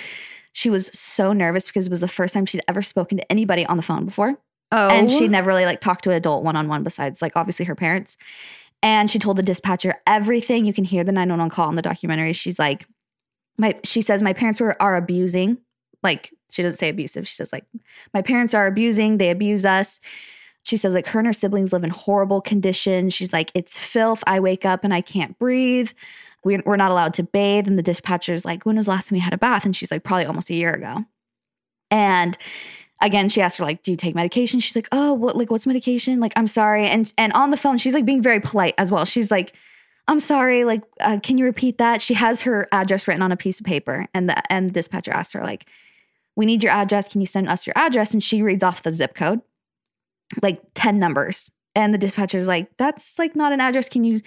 she 0.54 0.70
was 0.70 0.90
so 0.94 1.34
nervous 1.34 1.68
because 1.68 1.88
it 1.88 1.90
was 1.90 2.00
the 2.02 2.08
first 2.08 2.34
time 2.34 2.46
she'd 2.46 2.62
ever 2.68 2.82
spoken 2.82 3.18
to 3.18 3.32
anybody 3.32 3.66
on 3.66 3.78
the 3.78 3.84
phone 3.84 4.06
before. 4.06 4.38
Oh, 4.72 4.90
And 4.90 5.10
she'd 5.10 5.32
never 5.32 5.50
really 5.50 5.66
like 5.66 5.82
talked 5.82 6.04
to 6.06 6.12
an 6.12 6.16
adult 6.16 6.44
one 6.44 6.56
on 6.56 6.68
one 6.68 6.84
besides 6.84 7.22
like 7.22 7.34
obviously 7.36 7.66
her 7.66 7.76
parents. 7.76 8.18
And 8.84 9.12
she 9.12 9.20
told 9.20 9.38
the 9.38 9.44
dispatcher 9.44 9.96
everything. 10.08 10.66
You 10.66 10.74
can 10.74 10.86
hear 10.86 11.04
the 11.04 11.12
911 11.12 11.52
call 11.52 11.70
in 11.70 11.76
the 11.76 11.82
documentary. 11.82 12.34
She's 12.34 12.58
like, 12.58 12.88
my 13.58 13.78
she 13.84 14.02
says, 14.02 14.24
my 14.24 14.34
parents 14.34 14.60
were 14.60 14.82
are 14.82 14.96
abusing. 14.96 15.58
Like 16.02 16.32
she 16.52 16.62
doesn't 16.64 16.78
say 16.78 16.90
abusive. 16.90 17.28
She 17.28 17.36
says, 17.36 17.52
like, 17.52 17.66
my 18.14 18.22
parents 18.22 18.54
are 18.54 18.68
abusing, 18.68 19.18
they 19.18 19.30
abuse 19.30 19.66
us. 19.66 20.00
She 20.64 20.78
says, 20.78 20.94
like, 20.94 21.08
her 21.08 21.20
and 21.20 21.26
her 21.26 21.34
siblings 21.34 21.74
live 21.74 21.84
in 21.84 21.90
horrible 21.90 22.40
conditions. 22.40 23.14
She's 23.14 23.34
like, 23.34 23.52
it's 23.56 23.78
filth. 23.80 24.24
I 24.28 24.40
wake 24.40 24.64
up 24.64 24.84
and 24.84 24.94
I 24.94 25.02
can't 25.02 25.38
breathe. 25.40 25.92
We're, 26.44 26.62
we're 26.66 26.76
not 26.76 26.92
allowed 26.92 27.16
to 27.16 27.24
bathe. 27.24 27.68
And 27.68 27.80
the 27.80 27.84
dispatcher's 27.84 28.46
like, 28.46 28.64
when 28.64 28.76
was 28.76 28.86
the 28.86 28.92
last 28.92 29.10
time 29.10 29.16
we 29.16 29.22
had 29.22 29.34
a 29.34 29.40
bath? 29.40 29.66
And 29.66 29.76
she's 29.76 29.90
like, 29.90 30.04
probably 30.04 30.26
almost 30.26 30.52
a 30.52 30.56
year 30.56 30.72
ago. 30.72 31.04
And 31.90 32.38
again, 33.02 33.30
she 33.30 33.42
asked 33.42 33.58
her, 33.58 33.66
like, 33.66 33.84
do 33.84 33.92
you 33.92 33.98
take 33.98 34.16
medication? 34.16 34.60
She's 34.60 34.76
like, 34.76 34.88
oh, 34.92 35.14
what, 35.14 35.36
like, 35.36 35.52
what's 35.52 35.66
medication? 35.66 36.20
Like, 36.20 36.34
I'm 36.36 36.48
sorry. 36.48 36.86
And 36.86 37.12
and 37.18 37.34
on 37.34 37.50
the 37.50 37.58
phone, 37.58 37.78
she's 37.78 37.94
like 37.94 38.06
being 38.06 38.22
very 38.22 38.40
polite 38.40 38.76
as 38.78 38.92
well. 38.92 39.06
She's 39.06 39.32
like, 39.32 39.54
I'm 40.08 40.20
sorry. 40.20 40.64
Like, 40.64 40.82
uh, 41.00 41.20
can 41.22 41.38
you 41.38 41.46
repeat 41.46 41.78
that? 41.78 42.02
She 42.02 42.14
has 42.14 42.42
her 42.42 42.68
address 42.72 43.08
written 43.08 43.22
on 43.22 43.32
a 43.32 43.38
piece 43.38 43.60
of 43.60 43.66
paper, 43.66 44.08
and 44.14 44.30
the 44.30 44.52
and 44.52 44.70
the 44.70 44.74
dispatcher 44.74 45.12
asked 45.12 45.34
her, 45.34 45.44
like, 45.44 45.66
we 46.36 46.46
need 46.46 46.64
your 46.64 46.72
address. 46.72 47.08
Can 47.08 47.22
you 47.22 47.28
send 47.28 47.50
us 47.50 47.66
your 47.68 47.74
address? 47.76 48.14
And 48.14 48.24
she 48.24 48.42
reads 48.42 48.64
off 48.64 48.84
the 48.84 48.94
zip 48.94 49.16
code, 49.16 49.42
like 50.42 50.62
10 50.74 51.00
numbers. 51.00 51.52
And 51.76 51.94
the 51.94 51.98
dispatcher's 51.98 52.48
like, 52.48 52.76
that's 52.78 53.18
like 53.18 53.36
not 53.36 53.54
an 53.54 53.62
address. 53.62 53.90
Can 53.90 54.04
you, 54.04 54.20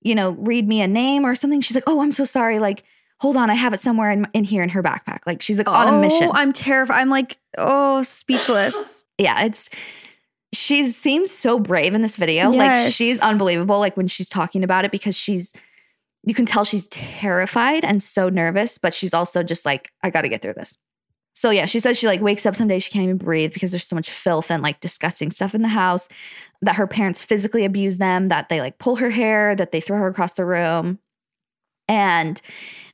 you 0.00 0.14
know, 0.14 0.30
read 0.30 0.66
me 0.66 0.80
a 0.80 0.88
name 0.88 1.24
or 1.24 1.34
something? 1.34 1.60
She's 1.60 1.74
like, 1.74 1.84
oh, 1.86 2.00
I'm 2.00 2.12
so 2.12 2.24
sorry. 2.24 2.58
Like, 2.58 2.84
hold 3.20 3.36
on, 3.36 3.50
I 3.50 3.54
have 3.54 3.74
it 3.74 3.80
somewhere 3.80 4.10
in, 4.10 4.26
in 4.32 4.44
here 4.44 4.62
in 4.62 4.70
her 4.70 4.82
backpack. 4.82 5.20
Like, 5.26 5.42
she's 5.42 5.58
like 5.58 5.68
on 5.68 5.94
a 5.94 6.00
mission. 6.00 6.28
Oh, 6.28 6.32
I'm 6.32 6.52
terrified. 6.52 7.00
I'm 7.00 7.10
like, 7.10 7.38
oh, 7.58 8.02
speechless. 8.02 9.04
yeah, 9.18 9.44
it's 9.44 9.68
she 10.52 10.90
seems 10.90 11.30
so 11.30 11.58
brave 11.60 11.94
in 11.94 12.02
this 12.02 12.16
video. 12.16 12.50
Like 12.50 12.92
she's 12.92 13.20
unbelievable. 13.20 13.78
Like 13.78 13.96
when 13.96 14.08
she's 14.08 14.28
talking 14.28 14.64
about 14.64 14.84
it 14.84 14.90
because 14.90 15.14
she's 15.14 15.52
you 16.24 16.34
can 16.34 16.44
tell 16.44 16.64
she's 16.64 16.88
terrified 16.88 17.84
and 17.84 18.02
so 18.02 18.28
nervous, 18.28 18.76
but 18.76 18.92
she's 18.92 19.14
also 19.14 19.42
just 19.42 19.64
like, 19.64 19.92
I 20.02 20.10
gotta 20.10 20.28
get 20.28 20.42
through 20.42 20.54
this. 20.54 20.76
So 21.34 21.50
yeah, 21.50 21.66
she 21.66 21.78
says 21.78 21.96
she 21.96 22.06
like 22.06 22.20
wakes 22.20 22.44
up 22.44 22.56
some 22.56 22.68
days 22.68 22.82
she 22.82 22.90
can't 22.90 23.04
even 23.04 23.16
breathe 23.16 23.54
because 23.54 23.70
there's 23.70 23.86
so 23.86 23.96
much 23.96 24.10
filth 24.10 24.50
and 24.50 24.62
like 24.62 24.80
disgusting 24.80 25.30
stuff 25.30 25.54
in 25.54 25.62
the 25.62 25.68
house. 25.68 26.08
That 26.62 26.76
her 26.76 26.86
parents 26.86 27.22
physically 27.22 27.64
abuse 27.64 27.98
them, 27.98 28.28
that 28.28 28.48
they 28.48 28.60
like 28.60 28.78
pull 28.78 28.96
her 28.96 29.10
hair, 29.10 29.54
that 29.54 29.72
they 29.72 29.80
throw 29.80 29.98
her 29.98 30.08
across 30.08 30.32
the 30.32 30.44
room. 30.44 30.98
And 31.88 32.42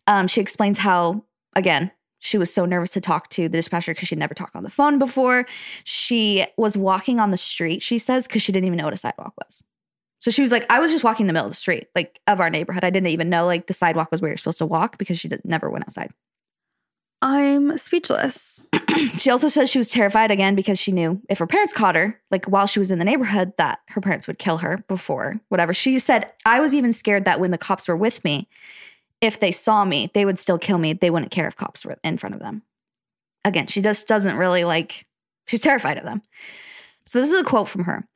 um, 0.07 0.29
she 0.29 0.41
explains 0.41 0.79
how, 0.79 1.25
again, 1.55 1.91
she 2.19 2.39
was 2.39 2.53
so 2.53 2.65
nervous 2.65 2.93
to 2.93 3.01
talk 3.01 3.29
to 3.31 3.43
the 3.43 3.59
dispatcher 3.59 3.95
because 3.95 4.09
she'd 4.09 4.19
never 4.19 4.35
talked 4.35 4.57
on 4.57 4.63
the 4.63 4.71
phone 4.71 4.99
before. 4.99 5.47
She 5.85 6.47
was 6.57 6.77
walking 6.77 7.21
on 7.21 7.31
the 7.31 7.37
street, 7.37 7.83
she 7.83 7.99
says, 7.99 8.27
because 8.27 8.43
she 8.43 8.53
didn't 8.53 8.67
even 8.67 8.79
know 8.79 8.85
what 8.85 8.95
a 8.95 8.99
sidewalk 8.99 9.35
was. 9.45 9.63
So 10.21 10.31
she 10.31 10.41
was 10.41 10.51
like, 10.51 10.67
I 10.71 10.81
was 10.81 10.91
just 10.91 11.05
walking 11.05 11.25
in 11.25 11.27
the 11.29 11.33
middle 11.33 11.47
of 11.47 11.53
the 11.53 11.57
street, 11.57 11.89
like 11.95 12.21
of 12.27 12.41
our 12.41 12.51
neighborhood. 12.51 12.85
I 12.85 12.91
didn't 12.91 13.11
even 13.11 13.29
know 13.29 13.47
like 13.47 13.67
the 13.67 13.73
sidewalk 13.73 14.11
was 14.11 14.21
where 14.21 14.31
you're 14.31 14.39
supposed 14.39 14.59
to 14.59 14.67
walk 14.67 14.99
because 14.99 15.21
she 15.21 15.29
did, 15.29 15.43
never 15.45 15.71
went 15.71 15.85
outside. 15.85 16.13
I'm 17.23 17.77
speechless. 17.79 18.63
She 19.19 19.29
also 19.29 19.49
says 19.49 19.69
she 19.69 19.77
was 19.77 19.91
terrified 19.91 20.31
again 20.31 20.55
because 20.55 20.79
she 20.81 20.91
knew 20.91 21.21
if 21.29 21.37
her 21.37 21.47
parents 21.47 21.75
caught 21.75 21.95
her, 21.97 22.19
like 22.31 22.47
while 22.47 22.67
she 22.67 22.79
was 22.79 22.91
in 22.91 22.99
the 22.99 23.05
neighborhood, 23.05 23.53
that 23.59 23.81
her 23.89 24.01
parents 24.01 24.27
would 24.27 24.39
kill 24.39 24.57
her 24.59 24.83
before 24.89 25.39
whatever. 25.49 25.75
She 25.75 25.99
said, 25.99 26.33
I 26.47 26.61
was 26.61 26.73
even 26.73 26.95
scared 26.95 27.27
that 27.27 27.39
when 27.39 27.51
the 27.51 27.59
cops 27.59 27.89
were 27.89 27.97
with 27.97 28.25
me, 28.25 28.49
if 29.27 29.41
they 29.41 29.53
saw 29.53 29.85
me, 29.85 30.11
they 30.14 30.24
would 30.24 30.39
still 30.39 30.59
kill 30.59 30.79
me. 30.79 30.93
They 30.93 31.11
wouldn't 31.11 31.31
care 31.31 31.47
if 31.49 31.57
cops 31.57 31.85
were 31.85 31.99
in 32.03 32.18
front 32.18 32.35
of 32.35 32.41
them. 32.41 32.62
Again, 33.45 33.66
she 33.66 33.83
just 33.83 34.09
doesn't 34.09 34.37
really 34.37 34.64
like, 34.64 35.07
she's 35.47 35.61
terrified 35.61 35.99
of 35.99 36.05
them. 36.05 36.22
So 37.05 37.20
this 37.20 37.31
is 37.31 37.41
a 37.41 37.45
quote 37.45 37.68
from 37.68 37.85
her. 37.85 38.09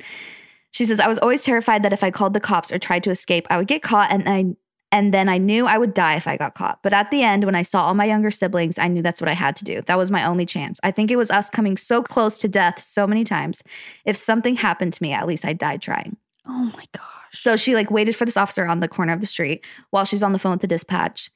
She 0.72 0.84
says, 0.84 1.00
I 1.00 1.08
was 1.08 1.18
always 1.18 1.44
terrified 1.44 1.82
that 1.82 1.92
if 1.92 2.02
I 2.02 2.11
called 2.11 2.34
the 2.34 2.40
cops 2.40 2.72
or 2.72 2.78
tried 2.78 3.04
to 3.04 3.11
escape, 3.11 3.46
I 3.50 3.58
would 3.58 3.66
get 3.66 3.82
caught 3.82 4.11
and 4.11 4.28
I 4.28 4.56
and 4.92 5.14
then 5.14 5.28
I 5.28 5.38
knew 5.38 5.66
I 5.66 5.78
would 5.78 5.94
die 5.94 6.16
if 6.16 6.26
I 6.26 6.36
got 6.36 6.54
caught. 6.54 6.80
But 6.82 6.92
at 6.92 7.12
the 7.12 7.22
end, 7.22 7.44
when 7.44 7.54
I 7.54 7.62
saw 7.62 7.84
all 7.84 7.94
my 7.94 8.06
younger 8.06 8.32
siblings, 8.32 8.76
I 8.76 8.88
knew 8.88 9.02
that's 9.02 9.20
what 9.20 9.28
I 9.28 9.34
had 9.34 9.54
to 9.56 9.64
do. 9.64 9.82
That 9.82 9.98
was 9.98 10.11
my 10.11 10.24
only 10.24 10.44
chance. 10.44 10.80
I 10.82 10.90
think 10.90 11.12
it 11.12 11.16
was 11.16 11.30
us 11.30 11.48
coming 11.48 11.76
so 11.76 12.02
close 12.02 12.40
to 12.40 12.48
death 12.48 12.80
so 12.80 13.06
many 13.06 13.22
times. 13.22 13.62
If 14.04 14.16
something 14.16 14.56
happened 14.56 14.92
to 14.94 15.02
me, 15.02 15.12
at 15.12 15.28
least 15.28 15.44
I 15.44 15.52
died 15.52 15.80
trying. 15.80 16.16
Oh 16.44 16.72
my 16.76 16.84
gosh. 16.92 17.19
So 17.33 17.57
she 17.57 17.74
like 17.74 17.91
waited 17.91 18.16
for 18.16 18.24
this 18.24 18.37
officer 18.37 18.66
on 18.66 18.81
the 18.81 18.89
corner 18.89 19.12
of 19.12 19.20
the 19.20 19.26
street 19.26 19.64
while 19.91 20.05
she's 20.05 20.22
on 20.22 20.33
the 20.33 20.39
phone 20.39 20.53
with 20.53 20.61
the 20.61 20.66
dispatch, 20.66 21.31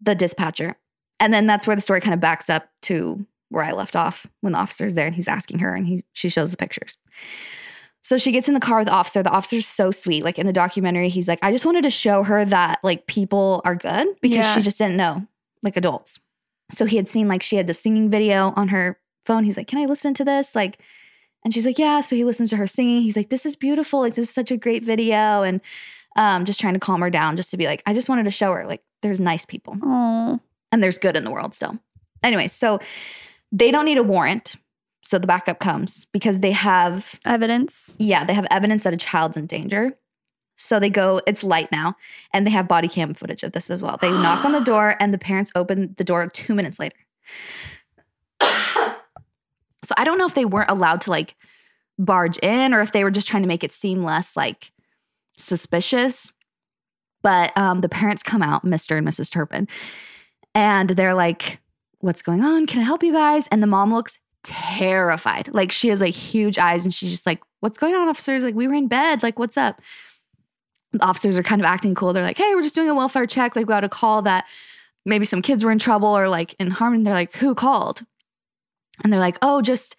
the 0.00 0.14
dispatcher. 0.14 0.76
And 1.18 1.32
then 1.34 1.46
that's 1.46 1.66
where 1.66 1.76
the 1.76 1.82
story 1.82 2.00
kind 2.00 2.14
of 2.14 2.20
backs 2.20 2.48
up 2.48 2.68
to 2.82 3.24
where 3.50 3.64
I 3.64 3.72
left 3.72 3.96
off 3.96 4.26
when 4.40 4.52
the 4.52 4.58
officer's 4.58 4.94
there 4.94 5.06
and 5.06 5.14
he's 5.14 5.28
asking 5.28 5.58
her 5.58 5.74
and 5.74 5.86
he 5.86 6.04
she 6.12 6.28
shows 6.28 6.50
the 6.50 6.56
pictures. 6.56 6.96
So 8.02 8.16
she 8.16 8.32
gets 8.32 8.48
in 8.48 8.54
the 8.54 8.60
car 8.60 8.78
with 8.78 8.86
the 8.86 8.94
officer. 8.94 9.22
The 9.22 9.30
officer's 9.30 9.66
so 9.66 9.90
sweet. 9.90 10.24
Like 10.24 10.38
in 10.38 10.46
the 10.46 10.52
documentary, 10.52 11.10
he's 11.10 11.28
like, 11.28 11.38
I 11.42 11.52
just 11.52 11.66
wanted 11.66 11.82
to 11.82 11.90
show 11.90 12.22
her 12.22 12.44
that 12.46 12.78
like 12.82 13.06
people 13.06 13.60
are 13.64 13.74
good 13.74 14.08
because 14.22 14.36
Yeah. 14.38 14.54
she 14.54 14.62
just 14.62 14.78
didn't 14.78 14.96
know, 14.96 15.26
like 15.62 15.76
adults. 15.76 16.18
So 16.70 16.86
he 16.86 16.96
had 16.96 17.08
seen 17.08 17.28
like 17.28 17.42
she 17.42 17.56
had 17.56 17.66
the 17.66 17.74
singing 17.74 18.08
video 18.08 18.52
on 18.56 18.68
her 18.68 18.98
phone. 19.26 19.44
He's 19.44 19.56
like, 19.56 19.66
Can 19.66 19.80
I 19.80 19.84
listen 19.84 20.14
to 20.14 20.24
this? 20.24 20.54
Like, 20.54 20.78
and 21.44 21.52
she's 21.54 21.66
like, 21.66 21.78
Yeah. 21.78 22.00
So 22.00 22.16
he 22.16 22.24
listens 22.24 22.50
to 22.50 22.56
her 22.56 22.66
singing. 22.66 23.02
He's 23.02 23.16
like, 23.16 23.30
This 23.30 23.46
is 23.46 23.56
beautiful. 23.56 24.00
Like, 24.00 24.14
this 24.14 24.28
is 24.28 24.34
such 24.34 24.50
a 24.50 24.56
great 24.56 24.84
video. 24.84 25.42
And 25.42 25.60
um, 26.16 26.44
just 26.44 26.58
trying 26.60 26.74
to 26.74 26.80
calm 26.80 27.00
her 27.00 27.10
down, 27.10 27.36
just 27.36 27.50
to 27.52 27.56
be 27.56 27.66
like, 27.66 27.82
I 27.86 27.94
just 27.94 28.08
wanted 28.08 28.24
to 28.24 28.30
show 28.30 28.52
her 28.52 28.66
like 28.66 28.82
there's 29.02 29.20
nice 29.20 29.46
people 29.46 29.76
Oh. 29.82 30.40
and 30.72 30.82
there's 30.82 30.98
good 30.98 31.16
in 31.16 31.24
the 31.24 31.30
world 31.30 31.54
still. 31.54 31.78
Anyway, 32.22 32.48
so 32.48 32.80
they 33.52 33.70
don't 33.70 33.84
need 33.84 33.98
a 33.98 34.02
warrant. 34.02 34.56
So 35.02 35.18
the 35.18 35.26
backup 35.26 35.58
comes 35.60 36.06
because 36.12 36.40
they 36.40 36.52
have 36.52 37.18
Evidence. 37.24 37.96
yeah, 37.98 38.24
they 38.24 38.34
have 38.34 38.46
evidence 38.50 38.82
that 38.82 38.92
a 38.92 38.96
child's 38.98 39.36
in 39.36 39.46
danger. 39.46 39.96
So 40.56 40.78
they 40.78 40.90
go, 40.90 41.22
it's 41.26 41.42
light 41.42 41.72
now, 41.72 41.96
and 42.34 42.46
they 42.46 42.50
have 42.50 42.68
body 42.68 42.86
cam 42.86 43.14
footage 43.14 43.42
of 43.42 43.52
this 43.52 43.70
as 43.70 43.82
well. 43.82 43.96
They 43.98 44.10
knock 44.10 44.44
on 44.44 44.52
the 44.52 44.60
door, 44.72 44.94
and 45.00 45.14
the 45.14 45.18
parents 45.18 45.50
open 45.54 45.94
the 45.96 46.04
door 46.04 46.26
two 46.28 46.54
minutes 46.54 46.78
later. 46.78 46.96
So 49.84 49.94
I 49.96 50.04
don't 50.04 50.18
know 50.18 50.26
if 50.26 50.34
they 50.34 50.44
weren't 50.44 50.70
allowed 50.70 51.00
to 51.02 51.10
like 51.10 51.34
barge 51.98 52.38
in 52.38 52.72
or 52.72 52.80
if 52.80 52.92
they 52.92 53.04
were 53.04 53.10
just 53.10 53.28
trying 53.28 53.42
to 53.42 53.48
make 53.48 53.64
it 53.64 53.72
seem 53.72 54.02
less 54.02 54.36
like 54.36 54.72
suspicious. 55.36 56.32
But 57.22 57.56
um, 57.56 57.82
the 57.82 57.88
parents 57.88 58.22
come 58.22 58.42
out, 58.42 58.64
Mr. 58.64 58.96
and 58.96 59.06
Mrs. 59.06 59.30
Turpin, 59.30 59.68
and 60.54 60.90
they're 60.90 61.14
like, 61.14 61.60
What's 62.02 62.22
going 62.22 62.42
on? 62.42 62.66
Can 62.66 62.80
I 62.80 62.84
help 62.84 63.02
you 63.02 63.12
guys? 63.12 63.46
And 63.48 63.62
the 63.62 63.66
mom 63.66 63.92
looks 63.92 64.18
terrified. 64.42 65.48
Like 65.52 65.70
she 65.70 65.88
has 65.88 66.00
like 66.00 66.14
huge 66.14 66.58
eyes 66.58 66.84
and 66.86 66.94
she's 66.94 67.10
just 67.10 67.26
like, 67.26 67.42
What's 67.60 67.76
going 67.76 67.94
on, 67.94 68.08
officers? 68.08 68.42
Like, 68.42 68.54
we 68.54 68.66
were 68.66 68.74
in 68.74 68.88
bed. 68.88 69.22
Like, 69.22 69.38
what's 69.38 69.58
up? 69.58 69.82
The 70.92 71.04
officers 71.04 71.36
are 71.36 71.42
kind 71.42 71.60
of 71.60 71.66
acting 71.66 71.94
cool. 71.94 72.14
They're 72.14 72.24
like, 72.24 72.38
Hey, 72.38 72.54
we're 72.54 72.62
just 72.62 72.74
doing 72.74 72.88
a 72.88 72.94
welfare 72.94 73.26
check. 73.26 73.54
Like, 73.54 73.66
we 73.66 73.72
got 73.72 73.84
a 73.84 73.88
call 73.90 74.22
that 74.22 74.46
maybe 75.04 75.24
some 75.24 75.42
kids 75.42 75.64
were 75.64 75.70
in 75.70 75.78
trouble 75.78 76.08
or 76.08 76.28
like 76.28 76.54
in 76.58 76.70
harm. 76.70 76.94
And 76.94 77.06
they're 77.06 77.14
like, 77.14 77.34
who 77.34 77.54
called? 77.54 78.04
And 79.02 79.12
they're 79.12 79.20
like, 79.20 79.38
oh, 79.42 79.62
just 79.62 79.96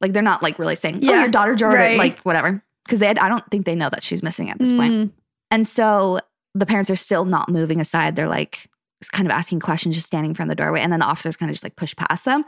like 0.00 0.12
they're 0.12 0.22
not 0.22 0.42
like 0.42 0.58
really 0.58 0.76
saying, 0.76 0.96
oh, 0.96 0.98
Yeah, 1.00 1.20
your 1.20 1.30
daughter 1.30 1.54
Jordan, 1.54 1.78
right. 1.80 1.98
like 1.98 2.18
whatever. 2.20 2.62
Because 2.84 2.98
they 2.98 3.06
had, 3.06 3.18
I 3.18 3.28
don't 3.28 3.48
think 3.50 3.64
they 3.64 3.74
know 3.74 3.88
that 3.90 4.02
she's 4.02 4.22
missing 4.22 4.50
at 4.50 4.58
this 4.58 4.70
point. 4.70 4.92
Mm. 4.92 5.10
And 5.50 5.66
so 5.66 6.20
the 6.54 6.66
parents 6.66 6.90
are 6.90 6.96
still 6.96 7.24
not 7.24 7.48
moving 7.48 7.80
aside. 7.80 8.14
They're 8.16 8.28
like 8.28 8.68
kind 9.12 9.26
of 9.26 9.32
asking 9.32 9.60
questions, 9.60 9.94
just 9.94 10.06
standing 10.06 10.30
in 10.30 10.34
front 10.34 10.50
of 10.50 10.56
the 10.56 10.62
doorway. 10.62 10.80
And 10.80 10.92
then 10.92 11.00
the 11.00 11.06
officers 11.06 11.36
kind 11.36 11.50
of 11.50 11.54
just 11.54 11.64
like 11.64 11.76
push 11.76 11.96
past 11.96 12.24
them. 12.24 12.44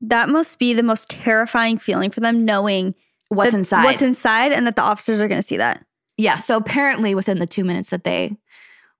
That 0.00 0.28
must 0.28 0.58
be 0.58 0.74
the 0.74 0.82
most 0.82 1.08
terrifying 1.08 1.78
feeling 1.78 2.10
for 2.10 2.20
them, 2.20 2.44
knowing 2.44 2.94
What's 3.30 3.52
inside? 3.54 3.84
What's 3.84 4.02
inside, 4.02 4.52
and 4.52 4.66
that 4.66 4.76
the 4.76 4.82
officers 4.82 5.20
are 5.20 5.28
going 5.28 5.40
to 5.40 5.46
see 5.46 5.58
that. 5.58 5.84
yeah. 6.16 6.36
So 6.36 6.56
apparently 6.56 7.14
within 7.14 7.38
the 7.38 7.46
two 7.46 7.64
minutes 7.64 7.90
that 7.90 8.04
they 8.04 8.36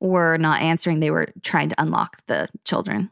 were 0.01 0.37
not 0.39 0.61
answering, 0.61 1.01
they 1.01 1.11
were 1.11 1.29
trying 1.43 1.71
to 1.71 1.81
unlock 1.81 2.19
the 2.27 2.49
children. 2.65 3.11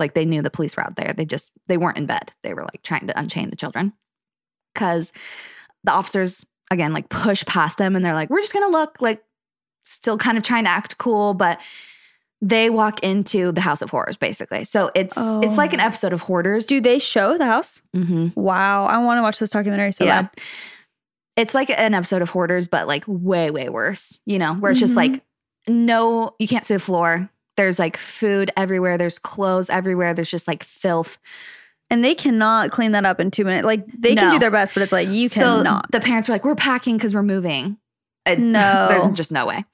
Like 0.00 0.14
they 0.14 0.24
knew 0.24 0.42
the 0.42 0.50
police 0.50 0.76
were 0.76 0.82
out 0.82 0.96
there. 0.96 1.12
They 1.16 1.24
just, 1.24 1.52
they 1.68 1.76
weren't 1.76 1.98
in 1.98 2.06
bed. 2.06 2.32
They 2.42 2.54
were 2.54 2.62
like 2.62 2.82
trying 2.82 3.06
to 3.06 3.18
unchain 3.18 3.50
the 3.50 3.56
children. 3.56 3.92
Cause 4.74 5.12
the 5.84 5.92
officers, 5.92 6.44
again, 6.70 6.92
like 6.92 7.08
push 7.08 7.44
past 7.44 7.78
them 7.78 7.94
and 7.94 8.04
they're 8.04 8.14
like, 8.14 8.30
we're 8.30 8.40
just 8.40 8.52
to 8.52 8.66
look 8.68 9.00
like 9.00 9.22
still 9.84 10.16
kind 10.18 10.36
of 10.38 10.44
trying 10.44 10.64
to 10.64 10.70
act 10.70 10.98
cool. 10.98 11.34
But 11.34 11.60
they 12.42 12.70
walk 12.70 13.00
into 13.04 13.52
the 13.52 13.60
house 13.60 13.82
of 13.82 13.90
horrors 13.90 14.16
basically. 14.16 14.64
So 14.64 14.90
it's, 14.94 15.14
it's 15.18 15.56
like 15.58 15.72
an 15.74 15.80
Oh. 15.80 15.84
episode 15.84 16.12
of 16.14 16.22
Hoarders. 16.22 16.66
Do 16.66 16.80
they 16.80 16.98
show 16.98 17.36
the 17.36 17.44
house? 17.46 17.82
hmm 17.92 18.28
Wow, 18.34 18.84
I 18.86 18.98
want 18.98 19.18
to 19.18 19.22
watch 19.22 19.38
this 19.38 19.50
documentary 19.50 19.92
so 19.92 20.04
yeah. 20.04 20.22
bad. 20.22 20.30
It's 21.36 21.54
like 21.54 21.70
an 21.70 21.94
episode 21.94 22.22
of 22.22 22.30
Hoarders, 22.30 22.66
but 22.68 22.86
like 22.86 23.04
way, 23.06 23.50
way 23.50 23.68
worse, 23.68 24.20
you 24.26 24.38
know, 24.38 24.54
where 24.54 24.70
it's 24.70 24.80
just 24.80 24.94
Mhm. 24.94 24.96
like, 24.96 25.22
no, 25.68 26.34
you 26.38 26.48
can't 26.48 26.64
see 26.64 26.74
the 26.74 26.80
floor. 26.80 27.28
There's 27.60 27.78
like 27.78 27.98
food 27.98 28.50
everywhere. 28.56 28.96
There's 28.96 29.18
clothes 29.18 29.68
everywhere. 29.68 30.14
There's 30.14 30.30
just 30.30 30.48
like 30.48 30.64
filth. 30.64 31.18
And 31.90 32.02
they 32.02 32.14
cannot 32.14 32.70
clean 32.70 32.92
that 32.92 33.04
up 33.04 33.20
in 33.20 33.30
two 33.30 33.44
minutes. 33.44 33.66
Like 33.66 33.84
they 33.86 34.14
can 34.14 34.32
do 34.32 34.38
their 34.38 34.50
best, 34.50 34.72
but 34.72 34.82
it's 34.82 34.92
like 34.92 35.08
you 35.08 35.28
so 35.28 35.58
cannot. 35.58 35.92
the 35.92 36.00
parents 36.00 36.26
were 36.26 36.34
like, 36.34 36.42
we're 36.42 36.54
packing 36.54 36.96
because 36.96 37.14
we're 37.14 37.22
moving. 37.22 37.76
No. 38.26 38.86
there's 38.88 39.04
just 39.14 39.30
no 39.30 39.44
way. 39.44 39.66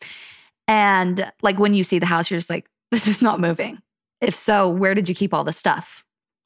And 0.67 1.31
like 1.43 1.61
when 1.61 1.75
you 1.75 1.85
see 1.85 2.01
the 2.01 2.07
house, 2.07 2.29
you're 2.29 2.39
just 2.41 2.51
like, 2.51 2.67
this 2.91 3.07
is 3.07 3.23
not 3.23 3.39
moving. 3.39 3.81
If 4.21 4.35
so, 4.35 4.69
where 4.69 4.95
did 4.95 5.09
you 5.09 5.15
keep 5.15 5.33
all 5.33 5.45
the 5.45 5.53
stuff? 5.53 6.05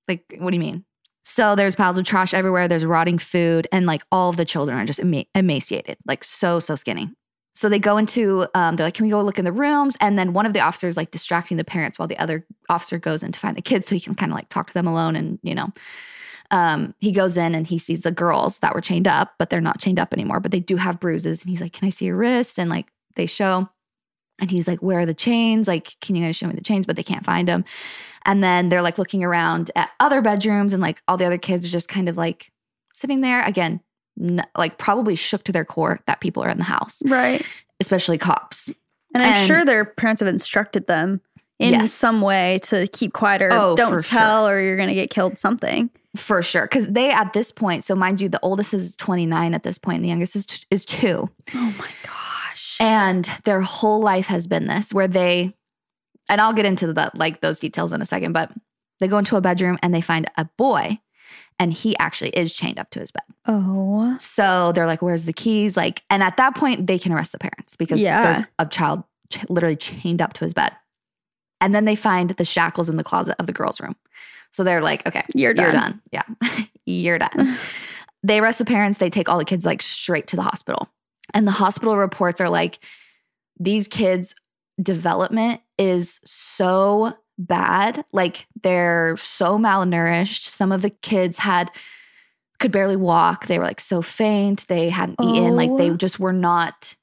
Like, 0.08 0.24
what 0.40 0.50
do 0.50 0.56
you 0.56 0.60
mean? 0.60 0.84
So 1.24 1.54
there's 1.56 1.74
piles 1.74 1.96
of 1.96 2.04
trash 2.04 2.34
everywhere. 2.34 2.68
There's 2.68 2.84
rotting 2.84 3.16
food, 3.18 3.66
and 3.72 3.86
like 3.86 4.02
all 4.12 4.28
of 4.28 4.36
the 4.36 4.44
children 4.44 4.76
are 4.76 4.84
just 4.84 4.98
ema- 5.00 5.24
emaciated, 5.34 5.96
like 6.04 6.22
so 6.24 6.60
so 6.60 6.74
skinny. 6.74 7.10
So 7.54 7.68
they 7.68 7.78
go 7.78 7.96
into, 7.96 8.46
um, 8.54 8.76
they're 8.76 8.86
like, 8.86 8.94
can 8.94 9.04
we 9.04 9.10
go 9.10 9.20
look 9.20 9.38
in 9.38 9.44
the 9.44 9.52
rooms? 9.52 9.96
And 10.00 10.18
then 10.18 10.32
one 10.32 10.46
of 10.46 10.52
the 10.52 10.60
officers 10.60 10.96
like 10.96 11.10
distracting 11.10 11.56
the 11.56 11.64
parents 11.64 11.98
while 11.98 12.08
the 12.08 12.18
other 12.18 12.46
officer 12.68 12.98
goes 12.98 13.22
in 13.22 13.32
to 13.32 13.38
find 13.38 13.56
the 13.56 13.62
kids, 13.62 13.88
so 13.88 13.94
he 13.94 14.00
can 14.00 14.14
kind 14.14 14.32
of 14.32 14.36
like 14.36 14.48
talk 14.48 14.68
to 14.68 14.74
them 14.74 14.86
alone. 14.86 15.16
And 15.16 15.38
you 15.42 15.54
know, 15.54 15.68
um, 16.50 16.94
he 17.00 17.12
goes 17.12 17.36
in 17.36 17.54
and 17.54 17.66
he 17.66 17.78
sees 17.78 18.02
the 18.02 18.12
girls 18.12 18.58
that 18.58 18.74
were 18.74 18.80
chained 18.80 19.08
up, 19.08 19.34
but 19.38 19.50
they're 19.50 19.60
not 19.60 19.80
chained 19.80 19.98
up 19.98 20.12
anymore. 20.12 20.40
But 20.40 20.52
they 20.52 20.60
do 20.60 20.76
have 20.76 21.00
bruises, 21.00 21.42
and 21.42 21.50
he's 21.50 21.60
like, 21.60 21.72
can 21.72 21.86
I 21.86 21.90
see 21.90 22.06
your 22.06 22.16
wrists? 22.16 22.58
And 22.58 22.70
like 22.70 22.86
they 23.16 23.26
show. 23.26 23.68
And 24.38 24.50
he's 24.50 24.66
like, 24.66 24.80
Where 24.80 25.00
are 25.00 25.06
the 25.06 25.12
chains? 25.12 25.68
Like, 25.68 25.96
can 26.00 26.16
you 26.16 26.24
guys 26.24 26.36
show 26.36 26.46
me 26.46 26.54
the 26.54 26.62
chains? 26.62 26.86
But 26.86 26.96
they 26.96 27.02
can't 27.02 27.26
find 27.26 27.46
them. 27.46 27.64
And 28.24 28.42
then 28.42 28.68
they're 28.68 28.82
like 28.82 28.98
looking 28.98 29.22
around 29.22 29.70
at 29.76 29.90
other 30.00 30.22
bedrooms, 30.22 30.72
and 30.72 30.82
like 30.82 31.02
all 31.06 31.16
the 31.16 31.26
other 31.26 31.38
kids 31.38 31.66
are 31.66 31.70
just 31.70 31.88
kind 31.88 32.08
of 32.08 32.16
like 32.16 32.50
sitting 32.92 33.20
there 33.20 33.42
again, 33.42 33.80
like 34.56 34.78
probably 34.78 35.14
shook 35.16 35.44
to 35.44 35.52
their 35.52 35.64
core 35.64 36.00
that 36.06 36.20
people 36.20 36.42
are 36.44 36.48
in 36.50 36.58
the 36.58 36.64
house, 36.64 37.02
right. 37.06 37.44
especially 37.80 38.18
cops. 38.18 38.68
And 39.14 39.22
I'm 39.24 39.32
And- 39.34 39.46
sure 39.46 39.64
their 39.64 39.84
parents 39.84 40.20
have 40.20 40.28
instructed 40.28 40.86
them 40.86 41.20
in 41.58 41.74
Yes. 41.74 41.92
some 41.92 42.20
way 42.20 42.58
to 42.64 42.86
keep 42.86 43.12
quiet 43.12 43.42
or 43.42 43.48
Oh, 43.52 43.76
don't 43.76 44.04
tell 44.04 44.46
or 44.48 44.60
you're 44.60 44.76
going 44.76 44.88
to 44.88 44.94
get 44.94 45.10
killed 45.10 45.38
something. 45.38 45.90
For 46.16 46.42
sure. 46.42 46.66
Cause 46.66 46.88
they 46.88 47.10
at 47.12 47.32
this 47.34 47.52
point, 47.52 47.84
so 47.84 47.94
mind 47.94 48.20
you, 48.20 48.28
the 48.28 48.40
oldest 48.42 48.74
is 48.74 48.96
29 48.96 49.54
at 49.54 49.62
this 49.62 49.78
point, 49.78 49.96
and 49.96 50.04
the 50.04 50.08
youngest 50.08 50.34
is, 50.36 50.46
t- 50.46 50.64
is 50.70 50.84
two. 50.84 51.30
Oh 51.54 51.74
my 51.78 51.88
gosh. 52.02 52.76
And 52.80 53.30
their 53.44 53.60
whole 53.60 54.00
life 54.00 54.26
has 54.26 54.46
been 54.48 54.66
this 54.66 54.92
where 54.92 55.06
they, 55.06 55.54
and 56.28 56.40
I'll 56.40 56.52
get 56.52 56.64
into 56.64 56.92
the 56.92 57.10
like 57.14 57.40
those 57.42 57.60
details 57.60 57.92
in 57.92 58.02
a 58.02 58.06
second, 58.06 58.32
but 58.32 58.50
they 58.98 59.06
go 59.08 59.18
into 59.18 59.36
a 59.36 59.40
bedroom 59.40 59.78
and 59.82 59.94
they 59.94 60.00
find 60.00 60.28
a 60.36 60.46
boy 60.56 60.98
and 61.60 61.72
he 61.72 61.96
actually 61.98 62.30
is 62.30 62.52
chained 62.52 62.78
up 62.80 62.90
to 62.90 62.98
his 62.98 63.12
bed. 63.12 63.22
oh. 63.46 64.16
So 64.18 64.72
they're 64.74 64.86
like, 64.86 65.02
where's 65.02 65.24
the 65.26 65.32
keys? 65.32 65.76
Like, 65.76 66.02
and 66.10 66.22
at 66.24 66.36
that 66.38 66.56
point, 66.56 66.86
they 66.88 66.98
can 66.98 67.12
arrest 67.12 67.30
the 67.32 67.38
parents 67.38 67.76
because 67.76 68.02
Yeah. 68.02 68.32
there's 68.32 68.46
a 68.58 68.66
child 68.66 69.04
ch- 69.30 69.44
literally 69.48 69.76
chained 69.76 70.20
up 70.22 70.32
to 70.34 70.44
his 70.44 70.54
bed. 70.54 70.72
And 71.60 71.72
then 71.74 71.84
they 71.84 71.94
find 71.94 72.30
the 72.30 72.44
shackles 72.44 72.88
in 72.88 72.96
the 72.96 73.04
closet 73.04 73.36
of 73.38 73.46
the 73.46 73.52
girl's 73.52 73.80
room. 73.80 73.94
So 74.52 74.64
they're 74.64 74.80
like, 74.80 75.06
okay, 75.06 75.22
You're 75.34 75.54
done. 75.54 75.64
you're 75.64 75.72
done. 75.72 76.02
Yeah, 76.10 76.22
you're 76.86 77.18
done. 77.18 77.58
they 78.24 78.40
arrest 78.40 78.58
the 78.58 78.64
parents. 78.64 78.98
They 78.98 79.10
take 79.10 79.28
all 79.28 79.38
the 79.38 79.44
kids 79.44 79.64
like 79.66 79.82
straight 79.82 80.26
to 80.28 80.36
the 80.36 80.42
hospital. 80.42 80.88
And 81.34 81.46
the 81.46 81.52
hospital 81.52 81.96
reports 81.96 82.40
are 82.40 82.48
like, 82.48 82.78
these 83.60 83.86
kids' 83.86 84.34
development 84.82 85.60
is 85.78 86.20
so 86.24 87.12
bad. 87.46 88.04
Like 88.12 88.46
they're 88.62 89.16
so 89.16 89.58
malnourished. 89.58 90.44
Some 90.48 90.72
of 90.72 90.82
the 90.82 90.90
kids 90.90 91.38
had 91.38 91.70
could 92.58 92.70
barely 92.72 92.96
walk. 92.96 93.46
They 93.46 93.58
were 93.58 93.64
like 93.64 93.80
so 93.80 94.02
faint. 94.02 94.68
They 94.68 94.90
hadn't 94.90 95.20
eaten. 95.20 95.56
Like 95.56 95.70
they 95.76 95.90
Oh. 95.90 95.96
just 95.96 96.20
were 96.20 96.32
not 96.32 96.94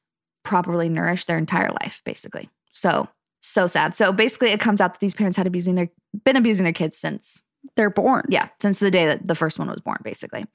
properly 0.43 0.87
nourished 0.87 1.27
their 1.27 1.37
entire 1.37 1.71
life, 1.81 2.01
basically. 2.05 2.49
So 2.73 3.07
so 3.41 3.65
sad. 3.67 3.95
So 3.95 4.11
basically, 4.11 4.49
it 4.51 4.59
comes 4.59 4.81
out 4.81 4.93
that 4.93 4.99
these 4.99 5.13
parents 5.13 5.37
had 5.37 5.47
abusing 5.47 5.75
their 5.75 5.89
been 6.25 6.35
abusing 6.35 6.63
their 6.63 6.73
kids 6.73 6.97
since 6.97 7.41
They're 7.75 7.89
born. 7.89 8.25
yeah, 8.29 8.47
since 8.61 8.79
the 8.79 8.91
day 8.91 9.05
that 9.07 9.25
the 9.27 9.35
first 9.35 9.57
one 9.59 9.67
was 9.69 9.81
born, 9.81 9.97
basically. 10.03 10.45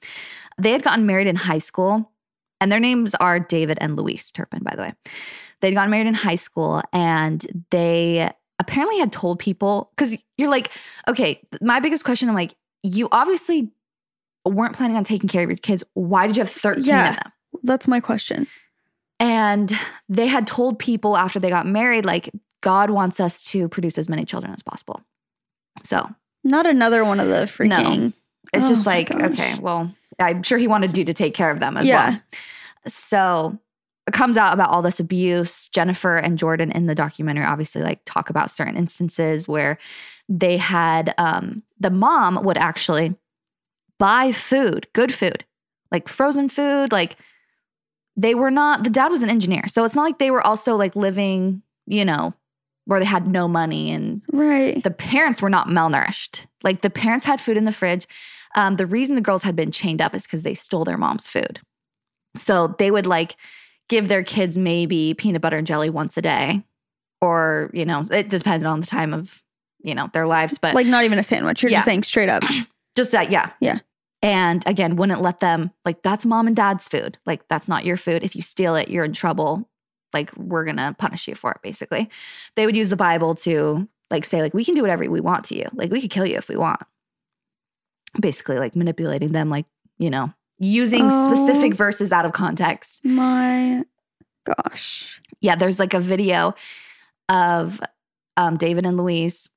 They 0.57 0.71
had 0.71 0.83
gotten 0.83 1.05
married 1.05 1.27
in 1.27 1.35
high 1.35 1.59
school, 1.59 2.11
and 2.61 2.71
their 2.71 2.79
names 2.79 3.13
are 3.15 3.39
David 3.39 3.77
and 3.81 3.95
Louise 3.97 4.31
Turpin, 4.31 4.63
by 4.63 4.75
the 4.75 4.81
way. 4.83 4.93
They'd 5.61 5.73
gotten 5.73 5.91
married 5.91 6.07
in 6.07 6.13
high 6.13 6.35
school, 6.35 6.81
and 6.93 7.45
they 7.71 8.29
apparently 8.59 8.99
had 8.99 9.11
told 9.11 9.39
people 9.39 9.91
because 9.95 10.15
you're 10.37 10.49
like, 10.49 10.69
okay, 11.07 11.41
my 11.61 11.79
biggest 11.79 12.05
question, 12.05 12.29
I'm 12.29 12.35
like, 12.35 12.55
you 12.83 13.07
obviously 13.11 13.71
weren't 14.45 14.75
planning 14.75 14.97
on 14.97 15.03
taking 15.03 15.29
care 15.29 15.43
of 15.43 15.49
your 15.49 15.57
kids. 15.57 15.83
Why 15.93 16.27
did 16.27 16.35
you 16.37 16.41
have 16.41 16.51
13 16.51 16.83
Yeah. 16.85 17.09
of 17.09 17.15
them? 17.15 17.31
That's 17.63 17.87
my 17.87 17.99
question. 17.99 18.47
And 19.19 19.71
they 20.09 20.27
had 20.27 20.47
told 20.47 20.79
people 20.79 21.15
after 21.15 21.39
they 21.39 21.49
got 21.49 21.65
married, 21.65 22.03
like, 22.05 22.29
God 22.61 22.89
wants 22.89 23.19
us 23.19 23.43
to 23.45 23.67
produce 23.69 23.97
as 23.97 24.09
many 24.09 24.25
children 24.25 24.53
as 24.53 24.61
possible. 24.63 25.01
So 25.83 26.09
Not 26.43 26.65
another 26.65 27.05
one 27.05 27.19
of 27.19 27.27
the 27.27 27.45
freaking. 27.45 28.13
It's 28.53 28.65
Oh 28.65 28.69
just 28.69 28.85
like, 28.85 29.11
okay, 29.11 29.55
well, 29.59 29.93
I'm 30.19 30.43
sure 30.43 30.57
he 30.57 30.67
wanted 30.67 30.97
you 30.97 31.05
to 31.05 31.13
take 31.13 31.33
care 31.33 31.51
of 31.51 31.59
them 31.59 31.77
as 31.77 31.87
Yeah. 31.87 32.09
well. 32.09 32.19
So 32.87 33.59
comes 34.11 34.35
out 34.35 34.53
about 34.53 34.69
all 34.69 34.81
this 34.81 34.99
abuse. 34.99 35.69
Jennifer 35.69 36.17
and 36.17 36.37
Jordan 36.37 36.71
in 36.71 36.87
the 36.87 36.95
documentary 36.95 37.45
obviously 37.45 37.81
like 37.81 38.01
talk 38.05 38.29
about 38.29 38.51
certain 38.51 38.75
instances 38.75 39.47
where 39.47 39.77
they 40.27 40.57
had 40.57 41.13
um 41.17 41.63
the 41.79 41.89
mom 41.89 42.43
would 42.43 42.57
actually 42.57 43.15
buy 43.99 44.31
food, 44.31 44.87
good 44.93 45.13
food, 45.13 45.45
like 45.91 46.07
frozen 46.09 46.49
food, 46.49 46.91
like 46.91 47.15
they 48.15 48.35
were 48.35 48.51
not 48.51 48.83
the 48.83 48.89
dad 48.89 49.09
was 49.09 49.23
an 49.23 49.29
engineer. 49.29 49.63
So 49.67 49.85
it's 49.85 49.95
not 49.95 50.03
like 50.03 50.19
they 50.19 50.31
were 50.31 50.45
also 50.45 50.75
like 50.75 50.95
living, 50.95 51.61
you 51.85 52.03
know, 52.03 52.33
where 52.85 52.99
they 52.99 53.05
had 53.05 53.27
no 53.27 53.47
money 53.47 53.91
and 53.91 54.21
Right. 54.31 54.83
the 54.83 54.91
parents 54.91 55.41
were 55.41 55.49
not 55.49 55.67
malnourished. 55.69 56.45
Like 56.63 56.81
the 56.81 56.89
parents 56.89 57.25
had 57.25 57.39
food 57.39 57.55
in 57.57 57.65
the 57.65 57.71
fridge. 57.71 58.05
Um, 58.55 58.75
the 58.75 58.85
reason 58.85 59.15
the 59.15 59.21
girls 59.21 59.43
had 59.43 59.55
been 59.55 59.71
chained 59.71 60.01
up 60.01 60.13
is 60.13 60.23
because 60.23 60.43
they 60.43 60.53
stole 60.53 60.83
their 60.83 60.97
mom's 60.97 61.27
food. 61.27 61.59
So 62.35 62.75
they 62.79 62.91
would 62.91 63.05
like 63.05 63.35
give 63.89 64.07
their 64.07 64.23
kids 64.23 64.57
maybe 64.57 65.13
peanut 65.13 65.41
butter 65.41 65.57
and 65.57 65.67
jelly 65.67 65.89
once 65.89 66.17
a 66.17 66.21
day, 66.21 66.63
or 67.21 67.69
you 67.73 67.85
know, 67.85 68.05
it 68.11 68.29
depended 68.29 68.65
on 68.67 68.79
the 68.79 68.87
time 68.87 69.13
of 69.13 69.41
you 69.81 69.93
know 69.95 70.09
their 70.13 70.25
lives. 70.27 70.57
But 70.57 70.75
like 70.75 70.87
not 70.87 71.03
even 71.03 71.19
a 71.19 71.23
sandwich. 71.23 71.61
You're 71.63 71.71
Yeah. 71.71 71.77
just 71.77 71.85
saying 71.85 72.03
straight 72.03 72.29
up. 72.29 72.43
just 72.95 73.11
that, 73.11 73.31
yeah, 73.31 73.51
Yeah. 73.59 73.79
And 74.21 74.65
again, 74.65 74.95
wouldn't 74.95 75.19
let 75.21 75.41
them 75.41 75.71
like 75.83 76.01
that's 76.01 76.25
mom 76.25 76.47
and 76.47 76.55
dad's 76.55 76.87
food. 76.87 77.17
Like 77.25 77.47
that's 77.49 77.67
not 77.67 77.83
your 77.85 77.97
food. 77.97 78.23
If 78.23 78.35
you 78.35 78.41
steal 78.41 78.75
it, 78.75 78.87
you're 78.89 79.03
in 79.03 79.11
trouble. 79.13 79.69
Like 80.13 80.33
we're 80.37 80.63
gonna 80.63 80.95
punish 80.97 81.27
you 81.27 81.35
for 81.35 81.51
it. 81.51 81.57
Basically, 81.61 82.09
they 82.55 82.65
would 82.65 82.75
use 82.77 82.89
the 82.89 82.95
Bible 82.95 83.35
to 83.35 83.87
like 84.11 84.23
say 84.23 84.41
like 84.41 84.53
we 84.53 84.63
can 84.63 84.75
do 84.75 84.81
whatever 84.81 85.09
we 85.09 85.19
want 85.19 85.43
to 85.45 85.57
you. 85.57 85.65
Like 85.73 85.91
we 85.91 85.99
could 85.99 86.11
kill 86.11 86.25
you 86.25 86.37
if 86.37 86.47
we 86.47 86.55
want. 86.55 86.81
Basically, 88.19 88.59
like 88.59 88.75
manipulating 88.75 89.31
them, 89.31 89.49
like 89.49 89.65
you 89.97 90.09
know, 90.11 90.31
using 90.63 91.09
Oh. 91.11 91.33
specific 91.33 91.73
verses 91.75 92.11
out 92.11 92.25
of 92.25 92.33
context. 92.33 93.03
my 93.03 93.83
gosh. 94.45 95.21
Yeah, 95.41 95.55
there's 95.55 95.79
like 95.79 95.93
a 95.93 95.99
video 95.99 96.53
of 97.29 97.81
um, 98.37 98.57
David 98.57 98.85
and 98.85 98.97
Louise, 98.97 99.49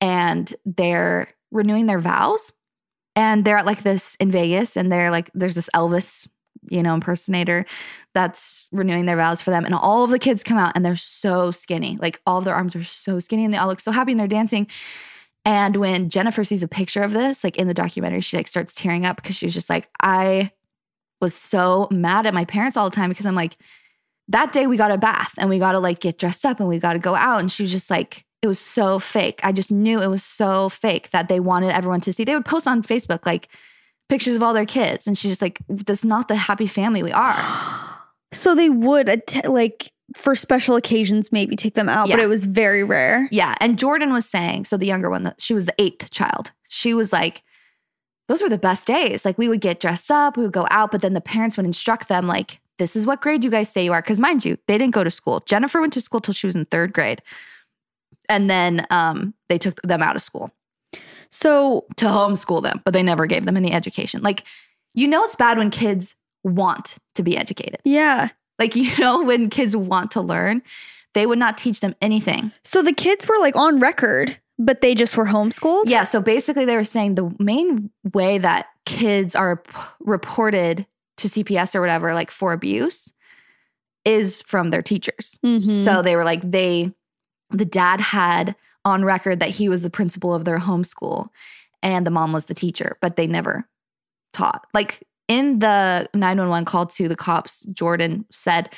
and 0.00 0.52
they're 0.64 1.28
renewing 1.50 1.86
their 1.86 2.00
vows. 2.00 2.52
And 3.14 3.44
they're 3.44 3.58
at 3.58 3.66
like 3.66 3.82
this 3.82 4.14
in 4.16 4.30
Vegas, 4.30 4.76
and 4.76 4.90
they're 4.90 5.10
like, 5.10 5.30
there's 5.34 5.54
this 5.54 5.68
Elvis 5.74 6.28
you 6.70 6.80
know, 6.80 6.94
impersonator 6.94 7.66
that's 8.14 8.66
renewing 8.70 9.04
their 9.04 9.16
vows 9.16 9.42
for 9.42 9.50
them. 9.50 9.64
And 9.64 9.74
all 9.74 10.04
of 10.04 10.10
the 10.10 10.18
kids 10.18 10.44
come 10.44 10.58
out 10.58 10.72
and 10.76 10.84
they're 10.84 10.94
so 10.94 11.50
skinny. 11.50 11.98
Like 12.00 12.20
all 12.24 12.38
of 12.38 12.44
their 12.44 12.54
arms 12.54 12.76
are 12.76 12.84
so 12.84 13.18
skinny 13.18 13.44
and 13.44 13.52
they 13.52 13.58
all 13.58 13.66
look 13.66 13.80
so 13.80 13.90
happy 13.90 14.12
and 14.12 14.20
they're 14.20 14.28
dancing. 14.28 14.68
And 15.44 15.76
when 15.76 16.08
Jennifer 16.08 16.44
sees 16.44 16.62
a 16.62 16.68
picture 16.68 17.02
of 17.02 17.12
this, 17.12 17.42
like 17.42 17.56
in 17.56 17.68
the 17.68 17.74
documentary, 17.74 18.20
she 18.20 18.36
like 18.36 18.46
starts 18.46 18.74
tearing 18.74 19.04
up 19.04 19.16
because 19.16 19.36
she 19.36 19.46
was 19.46 19.54
just 19.54 19.68
like, 19.68 19.88
I 20.00 20.52
was 21.20 21.34
so 21.34 21.88
mad 21.90 22.26
at 22.26 22.34
my 22.34 22.44
parents 22.44 22.76
all 22.76 22.88
the 22.88 22.94
time 22.94 23.08
because 23.08 23.26
I'm 23.26 23.34
like, 23.34 23.56
that 24.28 24.52
day 24.52 24.66
we 24.66 24.76
got 24.76 24.92
a 24.92 24.98
bath 24.98 25.32
and 25.38 25.50
we 25.50 25.58
got 25.58 25.72
to 25.72 25.80
like 25.80 26.00
get 26.00 26.18
dressed 26.18 26.46
up 26.46 26.60
and 26.60 26.68
we 26.68 26.78
got 26.78 26.92
to 26.92 26.98
go 26.98 27.14
out. 27.14 27.40
And 27.40 27.50
she 27.50 27.62
was 27.62 27.72
just 27.72 27.90
like, 27.90 28.24
it 28.40 28.46
was 28.46 28.58
so 28.58 28.98
fake. 28.98 29.40
I 29.42 29.52
just 29.52 29.70
knew 29.70 30.00
it 30.00 30.08
was 30.08 30.24
so 30.24 30.68
fake 30.68 31.10
that 31.10 31.28
they 31.28 31.40
wanted 31.40 31.70
everyone 31.70 32.00
to 32.02 32.12
see. 32.12 32.24
They 32.24 32.34
would 32.34 32.44
post 32.44 32.66
on 32.66 32.82
Facebook 32.82 33.26
like 33.26 33.48
pictures 34.08 34.36
of 34.36 34.42
all 34.42 34.54
their 34.54 34.66
kids. 34.66 35.06
And 35.06 35.16
she's 35.16 35.32
just 35.32 35.42
like, 35.42 35.58
that's 35.68 36.04
not 36.04 36.28
the 36.28 36.36
happy 36.36 36.66
family 36.66 37.02
we 37.02 37.12
are. 37.12 37.88
So 38.34 38.54
they 38.54 38.70
would 38.70 39.10
att- 39.10 39.50
like 39.50 39.92
for 40.16 40.34
special 40.34 40.76
occasions 40.76 41.32
maybe 41.32 41.56
take 41.56 41.74
them 41.74 41.88
out, 41.88 42.08
but 42.08 42.18
it 42.20 42.28
was 42.28 42.44
very 42.44 42.84
rare. 42.84 43.28
Yeah. 43.30 43.54
And 43.60 43.78
Jordan 43.78 44.12
was 44.12 44.28
saying, 44.28 44.64
so 44.66 44.76
the 44.76 44.86
younger 44.86 45.10
one, 45.10 45.24
that 45.24 45.40
she 45.40 45.54
was 45.54 45.64
the 45.64 45.74
eighth 45.78 46.10
child. 46.10 46.52
She 46.68 46.94
was 46.94 47.12
like, 47.12 47.42
those 48.28 48.40
were 48.42 48.48
the 48.48 48.58
best 48.58 48.86
days. 48.86 49.24
Like 49.24 49.38
we 49.38 49.48
would 49.48 49.60
get 49.60 49.80
dressed 49.80 50.10
up, 50.10 50.36
we 50.36 50.42
would 50.42 50.52
go 50.52 50.66
out, 50.70 50.90
but 50.92 51.02
then 51.02 51.14
the 51.14 51.20
parents 51.20 51.56
would 51.56 51.66
instruct 51.66 52.08
them, 52.08 52.26
like, 52.26 52.60
this 52.78 52.96
is 52.96 53.06
what 53.06 53.20
grade 53.20 53.44
you 53.44 53.50
guys 53.50 53.68
say 53.68 53.84
you 53.84 53.92
are. 53.92 54.02
Cause 54.02 54.18
mind 54.18 54.44
you, 54.44 54.56
they 54.66 54.78
didn't 54.78 54.94
go 54.94 55.04
to 55.04 55.10
school. 55.10 55.42
Jennifer 55.46 55.80
went 55.80 55.92
to 55.92 56.00
school 56.00 56.20
till 56.20 56.34
she 56.34 56.46
was 56.46 56.56
in 56.56 56.64
third 56.66 56.92
grade. 56.92 57.22
And 58.28 58.48
then 58.48 58.86
um, 58.90 59.34
they 59.48 59.58
took 59.58 59.80
them 59.82 60.02
out 60.02 60.16
of 60.16 60.22
school 60.22 60.50
So 61.30 61.86
to 61.96 62.06
homeschool 62.06 62.62
them, 62.62 62.80
but 62.84 62.92
they 62.92 63.02
never 63.02 63.26
gave 63.26 63.44
them 63.44 63.56
any 63.56 63.72
education. 63.72 64.22
Like, 64.22 64.44
you 64.94 65.08
know, 65.08 65.24
it's 65.24 65.34
bad 65.36 65.58
when 65.58 65.70
kids 65.70 66.14
want 66.44 66.96
to 67.14 67.22
be 67.22 67.36
educated. 67.36 67.78
yeah. 67.84 68.28
Like, 68.58 68.76
you 68.76 68.96
know, 68.98 69.22
when 69.22 69.50
kids 69.50 69.76
want 69.76 70.10
to 70.12 70.20
learn, 70.20 70.62
they 71.14 71.26
would 71.26 71.38
not 71.38 71.58
teach 71.58 71.80
them 71.80 71.94
anything. 72.00 72.52
So 72.64 72.82
the 72.82 72.92
kids 72.92 73.26
were 73.28 73.38
like 73.40 73.56
on 73.56 73.78
record, 73.80 74.38
but 74.58 74.80
they 74.80 74.94
just 74.94 75.16
were 75.16 75.26
homeschooled. 75.26 75.84
Yeah. 75.86 76.04
So 76.04 76.20
basically, 76.20 76.64
they 76.64 76.76
were 76.76 76.84
saying 76.84 77.14
the 77.16 77.34
main 77.38 77.90
way 78.14 78.38
that 78.38 78.66
kids 78.86 79.34
are 79.34 79.56
p- 79.56 79.72
reported 80.00 80.86
to 81.18 81.28
CPS 81.28 81.74
or 81.74 81.80
whatever, 81.80 82.14
like 82.14 82.30
for 82.30 82.52
abuse, 82.52 83.12
is 84.04 84.42
from 84.42 84.70
their 84.70 84.82
teachers. 84.82 85.38
Mhm. 85.44 85.84
So 85.84 86.02
they 86.02 86.16
were 86.16 86.24
like, 86.24 86.40
they, 86.50 86.92
the 87.50 87.64
dad 87.64 88.00
had 88.00 88.56
on 88.84 89.04
record 89.04 89.38
that 89.40 89.50
he 89.50 89.68
was 89.68 89.82
the 89.82 89.90
principal 89.90 90.34
of 90.34 90.44
their 90.44 90.58
homeschool 90.58 91.28
and 91.82 92.04
the 92.06 92.10
mom 92.10 92.32
was 92.32 92.46
the 92.46 92.54
teacher, 92.54 92.96
but 93.00 93.16
they 93.16 93.26
never 93.26 93.68
taught. 94.32 94.66
Like 94.74 95.06
in 95.32 95.60
the 95.60 96.08
911 96.12 96.66
call 96.66 96.86
to 96.86 97.08
the 97.08 97.16
cops, 97.16 97.62
Jordan 97.72 98.26
said, 98.30 98.68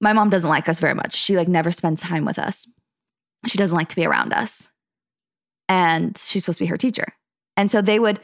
My 0.00 0.12
mom 0.12 0.28
doesn't 0.28 0.50
like 0.50 0.68
us 0.68 0.80
very 0.80 0.94
much. 0.94 1.14
She 1.14 1.36
like 1.36 1.46
never 1.46 1.70
spends 1.70 2.00
time 2.00 2.24
with 2.24 2.38
us. 2.38 2.66
She 3.46 3.58
doesn't 3.58 3.76
like 3.76 3.88
to 3.88 3.96
be 3.96 4.04
around 4.04 4.32
us. 4.32 4.70
And 5.68 6.18
she's 6.18 6.42
supposed 6.42 6.58
to 6.58 6.64
be 6.64 6.68
her 6.68 6.76
teacher. 6.76 7.06
And 7.56 7.70
so 7.70 7.80
they 7.80 8.00
would, 8.00 8.18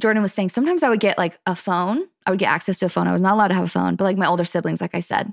Jordan 0.00 0.22
was 0.22 0.32
saying, 0.32 0.48
sometimes 0.48 0.82
I 0.82 0.88
would 0.88 1.00
get 1.00 1.18
like 1.18 1.38
a 1.44 1.54
phone. 1.54 2.06
I 2.24 2.30
would 2.30 2.38
get 2.38 2.48
access 2.48 2.78
to 2.78 2.86
a 2.86 2.88
phone. 2.88 3.06
I 3.06 3.12
was 3.12 3.22
not 3.22 3.34
allowed 3.34 3.48
to 3.48 3.54
have 3.54 3.64
a 3.64 3.68
phone, 3.68 3.96
but 3.96 4.04
like 4.04 4.16
my 4.16 4.26
older 4.26 4.44
siblings, 4.44 4.80
like 4.80 4.94
I 4.94 5.00
said, 5.00 5.32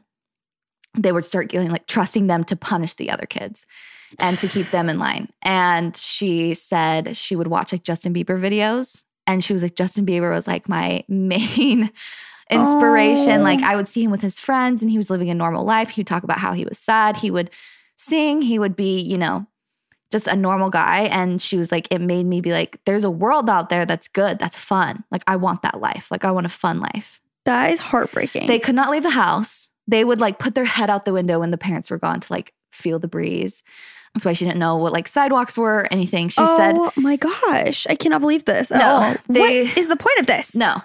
they 0.98 1.14
would 1.14 1.26
start 1.26 1.50
getting 1.50 1.72
like 1.72 1.88
trusting 1.88 2.28
them 2.28 2.44
to 2.46 2.56
punish 2.58 2.96
the 2.96 3.10
other 3.10 3.26
kids 3.26 3.66
and 4.20 4.38
to 4.40 4.48
keep 4.48 4.72
them 4.72 4.90
in 4.90 5.00
line. 5.00 5.30
And 5.42 5.96
she 5.96 6.54
said 6.54 7.16
she 7.16 7.36
would 7.36 7.48
watch 7.48 7.72
like 7.72 7.84
Justin 7.84 8.14
Bieber 8.14 8.40
videos. 8.40 9.04
And 9.28 9.44
she 9.44 9.54
was 9.54 9.64
like, 9.64 9.76
Justin 9.76 10.06
Bieber 10.06 10.32
was 10.32 10.48
like 10.48 10.68
my 10.68 11.04
main 11.10 11.92
inspiration. 12.50 13.42
Oh. 13.42 13.44
Like 13.44 13.62
I 13.62 13.76
would 13.76 13.88
see 13.88 14.04
him 14.04 14.12
with 14.12 14.22
his 14.22 14.40
friends 14.40 14.82
and 14.82 14.92
he 14.92 14.98
was 14.98 15.10
living 15.10 15.30
a 15.30 15.36
normal 15.36 15.64
life. 15.64 15.92
He 15.92 16.02
would 16.02 16.08
talk 16.08 16.24
about 16.24 16.40
how 16.40 16.54
he 16.54 16.66
was 16.66 16.78
sad. 16.78 17.18
He 17.18 17.32
would 17.32 17.50
sing. 17.98 18.42
He 18.42 18.60
would 18.60 18.76
be, 18.76 19.00
you 19.00 19.18
know, 19.18 19.48
just 20.12 20.28
a 20.28 20.36
normal 20.36 20.70
guy. 20.70 21.04
And 21.12 21.42
she 21.42 21.58
was 21.58 21.72
like, 21.72 21.88
it 21.92 22.00
made 22.00 22.26
me 22.26 22.42
be 22.42 22.52
like, 22.52 22.80
there's 22.86 23.04
a 23.04 23.10
world 23.10 23.50
out 23.50 23.70
there 23.70 23.86
that's 23.86 24.08
good, 24.08 24.40
that's 24.40 24.58
fun. 24.58 25.04
Like 25.12 25.24
I 25.28 25.38
want 25.38 25.64
that 25.64 25.82
life. 25.82 26.10
Like 26.12 26.24
I 26.24 26.32
want 26.32 26.46
a 26.46 26.50
fun 26.50 26.80
life. 26.80 27.20
That 27.46 27.72
is 27.72 27.80
heartbreaking. 27.80 28.48
They 28.48 28.60
could 28.60 28.76
not 28.76 28.92
leave 28.92 29.04
the 29.04 29.10
house. 29.10 29.70
They 29.88 30.04
would 30.04 30.22
like 30.22 30.40
put 30.40 30.56
their 30.56 30.66
head 30.66 30.90
out 30.90 31.06
the 31.06 31.14
window 31.14 31.40
when 31.40 31.52
the 31.52 31.58
parents 31.58 31.90
were 31.90 31.98
gone 31.98 32.20
to 32.20 32.32
like 32.32 32.54
feel 32.72 33.00
the 33.00 33.08
breeze. 33.08 33.64
That's 34.14 34.26
why 34.26 34.34
she 34.34 34.46
didn't 34.46 34.60
know 34.60 34.76
what 34.78 34.94
like 34.94 35.08
sidewalks 35.08 35.58
were 35.58 35.80
or 35.82 35.88
anything. 35.92 36.30
She 36.30 36.46
said, 36.46 36.76
oh 36.78 36.92
my 36.98 37.16
gosh. 37.16 37.88
I 37.90 37.96
cannot 37.96 38.22
believe 38.22 38.46
this. 38.46 38.72
at 38.72 38.78
No, 38.80 38.86
all. 38.86 39.16
they- 39.28 39.40
what 39.66 39.78
is 39.78 39.88
the 39.88 39.96
point 39.96 40.20
of 40.20 40.28
this? 40.28 40.56
no. 40.56 40.76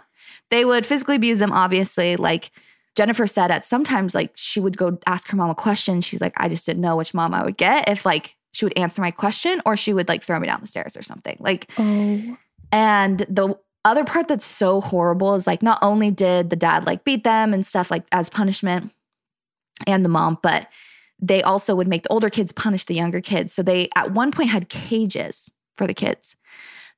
They 0.50 0.64
would 0.64 0.86
physically 0.86 1.16
abuse 1.16 1.38
them, 1.40 1.52
obviously. 1.52 2.16
Like 2.16 2.50
Jennifer 2.96 3.26
said, 3.26 3.50
at 3.50 3.66
sometimes 3.66 4.14
like 4.14 4.30
she 4.34 4.60
would 4.60 4.78
go 4.78 4.98
ask 5.06 5.28
her 5.28 5.36
mom 5.36 5.50
a 5.50 5.54
question. 5.54 6.00
She's 6.00 6.22
like, 6.22 6.32
I 6.38 6.48
just 6.48 6.64
didn't 6.64 6.80
know 6.80 6.96
which 6.96 7.12
mom 7.12 7.34
I 7.34 7.44
would 7.44 7.58
get 7.58 7.86
if 7.86 8.06
like 8.06 8.34
she 8.52 8.64
would 8.64 8.76
answer 8.78 9.02
my 9.02 9.10
question 9.10 9.60
or 9.66 9.76
she 9.76 9.92
would 9.92 10.08
like 10.08 10.22
throw 10.22 10.40
me 10.40 10.46
down 10.46 10.60
the 10.62 10.66
stairs 10.66 10.96
or 10.96 11.02
something. 11.02 11.36
Like 11.38 11.70
Oh. 11.78 12.38
And 12.72 13.18
the 13.28 13.58
other 13.84 14.04
part 14.04 14.28
that's 14.28 14.46
so 14.46 14.80
horrible 14.80 15.34
is 15.34 15.46
like 15.46 15.62
not 15.62 15.78
only 15.82 16.10
did 16.10 16.48
the 16.48 16.56
dad 16.56 16.86
like 16.86 17.04
beat 17.04 17.24
them 17.24 17.52
and 17.52 17.64
stuff 17.66 17.90
like 17.90 18.04
as 18.10 18.30
punishment 18.30 18.90
and 19.86 20.02
the 20.02 20.08
mom, 20.08 20.38
but 20.42 20.66
they 21.20 21.42
also 21.42 21.74
would 21.74 21.88
make 21.88 22.02
the 22.02 22.12
older 22.12 22.30
kids 22.30 22.52
punish 22.52 22.84
the 22.84 22.94
younger 22.94 23.20
kids. 23.20 23.52
So 23.52 23.62
they 23.62 23.88
at 23.96 24.12
one 24.12 24.30
point 24.32 24.50
had 24.50 24.68
cages 24.68 25.50
for 25.76 25.86
the 25.86 25.94
kids 25.94 26.36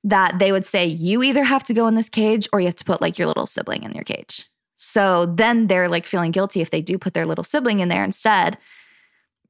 that 0.05 0.39
they 0.39 0.53
would 0.53 0.65
say, 0.65 0.87
you 0.87 1.23
either 1.23 1.45
have 1.45 1.63
to 1.65 1.75
go 1.75 1.87
in 1.87 1.95
this 1.95 2.09
cage 2.09 2.49
or 2.53 2.61
you 2.61 2.67
have 2.67 2.75
to 2.77 2.85
put 2.85 3.01
like 3.01 3.19
your 3.19 3.27
little 3.29 3.47
sibling 3.47 3.83
in 3.83 3.93
your 3.93 4.05
cage. 4.05 4.47
So 4.79 5.27
then 5.27 5.67
they're 5.67 5.89
like 5.89 6.07
feeling 6.07 6.31
guilty 6.31 6.61
if 6.63 6.71
they 6.71 6.81
do 6.81 6.97
put 6.97 7.13
their 7.13 7.27
little 7.27 7.45
sibling 7.45 7.81
in 7.81 7.89
there 7.89 8.03
instead. 8.05 8.57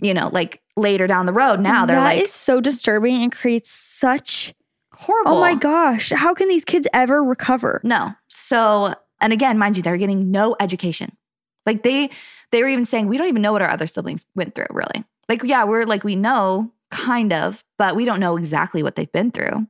You 0.02 0.14
know, 0.14 0.28
like 0.32 0.60
later 0.76 1.06
down 1.06 1.26
the 1.26 1.32
road, 1.32 1.60
now 1.60 1.84
they're 1.86 1.96
That 1.96 2.14
like 2.14 2.22
is 2.22 2.32
so 2.32 2.60
disturbing 2.60 3.22
and 3.22 3.30
creates 3.30 3.70
such. 3.70 4.54
horrible. 4.94 5.34
Oh 5.34 5.40
my 5.40 5.54
gosh. 5.54 6.10
How 6.10 6.34
can 6.34 6.48
these 6.48 6.64
kids 6.64 6.88
ever 6.92 7.22
recover? 7.22 7.80
No. 7.84 8.12
So, 8.28 8.94
and 9.20 9.32
again, 9.32 9.58
mind 9.58 9.76
you, 9.76 9.82
they're 9.82 9.98
getting 9.98 10.30
no 10.30 10.56
education. 10.58 11.16
Like 11.66 11.82
they 11.82 12.10
they 12.52 12.62
were 12.62 12.68
even 12.68 12.86
saying, 12.86 13.08
we 13.08 13.16
don't 13.16 13.28
even 13.28 13.42
know 13.42 13.52
what 13.52 13.62
our 13.62 13.70
other 13.70 13.86
siblings 13.86 14.26
went 14.34 14.54
through, 14.54 14.66
really. 14.70 15.04
Like, 15.28 15.42
yeah, 15.44 15.64
we're 15.64 15.84
like, 15.84 16.04
we 16.04 16.16
know 16.16 16.72
kind 16.90 17.32
of, 17.32 17.64
but 17.78 17.94
we 17.94 18.04
don't 18.04 18.20
know 18.20 18.36
exactly 18.36 18.82
what 18.82 18.96
they've 18.96 19.12
been 19.12 19.30
through 19.30 19.66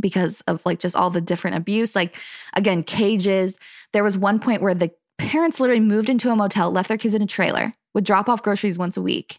because 0.00 0.40
of 0.42 0.64
like 0.64 0.78
just 0.78 0.96
all 0.96 1.10
the 1.10 1.20
different 1.20 1.56
abuse. 1.56 1.94
Like, 1.94 2.16
again, 2.54 2.82
cages. 2.82 3.58
There 3.92 4.04
was 4.04 4.16
one 4.16 4.38
point 4.38 4.62
where 4.62 4.74
the 4.74 4.90
parents 5.18 5.60
literally 5.60 5.80
moved 5.80 6.08
into 6.08 6.30
a 6.30 6.36
motel, 6.36 6.70
left 6.70 6.88
their 6.88 6.98
kids 6.98 7.14
in 7.14 7.22
a 7.22 7.26
trailer, 7.26 7.74
would 7.94 8.04
drop 8.04 8.28
off 8.28 8.42
groceries 8.42 8.78
once 8.78 8.96
a 8.96 9.02
week. 9.02 9.38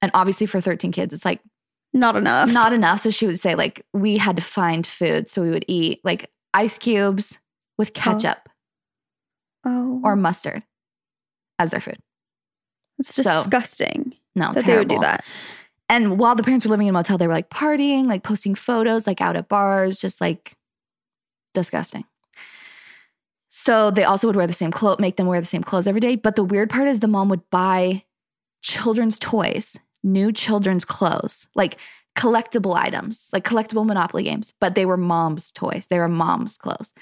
And 0.00 0.10
obviously, 0.14 0.46
for 0.46 0.60
13 0.60 0.92
kids, 0.92 1.12
it's 1.12 1.24
like 1.24 1.40
Not 1.92 2.16
enough. 2.16 2.52
not 2.52 2.72
enough. 2.72 3.00
So 3.00 3.10
she 3.10 3.26
would 3.26 3.40
say, 3.40 3.54
like, 3.54 3.84
we 3.92 4.16
had 4.16 4.36
to 4.36 4.42
find 4.42 4.86
food. 4.86 5.28
So 5.28 5.42
we 5.42 5.50
would 5.50 5.64
eat 5.68 6.00
like 6.04 6.30
ice 6.52 6.78
cubes 6.78 7.38
with 7.76 7.90
oh. 7.90 8.00
ketchup 8.00 8.48
oh. 9.66 10.00
or 10.02 10.16
mustard 10.16 10.62
as 11.58 11.70
their 11.70 11.80
food. 11.80 11.98
It's 12.98 13.14
so- 13.14 13.22
disgusting 13.22 14.14
No, 14.34 14.52
that 14.52 14.64
they 14.66 14.76
would 14.76 14.88
do 14.88 14.98
that. 15.00 15.24
And 15.88 16.18
while 16.18 16.34
the 16.34 16.42
parents 16.42 16.64
were 16.64 16.70
living 16.70 16.86
in 16.86 16.94
a 16.94 16.98
motel, 16.98 17.18
they 17.18 17.26
were 17.26 17.34
like 17.34 17.50
partying, 17.50 18.06
like 18.06 18.22
posting 18.22 18.54
photos, 18.54 19.06
like 19.06 19.20
out 19.20 19.36
at 19.36 19.48
bars, 19.48 19.98
just 19.98 20.20
like 20.20 20.56
disgusting. 21.52 22.04
So 23.50 23.90
they 23.90 24.02
also 24.02 24.26
would 24.26 24.34
wear 24.34 24.46
the 24.46 24.52
same 24.52 24.72
clothes, 24.72 24.98
make 24.98 25.16
them 25.16 25.26
wear 25.26 25.40
the 25.40 25.46
same 25.46 25.62
clothes 25.62 25.86
every 25.86 26.00
day. 26.00 26.16
But 26.16 26.36
the 26.36 26.42
weird 26.42 26.70
part 26.70 26.88
is 26.88 27.00
the 27.00 27.06
mom 27.06 27.28
would 27.28 27.48
buy 27.50 28.04
children's 28.62 29.18
toys, 29.18 29.76
new 30.02 30.32
children's 30.32 30.84
clothes, 30.84 31.46
like 31.54 31.76
collectible 32.16 32.74
items, 32.74 33.30
like 33.32 33.44
collectible 33.44 33.86
Monopoly 33.86 34.22
games, 34.24 34.54
but 34.60 34.74
they 34.74 34.86
were 34.86 34.96
mom's 34.96 35.52
toys. 35.52 35.86
They 35.88 35.98
were 35.98 36.08
mom's 36.08 36.56
clothes. 36.56 36.94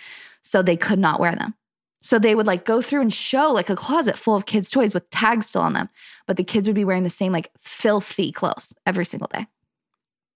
So 0.43 0.61
they 0.61 0.77
could 0.77 0.99
not 0.99 1.21
wear 1.21 1.35
them. 1.35 1.55
So 2.03 2.19
they 2.19 2.35
would 2.35 2.47
like 2.47 2.65
go 2.65 2.83
through 2.83 3.01
and 3.01 3.15
show 3.15 3.51
like 3.51 3.71
a 3.71 3.77
closet 3.77 4.19
full 4.19 4.35
of 4.35 4.45
kids' 4.45 4.71
toys 4.71 4.93
with 4.93 5.09
tags 5.11 5.47
still 5.47 5.63
on 5.63 5.73
them, 5.73 5.89
but 6.27 6.37
the 6.37 6.45
kids 6.45 6.69
would 6.69 6.75
be 6.75 6.85
wearing 6.85 7.05
the 7.05 7.11
same 7.11 7.33
like 7.33 7.51
filthy 7.59 8.33
clothes 8.33 8.75
every 8.85 9.05
single 9.05 9.31
day. 9.33 9.47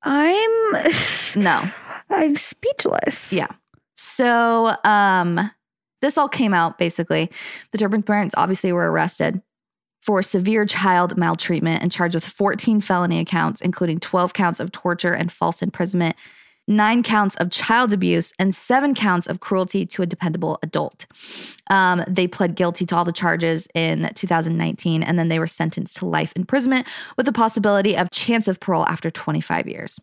I'm. 0.02 0.50
No. 1.36 1.70
I'm 2.08 2.34
speechless. 2.36 3.30
Yeah. 3.30 3.48
So 3.96 4.74
um 4.84 5.50
this 6.00 6.16
all 6.16 6.28
came 6.28 6.54
out 6.54 6.78
basically. 6.78 7.30
The 7.72 7.78
Turpin 7.78 8.02
parents 8.02 8.34
obviously 8.38 8.72
were 8.72 8.90
arrested 8.90 9.42
for 10.00 10.22
severe 10.22 10.64
child 10.64 11.16
maltreatment 11.16 11.82
and 11.82 11.90
charged 11.90 12.14
with 12.14 12.24
14 12.24 12.80
felony 12.80 13.18
accounts, 13.18 13.60
including 13.60 13.98
12 13.98 14.32
counts 14.34 14.60
of 14.60 14.70
torture 14.70 15.12
and 15.12 15.32
false 15.32 15.62
imprisonment, 15.62 16.14
nine 16.68 17.02
counts 17.02 17.36
of 17.36 17.50
child 17.50 17.92
abuse, 17.92 18.32
and 18.38 18.54
seven 18.54 18.94
counts 18.94 19.26
of 19.26 19.40
cruelty 19.40 19.86
to 19.86 20.02
a 20.02 20.06
dependable 20.06 20.58
adult. 20.62 21.06
Um, 21.70 22.02
they 22.08 22.26
pled 22.26 22.54
guilty 22.56 22.84
to 22.86 22.96
all 22.96 23.04
the 23.04 23.12
charges 23.12 23.68
in 23.74 24.10
2019, 24.14 25.02
and 25.02 25.18
then 25.18 25.28
they 25.28 25.38
were 25.38 25.46
sentenced 25.46 25.96
to 25.98 26.06
life 26.06 26.32
imprisonment 26.36 26.86
with 27.16 27.26
the 27.26 27.32
possibility 27.32 27.96
of 27.96 28.10
chance 28.10 28.48
of 28.48 28.58
parole 28.60 28.84
after 28.86 29.10
25 29.10 29.68
years. 29.68 30.00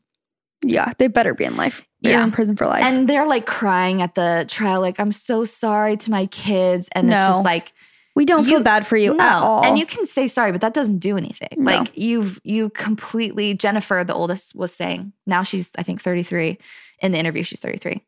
Yeah, 0.66 0.93
they 0.97 1.07
better 1.07 1.34
be 1.34 1.43
in 1.43 1.57
life. 1.57 1.86
You're 1.99 2.14
Yeah. 2.14 2.24
in 2.24 2.32
prison 2.32 2.55
for 2.55 2.66
life. 2.68 2.84
And 2.84 3.09
they're 3.09 3.28
like 3.28 3.45
crying 3.45 4.01
at 4.01 4.16
the 4.16 4.45
trial, 4.47 4.80
like, 4.80 4.99
I'm 4.99 5.11
so 5.11 5.43
sorry 5.43 5.97
to 5.97 6.11
my 6.11 6.26
kids. 6.28 6.88
And 6.95 7.11
it's 7.11 7.20
just 7.20 7.43
like, 7.43 7.74
we 8.16 8.26
don't 8.26 8.43
feel 8.43 8.59
you- 8.59 8.64
bad 8.64 8.86
for 8.86 8.95
you 8.97 9.14
no. 9.16 9.24
at 9.24 9.38
all. 9.38 9.64
And 9.66 9.78
you 9.78 9.86
can 9.86 10.05
say 10.05 10.28
sorry, 10.28 10.51
but 10.51 10.61
that 10.61 10.74
doesn't 10.74 10.99
do 10.99 11.18
anything. 11.18 11.49
No. 11.57 11.80
Like 11.80 11.97
you've 11.97 12.39
you 12.43 12.70
completely 12.70 13.53
Jennifer, 13.55 14.03
the 14.05 14.14
oldest, 14.14 14.55
was 14.55 14.74
saying, 14.74 15.14
now 15.26 15.43
she's, 15.43 15.70
I 15.78 15.84
think, 15.84 16.01
33. 16.01 16.57
In 17.01 17.11
the 17.11 17.18
interview, 17.18 17.43
she's 17.43 17.59
33. 17.59 18.01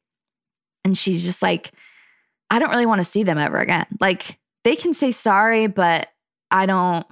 And 0.86 0.98
she's 0.98 1.24
just 1.24 1.42
like, 1.42 1.72
I 2.50 2.60
don't 2.60 2.70
really 2.70 2.86
want 2.86 3.00
to 3.02 3.06
see 3.06 3.24
them 3.24 3.38
ever 3.38 3.58
again. 3.58 3.88
Like 4.00 4.38
they 4.64 4.76
can 4.76 4.94
say 4.94 5.12
sorry, 5.12 5.68
but 5.68 6.10
I 6.52 6.66
don't 6.68 7.06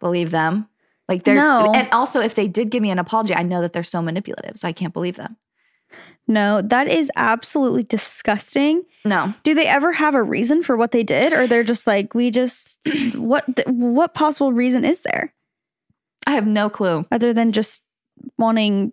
believe 0.00 0.30
them. 0.30 0.68
Like 1.08 1.22
they're 1.22 1.36
No. 1.36 1.70
and 1.74 1.88
also 1.92 2.20
if 2.20 2.34
they 2.34 2.48
did 2.48 2.70
give 2.70 2.82
me 2.82 2.90
an 2.90 2.98
apology, 2.98 3.34
I 3.34 3.44
know 3.44 3.60
that 3.60 3.72
they're 3.72 3.84
so 3.84 4.02
manipulative. 4.02 4.56
So 4.58 4.66
I 4.66 4.72
can't 4.72 4.92
believe 4.92 5.16
them. 5.16 5.36
No, 6.28 6.60
that 6.62 6.88
is 6.88 7.10
absolutely 7.16 7.84
disgusting. 7.84 8.82
No. 9.04 9.32
Do 9.44 9.54
they 9.54 9.66
ever 9.66 9.92
have 9.92 10.14
a 10.14 10.22
reason 10.22 10.62
for 10.62 10.76
what 10.76 10.90
they 10.90 11.02
did, 11.04 11.32
or 11.32 11.46
they're 11.46 11.62
just 11.64 11.86
like, 11.86 12.14
we 12.14 12.30
just 12.30 12.80
what? 13.14 13.44
What 13.68 14.14
possible 14.14 14.52
reason 14.52 14.84
is 14.84 15.02
there 15.02 15.32
I 16.26 16.32
have 16.32 16.46
no 16.46 16.68
clue. 16.68 17.04
other 17.12 17.32
than 17.32 17.52
just 17.52 17.82
wanting 18.38 18.92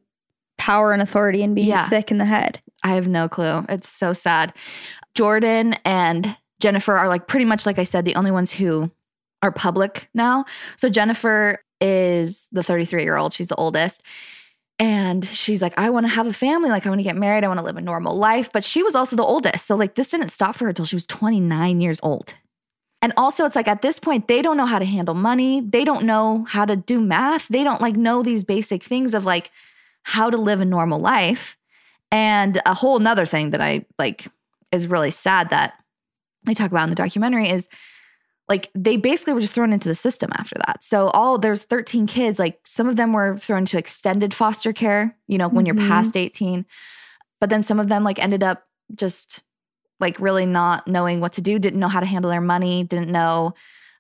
power 0.59 0.93
and 0.93 1.01
authority 1.01 1.41
and 1.43 1.55
being 1.55 1.69
Yeah. 1.69 1.87
sick 1.87 2.11
in 2.11 2.19
the 2.19 2.25
head? 2.25 2.61
I 2.83 2.95
have 2.95 3.07
no 3.07 3.27
clue. 3.27 3.65
It's 3.69 3.89
so 3.89 4.13
sad. 4.13 4.53
Jordan 5.15 5.75
and 5.85 6.37
Jennifer 6.59 6.93
are 6.97 7.07
like 7.07 7.27
pretty 7.27 7.45
much 7.45 7.65
like 7.65 7.79
I 7.79 7.83
said, 7.83 8.05
the 8.05 8.15
only 8.15 8.31
ones 8.31 8.51
who 8.51 8.91
are 9.41 9.51
public 9.51 10.09
now. 10.13 10.45
So 10.77 10.89
Jennifer 10.89 11.63
is 11.81 12.47
the 12.51 12.63
33 12.63 13.03
year 13.03 13.17
old. 13.17 13.33
She's 13.33 13.47
the 13.47 13.55
oldest. 13.55 14.03
And 14.83 15.23
she's 15.23 15.61
like, 15.61 15.73
I 15.77 15.91
want 15.91 16.07
to 16.07 16.11
have 16.11 16.27
a 16.27 16.33
family. 16.33 16.69
Like, 16.69 16.85
I 16.85 16.89
want 16.89 16.99
to 16.99 17.05
get 17.05 17.15
married. 17.15 17.45
I 17.45 17.47
want 17.47 17.57
to 17.57 17.63
live 17.63 17.77
a 17.77 17.81
normal 17.81 18.17
life. 18.17 18.51
But 18.51 18.65
she 18.65 18.83
was 18.83 18.95
also 18.95 19.15
the 19.15 19.23
oldest. 19.23 19.65
So, 19.65 19.77
like, 19.77 19.95
this 19.95 20.11
didn't 20.11 20.27
stop 20.27 20.57
for 20.57 20.65
her 20.65 20.71
until 20.71 20.83
she 20.83 20.97
was 20.97 21.05
29 21.05 21.79
years 21.79 22.01
old. 22.03 22.33
And 23.01 23.13
also, 23.15 23.45
it's 23.45 23.55
like 23.55 23.69
at 23.69 23.81
this 23.81 23.97
point, 23.97 24.27
they 24.27 24.41
don't 24.41 24.57
know 24.57 24.65
how 24.65 24.79
to 24.79 24.85
handle 24.85 25.15
money. 25.15 25.61
They 25.61 25.85
don't 25.85 26.03
know 26.03 26.43
how 26.49 26.65
to 26.65 26.75
do 26.75 26.99
math. 26.99 27.47
They 27.47 27.63
don't 27.63 27.79
like 27.79 27.95
know 27.95 28.23
these 28.23 28.43
basic 28.43 28.83
things 28.83 29.13
of 29.13 29.23
like 29.23 29.51
how 30.03 30.29
to 30.29 30.35
live 30.35 30.59
a 30.59 30.65
normal 30.65 30.99
life. 30.99 31.57
And 32.11 32.61
a 32.65 32.73
whole 32.73 32.99
nother 32.99 33.25
thing 33.25 33.51
that 33.51 33.61
I 33.61 33.85
like 33.97 34.27
is 34.73 34.87
really 34.87 35.11
sad 35.11 35.49
that 35.51 35.75
I 36.45 36.53
talk 36.53 36.71
about 36.71 36.83
in 36.83 36.89
the 36.89 36.95
documentary 36.97 37.47
is 37.47 37.69
like 38.49 38.69
they 38.75 38.97
basically 38.97 39.33
were 39.33 39.41
just 39.41 39.53
thrown 39.53 39.71
into 39.71 39.87
the 39.87 39.95
system 39.95 40.29
after 40.37 40.55
that. 40.65 40.83
So 40.83 41.07
all 41.07 41.37
there's 41.37 41.63
13 41.63 42.07
kids, 42.07 42.39
like 42.39 42.59
some 42.65 42.87
of 42.89 42.95
them 42.97 43.13
were 43.13 43.37
thrown 43.37 43.65
to 43.67 43.77
extended 43.77 44.33
foster 44.33 44.73
care, 44.73 45.15
you 45.27 45.37
know, 45.37 45.47
when 45.47 45.63
Mhm. 45.63 45.67
you're 45.67 45.87
past 45.87 46.17
18. 46.17 46.65
But 47.39 47.49
then 47.49 47.63
some 47.63 47.79
of 47.79 47.87
them 47.87 48.03
like 48.03 48.19
ended 48.19 48.43
up 48.43 48.63
just 48.95 49.41
like 49.99 50.19
really 50.19 50.45
not 50.45 50.87
knowing 50.87 51.21
what 51.21 51.33
to 51.33 51.41
do, 51.41 51.57
didn't 51.57 51.79
know 51.79 51.87
how 51.87 52.01
to 52.01 52.05
handle 52.05 52.29
their 52.31 52.41
money, 52.41 52.83
didn't 52.83 53.09
know 53.09 53.53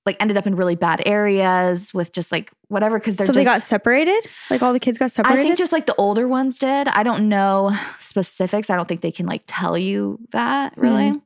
like 0.05 0.17
ended 0.21 0.35
up 0.35 0.45
in 0.45 0.57
really 0.57 0.75
bad 0.75 1.01
areas 1.05 1.93
with 1.93 2.11
just 2.11 2.29
like 2.29 2.51
whatever 2.67 2.99
because 2.99 3.15
they're 3.15 3.25
so 3.25 3.31
they 3.31 3.45
got 3.45 3.61
separated. 3.61 4.27
Like 4.49 4.61
all 4.61 4.73
the 4.73 4.79
kids 4.79 4.97
got 4.97 5.11
separated. 5.11 5.39
I 5.39 5.43
think 5.43 5.57
just 5.57 5.71
like 5.71 5.85
the 5.85 5.95
older 5.95 6.27
ones 6.27 6.59
did. 6.59 6.89
I 6.89 7.03
don't 7.03 7.29
know 7.29 7.71
specifics. 7.99 8.69
I 8.69 8.75
don't 8.75 8.87
think 8.89 8.99
they 8.99 9.13
can 9.13 9.25
like 9.25 9.43
tell 9.47 9.77
you 9.77 10.19
that 10.31 10.77
really. 10.77 11.11
Mm. 11.11 11.21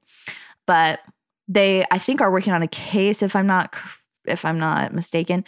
But 0.68 0.99
they 1.48 1.86
I 1.91 1.98
think 1.98 2.22
are 2.22 2.32
working 2.32 2.54
on 2.54 2.62
a 2.62 2.68
case 2.68 3.22
if 3.22 3.36
I'm 3.36 3.48
not 3.48 3.76
if 4.26 4.43
I'm 4.45 4.60
not 4.60 4.93
mistaken 4.93 5.43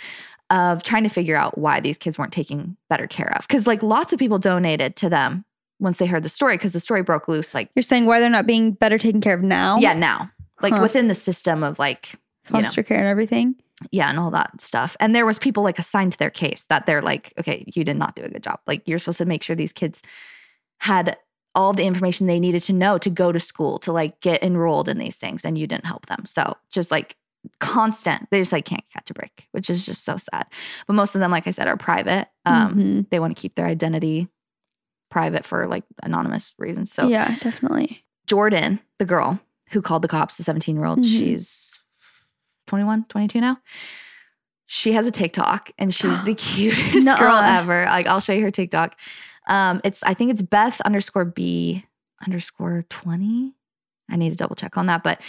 of 0.50 0.82
trying 0.84 1.04
to 1.04 1.10
figure 1.10 1.36
out 1.36 1.58
why 1.58 1.80
these 1.80 1.98
kids 1.98 2.18
weren't 2.18 2.32
taking 2.34 2.76
better 2.90 3.06
care 3.08 3.32
of 3.38 3.48
cuz 3.48 3.68
like 3.68 3.84
lots 3.84 4.14
of 4.14 4.20
people 4.20 4.40
donated 4.40 4.96
to 4.98 5.10
them 5.10 5.46
once 5.80 5.98
they 5.98 6.06
heard 6.06 6.24
the 6.24 6.30
story 6.30 6.58
cuz 6.58 6.74
the 6.74 6.80
story 6.80 7.02
broke 7.04 7.28
loose 7.28 7.54
like 7.54 7.70
You're 7.76 7.84
saying 7.84 8.06
why 8.06 8.20
they're 8.20 8.30
not 8.30 8.48
being 8.48 8.72
better 8.72 8.98
taken 8.98 9.22
care 9.22 9.34
of 9.36 9.44
now? 9.44 9.78
yeah, 9.80 9.94
now. 9.94 10.30
Like 10.62 10.74
Huh. 10.74 10.82
within 10.82 11.08
the 11.08 11.16
system 11.16 11.64
of 11.64 11.78
like 11.80 12.14
you 12.14 12.54
know, 12.54 12.64
foster 12.64 12.84
care 12.84 12.98
and 12.98 13.08
everything. 13.08 13.56
yeah, 13.92 14.10
and 14.10 14.18
all 14.20 14.32
that 14.32 14.60
stuff. 14.60 14.98
And 15.00 15.14
there 15.16 15.26
was 15.26 15.38
people 15.40 15.62
like 15.64 15.78
assigned 15.80 16.12
to 16.14 16.18
their 16.18 16.30
case 16.32 16.64
that 16.70 16.86
they're 16.86 17.02
like, 17.02 17.32
okay, 17.40 17.64
you 17.68 17.84
did 17.84 17.96
not 17.98 18.16
do 18.16 18.24
a 18.24 18.30
good 18.30 18.44
job. 18.44 18.60
Like 18.68 18.82
you're 18.88 19.00
supposed 19.00 19.20
to 19.20 19.26
make 19.26 19.44
sure 19.44 19.56
these 19.56 19.72
kids 19.72 20.02
had 20.80 21.16
all 21.60 21.74
the 21.74 21.84
information 21.86 22.26
they 22.28 22.40
needed 22.40 22.62
to 22.64 22.74
know 22.74 22.98
to 22.98 23.10
go 23.10 23.32
to 23.32 23.40
school, 23.40 23.80
to 23.80 23.92
like 23.92 24.22
get 24.22 24.42
enrolled 24.44 24.88
in 24.88 24.98
these 24.98 25.18
things, 25.18 25.44
and 25.46 25.58
you 25.58 25.68
didn't 25.68 25.86
help 25.86 26.06
them. 26.06 26.26
So 26.26 26.56
just 26.72 26.90
like 26.92 27.18
constant, 27.60 28.28
they 28.32 28.40
just 28.40 28.52
like 28.52 28.66
can't 28.66 28.84
catch 28.94 29.10
a 29.10 29.14
break, 29.14 29.48
which 29.52 29.70
is 29.70 29.86
just 29.86 30.04
so 30.06 30.18
sad. 30.18 30.46
But 30.88 30.94
most 30.94 31.16
of 31.16 31.20
them, 31.22 31.32
like 31.32 31.48
I 31.48 31.52
said, 31.52 31.68
are 31.68 31.78
private. 31.78 32.28
Um, 32.46 32.76
Mhm. 32.76 33.10
They 33.10 33.20
want 33.20 33.36
to 33.36 33.42
keep 33.42 33.56
their 33.56 33.66
identity 33.68 34.28
private 35.12 35.46
for 35.46 35.68
like 35.68 35.84
anonymous 36.04 36.54
reasons. 36.58 36.92
So 36.94 37.08
yeah, 37.08 37.36
definitely. 37.40 38.04
Jordan, 38.28 38.80
the 39.00 39.06
girl 39.06 39.40
who 39.72 39.82
called 39.82 40.02
the 40.04 40.08
cops, 40.08 40.38
the 40.38 40.44
17 40.44 40.76
year 40.76 40.86
old, 40.86 41.00
Mhm. 41.00 41.06
she's 41.06 41.80
21, 42.68 43.06
22 43.10 43.42
now. 43.42 43.58
She 44.66 44.92
has 44.94 45.08
a 45.08 45.12
TikTok 45.12 45.72
and 45.80 45.94
she's 45.94 46.24
the 46.26 46.36
cutest 46.48 47.08
girl 47.18 47.38
ever. 47.38 47.86
Like, 47.86 48.06
I'll 48.08 48.20
show 48.20 48.34
you 48.34 48.44
her 48.44 48.52
TikTok. 48.52 48.96
Um, 49.50 49.82
it's, 49.84 50.02
I 50.04 50.14
think 50.14 50.32
it's 50.32 50.42
Beth 50.42 50.80
underscore 50.82 51.26
B 51.26 51.84
underscore 52.26 52.86
20. 52.90 53.54
I 54.12 54.16
need 54.16 54.30
to 54.30 54.36
double 54.36 54.56
check 54.56 54.78
on 54.78 54.86
that, 54.88 55.04
but 55.04 55.22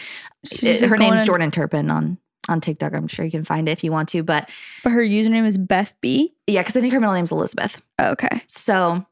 it- 0.51 0.81
her 0.89 0.97
name's 0.97 1.21
in- 1.21 1.27
Jordan 1.27 1.51
Turpin 1.51 1.91
on, 1.91 2.19
on 2.49 2.61
TikTok. 2.61 2.95
I'm 2.95 3.09
sure 3.09 3.25
you 3.25 3.31
can 3.31 3.45
find 3.45 3.69
it 3.69 3.73
if 3.73 3.85
you 3.85 3.93
want 3.93 4.09
to, 4.11 4.23
but 4.23 4.49
But 4.85 4.91
her 4.91 5.01
username 5.03 5.47
is 5.47 5.59
Beth 5.59 5.95
B. 6.01 6.35
yeah, 6.47 6.61
because 6.63 6.77
I 6.77 6.81
think 6.81 6.93
her 6.93 7.01
middle 7.01 7.15
name's 7.15 7.33
Elizabeth. 7.33 7.81
Okay. 8.01 8.43
So 8.47 9.05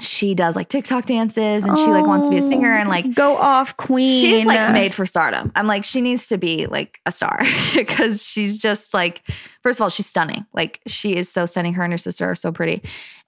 she 0.00 0.34
does 0.34 0.56
like 0.56 0.68
TikTok 0.70 1.04
dances 1.04 1.64
and 1.64 1.76
she 1.76 1.84
like 1.84 2.06
wants 2.06 2.26
to 2.26 2.30
be 2.30 2.38
a 2.38 2.42
singer 2.42 2.72
and 2.74 2.88
like 2.88 3.14
go 3.14 3.36
off, 3.36 3.76
queen. 3.76 4.20
She's 4.22 4.46
like 4.46 4.72
made 4.72 4.94
for 4.94 5.04
stardom. 5.06 5.52
I'm 5.54 5.66
like, 5.66 5.84
she 5.84 6.00
needs 6.00 6.28
to 6.28 6.38
be 6.38 6.66
like 6.66 6.98
a 7.04 7.12
star 7.12 7.40
because 7.74 8.26
she's 8.26 8.58
just 8.60 8.94
like, 8.94 9.22
first 9.62 9.78
of 9.80 9.82
all, 9.84 9.90
she's 9.90 10.06
stunning. 10.06 10.46
Like, 10.52 10.80
she 10.86 11.16
is 11.16 11.28
so 11.28 11.46
stunning. 11.46 11.74
Her 11.74 11.82
and 11.82 11.92
her 11.92 11.98
sister 11.98 12.30
are 12.30 12.34
so 12.34 12.52
pretty 12.52 12.82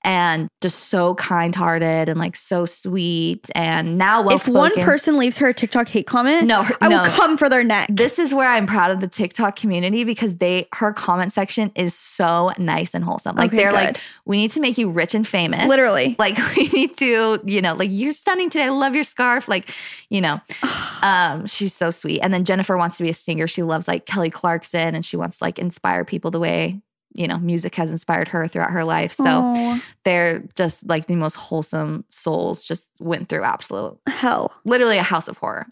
and 0.04 0.50
just 0.60 0.84
so 0.84 1.14
kind 1.14 1.54
hearted 1.54 2.08
and 2.08 2.18
like 2.18 2.36
so 2.36 2.66
sweet. 2.66 3.50
And 3.54 3.96
now, 3.96 4.22
well 4.22 4.36
if 4.36 4.46
one 4.46 4.72
person 4.82 5.16
leaves 5.16 5.38
her 5.38 5.48
a 5.48 5.54
TikTok 5.54 5.88
hate 5.88 6.06
comment, 6.06 6.46
no, 6.46 6.62
her- 6.62 6.76
I 6.80 6.88
no. 6.88 7.02
will 7.02 7.08
come 7.08 7.38
for 7.38 7.48
their 7.48 7.64
neck. 7.64 7.88
This 7.90 8.18
is 8.18 8.34
where 8.34 8.48
I'm 8.48 8.66
proud 8.66 8.90
of 8.90 9.00
the 9.00 9.08
TikTok 9.08 9.56
community 9.56 10.04
because 10.04 10.36
they 10.36 10.68
her 10.74 10.92
comment 10.92 11.32
section 11.32 11.72
is 11.74 11.94
so 11.94 12.52
nice 12.58 12.94
and 12.94 13.02
wholesome. 13.02 13.36
Like 13.36 13.48
Okay, 13.48 13.56
they're 13.56 13.72
like, 13.72 13.98
we 14.26 14.36
need 14.36 14.50
to 14.52 14.60
make 14.60 14.76
you 14.76 14.90
rich 14.90 15.14
and 15.14 15.26
famous. 15.26 15.66
Literally. 15.66 16.14
Like 16.18 16.36
we 16.56 16.68
need 16.68 16.96
to, 16.98 17.40
you 17.44 17.62
know, 17.62 17.74
like 17.74 17.88
you're 17.90 18.12
stunning 18.12 18.50
today. 18.50 18.64
I 18.64 18.68
love 18.68 18.94
your 18.94 19.04
scarf. 19.04 19.48
Like, 19.48 19.70
you 20.10 20.20
know, 20.20 20.38
um, 21.02 21.46
she's 21.46 21.72
so 21.72 21.90
sweet. 21.90 22.20
And 22.20 22.32
then 22.34 22.44
Jennifer 22.44 22.76
wants 22.76 22.98
to 22.98 23.04
be 23.04 23.10
a 23.10 23.14
singer. 23.14 23.48
She 23.48 23.62
loves 23.62 23.88
like 23.88 24.04
Kelly 24.04 24.30
Clarkson 24.30 24.94
and 24.94 25.04
she 25.04 25.16
wants 25.16 25.38
to 25.38 25.44
like 25.44 25.58
inspire 25.58 26.04
people 26.04 26.23
the 26.30 26.40
way, 26.40 26.80
you 27.14 27.26
know, 27.28 27.38
music 27.38 27.74
has 27.76 27.90
inspired 27.90 28.28
her 28.28 28.48
throughout 28.48 28.70
her 28.70 28.84
life. 28.84 29.12
So 29.12 29.24
Oh, 29.26 29.80
they're 30.04 30.40
just 30.56 30.86
like 30.88 31.06
the 31.06 31.16
most 31.16 31.34
wholesome 31.34 32.04
souls, 32.10 32.64
just 32.64 32.88
went 33.00 33.28
through 33.28 33.42
absolute 33.44 33.98
hell. 34.06 34.52
literally 34.64 34.98
a 34.98 35.02
house 35.02 35.28
of 35.28 35.36
horror 35.38 35.66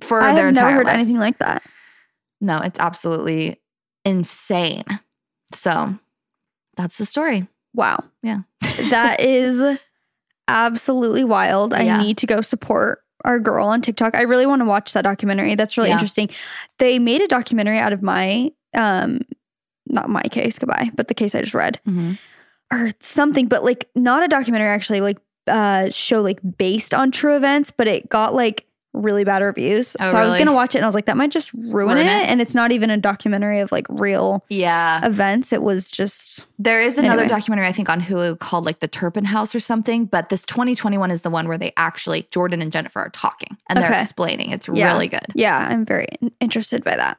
for 0.00 0.20
I 0.20 0.34
their 0.34 0.46
have 0.46 0.54
never 0.54 0.70
heard 0.72 0.86
lives. 0.86 0.94
anything 0.94 1.18
like 1.20 1.38
that. 1.38 1.62
No, 2.40 2.58
it's 2.58 2.78
absolutely 2.78 3.60
insane. 4.04 4.84
So 5.52 5.96
that's 6.76 6.98
the 6.98 7.06
story. 7.06 7.46
Wow. 7.74 8.04
Yeah. 8.22 8.40
that 8.90 9.20
is 9.20 9.62
absolutely 10.48 11.24
wild. 11.24 11.72
I 11.72 11.82
Yeah. 11.82 11.98
need 11.98 12.18
to 12.18 12.26
go 12.26 12.40
support 12.40 13.00
our 13.24 13.38
girl 13.38 13.68
on 13.68 13.80
TikTok. 13.80 14.14
I 14.14 14.22
really 14.22 14.44
want 14.46 14.60
to 14.60 14.66
watch 14.66 14.92
that 14.92 15.02
documentary. 15.02 15.54
That's 15.54 15.78
really 15.78 15.88
Yeah. 15.88 15.94
interesting. 15.94 16.28
They 16.78 16.98
made 16.98 17.22
a 17.22 17.26
documentary 17.28 17.78
out 17.78 17.92
of 17.92 18.02
my 18.02 18.50
um 18.74 19.20
not 19.86 20.08
my 20.10 20.22
case, 20.22 20.58
goodbye, 20.58 20.90
but 20.94 21.08
the 21.08 21.14
case 21.14 21.34
I 21.34 21.40
just 21.40 21.54
read. 21.54 21.80
Or 22.72 22.90
something, 23.00 23.46
but 23.46 23.64
like 23.64 23.88
not 23.94 24.22
a 24.22 24.28
documentary 24.28 24.68
actually, 24.68 25.00
like 25.00 25.18
uh 25.46 25.90
show 25.90 26.22
like 26.22 26.40
based 26.56 26.94
on 26.94 27.10
true 27.10 27.36
events, 27.36 27.70
but 27.70 27.86
it 27.86 28.08
got 28.08 28.34
like 28.34 28.66
really 28.94 29.24
bad 29.24 29.42
reviews. 29.42 29.96
Oh, 30.00 30.10
so 30.12 30.16
I 30.16 30.24
was 30.24 30.34
gonna 30.36 30.52
watch 30.52 30.74
it 30.74 30.78
and 30.78 30.84
I 30.84 30.88
was 30.88 30.94
like, 30.94 31.06
that 31.06 31.16
might 31.16 31.30
just 31.32 31.52
ruin, 31.52 31.96
Ruin 31.96 31.98
it. 31.98 32.06
it? 32.06 32.28
And 32.30 32.40
it's 32.40 32.54
not 32.54 32.70
even 32.72 32.90
a 32.90 32.96
documentary 32.96 33.58
of 33.60 33.70
like 33.72 33.86
real 33.90 34.44
Yeah. 34.48 35.04
events. 35.04 35.52
It 35.52 35.62
was 35.62 35.90
just 35.90 36.46
There 36.60 36.80
is 36.80 36.96
another 36.96 37.14
Anyway. 37.24 37.28
documentary, 37.28 37.66
I 37.66 37.72
think, 37.72 37.90
on 37.90 38.00
Hulu 38.00 38.38
called 38.38 38.64
like 38.64 38.78
The 38.80 38.86
Turpin 38.88 39.24
House 39.24 39.52
or 39.54 39.58
something. 39.60 40.04
But 40.06 40.28
this 40.28 40.44
2021 40.44 41.10
is 41.10 41.22
the 41.22 41.30
one 41.30 41.48
where 41.48 41.58
they 41.58 41.72
actually, 41.76 42.28
Jordan 42.30 42.62
and 42.62 42.70
Jennifer 42.72 43.00
are 43.00 43.10
talking 43.10 43.56
and 43.68 43.82
they're 43.82 43.92
explaining. 43.92 44.50
It's 44.52 44.68
Yeah. 44.72 44.92
really 44.92 45.08
good. 45.08 45.26
Yeah, 45.34 45.58
I'm 45.58 45.84
very 45.84 46.06
interested 46.40 46.84
by 46.84 46.94
that. 46.96 47.18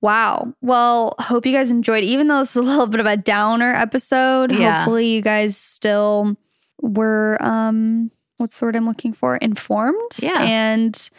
Wow. 0.00 0.54
Well, 0.60 1.14
hope 1.18 1.44
you 1.44 1.52
guys 1.52 1.70
enjoyed, 1.70 2.04
even 2.04 2.28
though 2.28 2.40
this 2.40 2.50
is 2.50 2.56
a 2.56 2.62
little 2.62 2.86
bit 2.86 3.00
of 3.00 3.06
a 3.06 3.16
downer 3.16 3.72
episode. 3.74 4.54
Yeah. 4.54 4.78
Hopefully, 4.78 5.08
you 5.08 5.20
guys 5.22 5.56
still 5.56 6.36
were, 6.80 7.36
um, 7.42 8.10
what's 8.36 8.58
the 8.60 8.66
word 8.66 8.76
I'm 8.76 8.86
looking 8.86 9.12
for? 9.12 9.36
Informed. 9.36 10.12
Yeah. 10.18 10.40
And 10.42 11.10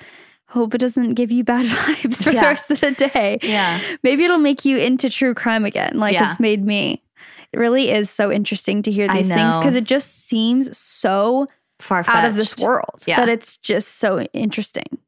hope 0.48 0.74
it 0.74 0.80
doesn't 0.80 1.14
give 1.16 1.32
you 1.32 1.44
bad 1.44 1.66
vibes 1.68 2.24
for 2.24 2.32
the 2.32 2.38
rest 2.38 2.72
of 2.72 2.80
the 2.82 2.92
day. 2.92 3.38
Yeah. 3.44 3.80
Maybe 4.04 4.24
it'll 4.24 4.38
make 4.40 4.66
you 4.66 4.78
into 4.78 5.10
true 5.10 5.34
crime 5.34 5.66
again, 5.66 6.00
like 6.00 6.14
Yeah. 6.14 6.32
it's 6.32 6.40
made 6.40 6.66
me. 6.66 7.04
It 7.52 7.58
really 7.60 7.90
is 7.92 8.10
so 8.10 8.32
interesting 8.32 8.82
to 8.84 8.92
hear 8.92 9.08
these 9.08 9.28
things 9.28 9.58
because 9.58 9.76
it 9.76 9.84
just 9.84 10.26
seems 10.28 10.76
so 10.78 11.48
Far 11.80 12.04
out 12.08 12.26
of 12.26 12.36
this 12.36 12.56
world. 12.58 13.04
Yeah. 13.08 13.18
That 13.18 13.30
it's 13.30 13.58
just 13.58 13.98
so 13.98 14.22
interesting. 14.34 15.00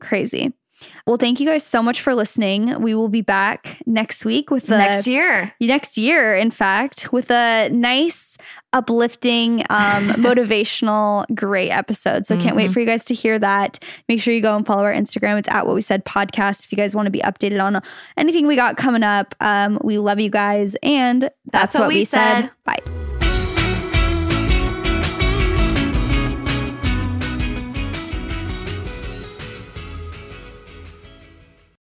Crazy. 0.00 0.52
Well, 1.06 1.16
thank 1.16 1.40
you 1.40 1.46
guys 1.46 1.64
so 1.64 1.82
much 1.82 2.00
for 2.00 2.14
listening. 2.14 2.80
We 2.80 2.94
will 2.94 3.08
be 3.08 3.20
back 3.20 3.82
next 3.86 4.24
week 4.24 4.50
with 4.50 4.66
the 4.66 4.78
Next 4.78 5.06
year. 5.06 5.52
next 5.60 5.98
year, 5.98 6.34
in 6.34 6.50
fact, 6.50 7.12
with 7.12 7.30
a 7.30 7.68
nice, 7.70 8.36
uplifting, 8.72 9.60
um, 9.70 10.08
motivational, 10.20 11.26
great 11.34 11.70
episode. 11.70 12.26
So 12.26 12.36
I 12.36 12.40
can't 12.40 12.56
wait 12.56 12.72
for 12.72 12.80
you 12.80 12.86
guys 12.86 13.04
to 13.06 13.14
hear 13.14 13.38
that. 13.38 13.78
Make 14.08 14.20
sure 14.20 14.34
you 14.34 14.40
go 14.40 14.56
and 14.56 14.66
follow 14.66 14.84
our 14.84 14.92
Instagram. 14.92 15.38
It's 15.38 15.48
at 15.48 15.66
what 15.66 15.74
we 15.74 15.80
said 15.80 16.04
podcast. 16.04 16.64
If 16.64 16.72
you 16.72 16.76
guys 16.76 16.94
want 16.94 17.06
to 17.06 17.10
be 17.10 17.20
updated 17.20 17.62
on 17.62 17.80
anything 18.16 18.46
we 18.46 18.56
got 18.56 18.76
coming 18.76 19.02
up, 19.02 19.34
um, 19.40 19.78
we 19.82 19.98
love 19.98 20.20
you 20.20 20.30
guys. 20.30 20.76
And 20.82 21.22
that's, 21.22 21.74
That's 21.74 21.74
what 21.76 21.88
we 21.88 22.04
said. 22.04 22.50
Bye. 22.64 23.03